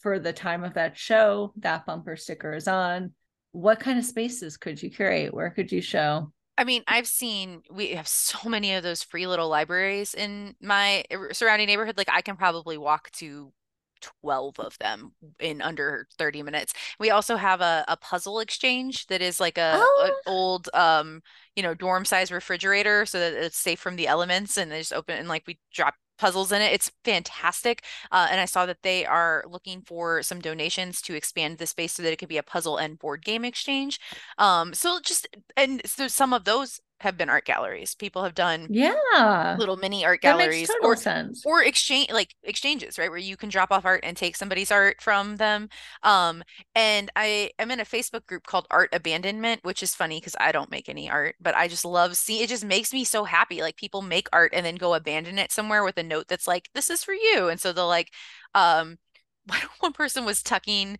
for 0.00 0.18
the 0.18 0.32
time 0.32 0.64
of 0.64 0.74
that 0.74 0.98
show, 0.98 1.52
that 1.58 1.86
bumper 1.86 2.16
sticker 2.16 2.52
is 2.52 2.66
on. 2.66 3.12
What 3.52 3.80
kind 3.80 3.98
of 3.98 4.04
spaces 4.04 4.56
could 4.56 4.82
you 4.82 4.90
curate? 4.90 5.32
Where 5.32 5.50
could 5.50 5.70
you 5.70 5.80
show? 5.80 6.32
I 6.58 6.64
mean, 6.64 6.82
I've 6.86 7.06
seen 7.06 7.62
we 7.70 7.92
have 7.92 8.08
so 8.08 8.48
many 8.48 8.74
of 8.74 8.82
those 8.82 9.02
free 9.02 9.26
little 9.26 9.48
libraries 9.48 10.14
in 10.14 10.56
my 10.60 11.04
surrounding 11.32 11.68
neighborhood. 11.68 11.96
Like 11.96 12.10
I 12.10 12.22
can 12.22 12.36
probably 12.36 12.76
walk 12.76 13.10
to 13.12 13.52
12 14.00 14.58
of 14.60 14.78
them 14.78 15.12
in 15.38 15.60
under 15.62 16.06
30 16.18 16.42
minutes. 16.42 16.72
We 16.98 17.10
also 17.10 17.36
have 17.36 17.60
a, 17.60 17.84
a 17.88 17.96
puzzle 17.96 18.40
exchange 18.40 19.06
that 19.08 19.22
is 19.22 19.40
like 19.40 19.58
a, 19.58 19.72
Oh. 19.76 20.02
an 20.08 20.12
old 20.26 20.68
um, 20.74 21.22
you 21.56 21.62
know, 21.62 21.74
dorm 21.74 22.04
size 22.04 22.30
refrigerator 22.32 23.06
so 23.06 23.18
that 23.18 23.32
it's 23.34 23.58
safe 23.58 23.80
from 23.80 23.96
the 23.96 24.06
elements 24.06 24.56
and 24.56 24.70
they 24.70 24.78
just 24.78 24.92
open 24.92 25.18
and 25.18 25.28
like 25.28 25.44
we 25.46 25.58
drop 25.72 25.94
puzzles 26.18 26.52
in 26.52 26.60
it. 26.60 26.72
It's 26.72 26.90
fantastic. 27.04 27.82
Uh, 28.12 28.28
and 28.30 28.40
I 28.40 28.44
saw 28.44 28.66
that 28.66 28.82
they 28.82 29.06
are 29.06 29.42
looking 29.48 29.82
for 29.82 30.22
some 30.22 30.40
donations 30.40 31.00
to 31.02 31.14
expand 31.14 31.58
the 31.58 31.66
space 31.66 31.94
so 31.94 32.02
that 32.02 32.12
it 32.12 32.16
could 32.16 32.28
be 32.28 32.36
a 32.36 32.42
puzzle 32.42 32.76
and 32.76 32.98
board 32.98 33.24
game 33.24 33.44
exchange. 33.44 33.98
Um, 34.38 34.74
so 34.74 35.00
just 35.00 35.28
and 35.56 35.80
so 35.86 36.08
some 36.08 36.32
of 36.32 36.44
those 36.44 36.80
have 37.00 37.16
been 37.16 37.28
art 37.30 37.44
galleries. 37.44 37.94
People 37.94 38.22
have 38.24 38.34
done 38.34 38.70
Yeah. 38.70 39.56
little 39.56 39.76
mini 39.76 40.04
art 40.04 40.20
galleries 40.20 40.76
or 40.80 40.96
sense. 40.96 41.42
or 41.44 41.62
exchange 41.64 42.10
like 42.10 42.34
exchanges 42.44 42.98
right 42.98 43.08
where 43.10 43.18
you 43.18 43.36
can 43.36 43.48
drop 43.48 43.70
off 43.72 43.84
art 43.84 44.00
and 44.04 44.16
take 44.16 44.36
somebody's 44.36 44.70
art 44.70 45.00
from 45.02 45.36
them 45.38 45.68
um 46.02 46.42
and 46.74 47.10
i 47.16 47.50
am 47.58 47.70
in 47.70 47.80
a 47.80 47.84
facebook 47.84 48.26
group 48.26 48.46
called 48.46 48.66
art 48.70 48.90
abandonment 48.92 49.60
which 49.64 49.82
is 49.82 49.94
funny 49.94 50.18
because 50.20 50.36
i 50.38 50.52
don't 50.52 50.70
make 50.70 50.88
any 50.88 51.10
art 51.10 51.34
but 51.40 51.56
i 51.56 51.66
just 51.66 51.84
love 51.84 52.16
seeing 52.16 52.42
it 52.42 52.48
just 52.48 52.64
makes 52.64 52.92
me 52.92 53.04
so 53.04 53.24
happy 53.24 53.60
like 53.62 53.76
people 53.76 54.02
make 54.02 54.28
art 54.32 54.52
and 54.54 54.64
then 54.64 54.76
go 54.76 54.94
abandon 54.94 55.38
it 55.38 55.50
somewhere 55.50 55.82
with 55.84 55.96
a 55.98 56.02
note 56.02 56.28
that's 56.28 56.46
like 56.46 56.68
this 56.74 56.90
is 56.90 57.02
for 57.02 57.14
you 57.14 57.48
and 57.48 57.60
so 57.60 57.72
they'll 57.72 57.88
like 57.88 58.10
um 58.54 58.98
one 59.80 59.92
person 59.92 60.24
was 60.24 60.42
tucking 60.42 60.98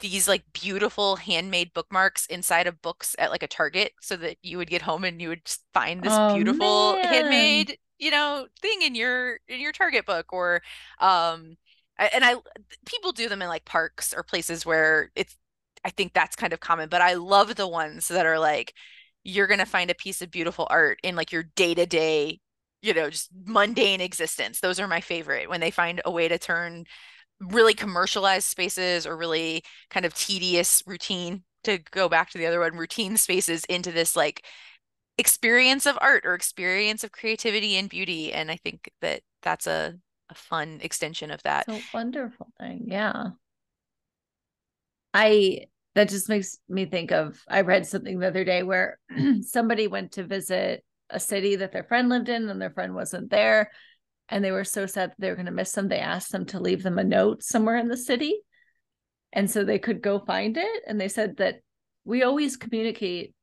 these 0.00 0.28
like 0.28 0.44
beautiful 0.52 1.16
handmade 1.16 1.72
bookmarks 1.74 2.26
inside 2.26 2.66
of 2.66 2.82
books 2.82 3.14
at 3.18 3.30
like 3.30 3.42
a 3.42 3.48
Target 3.48 3.92
so 4.00 4.16
that 4.16 4.36
you 4.42 4.58
would 4.58 4.70
get 4.70 4.82
home 4.82 5.04
and 5.04 5.20
you 5.20 5.28
would 5.28 5.44
just 5.44 5.64
find 5.74 6.02
this 6.02 6.20
Oh, 6.20 6.28
beautiful 6.28 6.98
man. 7.02 7.02
handmade, 7.02 7.78
you 7.98 8.10
know, 8.10 8.46
thing 8.60 8.82
in 8.82 8.94
your 8.94 9.38
in 9.48 9.60
your 9.60 9.72
Target 9.72 10.06
book 10.06 10.32
or 10.32 10.62
um 11.00 11.56
and 11.98 12.24
I 12.24 12.36
people 12.86 13.12
do 13.12 13.28
them 13.28 13.42
in 13.42 13.48
like 13.48 13.64
parks 13.64 14.12
or 14.14 14.22
places 14.22 14.66
where 14.66 15.10
it's 15.16 15.36
I 15.84 15.90
think 15.90 16.12
that's 16.14 16.36
kind 16.36 16.52
of 16.52 16.60
common, 16.60 16.88
but 16.88 17.02
I 17.02 17.14
love 17.14 17.56
the 17.56 17.68
ones 17.68 18.08
that 18.08 18.26
are 18.26 18.38
like 18.38 18.74
you're 19.24 19.46
going 19.46 19.60
to 19.60 19.66
find 19.66 19.90
a 19.90 19.94
piece 19.94 20.20
of 20.22 20.30
beautiful 20.30 20.66
art 20.70 20.98
in 21.04 21.14
like 21.16 21.30
your 21.32 21.44
day-to-day, 21.54 22.40
you 22.82 22.94
know, 22.94 23.08
just 23.10 23.30
mundane 23.46 24.00
existence. 24.00 24.60
Those 24.60 24.80
are 24.80 24.88
my 24.88 25.00
favorite 25.00 25.48
when 25.48 25.60
they 25.60 25.70
find 25.70 26.00
a 26.04 26.10
way 26.10 26.26
to 26.28 26.38
turn 26.38 26.86
really 27.50 27.74
commercialized 27.74 28.46
spaces 28.46 29.06
or 29.06 29.16
really 29.16 29.62
kind 29.90 30.06
of 30.06 30.14
tedious 30.14 30.82
routine 30.86 31.42
to 31.64 31.78
go 31.90 32.08
back 32.08 32.30
to 32.30 32.38
the 32.38 32.46
other 32.46 32.60
one 32.60 32.76
routine 32.76 33.16
spaces 33.16 33.64
into 33.64 33.90
this 33.92 34.16
like 34.16 34.44
experience 35.18 35.86
of 35.86 35.98
art 36.00 36.24
or 36.24 36.34
experience 36.34 37.04
of 37.04 37.12
creativity 37.12 37.76
and 37.76 37.88
beauty 37.88 38.32
and 38.32 38.50
i 38.50 38.56
think 38.56 38.90
that 39.00 39.20
that's 39.42 39.66
a, 39.66 39.94
a 40.30 40.34
fun 40.34 40.78
extension 40.82 41.30
of 41.30 41.42
that 41.42 41.66
wonderful 41.92 42.48
thing. 42.58 42.86
Yeah. 42.86 43.30
I 45.14 45.66
that 45.94 46.08
just 46.08 46.28
makes 46.28 46.58
me 46.68 46.86
think 46.86 47.12
of 47.12 47.38
I 47.48 47.60
read 47.62 47.86
something 47.86 48.18
the 48.18 48.26
other 48.26 48.44
day 48.44 48.62
where 48.62 48.98
somebody 49.42 49.88
went 49.88 50.12
to 50.12 50.24
visit 50.24 50.84
a 51.10 51.20
city 51.20 51.56
that 51.56 51.72
their 51.72 51.84
friend 51.84 52.08
lived 52.08 52.30
in 52.30 52.48
and 52.48 52.60
their 52.60 52.70
friend 52.70 52.94
wasn't 52.94 53.30
there 53.30 53.70
and 54.32 54.42
they 54.42 54.50
were 54.50 54.64
so 54.64 54.86
sad 54.86 55.12
they 55.18 55.28
were 55.28 55.36
going 55.36 55.46
to 55.46 55.52
miss 55.52 55.72
them. 55.72 55.88
They 55.88 55.98
asked 55.98 56.32
them 56.32 56.46
to 56.46 56.58
leave 56.58 56.82
them 56.82 56.98
a 56.98 57.04
note 57.04 57.42
somewhere 57.42 57.76
in 57.76 57.88
the 57.88 57.96
city. 57.96 58.40
And 59.32 59.50
so 59.50 59.62
they 59.62 59.78
could 59.78 60.02
go 60.02 60.18
find 60.18 60.56
it. 60.56 60.82
And 60.86 61.00
they 61.00 61.08
said 61.08 61.36
that 61.36 61.60
we 62.04 62.22
always 62.22 62.56
communicate 62.56 63.34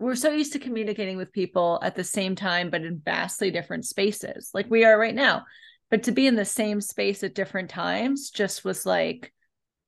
we're 0.00 0.16
so 0.16 0.32
used 0.32 0.52
to 0.52 0.58
communicating 0.58 1.16
with 1.16 1.32
people 1.32 1.78
at 1.80 1.94
the 1.94 2.04
same 2.04 2.34
time 2.34 2.68
but 2.68 2.82
in 2.82 3.00
vastly 3.02 3.52
different 3.52 3.86
spaces 3.86 4.50
like 4.52 4.70
we 4.70 4.84
are 4.84 4.98
right 4.98 5.14
now. 5.14 5.44
But 5.90 6.04
to 6.04 6.12
be 6.12 6.26
in 6.26 6.34
the 6.34 6.44
same 6.44 6.80
space 6.80 7.22
at 7.22 7.34
different 7.34 7.70
times 7.70 8.30
just 8.30 8.64
was 8.64 8.84
like 8.84 9.32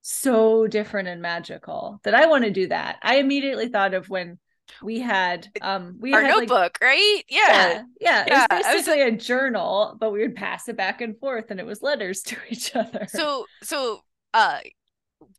so 0.02 0.68
different 0.68 1.09
and 1.09 1.20
magical 1.20 2.00
that 2.04 2.14
I 2.14 2.26
want 2.26 2.44
to 2.44 2.50
do 2.50 2.68
that. 2.68 2.96
I 3.02 3.16
immediately 3.16 3.68
thought 3.68 3.92
of 3.92 4.09
when 4.09 4.38
we 4.82 5.00
had 5.00 5.48
um 5.62 5.96
we 6.00 6.12
our 6.12 6.22
had 6.22 6.34
like 6.36 6.48
notebook 6.48 6.78
right 6.82 7.22
yeah 7.28 7.38
yeah, 7.48 7.82
yeah, 8.00 8.24
Yeah, 8.28 8.46
it 8.50 8.54
was 8.56 8.66
was- 8.66 8.74
basically 8.86 9.02
a 9.02 9.12
journal, 9.12 9.96
but 10.00 10.12
we 10.12 10.20
would 10.20 10.34
pass 10.36 10.68
it 10.68 10.76
back 10.76 11.00
and 11.00 11.18
forth 11.18 11.50
and 11.50 11.60
it 11.60 11.66
was 11.66 11.82
letters 11.82 12.22
to 12.26 12.36
each 12.50 12.74
other. 12.76 13.06
so 13.08 13.46
so 13.62 14.02
uh 14.34 14.58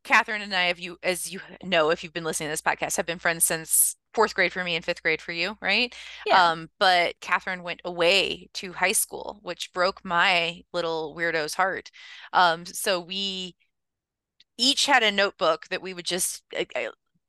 catherine 0.03 0.41
and 0.41 0.55
i 0.55 0.63
have 0.63 0.79
you 0.79 0.97
as 1.03 1.31
you 1.31 1.39
know 1.63 1.91
if 1.91 2.03
you've 2.03 2.13
been 2.13 2.23
listening 2.23 2.47
to 2.47 2.51
this 2.51 2.61
podcast 2.61 2.97
have 2.97 3.05
been 3.05 3.19
friends 3.19 3.43
since 3.43 3.95
fourth 4.13 4.33
grade 4.33 4.51
for 4.51 4.63
me 4.63 4.75
and 4.75 4.83
fifth 4.83 5.03
grade 5.03 5.21
for 5.21 5.31
you 5.31 5.55
right 5.61 5.93
yeah. 6.25 6.49
Um, 6.51 6.69
but 6.79 7.13
Catherine 7.21 7.61
went 7.61 7.81
away 7.85 8.49
to 8.55 8.73
high 8.73 8.91
school, 8.93 9.39
which 9.43 9.71
broke 9.73 10.03
my 10.03 10.61
little 10.73 11.13
weirdo's 11.15 11.53
heart. 11.53 11.91
Um, 12.33 12.65
so 12.65 12.99
we 12.99 13.55
each 14.57 14.87
had 14.87 15.03
a 15.03 15.11
notebook 15.11 15.67
that 15.69 15.81
we 15.83 15.93
would 15.93 16.05
just 16.05 16.41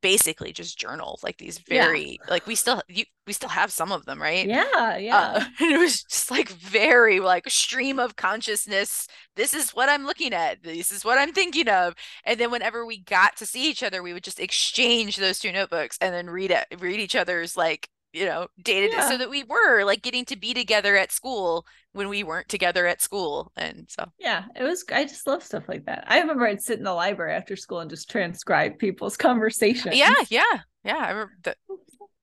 basically 0.00 0.52
just 0.52 0.78
journal 0.78 1.18
like 1.22 1.38
these 1.38 1.58
Yeah. 1.68 1.96
very 1.98 2.20
like 2.28 2.46
we 2.46 2.54
still 2.54 2.82
you, 2.88 3.04
we 3.26 3.32
still 3.32 3.48
have 3.50 3.72
some 3.72 3.92
of 3.92 4.04
them, 4.06 4.20
right? 4.22 4.48
yeah, 4.48 4.96
yeah. 4.98 5.34
Uh, 5.34 5.40
and 5.60 5.72
it 5.72 5.78
was 5.78 6.02
just 6.04 6.30
like 6.30 6.48
very 6.50 7.20
like 7.20 7.48
stream 7.50 7.98
of 7.98 8.16
consciousness. 8.16 9.06
This 9.36 9.54
is 9.54 9.70
what 9.70 9.88
I'm 9.88 10.04
looking 10.04 10.32
at. 10.34 10.62
This 10.62 10.90
is 10.92 11.04
what 11.04 11.18
I'm 11.18 11.32
thinking 11.32 11.68
of. 11.68 11.94
And 12.24 12.38
then 12.40 12.50
whenever 12.50 12.86
we 12.86 12.98
got 13.00 13.36
to 13.38 13.46
see 13.46 13.68
each 13.70 13.82
other, 13.82 14.02
we 14.02 14.12
would 14.12 14.24
just 14.24 14.40
exchange 14.40 15.16
those 15.16 15.38
two 15.38 15.52
notebooks 15.52 15.98
and 16.00 16.14
then 16.14 16.28
read 16.30 16.50
it, 16.50 16.66
read 16.80 17.00
each 17.00 17.16
other's 17.16 17.56
like 17.56 17.88
you 18.12 18.24
know 18.24 18.48
dated 18.62 18.92
Yeah. 18.92 19.08
so 19.08 19.18
that 19.18 19.30
we 19.30 19.44
were 19.44 19.84
like 19.84 20.02
getting 20.02 20.24
to 20.26 20.36
be 20.36 20.54
together 20.54 20.96
at 20.96 21.12
school 21.12 21.66
when 21.92 22.08
we 22.08 22.22
weren't 22.22 22.48
together 22.48 22.86
at 22.86 23.02
school. 23.02 23.52
And 23.56 23.86
so 23.88 24.06
yeah, 24.18 24.44
it 24.56 24.62
was 24.64 24.84
I 24.92 25.04
just 25.04 25.26
love 25.26 25.42
stuff 25.42 25.68
like 25.68 25.84
that. 25.86 26.04
I 26.06 26.18
remember 26.20 26.46
I'd 26.46 26.62
sit 26.62 26.78
in 26.78 26.84
the 26.84 26.92
library 26.94 27.32
after 27.34 27.56
school 27.56 27.80
and 27.80 27.90
just 27.90 28.10
transcribe 28.10 28.78
people's 28.78 29.16
conversations. 29.16 29.96
yeah, 29.96 30.14
yeah, 30.30 30.42
yeah. 30.84 30.96
I 30.98 31.10
remember 31.10 31.54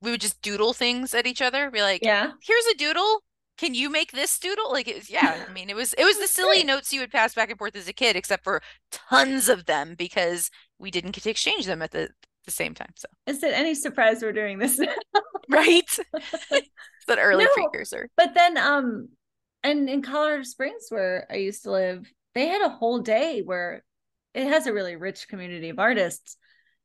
we 0.02 0.12
would 0.12 0.22
just 0.22 0.42
doodle 0.42 0.74
things 0.74 1.14
at 1.14 1.26
each 1.28 1.42
other. 1.42 1.72
Be 1.72 1.82
like, 1.82 2.04
Yeah. 2.04 2.32
here's 2.44 2.66
a 2.68 2.76
doodle. 2.78 3.24
Can 3.58 3.74
you 3.74 3.90
make 3.90 4.12
this 4.12 4.38
doodle? 4.38 4.70
Like, 4.72 4.88
it 4.90 4.96
was, 4.98 5.10
yeah, 5.10 5.46
I 5.48 5.52
mean, 5.54 5.70
it 5.70 5.76
was 5.78 5.94
it 5.94 6.04
was 6.04 6.20
the 6.20 6.28
silly 6.28 6.58
great. 6.58 6.66
notes 6.66 6.92
you 6.92 7.00
would 7.00 7.12
pass 7.12 7.34
back 7.34 7.50
and 7.50 7.58
forth 7.58 7.76
as 7.76 7.88
a 7.88 7.94
kid, 7.94 8.16
except 8.18 8.44
for 8.44 8.62
tons 8.92 9.48
of 9.48 9.66
them 9.66 9.96
because 9.98 10.52
we 10.78 10.92
didn't 10.92 11.12
get 11.12 11.24
to 11.24 11.30
exchange 11.30 11.66
them 11.66 11.82
at 11.82 11.92
the 11.92 12.10
the 12.46 12.52
same 12.52 12.74
time. 12.74 12.94
So, 12.96 13.08
Is 13.28 13.44
it 13.44 13.54
any 13.54 13.76
surprise 13.76 14.22
we're 14.22 14.32
doing 14.34 14.58
this 14.60 14.80
now? 14.80 14.94
right, 15.50 16.00
that 17.08 17.20
early 17.20 17.46
No. 17.46 17.50
precursor. 17.54 18.10
But 18.18 18.34
then 18.34 18.58
um 18.58 19.10
and 19.64 19.90
in 19.90 20.02
Colorado 20.02 20.44
Springs 20.44 20.86
where 20.90 21.28
I 21.30 21.36
used 21.36 21.64
to 21.64 21.72
live, 21.72 22.06
they 22.34 22.48
had 22.48 22.62
a 22.62 22.70
whole 22.70 23.00
day 23.00 23.42
where 23.42 23.84
it 24.34 24.48
has 24.48 24.68
a 24.68 24.74
really 24.74 24.96
rich 24.96 25.28
community 25.28 25.70
of 25.70 25.80
artists. 25.80 26.38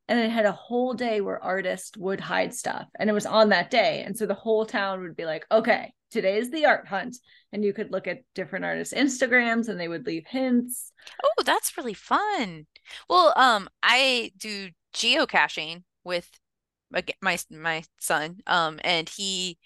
And 0.09 0.19
it 0.19 0.31
had 0.31 0.47
a 0.47 0.53
whole 0.53 0.95
day 0.95 1.21
where 1.21 1.43
artists 1.43 1.97
would 1.97 2.21
hide 2.21 2.53
stuff. 2.53 2.87
And 2.99 3.09
it 3.09 3.13
was 3.13 3.27
on 3.27 3.51
that 3.51 3.71
day. 3.71 4.03
And 4.05 4.17
so 4.17 4.27
the 4.27 4.35
whole 4.35 4.67
town 4.67 5.03
would 5.03 5.15
be 5.15 5.25
like, 5.25 5.47
okay, 5.53 5.93
today 6.11 6.39
is 6.39 6.51
the 6.51 6.67
art 6.67 6.89
hunt. 6.89 7.17
And 7.53 7.65
you 7.65 7.73
could 7.73 7.93
look 7.93 8.09
at 8.09 8.23
different 8.35 8.65
artists' 8.65 8.95
Instagrams 8.95 9.69
and 9.69 9.79
they 9.79 9.87
would 9.87 10.07
leave 10.07 10.27
hints. 10.27 10.91
Oh, 11.23 11.43
that's 11.45 11.77
really 11.77 11.95
fun. 11.95 12.67
Well, 13.09 13.33
um, 13.37 13.69
I 13.85 14.33
do 14.37 14.71
geocaching 14.95 15.83
with 16.05 16.31
my 17.21 17.39
my 17.51 17.83
son 17.99 18.39
um 18.47 18.81
and 18.83 19.09
he 19.09 19.59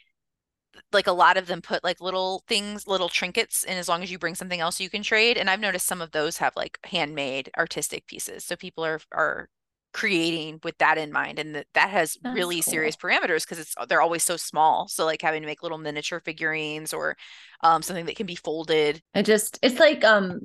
like 0.92 1.06
a 1.06 1.12
lot 1.12 1.36
of 1.36 1.46
them 1.46 1.62
put 1.62 1.84
like 1.84 2.00
little 2.00 2.42
things 2.48 2.86
little 2.86 3.08
trinkets 3.08 3.64
and 3.64 3.78
as 3.78 3.88
long 3.88 4.02
as 4.02 4.10
you 4.10 4.18
bring 4.18 4.34
something 4.34 4.60
else 4.60 4.80
you 4.80 4.90
can 4.90 5.02
trade 5.02 5.36
and 5.36 5.48
I've 5.48 5.60
noticed 5.60 5.86
some 5.86 6.02
of 6.02 6.10
those 6.10 6.38
have 6.38 6.54
like 6.56 6.78
handmade 6.84 7.50
artistic 7.56 8.06
pieces 8.06 8.44
so 8.44 8.56
people 8.56 8.84
are 8.84 9.00
are 9.12 9.48
creating 9.92 10.58
with 10.64 10.76
that 10.78 10.98
in 10.98 11.12
mind 11.12 11.38
and 11.38 11.54
that 11.54 11.66
that 11.74 11.88
has 11.88 12.18
That's 12.22 12.34
really 12.34 12.60
serious 12.60 12.96
parameters 12.96 13.44
because 13.44 13.60
it's 13.60 13.74
they're 13.88 14.02
always 14.02 14.24
so 14.24 14.36
small 14.36 14.88
so 14.88 15.04
like 15.04 15.22
having 15.22 15.40
to 15.40 15.46
make 15.46 15.62
little 15.62 15.78
miniature 15.78 16.20
figurines 16.20 16.92
or 16.92 17.16
um 17.62 17.80
something 17.80 18.06
that 18.06 18.16
can 18.16 18.26
be 18.26 18.34
folded. 18.34 19.00
I 19.14 19.22
just 19.22 19.58
it's 19.62 19.78
like 19.78 20.02
um 20.02 20.40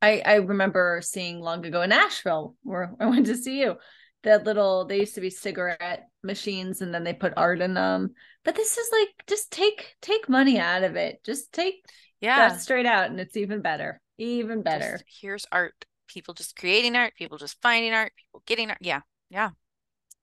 I 0.00 0.22
I 0.24 0.34
remember 0.36 1.00
seeing 1.04 1.40
long 1.40 1.66
ago 1.66 1.82
in 1.82 1.90
Nashville 1.90 2.56
where 2.62 2.94
I 2.98 3.06
went 3.06 3.26
to 3.26 3.36
see 3.36 3.60
you 3.60 3.76
that 4.24 4.44
little 4.44 4.84
they 4.84 5.00
used 5.00 5.14
to 5.14 5.20
be 5.20 5.30
cigarette 5.30 6.08
machines 6.22 6.80
and 6.82 6.92
then 6.92 7.04
they 7.04 7.12
put 7.14 7.32
art 7.36 7.60
in 7.60 7.74
them. 7.74 8.14
But 8.44 8.56
this 8.56 8.76
is 8.76 8.88
like 8.92 9.08
just 9.26 9.50
take 9.52 9.94
take 10.02 10.28
money 10.28 10.58
out 10.58 10.82
of 10.82 10.96
it. 10.96 11.22
Just 11.24 11.52
take 11.52 11.86
yeah 12.20 12.48
that 12.48 12.60
straight 12.60 12.86
out 12.86 13.10
and 13.10 13.20
it's 13.20 13.36
even 13.36 13.62
better. 13.62 14.00
Even 14.18 14.62
better. 14.62 14.92
just 14.98 15.04
here's 15.20 15.46
art 15.52 15.74
people 16.08 16.34
just 16.34 16.56
creating 16.56 16.94
art 16.96 17.14
people 17.16 17.38
just 17.38 17.56
finding 17.62 17.92
art 17.92 18.12
people 18.16 18.42
getting 18.46 18.68
art 18.70 18.78
yeah 18.80 19.00
yeah 19.30 19.50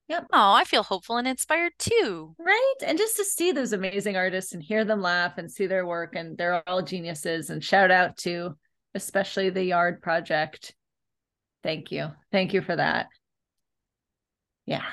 Yep. 0.07 0.28
oh 0.34 0.52
I 0.53 0.64
feel 0.65 0.84
hopeful 0.84 1.18
and 1.18 1.28
inspired 1.28 1.72
too 1.80 2.36
Right. 2.38 2.73
And 2.86 2.98
just 2.98 3.15
to 3.18 3.23
see 3.26 3.52
those 3.52 3.72
amazing 3.73 4.18
artists 4.18 4.53
and 4.53 4.61
hear 4.61 4.84
them 4.86 5.02
laugh 5.02 5.38
and 5.38 5.49
see 5.49 5.68
their 5.68 5.86
work 5.86 6.15
and 6.15 6.38
they're 6.38 6.68
all 6.68 6.82
geniuses 6.82 7.49
and 7.49 7.64
shout 7.64 7.91
out 7.91 8.18
to 8.19 8.57
especially 8.94 9.49
the 9.49 9.64
Yard 9.64 10.02
Project. 10.02 10.76
Thank 11.64 11.91
you. 11.91 12.10
Thank 12.32 12.53
you 12.53 12.61
for 12.61 12.76
that. 12.76 13.07
Yeah. 14.65 14.85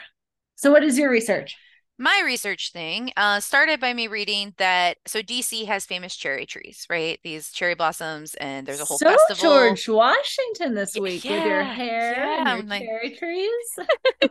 So 0.56 0.70
what 0.72 0.82
is 0.82 0.98
your 0.98 1.10
research? 1.10 1.56
my 1.98 2.22
research 2.24 2.70
thing 2.72 3.12
uh, 3.16 3.40
started 3.40 3.80
by 3.80 3.92
me 3.92 4.06
reading 4.06 4.54
that 4.58 4.98
so 5.04 5.20
DC 5.20 5.66
has 5.66 5.84
famous 5.84 6.14
cherry 6.14 6.46
trees, 6.46 6.86
right? 6.88 7.18
These 7.24 7.50
cherry 7.50 7.74
blossoms, 7.74 8.34
and 8.36 8.66
there's 8.66 8.80
a 8.80 8.84
whole 8.84 8.98
so 8.98 9.06
festival. 9.06 9.42
George 9.42 9.88
Washington 9.88 10.74
this 10.74 10.94
week 10.94 11.24
with 11.24 11.44
your 11.44 11.62
hair 11.64 12.14
yeah, 12.16 12.52
and 12.52 12.60
your 12.60 12.68
like- 12.68 12.82
cherry 12.84 13.16
trees. 13.16 14.30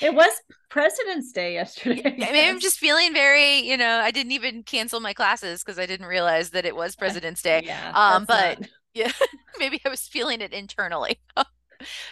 it 0.00 0.12
was 0.14 0.32
President's 0.70 1.30
Day 1.30 1.54
yesterday. 1.54 2.02
I 2.04 2.28
I 2.28 2.32
mean, 2.32 2.48
I'm 2.50 2.58
just 2.60 2.78
feeling 2.78 3.12
very, 3.12 3.58
you 3.60 3.76
know, 3.76 4.00
I 4.00 4.10
didn't 4.10 4.32
even 4.32 4.64
cancel 4.64 4.98
my 4.98 5.12
classes 5.12 5.62
because 5.62 5.78
I 5.78 5.86
didn't 5.86 6.06
realize 6.06 6.50
that 6.50 6.64
it 6.66 6.74
was 6.74 6.96
President's 6.96 7.42
Day. 7.42 7.62
Yeah, 7.64 7.92
Um, 7.94 8.24
but 8.24 8.60
not- 8.60 8.70
yeah, 8.94 9.12
maybe 9.60 9.80
I 9.86 9.88
was 9.88 10.00
feeling 10.08 10.40
it 10.40 10.52
internally. 10.52 11.20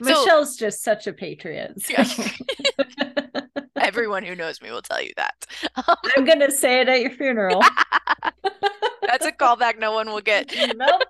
So- 0.02 0.04
Michelle's 0.04 0.56
just 0.56 0.82
such 0.82 1.06
a 1.06 1.12
patriot. 1.12 1.74
Yeah. 1.88 2.06
Everyone 3.80 4.24
who 4.24 4.34
knows 4.34 4.60
me 4.62 4.70
will 4.70 4.82
tell 4.82 5.02
you 5.02 5.12
that. 5.16 5.46
I'm 6.16 6.24
gonna 6.24 6.50
say 6.50 6.80
it 6.80 6.88
at 6.88 7.00
your 7.00 7.10
funeral. 7.10 7.62
That's 9.02 9.26
a 9.26 9.32
callback 9.32 9.78
no 9.78 9.92
one 9.92 10.08
will 10.08 10.20
get. 10.20 10.54
nope. 10.76 11.02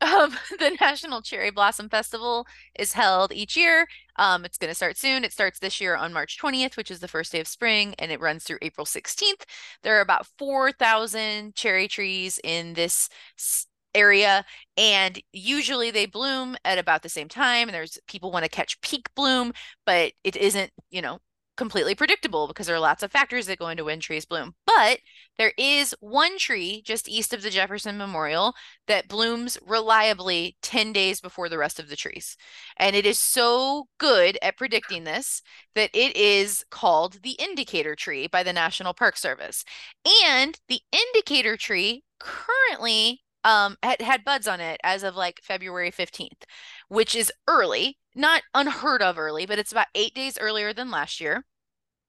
Um, 0.00 0.36
the 0.58 0.76
National 0.80 1.22
Cherry 1.22 1.50
Blossom 1.50 1.88
Festival 1.88 2.46
is 2.78 2.92
held 2.92 3.32
each 3.32 3.56
year. 3.56 3.88
Um, 4.16 4.44
it's 4.44 4.58
going 4.58 4.70
to 4.70 4.74
start 4.74 4.96
soon. 4.98 5.24
It 5.24 5.32
starts 5.32 5.58
this 5.58 5.80
year 5.80 5.96
on 5.96 6.12
March 6.12 6.38
20th, 6.40 6.76
which 6.76 6.90
is 6.90 7.00
the 7.00 7.08
first 7.08 7.32
day 7.32 7.40
of 7.40 7.48
spring, 7.48 7.94
and 7.98 8.12
it 8.12 8.20
runs 8.20 8.44
through 8.44 8.58
April 8.62 8.84
16th. 8.84 9.44
There 9.82 9.96
are 9.96 10.02
about 10.02 10.26
4,000 10.38 11.54
cherry 11.54 11.88
trees 11.88 12.38
in 12.44 12.74
this 12.74 13.08
area, 13.96 14.44
and 14.76 15.20
usually 15.32 15.90
they 15.90 16.06
bloom 16.06 16.56
at 16.64 16.78
about 16.78 17.02
the 17.02 17.08
same 17.08 17.28
time. 17.28 17.68
And 17.68 17.74
there's 17.74 17.98
people 18.06 18.30
want 18.30 18.44
to 18.44 18.50
catch 18.50 18.80
peak 18.82 19.08
bloom, 19.14 19.52
but 19.84 20.12
it 20.22 20.36
isn't, 20.36 20.70
you 20.90 21.02
know, 21.02 21.20
completely 21.56 21.94
predictable 21.94 22.46
because 22.46 22.66
there 22.66 22.76
are 22.76 22.80
lots 22.80 23.02
of 23.02 23.10
factors 23.10 23.46
that 23.46 23.58
go 23.58 23.68
into 23.68 23.84
when 23.84 24.00
trees 24.00 24.26
bloom. 24.26 24.54
But 24.66 24.98
there 25.38 25.52
is 25.58 25.94
one 26.00 26.38
tree 26.38 26.82
just 26.84 27.08
east 27.08 27.32
of 27.32 27.42
the 27.42 27.50
Jefferson 27.50 27.96
Memorial 27.98 28.54
that 28.86 29.08
blooms 29.08 29.58
reliably 29.66 30.56
10 30.62 30.92
days 30.92 31.20
before 31.20 31.48
the 31.48 31.58
rest 31.58 31.78
of 31.78 31.88
the 31.88 31.96
trees. 31.96 32.36
And 32.76 32.94
it 32.94 33.06
is 33.06 33.18
so 33.18 33.88
good 33.98 34.38
at 34.42 34.56
predicting 34.56 35.04
this 35.04 35.42
that 35.74 35.90
it 35.94 36.16
is 36.16 36.64
called 36.70 37.22
the 37.22 37.36
indicator 37.38 37.94
tree 37.94 38.26
by 38.26 38.42
the 38.42 38.52
National 38.52 38.94
Park 38.94 39.16
Service. 39.16 39.64
And 40.24 40.58
the 40.68 40.80
indicator 40.92 41.56
tree 41.56 42.04
currently 42.18 43.22
um, 43.44 43.76
had, 43.82 44.00
had 44.00 44.24
buds 44.24 44.48
on 44.48 44.60
it 44.60 44.80
as 44.82 45.02
of 45.02 45.16
like 45.16 45.40
February 45.42 45.90
15th, 45.90 46.44
which 46.88 47.14
is 47.14 47.32
early, 47.48 47.98
not 48.14 48.42
unheard 48.54 49.02
of 49.02 49.18
early, 49.18 49.46
but 49.46 49.58
it's 49.58 49.72
about 49.72 49.86
eight 49.94 50.14
days 50.14 50.38
earlier 50.38 50.72
than 50.72 50.90
last 50.90 51.20
year. 51.20 51.44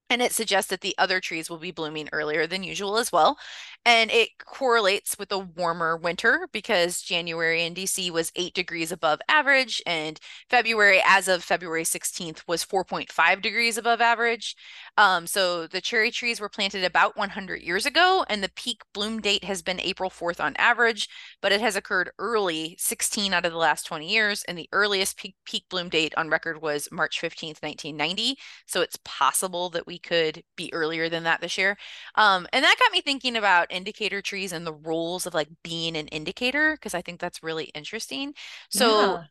And 0.09 0.21
it 0.21 0.31
suggests 0.31 0.69
that 0.69 0.81
the 0.81 0.95
other 0.97 1.19
trees 1.19 1.49
will 1.49 1.57
be 1.57 1.71
blooming 1.71 2.07
earlier 2.13 2.47
than 2.47 2.63
usual 2.63 2.97
as 2.97 3.11
well. 3.11 3.38
And 3.85 4.11
it 4.11 4.29
correlates 4.45 5.17
with 5.17 5.31
a 5.31 5.38
warmer 5.38 5.95
winter 5.95 6.49
because 6.51 7.01
January 7.01 7.63
in 7.63 7.73
DC 7.73 8.11
was 8.11 8.31
eight 8.35 8.53
degrees 8.53 8.91
above 8.91 9.21
average, 9.29 9.81
and 9.85 10.19
February, 10.49 11.01
as 11.05 11.27
of 11.29 11.43
February 11.43 11.85
16th, 11.85 12.43
was 12.47 12.65
4.5 12.65 13.41
degrees 13.41 13.77
above 13.77 14.01
average. 14.01 14.55
Um, 14.97 15.25
so 15.25 15.67
the 15.67 15.79
cherry 15.79 16.11
trees 16.11 16.41
were 16.41 16.49
planted 16.49 16.84
about 16.84 17.15
100 17.15 17.61
years 17.61 17.85
ago, 17.85 18.25
and 18.29 18.43
the 18.43 18.51
peak 18.55 18.81
bloom 18.93 19.21
date 19.21 19.45
has 19.45 19.61
been 19.61 19.79
April 19.79 20.09
4th 20.09 20.43
on 20.43 20.55
average, 20.57 21.07
but 21.41 21.51
it 21.51 21.61
has 21.61 21.77
occurred 21.77 22.11
early 22.19 22.75
16 22.77 23.34
out 23.34 23.45
of 23.45 23.51
the 23.51 23.57
last 23.57 23.85
20 23.85 24.09
years. 24.09 24.43
And 24.49 24.57
the 24.57 24.69
earliest 24.73 25.17
peak, 25.17 25.35
peak 25.45 25.63
bloom 25.69 25.88
date 25.89 26.13
on 26.17 26.29
record 26.29 26.61
was 26.61 26.89
March 26.91 27.21
15th, 27.21 27.61
1990. 27.61 28.38
So 28.65 28.81
it's 28.81 28.99
possible 29.05 29.69
that 29.69 29.88
we 29.88 29.96
could 29.99 30.43
be 30.55 30.71
earlier 30.73 31.09
than 31.09 31.23
that 31.23 31.41
this 31.41 31.57
year. 31.57 31.77
Um, 32.15 32.47
and 32.53 32.63
that 32.63 32.75
got 32.79 32.91
me 32.91 33.01
thinking 33.01 33.35
about 33.35 33.71
indicator 33.71 34.21
trees 34.21 34.51
and 34.51 34.65
the 34.65 34.73
roles 34.73 35.25
of 35.25 35.33
like 35.33 35.49
being 35.63 35.95
an 35.97 36.07
indicator, 36.09 36.73
because 36.75 36.93
I 36.93 37.01
think 37.01 37.19
that's 37.19 37.43
really 37.43 37.65
interesting. 37.75 38.33
So 38.69 39.17
Yeah. 39.17 39.27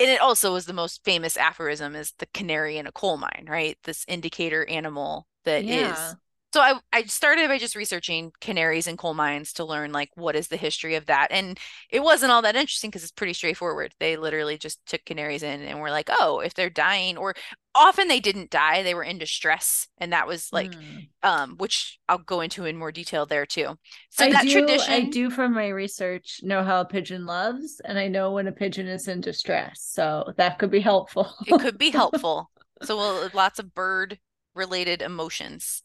and 0.00 0.10
it 0.10 0.20
also 0.20 0.52
was 0.54 0.66
the 0.66 0.72
most 0.72 1.04
famous 1.04 1.36
aphorism 1.36 1.94
is 1.96 2.12
the 2.18 2.26
canary 2.34 2.78
in 2.78 2.86
a 2.86 2.92
coal 2.92 3.18
mine, 3.18 3.46
right? 3.48 3.78
This 3.84 4.04
indicator 4.08 4.64
animal 4.68 5.26
that 5.44 5.64
is. 5.68 6.16
So 6.52 6.60
I 6.60 6.80
I 6.92 7.04
started 7.04 7.48
by 7.48 7.58
just 7.58 7.76
researching 7.76 8.32
canaries 8.40 8.86
and 8.88 8.98
coal 8.98 9.14
mines 9.14 9.52
to 9.54 9.64
learn 9.64 9.92
like 9.92 10.10
what 10.16 10.34
is 10.34 10.48
the 10.48 10.56
history 10.56 10.96
of 10.96 11.06
that. 11.06 11.28
And 11.30 11.58
it 11.90 12.00
wasn't 12.02 12.32
all 12.32 12.42
that 12.42 12.56
interesting 12.56 12.90
because 12.90 13.02
it's 13.04 13.12
pretty 13.12 13.34
straightforward. 13.34 13.94
They 14.00 14.16
literally 14.16 14.58
just 14.58 14.84
took 14.86 15.04
canaries 15.04 15.42
in 15.44 15.62
and 15.62 15.80
were 15.80 15.90
like, 15.90 16.08
"Oh, 16.10 16.40
if 16.40 16.54
they're 16.54 16.70
dying 16.70 17.16
or 17.16 17.34
often 17.74 18.08
they 18.08 18.20
didn't 18.20 18.50
die, 18.50 18.82
they 18.82 18.94
were 18.94 19.04
in 19.04 19.18
distress." 19.18 19.86
And 19.98 20.12
that 20.12 20.26
was 20.26 20.52
like 20.52 20.76
Mm. 20.76 21.08
um 21.22 21.56
which 21.58 21.98
I'll 22.08 22.18
go 22.18 22.40
into 22.40 22.64
in 22.64 22.76
more 22.76 22.92
detail 22.92 23.26
there 23.26 23.46
too. 23.46 23.76
So 24.10 24.26
I 24.26 24.32
that 24.32 24.46
do, 24.46 24.48
tradition 24.48 24.86
I 24.86 25.04
do 25.04 25.30
from 25.30 25.54
my 25.54 25.68
research 25.68 26.40
know 26.42 26.62
how 26.62 26.80
a 26.82 26.84
pigeon 26.84 27.24
loves, 27.26 27.80
and 27.84 27.98
I 27.98 28.06
know 28.08 28.32
when 28.32 28.46
a 28.46 28.52
pigeon 28.52 28.86
is 28.86 29.08
in 29.08 29.20
distress. 29.20 29.80
So 29.82 30.32
that 30.36 30.58
could 30.58 30.70
be 30.70 30.80
helpful. 30.80 31.34
it 31.44 31.58
could 31.58 31.78
be 31.78 31.90
helpful. 31.90 32.50
So 32.82 32.96
we'll 32.96 33.30
lots 33.32 33.58
of 33.58 33.74
bird 33.74 34.18
related 34.54 35.02
emotions. 35.02 35.82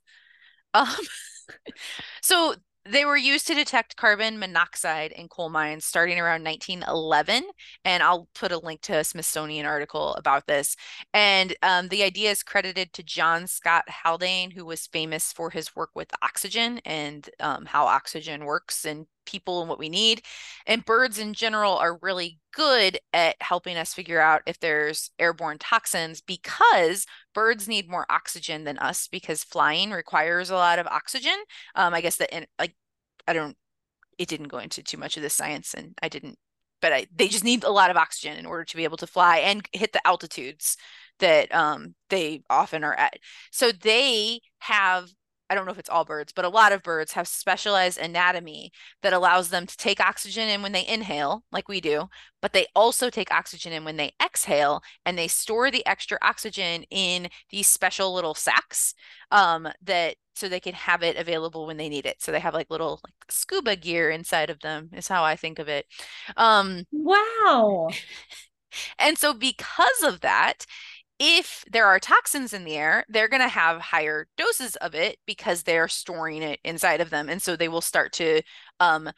Um, 0.76 0.88
so 2.22 2.56
they 2.88 3.04
were 3.04 3.18
used 3.18 3.48
to 3.48 3.56
detect 3.56 3.96
carbon 3.96 4.38
monoxide 4.38 5.12
in 5.12 5.28
coal 5.28 5.50
mines 5.50 5.86
starting 5.86 6.20
around 6.20 6.44
1911. 6.44 7.44
And 7.84 8.04
I'll 8.04 8.28
put 8.36 8.52
a 8.52 8.60
link 8.60 8.82
to 8.82 9.00
a 9.00 9.04
Smithsonian 9.04 9.66
article 9.66 10.14
about 10.14 10.46
this. 10.46 10.76
And 11.14 11.56
um, 11.64 11.88
the 11.88 12.04
idea 12.04 12.30
is 12.30 12.44
credited 12.44 12.94
to 12.94 13.04
John 13.04 13.48
Scott 13.48 13.86
Haldane, 13.90 14.52
who 14.52 14.66
was 14.66 14.86
famous 14.86 15.34
for 15.34 15.50
his 15.50 15.76
work 15.76 15.90
with 15.96 16.12
oxygen 16.22 16.80
and 16.86 17.28
um, 17.40 17.66
how 17.66 17.86
oxygen 17.86 18.46
works 18.46 18.86
in 18.86 19.08
people 19.26 19.62
and 19.62 19.70
what 19.70 19.80
we 19.80 19.90
need. 19.90 20.22
And 20.66 20.86
birds 20.86 21.20
in 21.20 21.34
general 21.34 21.74
are 21.78 21.98
really 22.02 22.40
good 22.54 23.00
at 23.14 23.36
helping 23.42 23.78
us 23.78 23.94
figure 23.94 24.20
out 24.20 24.42
if 24.46 24.60
there's 24.60 25.12
airborne 25.20 25.58
toxins 25.60 26.22
because 26.22 27.06
birds 27.34 27.68
need 27.68 27.90
more 27.90 28.06
oxygen 28.10 28.64
than 28.64 28.78
us 28.80 29.08
because 29.08 29.44
flying 29.44 29.92
requires 29.92 30.50
a 30.50 30.56
lot 30.56 30.80
of 30.80 30.88
oxygen. 30.88 31.36
Um, 31.76 31.94
I 31.94 32.02
guess 32.02 32.18
that 32.18 32.36
in 32.36 32.46
like 32.60 32.76
I 33.28 33.34
don't 33.34 33.58
it 34.18 34.28
didn't 34.30 34.48
go 34.48 34.60
into 34.60 34.82
too 34.82 34.98
much 34.98 35.18
of 35.18 35.24
the 35.24 35.30
science 35.30 35.74
and 35.74 35.94
I 36.02 36.10
didn't 36.10 36.38
but 36.82 36.94
I, 36.94 37.08
they 37.16 37.28
just 37.28 37.44
need 37.44 37.64
a 37.64 37.72
lot 37.72 37.90
of 37.90 37.98
oxygen 37.98 38.38
in 38.38 38.46
order 38.46 38.64
to 38.64 38.78
be 38.78 38.84
able 38.84 38.98
to 38.98 39.08
fly 39.08 39.38
and 39.38 39.68
hit 39.74 39.92
the 39.92 40.06
altitudes 40.06 40.78
that 41.20 41.54
um, 41.54 41.96
they 42.10 42.44
often 42.50 42.84
are 42.84 42.94
at. 42.94 43.18
So 43.52 43.72
they 43.72 44.42
have 44.60 45.10
I 45.50 45.56
don't 45.56 45.66
know 45.66 45.72
if 45.72 45.80
it's 45.80 45.90
all 45.90 46.06
birds, 46.06 46.34
but 46.34 46.46
a 46.46 46.50
lot 46.50 46.72
of 46.72 46.84
birds 46.84 47.12
have 47.14 47.28
specialized 47.28 48.00
anatomy 48.00 48.72
that 49.04 49.14
allows 49.14 49.50
them 49.50 49.68
to 49.68 49.78
take 49.78 50.00
oxygen 50.00 50.50
in 50.50 50.62
when 50.62 50.72
they 50.72 50.86
inhale, 50.88 51.44
like 51.52 51.68
we 51.68 51.82
do, 51.82 52.10
but 52.42 52.54
they 52.54 52.66
also 52.76 53.10
take 53.10 53.32
oxygen 53.32 53.72
in 53.72 53.86
when 53.86 53.98
they 53.98 54.14
exhale 54.24 54.82
and 55.06 55.18
they 55.18 55.28
store 55.28 55.70
the 55.70 55.86
extra 55.86 56.18
oxygen 56.22 56.84
in 56.90 57.30
these 57.50 57.68
special 57.68 58.14
little 58.14 58.34
sacs 58.34 58.96
um, 59.32 59.68
that 59.84 60.16
so 60.36 60.50
they 60.50 60.60
can 60.60 60.74
have 60.74 61.02
it 61.02 61.16
available 61.16 61.66
when 61.66 61.78
they 61.78 61.90
need 61.90 62.06
it. 62.06 62.22
So 62.22 62.32
they 62.32 62.40
have 62.40 62.54
like 62.54 62.70
little 62.70 63.00
like 63.04 63.14
scuba 63.30 63.76
gear 63.76 64.10
inside 64.10 64.50
of 64.50 64.60
them 64.60 64.90
is 64.94 65.08
how 65.08 65.24
I 65.24 65.36
think 65.36 65.60
of 65.60 65.70
it. 65.70 65.86
Um, 66.36 66.84
wow. 66.92 67.90
and 69.00 69.18
so 69.18 69.34
because 69.34 70.04
of 70.04 70.22
that, 70.22 70.66
if 71.20 71.64
there 71.72 71.86
are 71.86 72.00
toxins 72.00 72.54
in 72.54 72.66
the 72.66 72.76
air, 72.76 73.06
they're 73.08 73.30
going 73.30 73.42
to 73.42 73.48
have 73.48 73.80
higher 73.80 74.28
doses 74.38 74.76
of 74.78 74.96
it 74.96 75.18
because 75.26 75.64
they're 75.64 75.88
storing 75.88 76.42
it 76.42 76.60
inside 76.64 77.02
of 77.02 77.10
them. 77.10 77.30
And 77.30 77.42
so 77.42 77.56
they 77.56 77.70
will 77.70 77.82
start 77.82 78.12
to 78.14 78.42
um, 78.80 79.10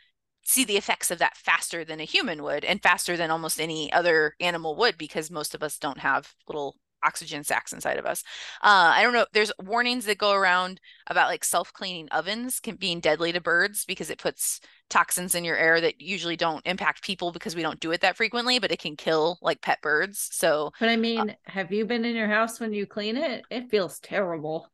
see 0.46 0.64
the 0.64 0.78
effects 0.78 1.12
of 1.12 1.20
that 1.20 1.38
faster 1.38 1.84
than 1.84 2.00
a 2.00 2.06
human 2.06 2.44
would 2.44 2.64
and 2.64 2.82
faster 2.82 3.18
than 3.18 3.32
almost 3.32 3.60
any 3.60 3.92
other 3.92 4.36
animal 4.40 4.76
would 4.76 4.98
because 4.98 5.32
most 5.32 5.56
of 5.56 5.64
us 5.64 5.78
don't 5.78 6.00
have 6.00 6.34
little 6.48 6.76
oxygen 7.04 7.44
sacs 7.44 7.74
inside 7.74 7.98
of 7.98 8.06
us. 8.06 8.24
Uh, 8.64 8.92
I 8.96 9.04
don't 9.04 9.14
know. 9.14 9.26
There's 9.34 9.52
warnings 9.64 10.06
that 10.06 10.18
go 10.18 10.34
around 10.34 10.80
about 11.08 11.28
like 11.30 11.44
self-cleaning 11.44 12.10
ovens 12.10 12.60
can 12.60 12.76
being 12.76 13.00
deadly 13.00 13.32
to 13.34 13.42
birds 13.42 13.86
because 13.86 14.10
it 14.10 14.18
puts 14.20 14.60
toxins 14.90 15.36
in 15.36 15.44
your 15.44 15.58
air 15.58 15.82
that 15.82 16.02
usually 16.02 16.36
don't 16.36 16.66
impact 16.66 17.04
people 17.04 17.32
because 17.32 17.56
we 17.56 17.62
don't 17.62 17.80
do 17.80 17.92
it 17.92 18.02
that 18.02 18.18
frequently, 18.18 18.60
but 18.60 18.72
it 18.72 18.80
can 18.80 18.96
kill 18.96 19.38
like 19.42 19.62
pet 19.62 19.82
birds. 19.82 20.30
So, 20.32 20.72
But 20.80 20.90
I 20.90 20.96
uh 21.16 21.26
mean, 21.26 21.38
have 21.46 21.72
you 21.72 21.86
been 21.86 22.04
in 22.04 22.16
your 22.16 22.30
house 22.30 22.60
when 22.60 22.74
you 22.74 22.88
clean 22.88 23.16
it? 23.16 23.46
It 23.52 23.70
feels 23.70 24.00
terrible. 24.00 24.72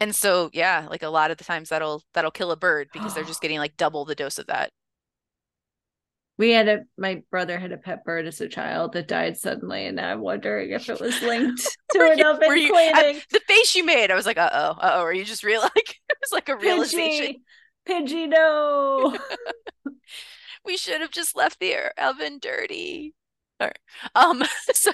and 0.00 0.14
so 0.14 0.50
yeah, 0.52 0.86
like 0.90 1.02
a 1.02 1.08
lot 1.08 1.30
of 1.30 1.36
the 1.38 1.44
times 1.44 1.68
that'll 1.68 2.02
that'll 2.14 2.30
kill 2.30 2.50
a 2.52 2.56
bird 2.56 2.88
because 2.92 3.14
they're 3.14 3.24
just 3.24 3.40
getting 3.42 3.58
like 3.58 3.76
double 3.76 4.04
the 4.04 4.14
dose 4.14 4.38
of 4.38 4.46
that. 4.46 4.72
We 6.40 6.52
had 6.52 6.68
a 6.68 6.80
my 6.96 7.22
brother 7.30 7.58
had 7.58 7.70
a 7.70 7.76
pet 7.76 8.02
bird 8.02 8.26
as 8.26 8.40
a 8.40 8.48
child 8.48 8.94
that 8.94 9.08
died 9.08 9.36
suddenly, 9.36 9.84
and 9.84 10.00
I'm 10.00 10.22
wondering 10.22 10.70
if 10.70 10.88
it 10.88 10.98
was 10.98 11.20
linked 11.20 11.60
to 11.92 12.10
an 12.10 12.16
you- 12.18 12.26
oven 12.26 12.48
were 12.48 12.56
you- 12.56 12.74
I- 12.74 12.92
cleaning. 12.94 13.20
the 13.30 13.40
face 13.46 13.74
you 13.74 13.84
made, 13.84 14.10
I 14.10 14.14
was 14.14 14.24
like, 14.24 14.38
uh 14.38 14.48
oh, 14.50 14.70
uh 14.80 14.90
oh. 14.94 15.02
Are 15.02 15.12
you 15.12 15.24
just 15.26 15.44
real 15.44 15.60
like 15.76 15.76
it 15.76 16.16
was 16.22 16.32
like 16.32 16.48
a 16.48 16.56
realization? 16.56 17.42
Pidgey, 17.86 18.06
Pidgey, 18.08 18.28
no. 18.28 19.18
we 20.64 20.78
should 20.78 21.02
have 21.02 21.10
just 21.10 21.36
left 21.36 21.60
the 21.60 21.76
oven 21.98 22.38
dirty. 22.40 23.14
All 23.60 23.66
right. 23.66 23.78
Um, 24.14 24.42
so, 24.72 24.92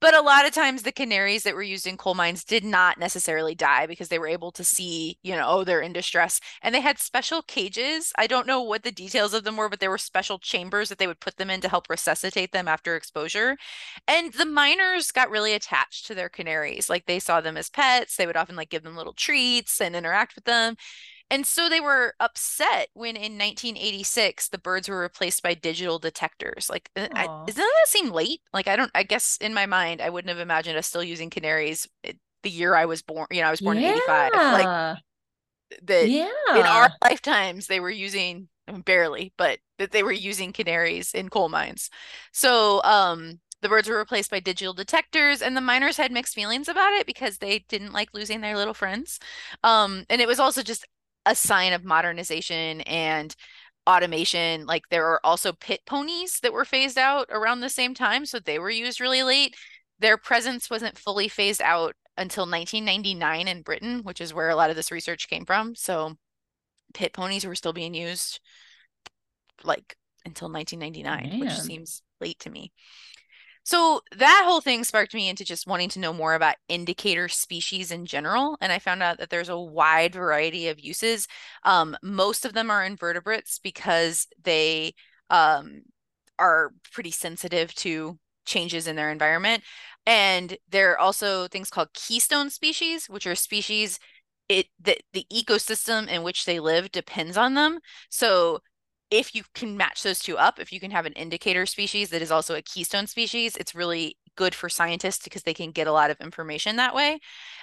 but 0.00 0.14
a 0.14 0.20
lot 0.20 0.46
of 0.46 0.52
times 0.52 0.82
the 0.82 0.92
canaries 0.92 1.42
that 1.42 1.54
were 1.54 1.62
used 1.62 1.86
in 1.86 1.96
coal 1.96 2.14
mines 2.14 2.44
did 2.44 2.64
not 2.64 2.98
necessarily 2.98 3.54
die 3.54 3.86
because 3.86 4.08
they 4.08 4.18
were 4.18 4.28
able 4.28 4.52
to 4.52 4.62
see, 4.62 5.18
you 5.22 5.34
know, 5.34 5.44
oh, 5.46 5.64
they're 5.64 5.80
in 5.80 5.92
distress. 5.92 6.40
And 6.62 6.74
they 6.74 6.80
had 6.80 6.98
special 6.98 7.42
cages. 7.42 8.12
I 8.16 8.26
don't 8.26 8.46
know 8.46 8.62
what 8.62 8.84
the 8.84 8.92
details 8.92 9.34
of 9.34 9.44
them 9.44 9.56
were, 9.56 9.68
but 9.68 9.80
there 9.80 9.90
were 9.90 9.98
special 9.98 10.38
chambers 10.38 10.88
that 10.88 10.98
they 10.98 11.06
would 11.06 11.20
put 11.20 11.36
them 11.36 11.50
in 11.50 11.60
to 11.62 11.68
help 11.68 11.90
resuscitate 11.90 12.52
them 12.52 12.68
after 12.68 12.94
exposure. 12.96 13.56
And 14.06 14.32
the 14.32 14.46
miners 14.46 15.10
got 15.10 15.30
really 15.30 15.52
attached 15.52 16.06
to 16.06 16.14
their 16.14 16.28
canaries. 16.28 16.88
Like 16.88 17.06
they 17.06 17.18
saw 17.18 17.40
them 17.40 17.56
as 17.56 17.70
pets. 17.70 18.16
They 18.16 18.26
would 18.26 18.36
often 18.36 18.56
like 18.56 18.70
give 18.70 18.84
them 18.84 18.96
little 18.96 19.14
treats 19.14 19.80
and 19.80 19.96
interact 19.96 20.34
with 20.34 20.44
them. 20.44 20.76
And 21.30 21.46
so 21.46 21.68
they 21.68 21.80
were 21.80 22.14
upset 22.20 22.88
when 22.94 23.16
in 23.16 23.38
1986 23.38 24.48
the 24.48 24.58
birds 24.58 24.88
were 24.88 25.00
replaced 25.00 25.42
by 25.42 25.54
digital 25.54 25.98
detectors. 25.98 26.70
Like, 26.70 26.90
uh, 26.96 27.08
I, 27.14 27.26
doesn't 27.26 27.56
that 27.56 27.86
seem 27.86 28.10
late? 28.10 28.40
Like, 28.52 28.66
I 28.66 28.76
don't, 28.76 28.90
I 28.94 29.02
guess 29.02 29.36
in 29.40 29.52
my 29.52 29.66
mind, 29.66 30.00
I 30.00 30.10
wouldn't 30.10 30.30
have 30.30 30.40
imagined 30.40 30.78
us 30.78 30.86
still 30.86 31.02
using 31.02 31.30
canaries 31.30 31.86
eh, 32.04 32.12
the 32.42 32.50
year 32.50 32.74
I 32.74 32.86
was 32.86 33.02
born. 33.02 33.26
You 33.30 33.42
know, 33.42 33.48
I 33.48 33.50
was 33.50 33.60
born 33.60 33.78
in 33.78 33.84
85. 33.84 34.32
Like, 34.34 34.62
Yeah. 34.64 34.96
that 35.82 36.08
yeah. 36.08 36.30
in 36.50 36.66
our 36.66 36.90
lifetimes 37.04 37.66
they 37.66 37.80
were 37.80 37.90
using, 37.90 38.48
I 38.66 38.72
mean, 38.72 38.80
barely, 38.82 39.32
but 39.36 39.58
that 39.78 39.92
they 39.92 40.02
were 40.02 40.12
using 40.12 40.52
canaries 40.52 41.12
in 41.12 41.28
coal 41.28 41.48
mines. 41.50 41.90
So, 42.32 42.82
um, 42.84 43.40
the 43.60 43.68
birds 43.68 43.88
were 43.88 43.98
replaced 43.98 44.30
by 44.30 44.40
digital 44.40 44.72
detectors, 44.72 45.42
and 45.42 45.56
the 45.56 45.60
miners 45.60 45.96
had 45.96 46.12
mixed 46.12 46.34
feelings 46.34 46.68
about 46.68 46.92
it 46.92 47.06
because 47.06 47.38
they 47.38 47.64
didn't 47.68 47.92
like 47.92 48.14
losing 48.14 48.40
their 48.40 48.56
little 48.56 48.74
friends. 48.74 49.18
Um, 49.64 50.04
and 50.08 50.20
it 50.20 50.28
was 50.28 50.38
also 50.38 50.62
just 50.62 50.86
a 51.28 51.34
sign 51.34 51.74
of 51.74 51.84
modernization 51.84 52.80
and 52.82 53.36
automation. 53.86 54.66
Like 54.66 54.88
there 54.90 55.06
are 55.06 55.20
also 55.22 55.52
pit 55.52 55.80
ponies 55.86 56.40
that 56.40 56.54
were 56.54 56.64
phased 56.64 56.96
out 56.96 57.28
around 57.30 57.60
the 57.60 57.68
same 57.68 57.94
time, 57.94 58.24
so 58.24 58.38
they 58.38 58.58
were 58.58 58.70
used 58.70 59.00
really 59.00 59.22
late. 59.22 59.54
Their 59.98 60.16
presence 60.16 60.70
wasn't 60.70 60.96
fully 60.96 61.28
phased 61.28 61.60
out 61.60 61.94
until 62.16 62.44
1999 62.44 63.46
in 63.46 63.62
Britain, 63.62 64.00
which 64.04 64.20
is 64.20 64.32
where 64.32 64.48
a 64.48 64.56
lot 64.56 64.70
of 64.70 64.76
this 64.76 64.90
research 64.90 65.28
came 65.28 65.44
from. 65.44 65.74
So 65.74 66.14
pit 66.94 67.12
ponies 67.12 67.44
were 67.44 67.54
still 67.54 67.74
being 67.74 67.94
used 67.94 68.40
like 69.64 69.96
until 70.24 70.50
1999, 70.50 71.40
which 71.40 71.52
seems 71.52 72.02
late 72.20 72.38
to 72.40 72.50
me. 72.50 72.72
So 73.68 74.00
that 74.16 74.44
whole 74.46 74.62
thing 74.62 74.82
sparked 74.82 75.12
me 75.12 75.28
into 75.28 75.44
just 75.44 75.66
wanting 75.66 75.90
to 75.90 75.98
know 75.98 76.14
more 76.14 76.32
about 76.32 76.56
indicator 76.70 77.28
species 77.28 77.90
in 77.92 78.06
general. 78.06 78.56
And 78.62 78.72
I 78.72 78.78
found 78.78 79.02
out 79.02 79.18
that 79.18 79.28
there's 79.28 79.50
a 79.50 79.60
wide 79.60 80.14
variety 80.14 80.68
of 80.68 80.80
uses. 80.80 81.28
Um, 81.64 81.94
most 82.02 82.46
of 82.46 82.54
them 82.54 82.70
are 82.70 82.82
invertebrates 82.82 83.58
because 83.58 84.26
they 84.42 84.94
um, 85.28 85.82
are 86.38 86.70
pretty 86.94 87.10
sensitive 87.10 87.74
to 87.74 88.18
changes 88.46 88.86
in 88.86 88.96
their 88.96 89.10
environment. 89.10 89.62
And 90.06 90.56
there 90.70 90.92
are 90.92 90.98
also 90.98 91.46
things 91.46 91.68
called 91.68 91.92
keystone 91.92 92.48
species, 92.48 93.06
which 93.10 93.26
are 93.26 93.34
species 93.34 93.98
it 94.48 94.68
that 94.80 95.02
the 95.12 95.26
ecosystem 95.30 96.08
in 96.08 96.22
which 96.22 96.46
they 96.46 96.58
live 96.58 96.90
depends 96.90 97.36
on 97.36 97.52
them. 97.52 97.80
So 98.08 98.60
if 99.10 99.34
you 99.34 99.42
can 99.54 99.76
match 99.76 100.02
those 100.02 100.18
two 100.18 100.36
up, 100.36 100.58
if 100.58 100.72
you 100.72 100.80
can 100.80 100.90
have 100.90 101.06
an 101.06 101.12
indicator 101.14 101.66
species 101.66 102.10
that 102.10 102.22
is 102.22 102.30
also 102.30 102.54
a 102.54 102.62
keystone 102.62 103.06
species, 103.06 103.56
it's 103.56 103.74
really 103.74 104.16
good 104.36 104.54
for 104.54 104.68
scientists 104.68 105.24
because 105.24 105.42
they 105.42 105.54
can 105.54 105.72
get 105.72 105.86
a 105.86 105.92
lot 105.92 106.10
of 106.10 106.20
information 106.20 106.76
that 106.76 106.94
way. 106.94 107.18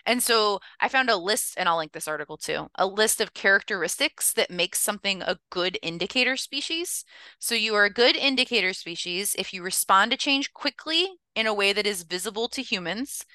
And 0.06 0.22
so 0.22 0.60
I 0.82 0.90
found 0.90 1.10
a 1.10 1.16
list, 1.16 1.54
and 1.58 1.70
I'll 1.70 1.78
link 1.78 1.94
this 1.94 2.08
article 2.08 2.36
too, 2.36 2.68
a 2.76 2.86
list 2.86 3.22
of 3.22 3.34
characteristics 3.34 4.34
that 4.34 4.52
makes 4.52 4.82
something 4.82 5.22
a 5.22 5.40
good 5.50 5.80
indicator 5.82 6.36
species. 6.36 7.06
So 7.40 7.56
you 7.56 7.76
are 7.76 7.86
a 7.86 7.94
good 7.94 8.16
indicator 8.16 8.74
species 8.74 9.36
if 9.38 9.54
you 9.54 9.64
respond 9.64 10.12
to 10.12 10.18
change 10.18 10.52
quickly 10.54 11.08
in 11.36 11.48
a 11.48 11.54
way 11.54 11.72
that 11.74 11.88
is 11.88 12.04
visible 12.04 12.50
to 12.50 12.62
humans 12.62 13.26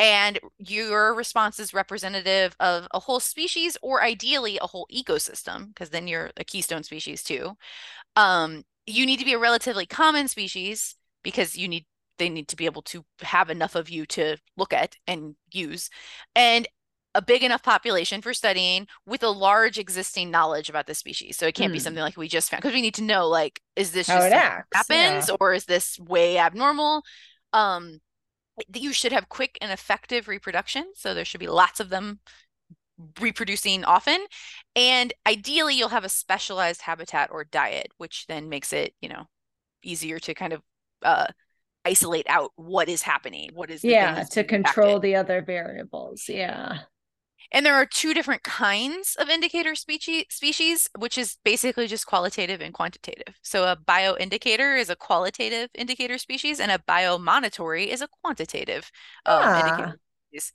and 0.00 0.40
your 0.58 1.14
response 1.14 1.60
is 1.60 1.74
representative 1.74 2.56
of 2.60 2.88
a 2.92 3.00
whole 3.00 3.20
species 3.20 3.78
or 3.82 4.02
ideally 4.02 4.58
a 4.62 4.66
whole 4.68 4.88
ecosystem 4.92 5.68
because 5.68 5.90
then 5.90 6.08
you're 6.08 6.32
a 6.38 6.44
keystone 6.44 6.84
species 6.84 7.22
too. 7.22 7.56
Um, 8.16 8.64
you 8.86 9.06
need 9.06 9.18
to 9.18 9.24
be 9.24 9.34
a 9.34 9.38
relatively 9.38 9.86
common 9.86 10.28
species 10.28 10.96
because 11.22 11.56
you 11.56 11.68
need 11.68 11.86
they 12.18 12.28
need 12.28 12.48
to 12.48 12.56
be 12.56 12.66
able 12.66 12.82
to 12.82 13.04
have 13.22 13.50
enough 13.50 13.74
of 13.74 13.90
you 13.90 14.06
to 14.06 14.36
look 14.56 14.72
at 14.74 14.96
and 15.06 15.36
use 15.52 15.90
and 16.36 16.68
a 17.14 17.22
big 17.22 17.42
enough 17.42 17.62
population 17.62 18.22
for 18.22 18.32
studying 18.34 18.86
with 19.06 19.22
a 19.22 19.28
large 19.28 19.78
existing 19.78 20.30
knowledge 20.30 20.68
about 20.68 20.86
the 20.86 20.94
species. 20.94 21.36
So 21.36 21.46
it 21.46 21.54
can't 21.56 21.72
be 21.72 21.78
Hmm. 21.78 21.80
something 21.80 22.02
like 22.02 22.16
we 22.16 22.28
just 22.28 22.50
found 22.50 22.62
because 22.62 22.74
we 22.74 22.82
need 22.82 22.94
to 22.94 23.02
know 23.02 23.28
like 23.28 23.60
is 23.76 23.92
this 23.92 24.08
How 24.08 24.12
just 24.12 24.26
it 24.26 24.32
something 24.32 24.50
acts, 24.72 24.88
happens 24.88 25.30
or 25.40 25.54
is 25.54 25.64
this 25.64 25.98
way 25.98 26.38
abnormal? 26.38 27.02
Um 27.52 28.00
you 28.74 28.92
should 28.92 29.12
have 29.12 29.28
quick 29.28 29.58
and 29.60 29.72
effective 29.72 30.28
reproduction. 30.28 30.92
So 30.94 31.14
there 31.14 31.24
should 31.24 31.40
be 31.40 31.48
lots 31.48 31.80
of 31.80 31.90
them 31.90 32.20
reproducing 33.20 33.84
often. 33.84 34.24
And 34.76 35.12
ideally, 35.26 35.74
you'll 35.74 35.88
have 35.88 36.04
a 36.04 36.08
specialized 36.08 36.82
habitat 36.82 37.30
or 37.32 37.44
diet, 37.44 37.88
which 37.98 38.26
then 38.26 38.48
makes 38.48 38.72
it, 38.72 38.94
you 39.00 39.08
know, 39.08 39.24
easier 39.82 40.18
to 40.18 40.34
kind 40.34 40.52
of 40.52 40.62
uh, 41.02 41.26
isolate 41.84 42.26
out 42.28 42.52
what 42.56 42.88
is 42.88 43.02
happening, 43.02 43.50
what 43.54 43.70
is 43.70 43.82
the 43.82 43.88
yeah 43.88 44.22
to 44.32 44.44
control 44.44 44.96
impacted. 44.96 45.02
the 45.02 45.16
other 45.16 45.42
variables. 45.42 46.28
Yeah. 46.28 46.80
And 47.52 47.66
there 47.66 47.74
are 47.74 47.86
two 47.86 48.14
different 48.14 48.42
kinds 48.44 49.16
of 49.18 49.28
indicator 49.28 49.74
species, 49.74 50.24
species, 50.30 50.88
which 50.98 51.18
is 51.18 51.38
basically 51.44 51.86
just 51.86 52.06
qualitative 52.06 52.60
and 52.60 52.72
quantitative. 52.72 53.34
So 53.42 53.64
a 53.64 53.76
bioindicator 53.76 54.78
is 54.78 54.88
a 54.90 54.96
qualitative 54.96 55.70
indicator 55.74 56.18
species, 56.18 56.60
and 56.60 56.70
a 56.70 56.78
biomonitory 56.78 57.88
is 57.88 58.02
a 58.02 58.08
quantitative 58.22 58.90
um, 59.26 59.42
Ah. 59.42 59.58
indicator 59.58 59.98
species. 60.30 60.52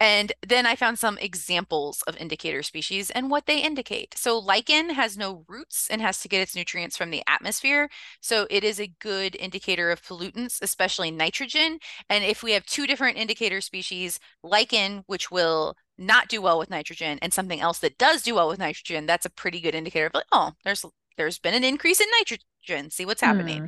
And 0.00 0.32
then 0.46 0.66
I 0.66 0.74
found 0.74 0.98
some 0.98 1.16
examples 1.18 2.02
of 2.08 2.16
indicator 2.16 2.62
species 2.64 3.10
and 3.10 3.30
what 3.30 3.46
they 3.46 3.62
indicate. 3.62 4.14
So 4.18 4.36
lichen 4.38 4.90
has 4.90 5.16
no 5.16 5.44
roots 5.48 5.86
and 5.90 6.02
has 6.02 6.20
to 6.22 6.28
get 6.28 6.40
its 6.40 6.56
nutrients 6.56 6.96
from 6.96 7.10
the 7.10 7.22
atmosphere. 7.28 7.88
So 8.20 8.48
it 8.50 8.64
is 8.64 8.80
a 8.80 8.92
good 9.00 9.36
indicator 9.36 9.92
of 9.92 10.02
pollutants, 10.02 10.60
especially 10.60 11.12
nitrogen. 11.12 11.78
And 12.08 12.24
if 12.24 12.42
we 12.42 12.52
have 12.52 12.66
two 12.66 12.86
different 12.88 13.16
indicator 13.16 13.60
species, 13.60 14.18
lichen, 14.42 15.04
which 15.06 15.30
will 15.30 15.76
not 16.06 16.28
do 16.28 16.42
well 16.42 16.58
with 16.58 16.70
nitrogen, 16.70 17.18
and 17.22 17.32
something 17.32 17.60
else 17.60 17.78
that 17.80 17.98
does 17.98 18.22
do 18.22 18.34
well 18.34 18.48
with 18.48 18.58
nitrogen, 18.58 19.06
that's 19.06 19.26
a 19.26 19.30
pretty 19.30 19.60
good 19.60 19.74
indicator 19.74 20.06
of 20.06 20.14
like, 20.14 20.26
oh, 20.32 20.52
there's 20.64 20.84
there's 21.16 21.38
been 21.38 21.54
an 21.54 21.64
increase 21.64 22.00
in 22.00 22.06
nitrogen. 22.18 22.90
See 22.90 23.04
what's 23.04 23.20
happening. 23.20 23.58
Hmm. 23.58 23.66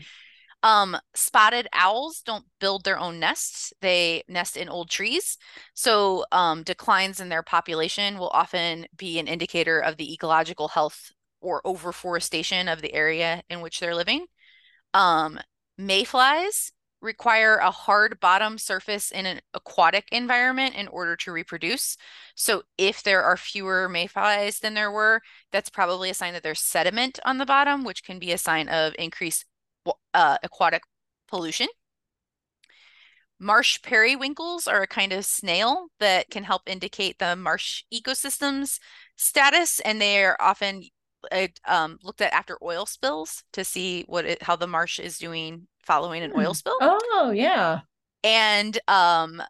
Um, 0.65 0.97
spotted 1.15 1.69
owls 1.75 2.23
don't 2.25 2.47
build 2.59 2.85
their 2.85 2.99
own 2.99 3.21
nests. 3.21 3.75
They 3.83 4.23
nest 4.29 4.57
in 4.57 4.71
old 4.71 4.89
trees. 4.89 5.37
So 5.75 6.25
um, 6.33 6.63
declines 6.63 7.21
in 7.21 7.29
their 7.29 7.43
population 7.43 8.19
will 8.19 8.31
often 8.31 8.87
be 8.97 9.19
an 9.19 9.27
indicator 9.27 9.79
of 9.79 9.99
the 9.99 10.15
ecological 10.15 10.69
health 10.69 11.13
or 11.43 11.61
overforestation 11.67 12.73
of 12.73 12.81
the 12.81 12.95
area 12.95 13.43
in 13.51 13.61
which 13.61 13.79
they're 13.79 13.95
living. 13.95 14.25
Um, 14.95 15.39
mayflies 15.77 16.73
require 17.05 17.57
a 17.59 17.71
hard 17.71 18.19
bottom 18.19 18.59
surface 18.59 19.13
in 19.13 19.27
an 19.27 19.41
aquatic 19.53 20.09
environment 20.11 20.75
in 20.75 20.89
order 20.89 21.15
to 21.17 21.31
reproduce. 21.33 21.97
So 22.35 22.63
if 22.79 23.03
there 23.03 23.23
are 23.23 23.37
fewer 23.37 23.89
mayflies 23.89 24.59
than 24.61 24.75
there 24.75 24.91
were, 24.91 25.21
that's 25.53 25.71
probably 25.71 26.11
a 26.11 26.15
sign 26.15 26.33
that 26.33 26.43
there's 26.43 26.61
sediment 26.61 27.21
on 27.25 27.39
the 27.39 27.47
bottom, 27.47 27.85
which 27.85 28.03
can 28.03 28.19
be 28.19 28.33
a 28.33 28.39
sign 28.39 28.69
of 28.69 28.95
increased 28.99 29.45
uh, 30.15 30.39
aquatic 30.43 30.83
pollution. 31.29 31.69
marsh 33.39 33.81
periwinkles 33.83 34.67
are 34.67 34.83
a 34.83 34.87
kind 34.87 35.13
of 35.13 35.25
snail 35.25 35.89
that 36.01 36.31
can 36.31 36.45
help 36.45 36.63
indicate 36.67 37.19
the 37.19 37.37
marsh 37.37 37.85
ecosystem's 37.93 38.81
status, 39.17 39.81
and 39.81 40.01
they 40.01 40.25
are 40.25 40.37
often 40.41 40.83
uh, 41.33 41.49
um, 41.67 41.99
looked 42.03 42.21
at 42.21 42.33
after 42.33 42.59
oil 42.63 42.87
spills 42.87 43.45
to 43.53 43.65
see 43.65 44.05
what 44.09 44.25
it, 44.25 44.43
how 44.43 44.57
the 44.57 44.67
marsh 44.67 44.99
is 44.99 45.19
doing 45.19 45.67
following 45.83 46.23
an 46.23 46.33
oil 46.37 46.49
Hmm. 46.49 46.53
spill. 46.55 46.79
Oh 46.81 47.33
yeah. 47.35 47.81
And 48.23 48.79
um, 48.89 49.43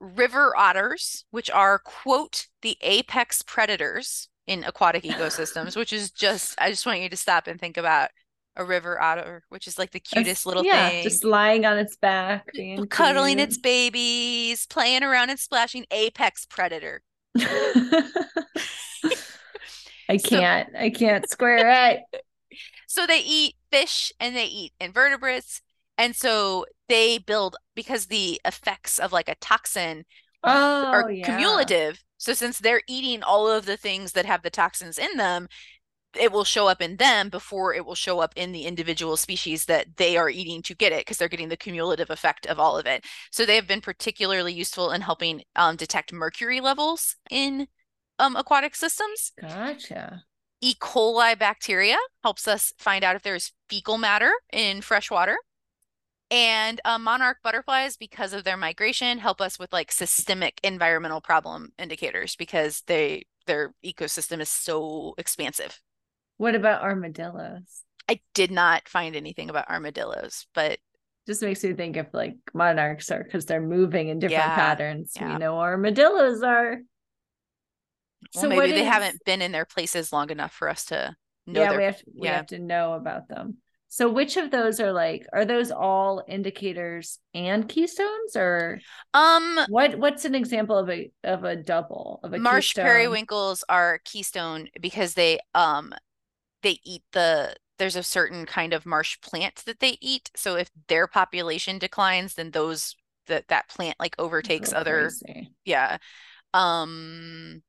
river 0.00 0.56
otters, 0.56 1.24
which 1.30 1.50
are 1.50 1.78
quote 1.78 2.46
the 2.62 2.76
apex 2.82 3.42
predators 3.42 4.28
in 4.46 4.64
aquatic 4.64 5.04
ecosystems, 5.04 5.76
which 5.76 5.92
is 5.92 6.10
just 6.10 6.54
I 6.60 6.70
just 6.70 6.86
want 6.86 7.00
you 7.00 7.08
to 7.10 7.16
stop 7.16 7.46
and 7.46 7.60
think 7.60 7.76
about 7.76 8.10
a 8.56 8.64
river 8.64 9.00
otter, 9.00 9.44
which 9.50 9.68
is 9.68 9.78
like 9.78 9.92
the 9.92 10.00
cutest 10.00 10.44
little 10.46 10.64
yeah, 10.64 10.88
thing. 10.88 11.04
just 11.04 11.22
lying 11.22 11.64
on 11.64 11.78
its 11.78 11.94
back, 11.96 12.48
cuddling 12.90 13.36
cute. 13.36 13.48
its 13.50 13.58
babies, 13.58 14.66
playing 14.66 15.04
around 15.04 15.30
and 15.30 15.38
splashing 15.38 15.86
apex 15.92 16.44
predator. 16.46 17.02
I 20.08 20.18
can't. 20.18 20.74
I 20.76 20.90
can't 20.90 21.28
square 21.28 21.68
it. 21.92 22.00
So 22.86 23.06
they 23.06 23.18
eat 23.20 23.56
fish 23.70 24.12
and 24.18 24.34
they 24.34 24.46
eat 24.46 24.72
invertebrates. 24.80 25.60
And 25.96 26.14
so 26.16 26.64
they 26.88 27.18
build 27.18 27.56
because 27.74 28.06
the 28.06 28.40
effects 28.44 28.98
of 28.98 29.12
like 29.12 29.28
a 29.28 29.34
toxin 29.36 30.04
Oh, 30.42 30.84
are 30.92 31.04
yeah. 31.08 31.28
cumulative. 31.36 32.04
So 32.18 32.34
since 32.34 32.58
they're 32.58 32.82
eating 32.88 33.22
all 33.22 33.50
of 33.50 33.66
the 33.66 33.76
things 33.76 34.12
that 34.12 34.26
have 34.26 34.42
the 34.42 34.50
toxins 34.50 34.98
in 34.98 35.16
them, 35.16 35.48
it 36.18 36.32
will 36.32 36.44
show 36.44 36.68
up 36.68 36.82
in 36.82 36.96
them 36.96 37.28
before 37.30 37.74
it 37.74 37.86
will 37.86 37.94
show 37.94 38.20
up 38.20 38.32
in 38.36 38.52
the 38.52 38.64
individual 38.66 39.16
species 39.16 39.66
that 39.66 39.96
they 39.96 40.16
are 40.16 40.30
eating 40.30 40.62
to 40.62 40.74
get 40.74 40.92
it 40.92 41.00
because 41.00 41.18
they're 41.18 41.28
getting 41.28 41.50
the 41.50 41.56
cumulative 41.56 42.10
effect 42.10 42.46
of 42.46 42.60
all 42.60 42.78
of 42.78 42.86
it. 42.86 43.04
So 43.32 43.46
they 43.46 43.56
have 43.56 43.68
been 43.68 43.82
particularly 43.82 44.52
useful 44.54 44.92
in 44.92 45.02
helping 45.02 45.42
um, 45.56 45.76
detect 45.76 46.12
mercury 46.12 46.60
levels 46.60 47.16
in 47.30 47.68
um, 48.18 48.36
aquatic 48.36 48.74
systems. 48.74 49.32
Gotcha. 49.40 50.24
E. 50.60 50.74
coli 50.74 51.38
bacteria 51.38 51.96
helps 52.22 52.48
us 52.48 52.72
find 52.78 53.04
out 53.04 53.14
if 53.16 53.22
there's 53.22 53.52
fecal 53.68 53.96
matter 53.98 54.32
in 54.52 54.80
fresh 54.80 55.10
water. 55.10 55.36
And 56.30 56.78
uh, 56.84 56.98
monarch 56.98 57.38
butterflies, 57.42 57.96
because 57.96 58.34
of 58.34 58.44
their 58.44 58.56
migration, 58.58 59.18
help 59.18 59.40
us 59.40 59.58
with 59.58 59.72
like 59.72 59.90
systemic 59.90 60.60
environmental 60.62 61.22
problem 61.22 61.72
indicators 61.78 62.36
because 62.36 62.82
they 62.86 63.24
their 63.46 63.72
ecosystem 63.82 64.40
is 64.40 64.50
so 64.50 65.14
expansive. 65.16 65.80
What 66.36 66.54
about 66.54 66.82
armadillos? 66.82 67.82
I 68.08 68.20
did 68.34 68.50
not 68.50 68.88
find 68.88 69.16
anything 69.16 69.48
about 69.48 69.70
armadillos, 69.70 70.46
but 70.54 70.78
Just 71.26 71.40
makes 71.42 71.64
me 71.64 71.72
think 71.72 71.96
if 71.96 72.08
like 72.12 72.36
monarchs 72.52 73.10
are 73.10 73.24
because 73.24 73.46
they're 73.46 73.62
moving 73.62 74.08
in 74.08 74.18
different 74.18 74.40
Yeah, 74.48 74.54
patterns. 74.54 75.12
yeah. 75.16 75.32
We 75.32 75.38
know 75.38 75.58
armadillos 75.58 76.42
are. 76.42 76.78
Well, 78.34 78.48
maybe 78.48 78.72
they 78.72 78.82
is- 78.82 78.88
haven't 78.88 79.24
been 79.24 79.42
in 79.42 79.52
their 79.52 79.64
places 79.64 80.12
long 80.12 80.30
enough 80.30 80.52
for 80.52 80.68
us 80.68 80.84
to 80.86 81.16
know 81.46 81.62
yeah, 81.62 81.68
their 81.70 81.78
we 81.78 81.84
have 81.84 82.02
we 82.18 82.26
yeah. 82.26 82.36
have 82.36 82.46
to 82.46 82.58
know 82.58 82.94
about 82.94 83.28
them. 83.28 83.58
So 83.90 84.10
which 84.10 84.36
of 84.36 84.50
those 84.50 84.80
are 84.80 84.92
like 84.92 85.26
are 85.32 85.46
those 85.46 85.70
all 85.70 86.22
indicators 86.28 87.18
and 87.32 87.66
keystones 87.66 88.36
or 88.36 88.80
um 89.14 89.58
what 89.68 89.98
what's 89.98 90.26
an 90.26 90.34
example 90.34 90.76
of 90.76 90.90
a 90.90 91.10
of 91.24 91.44
a 91.44 91.56
double 91.56 92.20
of 92.22 92.34
a 92.34 92.38
marsh 92.38 92.74
keystone? 92.74 92.84
periwinkles 92.84 93.64
are 93.68 94.00
keystone 94.04 94.68
because 94.80 95.14
they 95.14 95.38
um 95.54 95.94
they 96.62 96.78
eat 96.84 97.02
the 97.12 97.56
there's 97.78 97.96
a 97.96 98.02
certain 98.02 98.44
kind 98.44 98.74
of 98.74 98.84
marsh 98.84 99.18
plant 99.22 99.62
that 99.64 99.80
they 99.80 99.96
eat 100.02 100.30
so 100.36 100.56
if 100.56 100.70
their 100.88 101.06
population 101.06 101.78
declines 101.78 102.34
then 102.34 102.50
those 102.50 102.94
that 103.26 103.48
that 103.48 103.68
plant 103.68 103.96
like 103.98 104.14
overtakes 104.18 104.72
little 104.72 104.80
other 104.80 105.10
yeah 105.64 105.96
um 106.52 107.62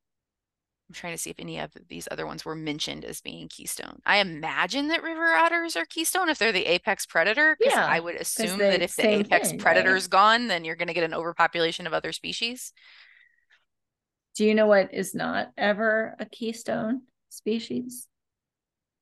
i'm 0.90 0.94
trying 0.94 1.14
to 1.14 1.18
see 1.18 1.30
if 1.30 1.40
any 1.40 1.60
of 1.60 1.72
these 1.88 2.08
other 2.10 2.26
ones 2.26 2.44
were 2.44 2.56
mentioned 2.56 3.04
as 3.04 3.22
being 3.22 3.48
keystone. 3.48 4.00
I 4.04 4.18
imagine 4.18 4.88
that 4.88 5.04
river 5.04 5.34
otters 5.34 5.76
are 5.76 5.86
keystone 5.86 6.28
if 6.28 6.38
they're 6.38 6.52
the 6.52 6.66
apex 6.66 7.06
predator 7.06 7.58
Yeah, 7.60 7.84
i 7.86 8.00
would 8.00 8.16
assume 8.16 8.68
that 8.68 8.82
if 8.82 8.96
the 8.96 9.14
apex 9.14 9.52
thing, 9.52 9.64
right? 9.64 9.98
predator's 9.98 10.08
gone 10.08 10.48
then 10.48 10.64
you're 10.64 10.76
going 10.76 10.88
to 10.88 10.94
get 10.94 11.04
an 11.04 11.14
overpopulation 11.14 11.86
of 11.86 11.94
other 11.94 12.12
species. 12.12 12.72
Do 14.36 14.44
you 14.44 14.54
know 14.54 14.66
what 14.66 14.92
is 14.94 15.14
not 15.14 15.52
ever 15.56 16.16
a 16.18 16.26
keystone 16.26 17.02
species? 17.28 18.08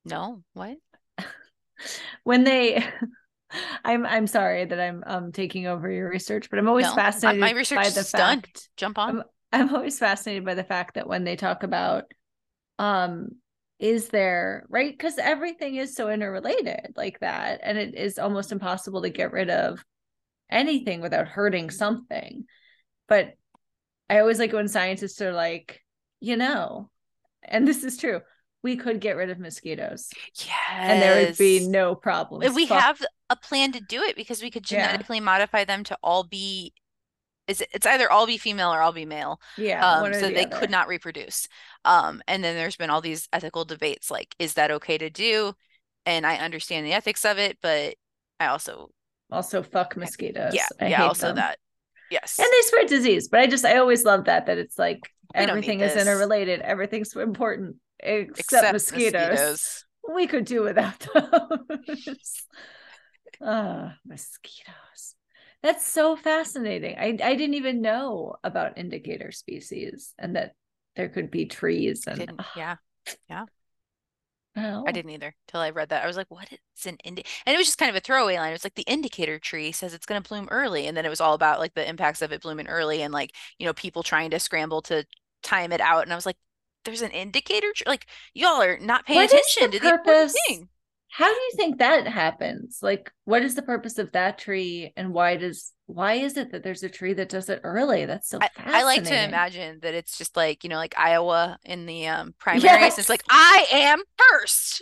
no 0.04 0.42
what? 0.54 0.78
When 2.24 2.44
they 2.44 2.84
I'm 3.84 4.04
I'm 4.06 4.26
sorry 4.26 4.64
that 4.66 4.80
I'm 4.80 5.02
um 5.06 5.32
taking 5.32 5.66
over 5.66 5.90
your 5.90 6.08
research, 6.10 6.50
but 6.50 6.58
I'm 6.58 6.68
always 6.68 6.86
No, 6.86 6.92
fascinated 6.92 7.40
my 7.40 7.50
research 7.50 7.74
by 7.74 7.90
the 7.90 8.04
fact 8.04 8.68
jump 8.76 8.98
on. 8.98 9.18
I'm 9.18 9.22
I'm 9.52 9.74
always 9.74 9.98
fascinated 9.98 10.44
by 10.44 10.54
the 10.54 10.64
fact 10.64 10.94
that 10.94 11.08
when 11.08 11.24
they 11.24 11.36
talk 11.36 11.62
about 11.62 12.04
um 12.78 13.30
is 13.78 14.08
there 14.08 14.66
right? 14.68 14.90
Because 14.92 15.18
everything 15.18 15.76
is 15.76 15.94
so 15.94 16.10
interrelated 16.10 16.94
like 16.96 17.20
that 17.20 17.60
and 17.62 17.78
it 17.78 17.94
is 17.94 18.18
almost 18.18 18.50
impossible 18.50 19.02
to 19.02 19.10
get 19.10 19.32
rid 19.32 19.50
of 19.50 19.84
anything 20.50 21.00
without 21.00 21.28
hurting 21.28 21.70
something. 21.70 22.44
But 23.08 23.34
i 24.10 24.20
always 24.20 24.38
like 24.38 24.52
when 24.54 24.68
scientists 24.68 25.20
are 25.20 25.32
like 25.32 25.84
you 26.20 26.34
know 26.36 26.88
and 27.42 27.68
this 27.68 27.84
is 27.84 27.98
true 27.98 28.20
we 28.62 28.76
could 28.76 29.00
get 29.00 29.16
rid 29.16 29.30
of 29.30 29.38
mosquitoes. 29.38 30.10
Yes 30.34 30.56
and 30.80 31.00
there 31.02 31.26
would 31.26 31.38
be 31.38 31.66
no 31.66 31.94
problems. 31.94 32.44
If 32.44 32.54
we 32.54 32.66
have 32.66 33.00
a 33.30 33.36
plan 33.36 33.72
to 33.72 33.80
do 33.80 34.02
it 34.02 34.16
because 34.16 34.42
we 34.42 34.50
could 34.50 34.68
Yeah. 34.70 34.86
genetically 34.86 35.20
modify 35.20 35.64
them 35.64 35.84
to 35.84 35.98
all 36.02 36.24
be 36.24 36.72
is 37.48 37.60
it- 37.62 37.68
it's 37.72 37.86
either 37.86 38.10
all 38.10 38.26
be 38.26 38.38
female 38.38 38.72
or 38.72 38.80
all 38.80 38.92
be 38.92 39.04
male 39.06 39.40
yeah 39.56 39.84
um 40.04 40.12
so 40.14 40.28
the 40.28 40.34
they 40.34 40.44
other. 40.44 40.56
could 40.56 40.70
not 40.70 40.88
reproduce 40.88 41.48
um 41.84 42.22
and 42.28 42.44
then 42.44 42.54
there's 42.56 42.76
been 42.76 42.90
all 42.90 43.00
these 43.00 43.28
ethical 43.32 43.64
debates 43.64 44.10
like 44.10 44.34
is 44.38 44.54
that 44.54 44.70
okay 44.70 44.98
to 44.98 45.10
do 45.10 45.52
and 46.06 46.26
i 46.26 46.36
understand 46.36 46.86
the 46.86 46.92
ethics 46.92 47.24
of 47.24 47.38
it 47.38 47.58
but 47.62 47.94
i 48.40 48.46
also 48.46 48.90
also 49.30 49.62
fuck 49.62 49.96
mosquitoes 49.96 50.54
yeah 50.54 50.66
I 50.80 50.88
yeah 50.88 51.04
also 51.06 51.28
them. 51.28 51.36
that 51.36 51.58
yes 52.10 52.38
and 52.38 52.48
they 52.50 52.60
spread 52.66 52.86
disease 52.86 53.28
but 53.28 53.40
i 53.40 53.46
just 53.46 53.64
i 53.64 53.76
always 53.76 54.04
love 54.04 54.24
that 54.24 54.46
that 54.46 54.58
it's 54.58 54.78
like 54.78 55.00
We 55.34 55.40
everything 55.40 55.80
is 55.80 55.92
this. 55.92 56.02
interrelated 56.02 56.60
everything's 56.60 57.14
important 57.14 57.76
except, 58.00 58.40
except 58.40 58.72
mosquitoes. 58.72 59.30
mosquitoes 59.30 59.84
we 60.14 60.26
could 60.26 60.46
do 60.46 60.62
without 60.62 60.98
those 61.14 62.42
ah 63.42 63.94
mosquitoes 64.06 65.14
that's 65.62 65.86
so 65.86 66.16
fascinating 66.16 66.96
i 66.98 67.16
i 67.22 67.34
didn't 67.34 67.54
even 67.54 67.80
know 67.80 68.34
about 68.44 68.78
indicator 68.78 69.32
species 69.32 70.14
and 70.18 70.36
that 70.36 70.52
there 70.96 71.08
could 71.08 71.30
be 71.30 71.46
trees 71.46 72.04
and 72.06 72.40
yeah 72.56 72.76
wow. 73.28 73.46
I 74.86 74.92
didn't 74.92 75.10
either 75.12 75.34
till 75.46 75.60
I 75.60 75.70
read 75.70 75.90
that. 75.90 76.02
I 76.02 76.06
was 76.06 76.16
like, 76.16 76.30
what 76.30 76.48
is 76.52 76.86
an 76.86 76.96
indi-? 77.04 77.24
And 77.46 77.54
it 77.54 77.58
was 77.58 77.66
just 77.66 77.78
kind 77.78 77.90
of 77.90 77.96
a 77.96 78.00
throwaway 78.00 78.36
line. 78.36 78.50
It 78.50 78.54
was 78.54 78.64
like 78.64 78.74
the 78.74 78.82
indicator 78.82 79.38
tree 79.38 79.72
says 79.72 79.94
it's 79.94 80.06
going 80.06 80.20
to 80.20 80.28
bloom 80.28 80.48
early. 80.50 80.86
And 80.86 80.96
then 80.96 81.06
it 81.06 81.10
was 81.10 81.20
all 81.20 81.34
about 81.34 81.60
like 81.60 81.74
the 81.74 81.88
impacts 81.88 82.22
of 82.22 82.32
it 82.32 82.42
blooming 82.42 82.66
early 82.66 83.02
and 83.02 83.12
like, 83.12 83.32
you 83.58 83.66
know, 83.66 83.72
people 83.72 84.02
trying 84.02 84.30
to 84.30 84.40
scramble 84.40 84.82
to 84.82 85.06
time 85.42 85.72
it 85.72 85.80
out. 85.80 86.02
And 86.02 86.12
I 86.12 86.16
was 86.16 86.26
like, 86.26 86.36
there's 86.84 87.02
an 87.02 87.10
indicator 87.10 87.72
tree? 87.74 87.84
Like, 87.86 88.06
y'all 88.34 88.62
are 88.62 88.78
not 88.78 89.06
paying 89.06 89.20
What 89.20 89.30
attention 89.30 89.70
the 89.70 89.78
to 89.78 90.00
the 90.04 90.34
thing. 90.48 90.68
How 91.18 91.26
do 91.34 91.40
you 91.40 91.50
think 91.56 91.78
that 91.78 92.06
happens 92.06 92.78
like 92.80 93.10
what 93.24 93.42
is 93.42 93.56
the 93.56 93.62
purpose 93.62 93.98
of 93.98 94.12
that 94.12 94.38
tree 94.38 94.92
and 94.96 95.12
why 95.12 95.36
does 95.36 95.72
why 95.86 96.12
is 96.12 96.36
it 96.36 96.52
that 96.52 96.62
there's 96.62 96.84
a 96.84 96.88
tree 96.88 97.12
that 97.12 97.28
does 97.28 97.48
it 97.48 97.60
early 97.64 98.06
that's 98.06 98.28
so 98.28 98.38
I, 98.40 98.48
I 98.56 98.82
like 98.84 99.02
to 99.02 99.24
imagine 99.24 99.80
that 99.82 99.94
it's 99.94 100.16
just 100.16 100.36
like, 100.36 100.62
you 100.62 100.70
know, 100.70 100.76
like 100.76 100.94
Iowa 100.96 101.58
in 101.64 101.86
the 101.86 102.06
um 102.06 102.34
primaries. 102.38 102.98
It's 102.98 103.08
like, 103.08 103.24
I 103.28 103.66
am 103.72 104.00
first. 104.30 104.80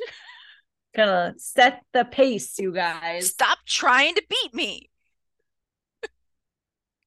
gonna 0.95 1.33
set 1.39 1.81
the 1.95 2.05
pace 2.05 2.59
you 2.59 2.71
guys 2.71 3.29
Stop 3.29 3.57
trying 3.67 4.15
to 4.15 4.23
beat 4.29 4.53
me. 4.55 4.91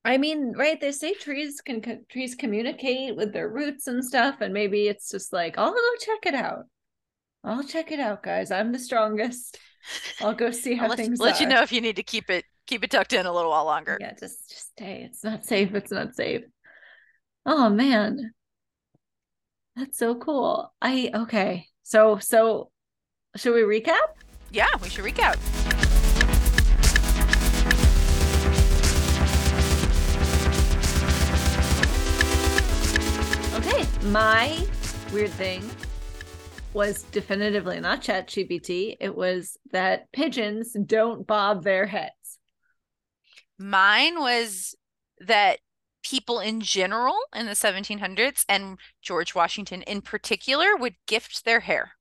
i 0.06 0.18
mean 0.18 0.54
right 0.56 0.82
they 0.82 0.92
say 0.92 1.14
trees 1.14 1.62
can 1.62 1.84
trees 2.10 2.34
communicate 2.34 3.16
with 3.16 3.32
their 3.32 3.48
roots 3.50 3.86
and 3.86 4.04
stuff 4.04 4.38
and 4.42 4.54
maybe 4.56 4.88
it's 4.88 5.12
just 5.12 5.32
like 5.34 5.56
i'll 5.60 5.72
go 5.72 5.80
check 6.00 6.26
it 6.26 6.34
out 6.34 6.66
i'll 7.44 7.64
check 7.64 7.92
it 7.92 8.00
out 8.00 8.24
guys. 8.24 8.52
I'm 8.52 8.72
the 8.72 8.80
strongest. 8.80 9.58
I'll 10.22 10.36
go 10.36 10.52
see 10.52 10.76
how 10.76 10.88
let, 10.88 10.98
things 10.98 11.20
let 11.20 11.40
you 11.40 11.48
know 11.48 11.62
if 11.62 11.72
you 11.72 11.82
need 11.82 11.96
to 11.96 12.04
keep 12.04 12.30
it 12.30 12.46
keep 12.68 12.84
it 12.84 12.92
tucked 12.92 13.14
in 13.14 13.26
a 13.26 13.32
little 13.32 13.52
while 13.52 13.66
longer. 13.66 13.98
yeah 14.00 14.14
just 14.20 14.50
just 14.50 14.70
stay. 14.72 15.04
It's 15.06 15.24
not 15.24 15.46
safe. 15.46 15.74
It's 15.74 15.92
not 15.92 16.16
safe. 16.16 16.44
Oh 17.46 17.70
man. 17.70 18.34
That's 19.76 19.98
so 19.98 20.16
cool. 20.16 20.74
I 20.82 21.12
okay. 21.14 21.68
So 21.84 22.20
so 22.20 22.72
should 23.36 23.54
we 23.54 23.62
recap? 23.62 23.98
Yeah, 24.52 24.68
we 24.82 24.90
should 24.90 25.06
recap. 25.06 25.38
okay 33.60 33.86
my 34.06 34.66
weird 35.12 35.30
thing 35.32 35.62
was 36.74 37.04
definitively 37.04 37.80
not 37.80 38.02
chat 38.02 38.28
gpt 38.28 38.98
it 39.00 39.16
was 39.16 39.58
that 39.72 40.12
pigeons 40.12 40.76
don't 40.86 41.26
bob 41.26 41.64
their 41.64 41.86
heads 41.86 42.14
Mine 43.60 44.22
was 44.22 44.74
that 45.20 45.60
people 46.02 46.40
in 46.40 46.62
general 46.62 47.18
in 47.36 47.46
the 47.46 47.52
1700s 47.52 48.46
and 48.48 48.80
George 49.02 49.36
Washington 49.36 49.82
in 49.82 50.02
particular 50.02 50.78
would 50.78 50.96
gift 51.08 51.44
their 51.44 51.60
hair. 51.60 51.92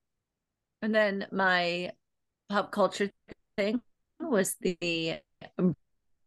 And 0.81 0.95
then 0.95 1.27
my 1.33 1.91
pop 2.49 2.71
culture 2.71 3.11
thing 3.57 3.83
was 4.21 4.55
the 4.61 5.19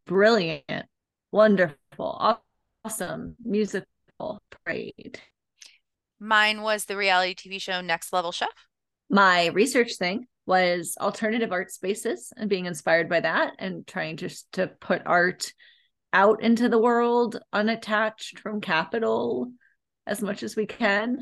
brilliant, 0.06 0.86
wonderful, 1.32 2.38
awesome 2.84 3.38
musical 3.42 3.88
parade. 4.50 5.22
Mine 6.23 6.61
was 6.61 6.85
the 6.85 6.95
reality 6.95 7.34
TV 7.34 7.60
show 7.60 7.81
Next 7.81 8.14
Level 8.14 8.31
Chef. 8.31 8.48
My 9.10 9.48
research 9.48 9.95
thing 9.95 10.27
was 10.45 10.95
alternative 11.02 11.52
art 11.52 11.72
spaces 11.72 12.31
and 12.38 12.48
being 12.48 12.68
inspired 12.68 13.10
by 13.10 13.22
that 13.22 13.53
and 13.57 13.88
trying 13.88 14.18
just 14.18 14.52
to 14.52 14.68
put 14.68 15.02
art 15.07 15.52
out 16.14 16.43
into 16.43 16.69
the 16.69 16.77
world 16.77 17.39
unattached 17.52 18.38
from 18.38 18.61
capital 18.61 19.52
as 20.06 20.22
much 20.22 20.43
as 20.43 20.56
we 20.56 20.68
can 20.68 21.18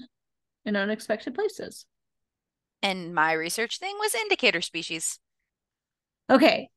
in 0.65 0.75
unexpected 0.75 1.33
places. 1.33 1.85
And 2.81 3.15
my 3.15 3.31
research 3.31 3.79
thing 3.79 3.95
was 3.99 4.13
indicator 4.15 4.61
species. 4.61 5.17
Okay. 6.29 6.67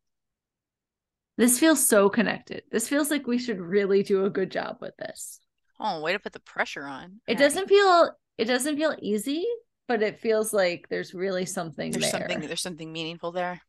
This 1.38 1.58
feels 1.58 1.84
so 1.84 2.08
connected. 2.08 2.62
This 2.70 2.88
feels 2.88 3.10
like 3.10 3.26
we 3.26 3.38
should 3.38 3.58
really 3.58 4.04
do 4.04 4.24
a 4.24 4.30
good 4.30 4.52
job 4.52 4.76
with 4.80 4.96
this. 4.96 5.40
Oh, 5.84 6.00
way 6.00 6.12
to 6.12 6.18
put 6.20 6.32
the 6.32 6.40
pressure 6.40 6.84
on. 6.84 7.20
It 7.26 7.38
doesn't 7.38 7.68
feel 7.68 8.12
it 8.38 8.44
doesn't 8.44 8.76
feel 8.76 8.94
easy, 9.00 9.44
but 9.88 10.00
it 10.02 10.20
feels 10.20 10.52
like 10.52 10.86
there's 10.88 11.12
really 11.12 11.44
something 11.44 11.90
there's 11.90 12.04
there. 12.10 12.20
something 12.20 12.40
there's 12.40 12.60
something 12.60 12.92
meaningful 12.92 13.32
there. 13.32 13.60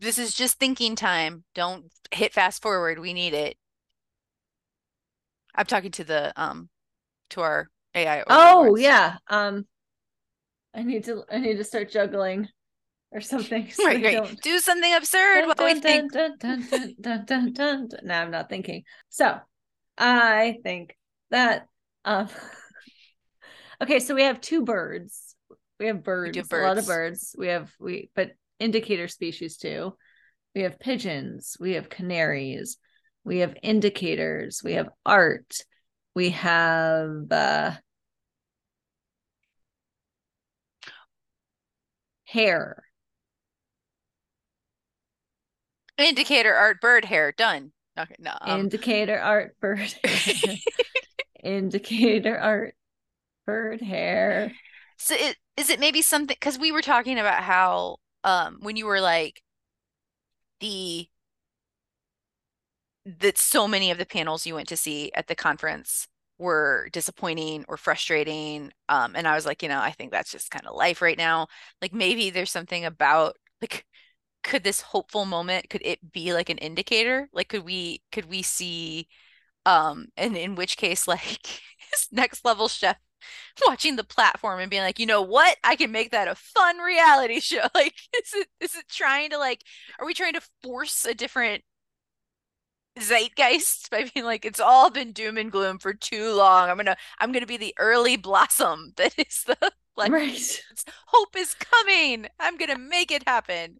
This 0.00 0.18
is 0.18 0.34
just 0.34 0.58
thinking 0.58 0.96
time. 0.96 1.44
Don't 1.54 1.84
hit 2.10 2.32
fast 2.32 2.62
forward. 2.62 2.98
We 2.98 3.12
need 3.12 3.32
it. 3.32 3.56
I'm 5.54 5.66
talking 5.66 5.92
to 5.92 6.04
the 6.04 6.32
um 6.40 6.68
to 7.30 7.42
our 7.42 7.68
AI. 7.94 8.24
Oh 8.28 8.76
yeah. 8.76 9.18
Um 9.28 9.66
I 10.74 10.82
need 10.82 11.04
to 11.04 11.22
I 11.30 11.38
need 11.38 11.58
to 11.58 11.64
start 11.64 11.90
juggling 11.90 12.48
or 13.12 13.20
something. 13.20 13.70
so 13.72 13.84
Right, 13.84 14.02
right. 14.04 14.16
don't- 14.16 14.40
Do 14.42 14.58
something 14.58 14.94
absurd 14.94 15.46
while 15.46 15.54
we 15.66 15.74
Dun, 15.74 15.80
think. 15.80 16.12
dun, 16.12 16.36
dun, 16.38 16.66
dun, 16.68 16.94
dun, 17.00 17.24
dun, 17.24 17.52
dun, 17.52 17.88
dun. 17.88 18.00
No, 18.04 18.14
I'm 18.14 18.30
not 18.30 18.48
thinking. 18.48 18.84
So 19.10 19.38
I 20.00 20.58
think 20.62 20.96
that 21.30 21.66
um 22.04 22.28
okay, 23.82 24.00
so 24.00 24.14
we 24.14 24.22
have 24.22 24.40
two 24.40 24.64
birds. 24.64 25.36
We 25.78 25.86
have 25.86 26.02
birds, 26.02 26.36
have 26.36 26.52
a 26.52 26.56
lot 26.56 26.78
of 26.78 26.86
birds. 26.86 27.32
birds. 27.32 27.36
We 27.38 27.48
have 27.48 27.72
we 27.78 28.10
but 28.14 28.32
indicator 28.58 29.08
species 29.08 29.56
too. 29.56 29.96
We 30.54 30.62
have 30.62 30.80
pigeons, 30.80 31.56
we 31.60 31.74
have 31.74 31.88
canaries, 31.88 32.78
we 33.24 33.38
have 33.38 33.54
indicators, 33.62 34.62
we 34.64 34.72
have 34.72 34.88
art, 35.06 35.58
we 36.14 36.30
have 36.30 37.30
uh 37.30 37.72
hair. 42.24 42.84
Indicator 45.98 46.54
art 46.54 46.80
bird 46.80 47.04
hair 47.04 47.30
done. 47.32 47.72
Okay, 47.98 48.16
no. 48.18 48.32
Um, 48.40 48.60
indicator 48.60 49.18
art 49.18 49.58
bird 49.60 49.94
indicator 51.44 52.38
art 52.38 52.74
bird 53.46 53.80
hair. 53.80 54.52
So 54.96 55.14
it, 55.14 55.36
is 55.56 55.70
it 55.70 55.80
maybe 55.80 56.02
something 56.02 56.36
because 56.38 56.58
we 56.58 56.72
were 56.72 56.82
talking 56.82 57.18
about 57.18 57.42
how 57.42 57.96
um 58.24 58.58
when 58.60 58.76
you 58.76 58.86
were 58.86 59.00
like 59.00 59.42
the 60.60 61.08
that 63.04 63.38
so 63.38 63.66
many 63.66 63.90
of 63.90 63.98
the 63.98 64.06
panels 64.06 64.46
you 64.46 64.54
went 64.54 64.68
to 64.68 64.76
see 64.76 65.10
at 65.14 65.26
the 65.26 65.34
conference 65.34 66.06
were 66.38 66.88
disappointing 66.92 67.64
or 67.68 67.76
frustrating 67.76 68.72
um 68.88 69.14
and 69.14 69.26
I 69.28 69.34
was 69.34 69.46
like 69.46 69.62
you 69.62 69.68
know 69.68 69.80
I 69.80 69.90
think 69.90 70.10
that's 70.10 70.32
just 70.32 70.50
kind 70.50 70.66
of 70.66 70.74
life 70.76 71.02
right 71.02 71.18
now. 71.18 71.48
Like 71.82 71.92
maybe 71.92 72.30
there's 72.30 72.50
something 72.50 72.84
about 72.84 73.36
like 73.62 73.86
could 74.42 74.64
this 74.64 74.80
hopeful 74.80 75.24
moment 75.24 75.68
could 75.68 75.82
it 75.84 76.12
be 76.12 76.32
like 76.32 76.48
an 76.48 76.58
indicator 76.58 77.28
like 77.32 77.48
could 77.48 77.64
we 77.64 78.02
could 78.10 78.26
we 78.26 78.42
see 78.42 79.06
um 79.66 80.06
and 80.16 80.36
in 80.36 80.54
which 80.54 80.76
case 80.76 81.06
like 81.08 81.60
next 82.12 82.44
level 82.44 82.68
chef 82.68 82.96
watching 83.66 83.96
the 83.96 84.04
platform 84.04 84.60
and 84.60 84.70
being 84.70 84.82
like, 84.82 84.98
you 84.98 85.06
know 85.06 85.22
what? 85.22 85.56
I 85.64 85.76
can 85.76 85.92
make 85.92 86.10
that 86.10 86.28
a 86.28 86.34
fun 86.34 86.78
reality 86.78 87.40
show. 87.40 87.66
Like, 87.74 87.94
is 88.16 88.34
it 88.34 88.48
is 88.60 88.74
it 88.74 88.88
trying 88.88 89.30
to 89.30 89.38
like 89.38 89.62
are 89.98 90.06
we 90.06 90.14
trying 90.14 90.34
to 90.34 90.42
force 90.62 91.04
a 91.04 91.14
different 91.14 91.62
zeitgeist 92.98 93.88
by 93.90 94.10
being 94.12 94.26
like 94.26 94.44
it's 94.44 94.60
all 94.60 94.90
been 94.90 95.12
doom 95.12 95.38
and 95.38 95.52
gloom 95.52 95.78
for 95.78 95.94
too 95.94 96.32
long. 96.32 96.68
I'm 96.68 96.76
gonna 96.76 96.96
I'm 97.18 97.32
gonna 97.32 97.46
be 97.46 97.56
the 97.56 97.74
early 97.78 98.16
blossom 98.16 98.92
that 98.96 99.14
is 99.18 99.44
the 99.44 99.56
like 99.96 100.12
right 100.12 100.62
hope 101.06 101.36
is 101.36 101.54
coming. 101.54 102.26
I'm 102.38 102.56
gonna 102.56 102.78
make 102.78 103.10
it 103.10 103.26
happen. 103.26 103.78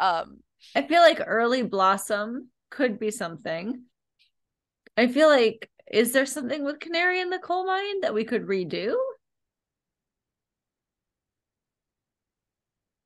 Um 0.00 0.38
i 0.74 0.82
feel 0.82 1.02
like 1.02 1.20
early 1.26 1.62
blossom 1.62 2.48
could 2.70 2.98
be 2.98 3.10
something. 3.10 3.84
I 4.96 5.08
feel 5.08 5.28
like 5.28 5.70
is 5.92 6.12
there 6.12 6.26
something 6.26 6.64
with 6.64 6.80
canary 6.80 7.20
in 7.20 7.30
the 7.30 7.38
coal 7.38 7.66
mine 7.66 8.00
that 8.02 8.14
we 8.14 8.24
could 8.24 8.46
redo? 8.46 8.94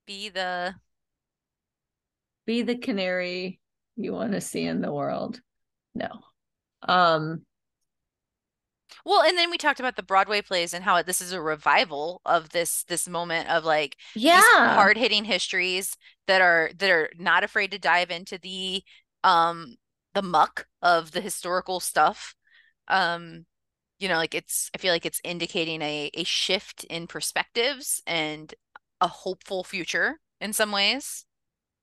Be 0.07 0.29
the 0.29 0.75
be 2.47 2.62
the 2.62 2.77
canary 2.77 3.61
you 3.97 4.12
want 4.12 4.33
to 4.33 4.41
see 4.41 4.65
in 4.65 4.81
the 4.83 4.93
world. 4.93 5.41
No. 5.95 6.11
Um 6.83 7.47
well, 9.05 9.22
and 9.22 9.36
then 9.36 9.51
we 9.51 9.59
talked 9.59 9.81
about 9.81 9.97
the 9.97 10.02
Broadway 10.02 10.40
plays 10.43 10.72
and 10.72 10.85
how 10.85 11.02
this 11.02 11.20
is 11.20 11.32
a 11.32 11.40
revival 11.40 12.20
of 12.24 12.51
this 12.51 12.85
this 12.85 13.09
moment 13.09 13.51
of 13.51 13.64
like 13.64 13.97
yeah. 14.14 14.74
hard 14.74 14.97
hitting 14.97 15.24
histories 15.24 15.97
that 16.26 16.40
are 16.40 16.70
that 16.78 16.90
are 16.90 17.10
not 17.18 17.44
afraid 17.44 17.70
to 17.72 17.78
dive 17.78 18.10
into 18.10 18.39
the 18.39 18.82
um 19.22 19.76
the 20.14 20.22
muck 20.22 20.66
of 20.82 21.12
the 21.12 21.20
historical 21.20 21.81
stuff. 21.81 22.35
Um 22.89 23.47
you 24.01 24.09
know 24.09 24.16
like 24.16 24.35
it's 24.35 24.70
i 24.74 24.78
feel 24.78 24.93
like 24.93 25.06
it's 25.06 25.20
indicating 25.22 25.81
a 25.81 26.10
a 26.14 26.24
shift 26.24 26.82
in 26.85 27.06
perspectives 27.06 28.02
and 28.06 28.52
a 29.01 29.06
hopeful 29.06 29.64
future 29.64 30.20
in 30.40 30.52
some 30.52 30.72
ways. 30.72 31.26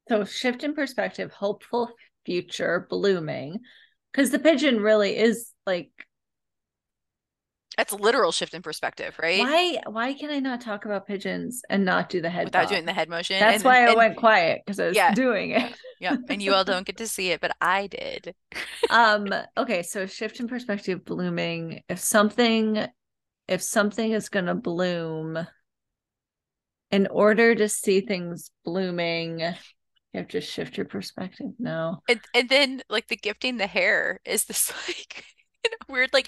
So 0.09 0.25
shift 0.25 0.63
in 0.63 0.73
perspective 0.73 1.31
hopeful 1.31 1.91
future 2.25 2.87
blooming 2.89 3.59
because 4.11 4.31
the 4.31 4.39
pigeon 4.39 4.81
really 4.81 5.17
is 5.17 5.51
like 5.65 5.91
that's 7.81 7.93
a 7.93 7.97
literal 7.97 8.31
shift 8.31 8.53
in 8.53 8.61
perspective 8.61 9.17
right? 9.19 9.39
Why 9.39 9.81
why 9.87 10.13
can 10.13 10.29
i 10.29 10.37
not 10.39 10.61
talk 10.61 10.85
about 10.85 11.07
pigeons 11.07 11.63
and 11.67 11.83
not 11.83 12.09
do 12.09 12.21
the 12.21 12.29
head 12.29 12.45
without 12.45 12.63
bob? 12.65 12.69
doing 12.69 12.85
the 12.85 12.93
head 12.93 13.09
motion 13.09 13.39
that's 13.39 13.55
and- 13.57 13.63
why 13.65 13.77
i 13.85 13.87
and- 13.87 13.97
went 13.97 14.17
quiet 14.17 14.61
because 14.63 14.79
i 14.79 14.85
was 14.85 14.95
Yeah. 14.95 15.13
doing 15.15 15.51
it. 15.51 15.73
Yeah. 15.99 16.15
And 16.29 16.41
you 16.41 16.53
all 16.53 16.63
don't 16.63 16.85
get 16.85 16.97
to 16.97 17.07
see 17.07 17.31
it 17.31 17.41
but 17.41 17.55
i 17.59 17.87
did. 17.87 18.35
Um 18.91 19.33
okay 19.57 19.81
so 19.81 20.05
shift 20.05 20.39
in 20.39 20.47
perspective 20.47 21.03
blooming. 21.05 21.81
If 21.89 21.99
something 21.99 22.85
if 23.47 23.61
something 23.63 24.11
is 24.11 24.29
going 24.29 24.45
to 24.45 24.55
bloom 24.55 25.47
in 26.91 27.07
order 27.07 27.55
to 27.55 27.67
see 27.67 28.01
things 28.01 28.51
blooming 28.63 29.39
you 29.39 30.17
have 30.19 30.27
to 30.29 30.41
shift 30.41 30.77
your 30.77 30.85
perspective 30.85 31.51
no? 31.57 31.99
And 32.07 32.19
and 32.35 32.47
then 32.49 32.81
like 32.89 33.07
the 33.07 33.15
gifting 33.17 33.57
the 33.57 33.67
hair 33.67 34.19
is 34.25 34.45
this 34.45 34.71
like 34.87 35.25
you 35.63 35.71
know, 35.71 35.93
weird 35.93 36.11
like 36.13 36.27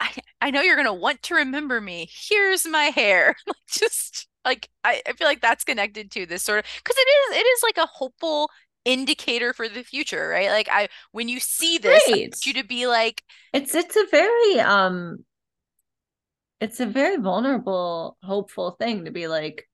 I 0.00 0.12
I 0.40 0.50
know 0.50 0.60
you're 0.62 0.76
gonna 0.76 0.94
want 0.94 1.22
to 1.24 1.34
remember 1.34 1.80
me. 1.80 2.08
Here's 2.12 2.66
my 2.66 2.84
hair. 2.86 3.36
Like 3.46 3.56
just 3.68 4.28
like 4.44 4.68
I, 4.84 5.02
I 5.06 5.12
feel 5.12 5.26
like 5.26 5.40
that's 5.40 5.64
connected 5.64 6.10
to 6.12 6.26
this 6.26 6.42
sort 6.42 6.60
of 6.60 6.64
because 6.82 6.96
it 6.98 7.08
is 7.08 7.36
it 7.38 7.46
is 7.46 7.62
like 7.62 7.78
a 7.78 7.86
hopeful 7.86 8.50
indicator 8.84 9.52
for 9.52 9.68
the 9.68 9.82
future, 9.82 10.28
right? 10.28 10.50
Like 10.50 10.68
I 10.70 10.88
when 11.12 11.28
you 11.28 11.40
see 11.40 11.78
this, 11.78 12.08
I 12.12 12.16
Right. 12.16 12.32
want 12.32 12.46
you 12.46 12.54
to 12.54 12.64
be 12.64 12.86
like, 12.86 13.22
it's 13.52 13.74
it's 13.74 13.96
a 13.96 14.06
very 14.10 14.60
um 14.60 15.24
it's 16.60 16.80
a 16.80 16.86
very 16.86 17.16
vulnerable 17.16 18.16
hopeful 18.22 18.72
thing 18.72 19.04
to 19.04 19.10
be 19.10 19.28
like 19.28 19.68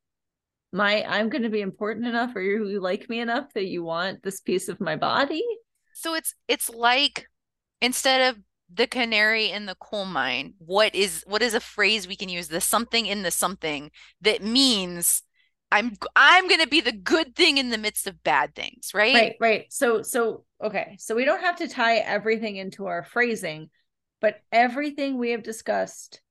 my 0.73 1.05
i'm 1.05 1.29
going 1.31 1.43
to 1.45 1.51
be 1.51 1.63
important 1.63 2.07
enough 2.07 2.35
or 2.37 2.43
you 2.43 2.81
like 2.81 3.09
me 3.11 3.21
enough 3.21 3.53
that 3.55 3.67
you 3.67 3.85
want 3.85 4.23
this 4.23 4.41
piece 4.41 4.69
of 4.69 4.81
my 4.81 4.97
body 4.97 5.45
so 5.93 6.15
it's 6.15 6.35
it's 6.49 6.69
like 6.71 7.27
instead 7.81 8.35
of 8.35 8.43
the 8.73 8.86
canary 8.86 9.51
in 9.51 9.66
the 9.66 9.77
coal 9.77 10.05
mine, 10.05 10.55
what 10.59 10.95
is 10.95 11.23
what 11.27 11.43
is 11.43 11.55
a 11.55 11.61
phrase 11.61 12.09
we 12.09 12.16
can 12.16 12.28
use? 12.28 12.49
The 12.49 12.61
something 12.61 13.07
in 13.07 13.23
the 13.23 13.31
something 13.31 13.91
that 14.20 14.43
means 14.43 15.23
I'm 15.70 15.97
I'm 16.16 16.49
gonna 16.49 16.66
be 16.66 16.81
the 16.81 16.93
good 16.93 17.35
thing 17.35 17.59
in 17.59 17.70
the 17.70 17.78
midst 17.78 18.07
of 18.07 18.23
bad 18.23 18.55
things, 18.55 18.91
right? 18.95 19.15
right 19.15 19.36
right 19.41 19.66
so 19.73 20.03
so 20.03 20.45
okay 20.62 20.97
so 20.99 21.15
we 21.15 21.24
don't 21.24 21.41
have 21.41 21.57
to 21.57 21.69
tie 21.69 21.97
everything 21.97 22.57
into 22.57 22.86
our 22.86 23.03
phrasing 23.03 23.70
but 24.20 24.41
everything 24.53 25.19
we 25.19 25.31
have 25.31 25.43
discussed 25.43 26.23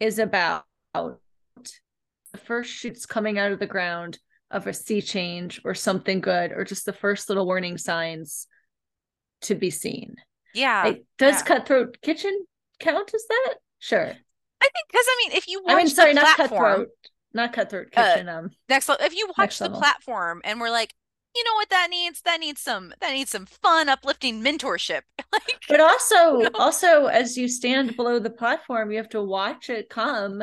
is 0.00 0.18
about 0.18 0.64
the 0.94 2.38
first 2.44 2.70
shoots 2.70 3.06
coming 3.06 3.38
out 3.38 3.52
of 3.52 3.58
the 3.58 3.66
ground 3.66 4.18
of 4.50 4.66
a 4.66 4.72
sea 4.72 5.00
change 5.00 5.60
or 5.64 5.74
something 5.74 6.20
good 6.20 6.52
or 6.52 6.64
just 6.64 6.84
the 6.84 6.92
first 6.92 7.28
little 7.28 7.46
warning 7.46 7.78
signs 7.78 8.46
to 9.42 9.54
be 9.54 9.70
seen. 9.70 10.16
Yeah. 10.54 10.82
Like, 10.84 11.04
does 11.18 11.36
yeah. 11.36 11.42
Cutthroat 11.42 11.98
Kitchen 12.02 12.46
count 12.80 13.12
as 13.14 13.24
that? 13.28 13.54
Sure. 13.78 14.06
I 14.60 14.68
think 14.68 14.86
because 14.90 15.06
I 15.08 15.16
mean, 15.28 15.36
if 15.36 15.48
you 15.48 15.62
watch 15.62 15.72
I 15.74 15.74
mean, 15.74 15.88
sorry, 15.88 16.14
the 16.14 16.20
not 16.20 16.36
platform, 16.36 16.86
Cutthroat, 16.86 16.88
not 17.34 17.52
Cutthroat 17.52 17.88
Uh, 17.96 18.14
Kitchen. 18.14 18.28
um, 18.28 18.50
next 18.68 18.88
if 18.88 19.14
you 19.14 19.30
watch 19.38 19.58
the 19.58 19.68
level. 19.68 19.80
platform 19.80 20.40
and 20.44 20.60
we're 20.60 20.70
like, 20.70 20.94
you 21.34 21.44
know 21.44 21.54
what 21.54 21.70
that 21.70 21.88
needs? 21.90 22.22
That 22.22 22.40
needs 22.40 22.60
some 22.60 22.92
that 23.00 23.12
needs 23.12 23.30
some 23.30 23.46
fun, 23.46 23.88
uplifting 23.88 24.42
mentorship. 24.42 25.02
like 25.32 25.62
but 25.68 25.80
also, 25.80 26.48
also 26.54 27.06
as 27.06 27.36
you 27.36 27.48
stand 27.48 27.96
below 27.96 28.18
the 28.18 28.30
platform, 28.30 28.90
you 28.90 28.98
have 28.98 29.08
to 29.10 29.22
watch 29.22 29.70
it 29.70 29.88
come, 29.88 30.42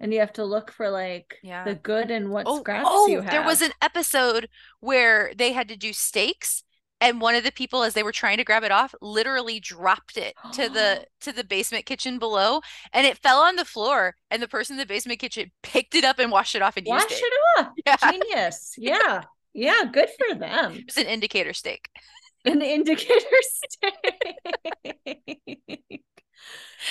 and 0.00 0.12
you 0.12 0.20
have 0.20 0.32
to 0.34 0.44
look 0.44 0.70
for 0.72 0.90
like 0.90 1.38
Yeah. 1.42 1.64
the 1.64 1.74
good 1.74 2.10
and 2.10 2.30
what 2.30 2.48
oh, 2.48 2.60
scraps 2.60 2.88
oh 2.90 3.06
you 3.06 3.20
have. 3.22 3.30
there 3.30 3.42
was 3.44 3.62
an 3.62 3.72
episode 3.80 4.48
where 4.80 5.32
they 5.36 5.52
had 5.52 5.68
to 5.68 5.76
do 5.76 5.92
steaks 5.92 6.64
and 7.04 7.20
one 7.20 7.34
of 7.34 7.44
the 7.44 7.52
people 7.52 7.82
as 7.82 7.94
they 7.94 8.02
were 8.02 8.12
trying 8.12 8.36
to 8.38 8.44
grab 8.44 8.64
it 8.64 8.72
off 8.72 8.94
literally 9.00 9.60
dropped 9.60 10.16
it 10.16 10.34
to 10.52 10.68
the 10.68 11.04
to 11.20 11.32
the 11.32 11.44
basement 11.44 11.86
kitchen 11.86 12.18
below 12.18 12.60
and 12.92 13.06
it 13.06 13.18
fell 13.18 13.38
on 13.40 13.56
the 13.56 13.64
floor 13.64 14.14
and 14.30 14.42
the 14.42 14.48
person 14.48 14.74
in 14.74 14.78
the 14.78 14.86
basement 14.86 15.18
kitchen 15.20 15.50
picked 15.62 15.94
it 15.94 16.04
up 16.04 16.18
and 16.18 16.30
washed 16.32 16.54
it 16.54 16.62
off 16.62 16.76
and 16.76 16.86
wash 16.86 17.02
used 17.10 17.12
it. 17.12 17.32
Wash 17.58 17.62
it 17.62 17.66
off. 17.66 17.72
Yeah. 17.86 18.10
Genius. 18.10 18.74
Yeah. 18.78 19.22
Yeah. 19.52 19.82
Good 19.92 20.08
for 20.18 20.34
them. 20.36 20.72
It 20.76 20.86
was 20.86 20.96
an 20.96 21.06
indicator 21.06 21.52
steak. 21.52 21.88
An 22.44 22.60
indicator 22.62 23.24
stick. 23.40 23.94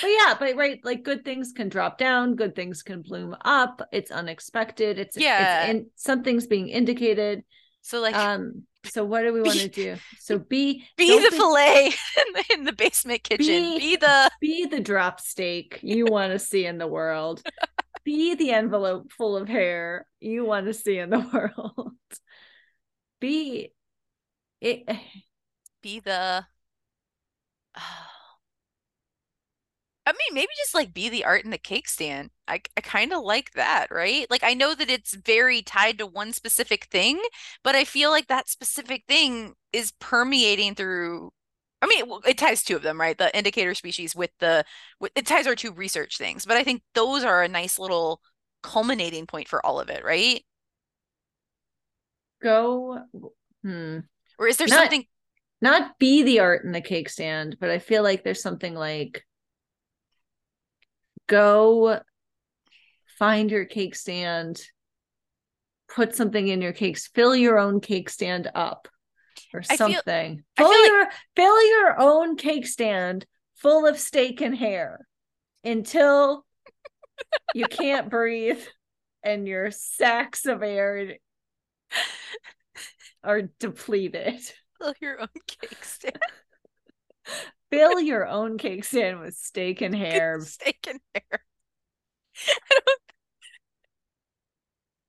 But 0.00 0.08
yeah, 0.08 0.34
but 0.38 0.56
right, 0.56 0.80
like 0.84 1.04
good 1.04 1.24
things 1.24 1.52
can 1.52 1.68
drop 1.68 1.98
down, 1.98 2.34
good 2.34 2.56
things 2.56 2.82
can 2.82 3.02
bloom 3.02 3.36
up. 3.44 3.80
It's 3.92 4.10
unexpected. 4.10 4.98
It's 4.98 5.16
Yeah. 5.16 5.62
it's 5.66 5.70
in, 5.70 5.86
something's 5.94 6.46
being 6.48 6.68
indicated. 6.68 7.44
So 7.82 8.00
like 8.00 8.16
Um, 8.16 8.64
so 8.84 9.04
what 9.04 9.22
do 9.22 9.32
we 9.32 9.42
want 9.42 9.58
to 9.58 9.68
do? 9.68 9.96
So 10.18 10.38
be 10.50 10.84
be 10.96 11.18
the 11.18 11.30
fillet 11.36 11.86
in 12.26 12.32
the, 12.32 12.44
in 12.54 12.64
the 12.64 12.72
basement 12.72 13.22
kitchen. 13.22 13.46
Be- 13.46 13.78
Be, 13.78 13.96
the 13.96 14.30
be 14.40 14.66
the 14.66 14.80
drop 14.80 15.20
steak 15.20 15.80
you 15.82 16.06
want 16.06 16.32
to 16.32 16.38
see 16.38 16.66
in 16.66 16.78
the 16.78 16.86
world. 16.86 17.42
Be 18.04 18.34
the 18.34 18.50
envelope 18.50 19.12
full 19.12 19.36
of 19.36 19.48
hair 19.48 20.06
you 20.20 20.44
want 20.44 20.66
to 20.66 20.74
see 20.74 20.98
in 20.98 21.10
the 21.10 21.20
world. 21.20 21.92
Be 23.20 23.72
it 24.60 24.84
eh. 24.86 24.98
be 25.82 26.00
the 26.00 26.44
oh, 27.78 28.13
I 30.06 30.12
mean, 30.12 30.34
maybe 30.34 30.48
just 30.58 30.74
like 30.74 30.92
be 30.92 31.08
the 31.08 31.24
art 31.24 31.44
in 31.44 31.50
the 31.50 31.58
cake 31.58 31.88
stand. 31.88 32.30
I 32.46 32.60
I 32.76 32.80
kind 32.82 33.12
of 33.12 33.22
like 33.24 33.52
that, 33.52 33.88
right? 33.90 34.26
Like 34.30 34.42
I 34.44 34.52
know 34.54 34.74
that 34.74 34.90
it's 34.90 35.14
very 35.14 35.62
tied 35.62 35.98
to 35.98 36.06
one 36.06 36.32
specific 36.34 36.84
thing, 36.86 37.22
but 37.62 37.74
I 37.74 37.84
feel 37.84 38.10
like 38.10 38.26
that 38.28 38.48
specific 38.50 39.04
thing 39.08 39.54
is 39.72 39.92
permeating 40.00 40.74
through 40.74 41.32
I 41.82 41.86
mean, 41.86 42.04
it, 42.04 42.30
it 42.30 42.38
ties 42.38 42.62
two 42.62 42.76
of 42.76 42.82
them, 42.82 43.00
right? 43.00 43.16
The 43.18 43.34
indicator 43.36 43.74
species 43.74 44.14
with 44.16 44.30
the 44.40 44.64
with, 45.00 45.12
it 45.16 45.26
ties 45.26 45.46
our 45.46 45.54
two 45.56 45.72
research 45.72 46.18
things, 46.18 46.44
but 46.46 46.56
I 46.56 46.64
think 46.64 46.82
those 46.94 47.24
are 47.24 47.42
a 47.42 47.48
nice 47.48 47.78
little 47.78 48.20
culminating 48.62 49.26
point 49.26 49.48
for 49.48 49.64
all 49.64 49.80
of 49.80 49.88
it, 49.90 50.04
right? 50.04 50.42
go 52.42 52.98
hmm. 53.62 53.98
Or 54.38 54.48
is 54.48 54.56
there 54.56 54.68
Not- 54.68 54.80
something 54.80 55.06
not 55.60 55.98
be 55.98 56.22
the 56.22 56.40
art 56.40 56.64
in 56.64 56.72
the 56.72 56.80
cake 56.82 57.08
stand, 57.08 57.56
but 57.58 57.70
I 57.70 57.78
feel 57.78 58.02
like 58.02 58.22
there's 58.22 58.42
something 58.42 58.74
like 58.74 59.24
go 61.26 62.00
find 63.18 63.50
your 63.50 63.64
cake 63.64 63.94
stand, 63.94 64.60
put 65.94 66.14
something 66.14 66.48
in 66.48 66.60
your 66.60 66.72
cakes, 66.72 67.08
fill 67.08 67.34
your 67.36 67.58
own 67.58 67.80
cake 67.80 68.10
stand 68.10 68.50
up 68.54 68.88
or 69.52 69.60
I 69.60 69.76
feel- 69.76 69.76
something. 69.76 70.44
I 70.56 70.62
fill 70.62 70.70
feel 70.72 70.82
like- 70.82 70.90
your 70.90 71.08
fill 71.36 71.68
your 71.70 72.00
own 72.00 72.36
cake 72.36 72.66
stand 72.66 73.26
full 73.56 73.86
of 73.86 73.98
steak 73.98 74.40
and 74.40 74.56
hair 74.56 75.06
until 75.62 76.44
you 77.54 77.66
can't 77.66 78.10
breathe 78.10 78.62
and 79.22 79.46
your 79.48 79.70
sacks 79.70 80.44
of 80.46 80.62
air 80.62 81.16
are 83.22 83.42
depleted. 83.58 84.40
fill 84.78 84.94
your 85.00 85.20
own 85.20 85.28
cake 85.46 85.84
stand? 85.84 86.18
fill 87.76 88.00
your 88.00 88.26
own 88.26 88.58
cake 88.58 88.84
stand 88.84 89.20
with 89.20 89.34
steak 89.36 89.80
and 89.80 89.94
hair 89.94 90.40
steak 90.40 90.86
and 90.88 91.00
hair. 91.14 91.40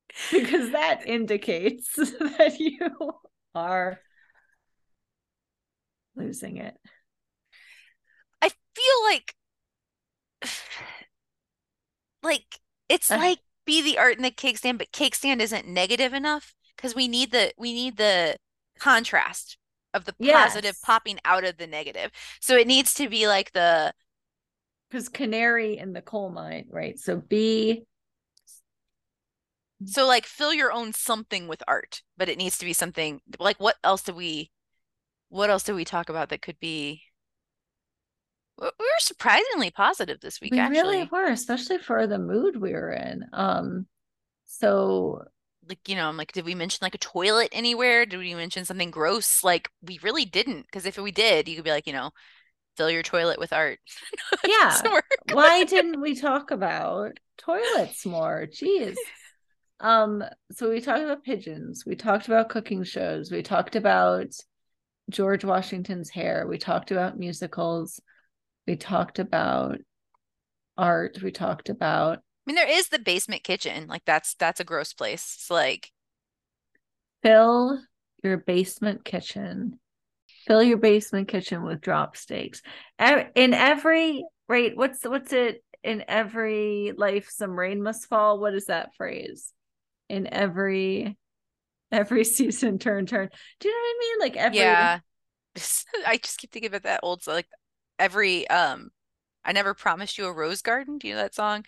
because 0.32 0.72
that 0.72 1.06
indicates 1.08 1.96
that 1.96 2.56
you 2.60 2.90
are 3.54 4.00
losing 6.16 6.58
it. 6.58 6.78
I 8.42 8.48
feel 8.50 9.04
like 9.04 9.36
like 12.24 12.60
it's 12.90 13.10
Uh. 13.10 13.16
like 13.16 13.40
be 13.66 13.82
the 13.82 13.98
art 13.98 14.18
in 14.18 14.24
the 14.24 14.32
cake 14.32 14.58
stand, 14.58 14.78
but 14.78 14.92
cake 14.92 15.16
stand 15.16 15.42
isn't 15.42 15.68
negative 15.68 16.14
enough 16.14 16.54
because 16.76 16.96
we 16.96 17.08
need 17.08 17.32
the 17.32 17.54
we 17.58 17.74
need 17.74 17.98
the 17.98 18.38
contrast 18.80 19.58
of 19.96 20.06
the 20.06 20.16
positive 20.22 20.78
Yes. 20.78 20.82
popping 20.84 21.20
out 21.26 21.46
of 21.46 21.58
the 21.58 21.68
negative. 21.68 22.12
So 22.42 22.58
it 22.58 22.68
needs 22.68 22.94
to 22.96 23.10
be 23.10 23.28
like 23.28 23.54
the 23.54 23.94
Because 24.90 25.10
canary 25.10 25.78
in 25.78 25.94
the 25.94 26.02
coal 26.02 26.30
mine, 26.32 26.68
right? 26.72 26.98
So 27.00 27.18
be 27.18 27.86
so 29.86 30.06
like 30.08 30.26
fill 30.26 30.54
your 30.54 30.72
own 30.72 30.94
something 30.94 31.48
with 31.48 31.62
art, 31.68 32.02
but 32.18 32.30
it 32.30 32.38
needs 32.38 32.58
to 32.60 32.66
be 32.66 32.74
something 32.74 33.22
like 33.40 33.58
what 33.60 33.78
else 33.84 34.02
do 34.04 34.14
we 34.14 34.52
what 35.30 35.50
else 35.50 35.64
do 35.64 35.76
we 35.76 35.86
talk 35.86 36.10
about 36.10 36.30
that 36.30 36.42
could 36.42 36.60
be 36.60 37.04
we 38.58 38.66
we 38.80 38.86
were 38.86 39.00
surprisingly 39.00 39.72
positive 39.72 40.20
this 40.20 40.42
week 40.42 40.58
we 40.58 40.60
actually. 40.60 40.70
really 40.70 41.10
were, 41.12 41.28
especially 41.28 41.78
for 41.80 42.08
the 42.08 42.20
mood 42.20 42.56
we 42.58 42.74
were 42.74 42.92
in. 42.92 43.26
Um, 43.34 43.88
so 44.46 45.26
like 45.68 45.80
you 45.88 45.96
know 45.96 46.08
i'm 46.08 46.18
like 46.18 46.32
did 46.32 46.46
we 46.46 46.56
mention 46.56 46.80
like 46.82 46.96
a 46.96 47.00
toilet 47.00 47.50
anywhere? 47.52 48.06
Did 48.06 48.20
we 48.20 48.34
mention 48.36 48.66
something 48.66 48.92
gross? 48.92 49.44
Like 49.44 49.70
we 49.82 50.00
really 50.04 50.26
didn't 50.26 50.64
because 50.64 50.86
if 50.86 50.98
we 50.98 51.12
did 51.12 51.48
you 51.48 51.56
could 51.56 51.66
be 51.66 51.72
like 51.72 51.88
you 51.88 51.94
know 51.94 52.12
fill 52.78 52.90
your 52.90 53.04
toilet 53.04 53.40
with 53.40 53.54
art. 53.54 53.80
Yeah, 54.48 54.80
why 55.32 55.64
didn't 55.64 56.02
we 56.02 56.16
talk 56.16 56.52
about 56.52 57.18
toilets 57.38 58.06
more? 58.06 58.48
Jeez. 58.52 58.96
Um, 59.80 60.24
so 60.52 60.70
we 60.70 60.82
talked 60.82 61.04
about 61.04 61.24
pigeons, 61.24 61.84
we 61.86 61.96
talked 61.96 62.28
about 62.28 62.50
cooking 62.50 62.84
shows, 62.84 63.32
we 63.32 63.44
talked 63.44 63.76
about 63.76 64.28
George 65.10 65.44
Washington's 65.44 66.10
hair, 66.10 66.46
we 66.48 66.58
talked 66.58 66.92
about 66.92 67.20
musicals, 67.20 68.00
we 68.68 68.76
talked 68.76 69.20
about 69.20 69.80
art, 70.78 71.22
we 71.22 71.32
talked 71.32 71.70
about 71.70 72.20
mean, 72.46 72.56
there 72.56 72.70
is 72.70 72.90
the 72.90 73.00
basement 73.00 73.44
kitchen. 73.44 73.88
Like 73.88 74.06
that's 74.06 74.36
that's 74.36 74.60
a 74.60 74.64
gross 74.64 74.94
place. 74.94 75.36
It's 75.38 75.50
like 75.50 75.92
fill 77.24 77.80
your 78.24 78.38
basement 78.38 79.04
kitchen. 79.06 79.80
Fill 80.48 80.64
your 80.64 80.78
basement 80.78 81.28
kitchen 81.28 81.64
with 81.64 81.82
drop 81.82 82.18
steaks. 82.18 82.62
E- 83.02 83.24
In 83.36 83.54
every 83.54 84.26
right, 84.48 84.76
what's 84.76 85.04
what's 85.06 85.34
it? 85.34 85.64
In 85.84 86.04
every 86.08 86.94
life, 86.98 87.30
some 87.30 87.58
rain 87.58 87.82
must 87.84 88.08
fall. 88.08 88.40
What 88.40 88.56
is 88.56 88.66
that 88.68 88.96
phrase? 88.96 89.52
In 90.10 90.28
every 90.34 91.18
every 91.92 92.24
season, 92.26 92.80
turn 92.80 93.06
turn. 93.08 93.30
Do 93.60 93.70
you 93.70 93.74
know 93.74 93.80
what 93.80 93.86
I 93.88 94.00
mean? 94.00 94.20
Like 94.22 94.38
every 94.38 94.76
yeah. 94.76 95.00
I 96.08 96.18
just 96.18 96.40
keep 96.40 96.52
thinking 96.52 96.70
about 96.70 96.84
that 96.84 97.02
old 97.04 97.26
like 97.28 97.48
every 98.00 98.48
um 98.50 98.92
I 99.46 99.54
never 99.54 99.74
promised 99.74 100.18
you 100.18 100.28
a 100.28 100.34
rose 100.34 100.62
garden. 100.62 100.98
Do 101.00 101.08
you 101.08 101.16
know 101.16 101.22
that 101.22 101.36
song? 101.36 101.66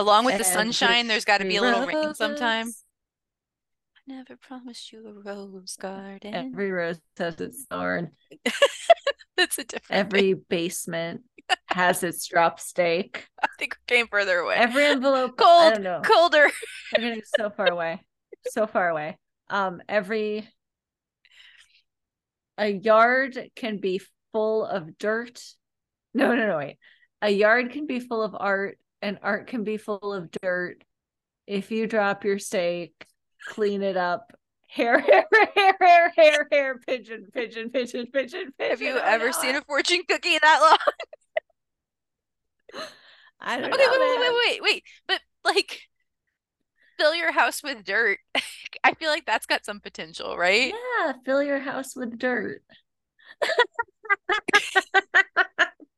Along 0.00 0.24
with 0.24 0.38
the 0.38 0.44
sunshine, 0.44 1.08
there's 1.08 1.26
got 1.26 1.38
to 1.38 1.44
be 1.44 1.56
a 1.56 1.60
little 1.60 1.86
rain 1.86 2.14
sometime. 2.14 2.68
I 2.68 4.12
never 4.14 4.34
promised 4.36 4.90
you 4.92 5.06
a 5.06 5.12
rose 5.12 5.76
garden. 5.78 6.34
Every 6.34 6.70
rose 6.70 6.98
has 7.18 7.38
its 7.38 7.66
thorn. 7.68 8.12
That's 9.36 9.58
a 9.58 9.64
different 9.64 9.90
Every 9.90 10.32
basement 10.32 11.20
has 11.68 12.02
its 12.02 12.26
drop 12.26 12.60
steak. 12.60 13.26
I 13.42 13.48
think 13.58 13.76
we 13.76 13.94
came 13.94 14.06
further 14.08 14.38
away. 14.38 14.54
Every 14.56 14.86
envelope. 14.86 15.34
I 15.38 15.42
Cold, 15.42 15.74
don't 15.74 15.82
know. 15.82 16.00
colder. 16.02 16.48
We're 16.96 17.02
getting 17.02 17.22
so 17.38 17.50
far 17.50 17.66
away. 17.70 18.00
So 18.48 18.66
far 18.66 18.88
away. 18.88 19.18
Um, 19.50 19.82
every 19.86 20.48
a 22.56 22.68
yard 22.68 23.38
can 23.54 23.76
be 23.78 24.00
full 24.32 24.64
of 24.64 24.96
dirt. 24.96 25.42
No, 26.14 26.34
no, 26.34 26.46
no, 26.46 26.56
wait. 26.56 26.78
A 27.20 27.28
yard 27.28 27.70
can 27.72 27.86
be 27.86 28.00
full 28.00 28.22
of 28.22 28.34
art, 28.38 28.78
and 29.02 29.18
art 29.22 29.46
can 29.46 29.64
be 29.64 29.76
full 29.76 30.12
of 30.12 30.30
dirt. 30.42 30.84
If 31.46 31.70
you 31.70 31.86
drop 31.86 32.24
your 32.24 32.38
steak, 32.38 33.06
clean 33.46 33.82
it 33.82 33.96
up. 33.96 34.32
Hair, 34.68 35.00
hair, 35.00 35.26
hair, 35.32 35.78
hair, 35.84 36.12
hair, 36.16 36.48
hair, 36.50 36.78
pigeon, 36.86 37.26
pigeon, 37.32 37.70
pigeon, 37.70 38.06
pigeon, 38.12 38.52
pigeon. 38.52 38.52
Have 38.60 38.80
you 38.80 38.96
Oh, 38.96 39.04
ever 39.04 39.32
no, 39.32 39.32
seen 39.32 39.56
a 39.56 39.62
fortune 39.62 40.02
cookie 40.08 40.38
that 40.38 40.60
long? 40.60 40.78
I 43.40 43.58
don't 43.58 43.74
Okay, 43.74 43.76
know. 43.76 43.90
wait, 43.90 44.00
wait, 44.00 44.20
wait, 44.20 44.62
wait, 44.62 44.62
wait. 44.62 44.84
But 45.06 45.20
like 45.44 45.88
fill 46.98 47.14
your 47.14 47.32
house 47.32 47.62
with 47.62 47.84
dirt. 47.84 48.18
I 48.84 48.94
feel 48.94 49.10
like 49.10 49.26
that's 49.26 49.46
got 49.46 49.64
some 49.64 49.80
potential, 49.80 50.36
right? 50.36 50.74
Yeah, 50.74 51.12
fill 51.24 51.42
your 51.42 51.58
house 51.60 51.94
with 51.96 52.18
dirt. 52.18 52.62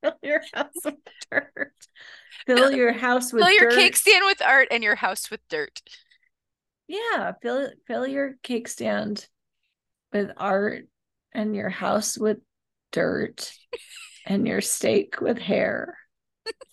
Fill 0.03 0.19
your 0.23 0.43
house 0.53 0.73
with 0.85 0.95
dirt. 1.31 1.73
Fill 2.47 2.73
your 2.77 2.93
house 2.93 3.33
with 3.33 3.45
Fill 3.45 3.53
your 3.53 3.71
dirt. 3.71 3.79
cake 3.79 3.97
stand 3.97 4.25
with 4.27 4.43
art 4.43 4.69
and 4.71 4.83
your 4.83 4.97
house 4.97 5.31
with 5.31 5.41
dirt. 5.49 5.81
Yeah, 6.89 7.33
fill 7.41 7.71
fill 7.87 8.07
your 8.07 8.35
cake 8.43 8.69
stand 8.69 9.27
with 10.13 10.31
art 10.37 10.87
and 11.33 11.55
your 11.55 11.71
house 11.71 12.19
with 12.19 12.39
dirt 12.91 13.53
and 14.27 14.47
your 14.47 14.61
steak 14.61 15.21
with 15.21 15.39
hair. 15.39 15.97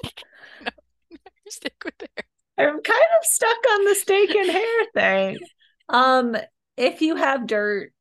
Stick 1.47 1.81
with 1.83 1.97
there. 1.97 2.25
I'm 2.57 2.81
kind 2.81 3.05
of 3.19 3.25
stuck 3.25 3.57
on 3.71 3.85
the 3.85 3.95
steak 3.95 4.35
and 4.35 4.51
hair 4.51 4.85
thing. 4.93 5.37
Um, 5.87 6.35
if 6.77 7.01
you 7.01 7.15
have 7.15 7.47
dirt, 7.47 7.91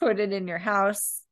put 0.00 0.18
it 0.20 0.32
in 0.32 0.48
your 0.48 0.58
house. 0.58 1.22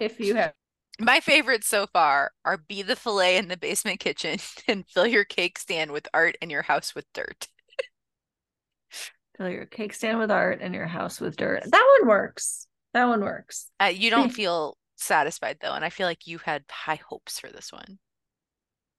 If 0.00 0.20
you 0.20 0.34
have 0.34 0.52
My 1.00 1.20
favorites 1.20 1.66
so 1.66 1.86
far 1.86 2.30
are 2.44 2.58
be 2.58 2.82
the 2.82 2.96
fillet 2.96 3.36
in 3.36 3.48
the 3.48 3.56
basement 3.56 4.00
kitchen 4.00 4.38
and 4.68 4.86
fill 4.88 5.06
your 5.06 5.24
cake 5.24 5.58
stand 5.58 5.90
with 5.90 6.06
art 6.14 6.36
and 6.40 6.50
your 6.50 6.62
house 6.62 6.94
with 6.94 7.06
dirt. 7.12 7.48
fill 9.36 9.48
your 9.48 9.66
cake 9.66 9.92
stand 9.92 10.18
with 10.18 10.30
art 10.30 10.60
and 10.60 10.74
your 10.74 10.86
house 10.86 11.20
with 11.20 11.36
dirt. 11.36 11.62
That 11.64 11.98
one 12.00 12.08
works. 12.08 12.66
That 12.92 13.06
one 13.06 13.22
works. 13.22 13.68
Uh, 13.80 13.86
you 13.86 14.10
don't 14.10 14.30
feel 14.32 14.78
satisfied 14.96 15.58
though, 15.60 15.72
and 15.72 15.84
I 15.84 15.90
feel 15.90 16.06
like 16.06 16.26
you 16.26 16.38
had 16.38 16.64
high 16.70 17.00
hopes 17.08 17.40
for 17.40 17.50
this 17.50 17.72
one. 17.72 17.98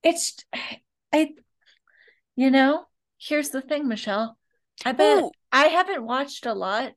It's 0.04 0.36
I 1.14 1.30
you 2.36 2.52
know, 2.52 2.86
here's 3.18 3.50
the 3.50 3.62
thing, 3.62 3.88
Michelle. 3.88 4.38
I 4.84 4.92
bet 4.92 5.24
Ooh, 5.24 5.32
I 5.54 5.68
haven't 5.68 6.04
watched 6.04 6.46
a 6.46 6.54
lot 6.54 6.92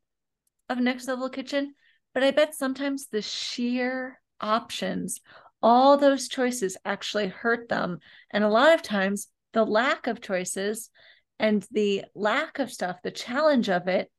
of 0.68 0.78
Next 0.78 1.06
Level 1.06 1.30
Kitchen, 1.30 1.74
but 2.12 2.24
I 2.24 2.32
bet 2.32 2.56
sometimes 2.56 3.06
the 3.06 3.22
sheer 3.22 4.20
options, 4.40 5.20
all 5.62 5.96
those 5.96 6.28
choices 6.28 6.76
actually 6.84 7.28
hurt 7.28 7.68
them. 7.68 7.98
And 8.30 8.44
a 8.44 8.48
lot 8.48 8.74
of 8.74 8.82
times 8.82 9.28
the 9.52 9.64
lack 9.64 10.06
of 10.06 10.20
choices 10.20 10.90
and 11.38 11.66
the 11.70 12.04
lack 12.14 12.58
of 12.58 12.70
stuff, 12.70 12.96
the 13.02 13.10
challenge 13.10 13.68
of 13.68 13.88
it, 13.88 14.10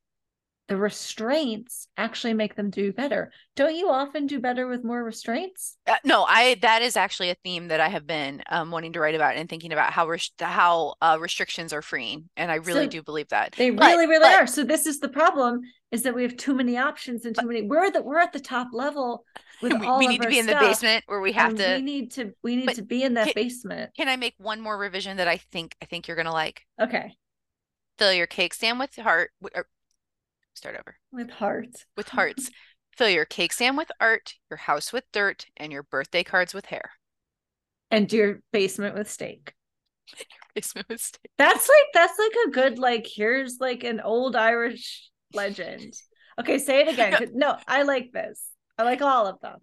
the 0.69 0.77
restraints 0.77 1.87
actually 1.97 2.35
make 2.35 2.55
them 2.55 2.69
do 2.69 2.93
better. 2.93 3.31
Don't 3.55 3.75
you 3.75 3.89
often 3.89 4.27
do 4.27 4.39
better 4.39 4.67
with 4.67 4.83
more 4.83 5.03
restraints? 5.03 5.75
Uh, 5.87 5.95
no, 6.05 6.23
I 6.25 6.57
that 6.61 6.83
is 6.83 6.95
actually 6.95 7.31
a 7.31 7.35
theme 7.43 7.69
that 7.69 7.79
I 7.79 7.87
have 7.89 8.05
been 8.05 8.43
um, 8.51 8.69
wanting 8.69 8.93
to 8.93 8.99
write 8.99 9.15
about 9.15 9.35
and 9.35 9.49
thinking 9.49 9.73
about 9.73 9.91
how 9.91 10.07
res- 10.07 10.31
how 10.37 10.93
uh, 11.01 11.17
restrictions 11.19 11.73
are 11.73 11.81
freeing, 11.81 12.29
and 12.37 12.51
I 12.51 12.55
really 12.55 12.83
So 12.85 12.89
do 12.89 13.01
believe 13.01 13.29
that. 13.29 13.53
They 13.53 13.71
But- 13.71 13.87
really, 13.87 14.05
really 14.05 14.19
but- 14.29 14.41
are. 14.41 14.45
So 14.45 14.63
this 14.63 14.85
is 14.85 14.99
the 14.99 15.09
problem: 15.09 15.61
is 15.91 16.03
that 16.03 16.13
we 16.13 16.21
have 16.21 16.37
too 16.37 16.53
many 16.53 16.77
options 16.77 17.25
and 17.25 17.35
too 17.35 17.47
many. 17.47 17.63
We're 17.63 17.89
the 17.89 18.03
we're 18.03 18.19
at 18.19 18.31
the 18.31 18.39
top 18.39 18.67
level 18.71 19.25
with 19.61 19.73
we, 19.79 19.85
all 19.85 19.99
we 19.99 20.07
need 20.07 20.21
to 20.21 20.27
be 20.27 20.39
in 20.39 20.45
the 20.45 20.53
stuff, 20.53 20.61
basement 20.61 21.03
where 21.07 21.21
we 21.21 21.31
have 21.33 21.55
to. 21.55 21.75
We 21.75 21.81
need 21.81 22.11
to. 22.11 22.33
We 22.43 22.55
need 22.55 22.75
to 22.75 22.81
be 22.81 23.03
in 23.03 23.15
that 23.15 23.25
can- 23.25 23.33
basement. 23.35 23.91
Can 23.95 24.07
I 24.09 24.15
make 24.15 24.35
one 24.37 24.61
more 24.61 24.77
revision 24.77 25.17
that 25.17 25.27
I 25.27 25.37
think 25.37 25.75
I 25.81 25.85
think 25.85 26.07
you're 26.07 26.17
gonna 26.17 26.33
like? 26.33 26.65
Okay, 26.81 27.13
Fill 27.97 28.13
your 28.13 28.27
cake 28.27 28.53
stand 28.53 28.79
with 28.79 28.95
heart. 28.95 29.31
or- 29.41 29.51
er, 29.55 29.67
Start 30.53 30.75
over 30.75 30.97
with 31.11 31.29
hearts 31.29 31.85
with 31.95 32.09
hearts. 32.09 32.49
Fill 32.97 33.09
your 33.09 33.25
cake 33.25 33.53
stand 33.53 33.77
with 33.77 33.91
art, 34.01 34.33
your 34.49 34.57
house 34.57 34.91
with 34.91 35.05
dirt, 35.13 35.45
and 35.55 35.71
your 35.71 35.83
birthday 35.83 36.23
cards 36.23 36.53
with 36.53 36.65
hair. 36.65 36.91
and 37.91 38.11
your 38.11 38.39
basement 38.51 38.95
with 38.95 39.09
steak. 39.09 39.53
Basement 40.55 40.89
with 40.89 40.99
steak. 40.99 41.31
That's 41.37 41.69
like 41.69 41.85
that's 41.93 42.19
like 42.19 42.33
a 42.47 42.49
good 42.49 42.79
like. 42.79 43.07
Here's 43.07 43.57
like 43.59 43.83
an 43.83 44.01
old 44.01 44.35
Irish 44.35 45.09
legend. 45.33 45.93
Okay, 46.39 46.57
say 46.57 46.81
it 46.81 46.89
again 46.89 47.31
No, 47.35 47.55
I 47.67 47.83
like 47.83 48.11
this. 48.11 48.48
I 48.79 48.83
like 48.83 49.01
all 49.01 49.27
of 49.27 49.39
them. 49.41 49.59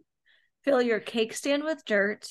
Fill 0.63 0.83
your 0.83 1.01
cake 1.01 1.33
stand 1.33 1.65
with 1.65 1.85
dirt. 1.87 2.29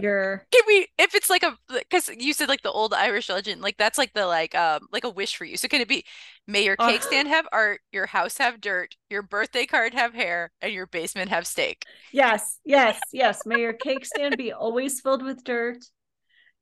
Your 0.00 0.44
Can 0.50 0.62
we, 0.66 0.86
if 0.98 1.14
it's 1.14 1.30
like 1.30 1.42
a, 1.42 1.56
because 1.68 2.08
you 2.08 2.32
said 2.32 2.48
like 2.48 2.62
the 2.62 2.70
old 2.70 2.92
Irish 2.92 3.28
legend, 3.28 3.62
like 3.62 3.76
that's 3.78 3.96
like 3.96 4.12
the 4.12 4.26
like 4.26 4.54
um 4.54 4.86
like 4.92 5.04
a 5.04 5.10
wish 5.10 5.36
for 5.36 5.44
you. 5.44 5.56
So 5.56 5.66
can 5.66 5.80
it 5.80 5.88
be, 5.88 6.04
may 6.46 6.64
your 6.64 6.76
cake 6.76 7.02
Uh. 7.02 7.06
stand 7.06 7.28
have 7.28 7.46
art, 7.52 7.80
your 7.90 8.06
house 8.06 8.36
have 8.38 8.60
dirt, 8.60 8.96
your 9.08 9.22
birthday 9.22 9.66
card 9.66 9.94
have 9.94 10.14
hair, 10.14 10.50
and 10.60 10.72
your 10.72 10.86
basement 10.86 11.30
have 11.30 11.46
steak? 11.46 11.84
Yes, 12.12 12.58
yes, 12.64 13.00
yes. 13.12 13.46
May 13.46 13.60
your 13.60 13.72
cake 13.72 14.04
stand 14.04 14.36
be 14.36 14.52
always 14.52 15.00
filled 15.00 15.22
with 15.22 15.42
dirt. 15.42 15.78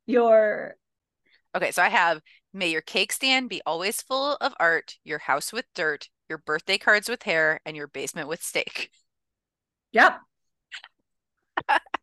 Your 0.06 0.76
Okay, 1.54 1.70
so 1.70 1.82
I 1.82 1.88
have, 1.88 2.20
may 2.52 2.70
your 2.70 2.82
cake 2.82 3.12
stand 3.12 3.48
be 3.48 3.62
always 3.64 4.02
full 4.02 4.36
of 4.42 4.54
art, 4.60 4.96
your 5.04 5.18
house 5.18 5.52
with 5.52 5.64
dirt, 5.74 6.10
your 6.28 6.38
birthday 6.38 6.76
cards 6.76 7.08
with 7.08 7.22
hair, 7.22 7.60
and 7.64 7.76
your 7.76 7.88
basement 7.88 8.28
with 8.28 8.42
steak. 8.42 8.90
Yep. 9.92 10.18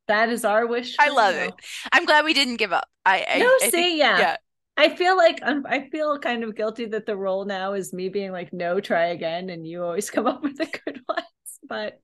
That 0.08 0.30
is 0.30 0.44
our 0.44 0.68
wish. 0.68 0.96
I 1.00 1.10
love 1.10 1.36
you. 1.36 1.42
it. 1.42 1.54
I'm 1.94 2.06
glad 2.06 2.26
we 2.26 2.34
didn't 2.34 2.58
give 2.58 2.74
up. 2.74 2.86
I, 3.06 3.26
I 3.30 3.40
No, 3.40 3.46
I 3.46 3.58
see, 3.62 3.72
think- 3.72 4.00
yeah. 4.00 4.20
yeah. 4.20 4.36
I 4.76 4.96
feel 4.96 5.16
like 5.16 5.40
I'm, 5.44 5.66
I 5.68 5.88
feel 5.92 6.18
kind 6.18 6.44
of 6.44 6.56
guilty 6.56 6.86
that 6.88 7.06
the 7.06 7.16
role 7.16 7.46
now 7.46 7.74
is 7.74 7.94
me 7.94 8.10
being 8.10 8.32
like, 8.32 8.52
no, 8.52 8.80
try 8.80 9.06
again, 9.08 9.50
and 9.52 9.68
you 9.68 9.84
always 9.84 10.10
come 10.10 10.26
up 10.26 10.42
with 10.44 10.58
the 10.58 10.66
good 10.66 11.00
ones, 11.08 11.26
but 11.70 12.02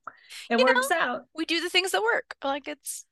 it 0.48 0.58
You 0.58 0.64
know, 0.64 0.72
works 0.72 0.90
out. 0.92 1.22
we 1.34 1.44
do 1.44 1.60
the 1.60 1.68
things 1.68 1.90
that 1.90 2.00
work. 2.02 2.36
Like 2.44 2.68
it's 2.68 3.04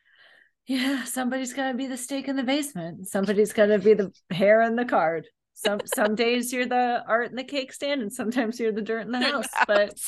Yeah, 0.66 1.02
somebody's 1.04 1.52
got 1.52 1.72
to 1.72 1.76
be 1.76 1.88
the 1.88 1.96
steak 1.96 2.28
in 2.28 2.36
the 2.36 2.44
basement. 2.44 3.08
Somebody's 3.08 3.52
got 3.52 3.66
to 3.66 3.78
be 3.80 3.94
the 3.94 4.12
hair 4.30 4.62
in 4.62 4.76
the 4.76 4.84
card. 4.84 5.26
Some 5.54 5.80
some 5.86 6.14
days 6.14 6.52
you're 6.52 6.66
the 6.66 7.02
art 7.06 7.30
in 7.30 7.36
the 7.36 7.42
cake 7.44 7.72
stand, 7.72 8.00
and 8.00 8.12
sometimes 8.12 8.60
you're 8.60 8.70
the 8.72 8.80
dirt 8.80 9.06
in 9.06 9.10
the 9.12 9.18
house. 9.32 9.48
But 9.66 9.98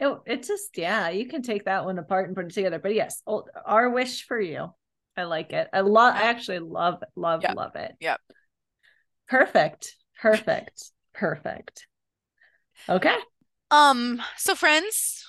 it, 0.00 0.18
it 0.26 0.42
just 0.42 0.76
yeah, 0.76 1.10
you 1.10 1.26
can 1.26 1.42
take 1.42 1.66
that 1.66 1.84
one 1.84 1.98
apart 1.98 2.26
and 2.26 2.36
put 2.36 2.46
it 2.46 2.54
together. 2.54 2.78
But 2.78 2.94
yes, 2.94 3.22
oh, 3.26 3.44
our 3.64 3.90
wish 3.90 4.26
for 4.26 4.40
you. 4.40 4.72
I 5.16 5.24
like 5.24 5.52
it. 5.52 5.68
I 5.72 5.80
love. 5.80 6.14
I 6.14 6.22
actually 6.22 6.60
love 6.60 7.02
love 7.16 7.42
Yeah. 7.42 7.52
love 7.52 7.76
it. 7.76 7.92
Yep. 8.00 8.20
Perfect. 9.28 9.96
Perfect. 10.20 10.90
Perfect. 11.14 11.86
Okay. 12.88 13.16
Um, 13.70 14.20
so 14.36 14.54
friends, 14.54 15.24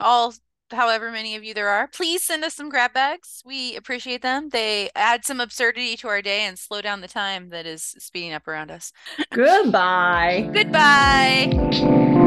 all 0.00 0.34
however 0.70 1.10
many 1.12 1.36
of 1.36 1.44
you 1.44 1.54
there 1.54 1.68
are, 1.68 1.86
please 1.86 2.22
send 2.22 2.44
us 2.44 2.54
some 2.54 2.68
grab 2.68 2.92
bags. 2.92 3.42
We 3.44 3.76
appreciate 3.76 4.22
them. 4.22 4.48
They 4.48 4.90
add 4.96 5.24
some 5.24 5.40
absurdity 5.40 5.96
to 5.98 6.08
our 6.08 6.22
day 6.22 6.40
and 6.40 6.58
slow 6.58 6.82
down 6.82 7.00
the 7.00 7.08
time 7.08 7.50
that 7.50 7.66
is 7.66 7.82
speeding 7.98 8.32
up 8.32 8.48
around 8.48 8.70
us. 8.70 8.92
Goodbye. 9.30 10.50
Goodbye. 10.52 12.21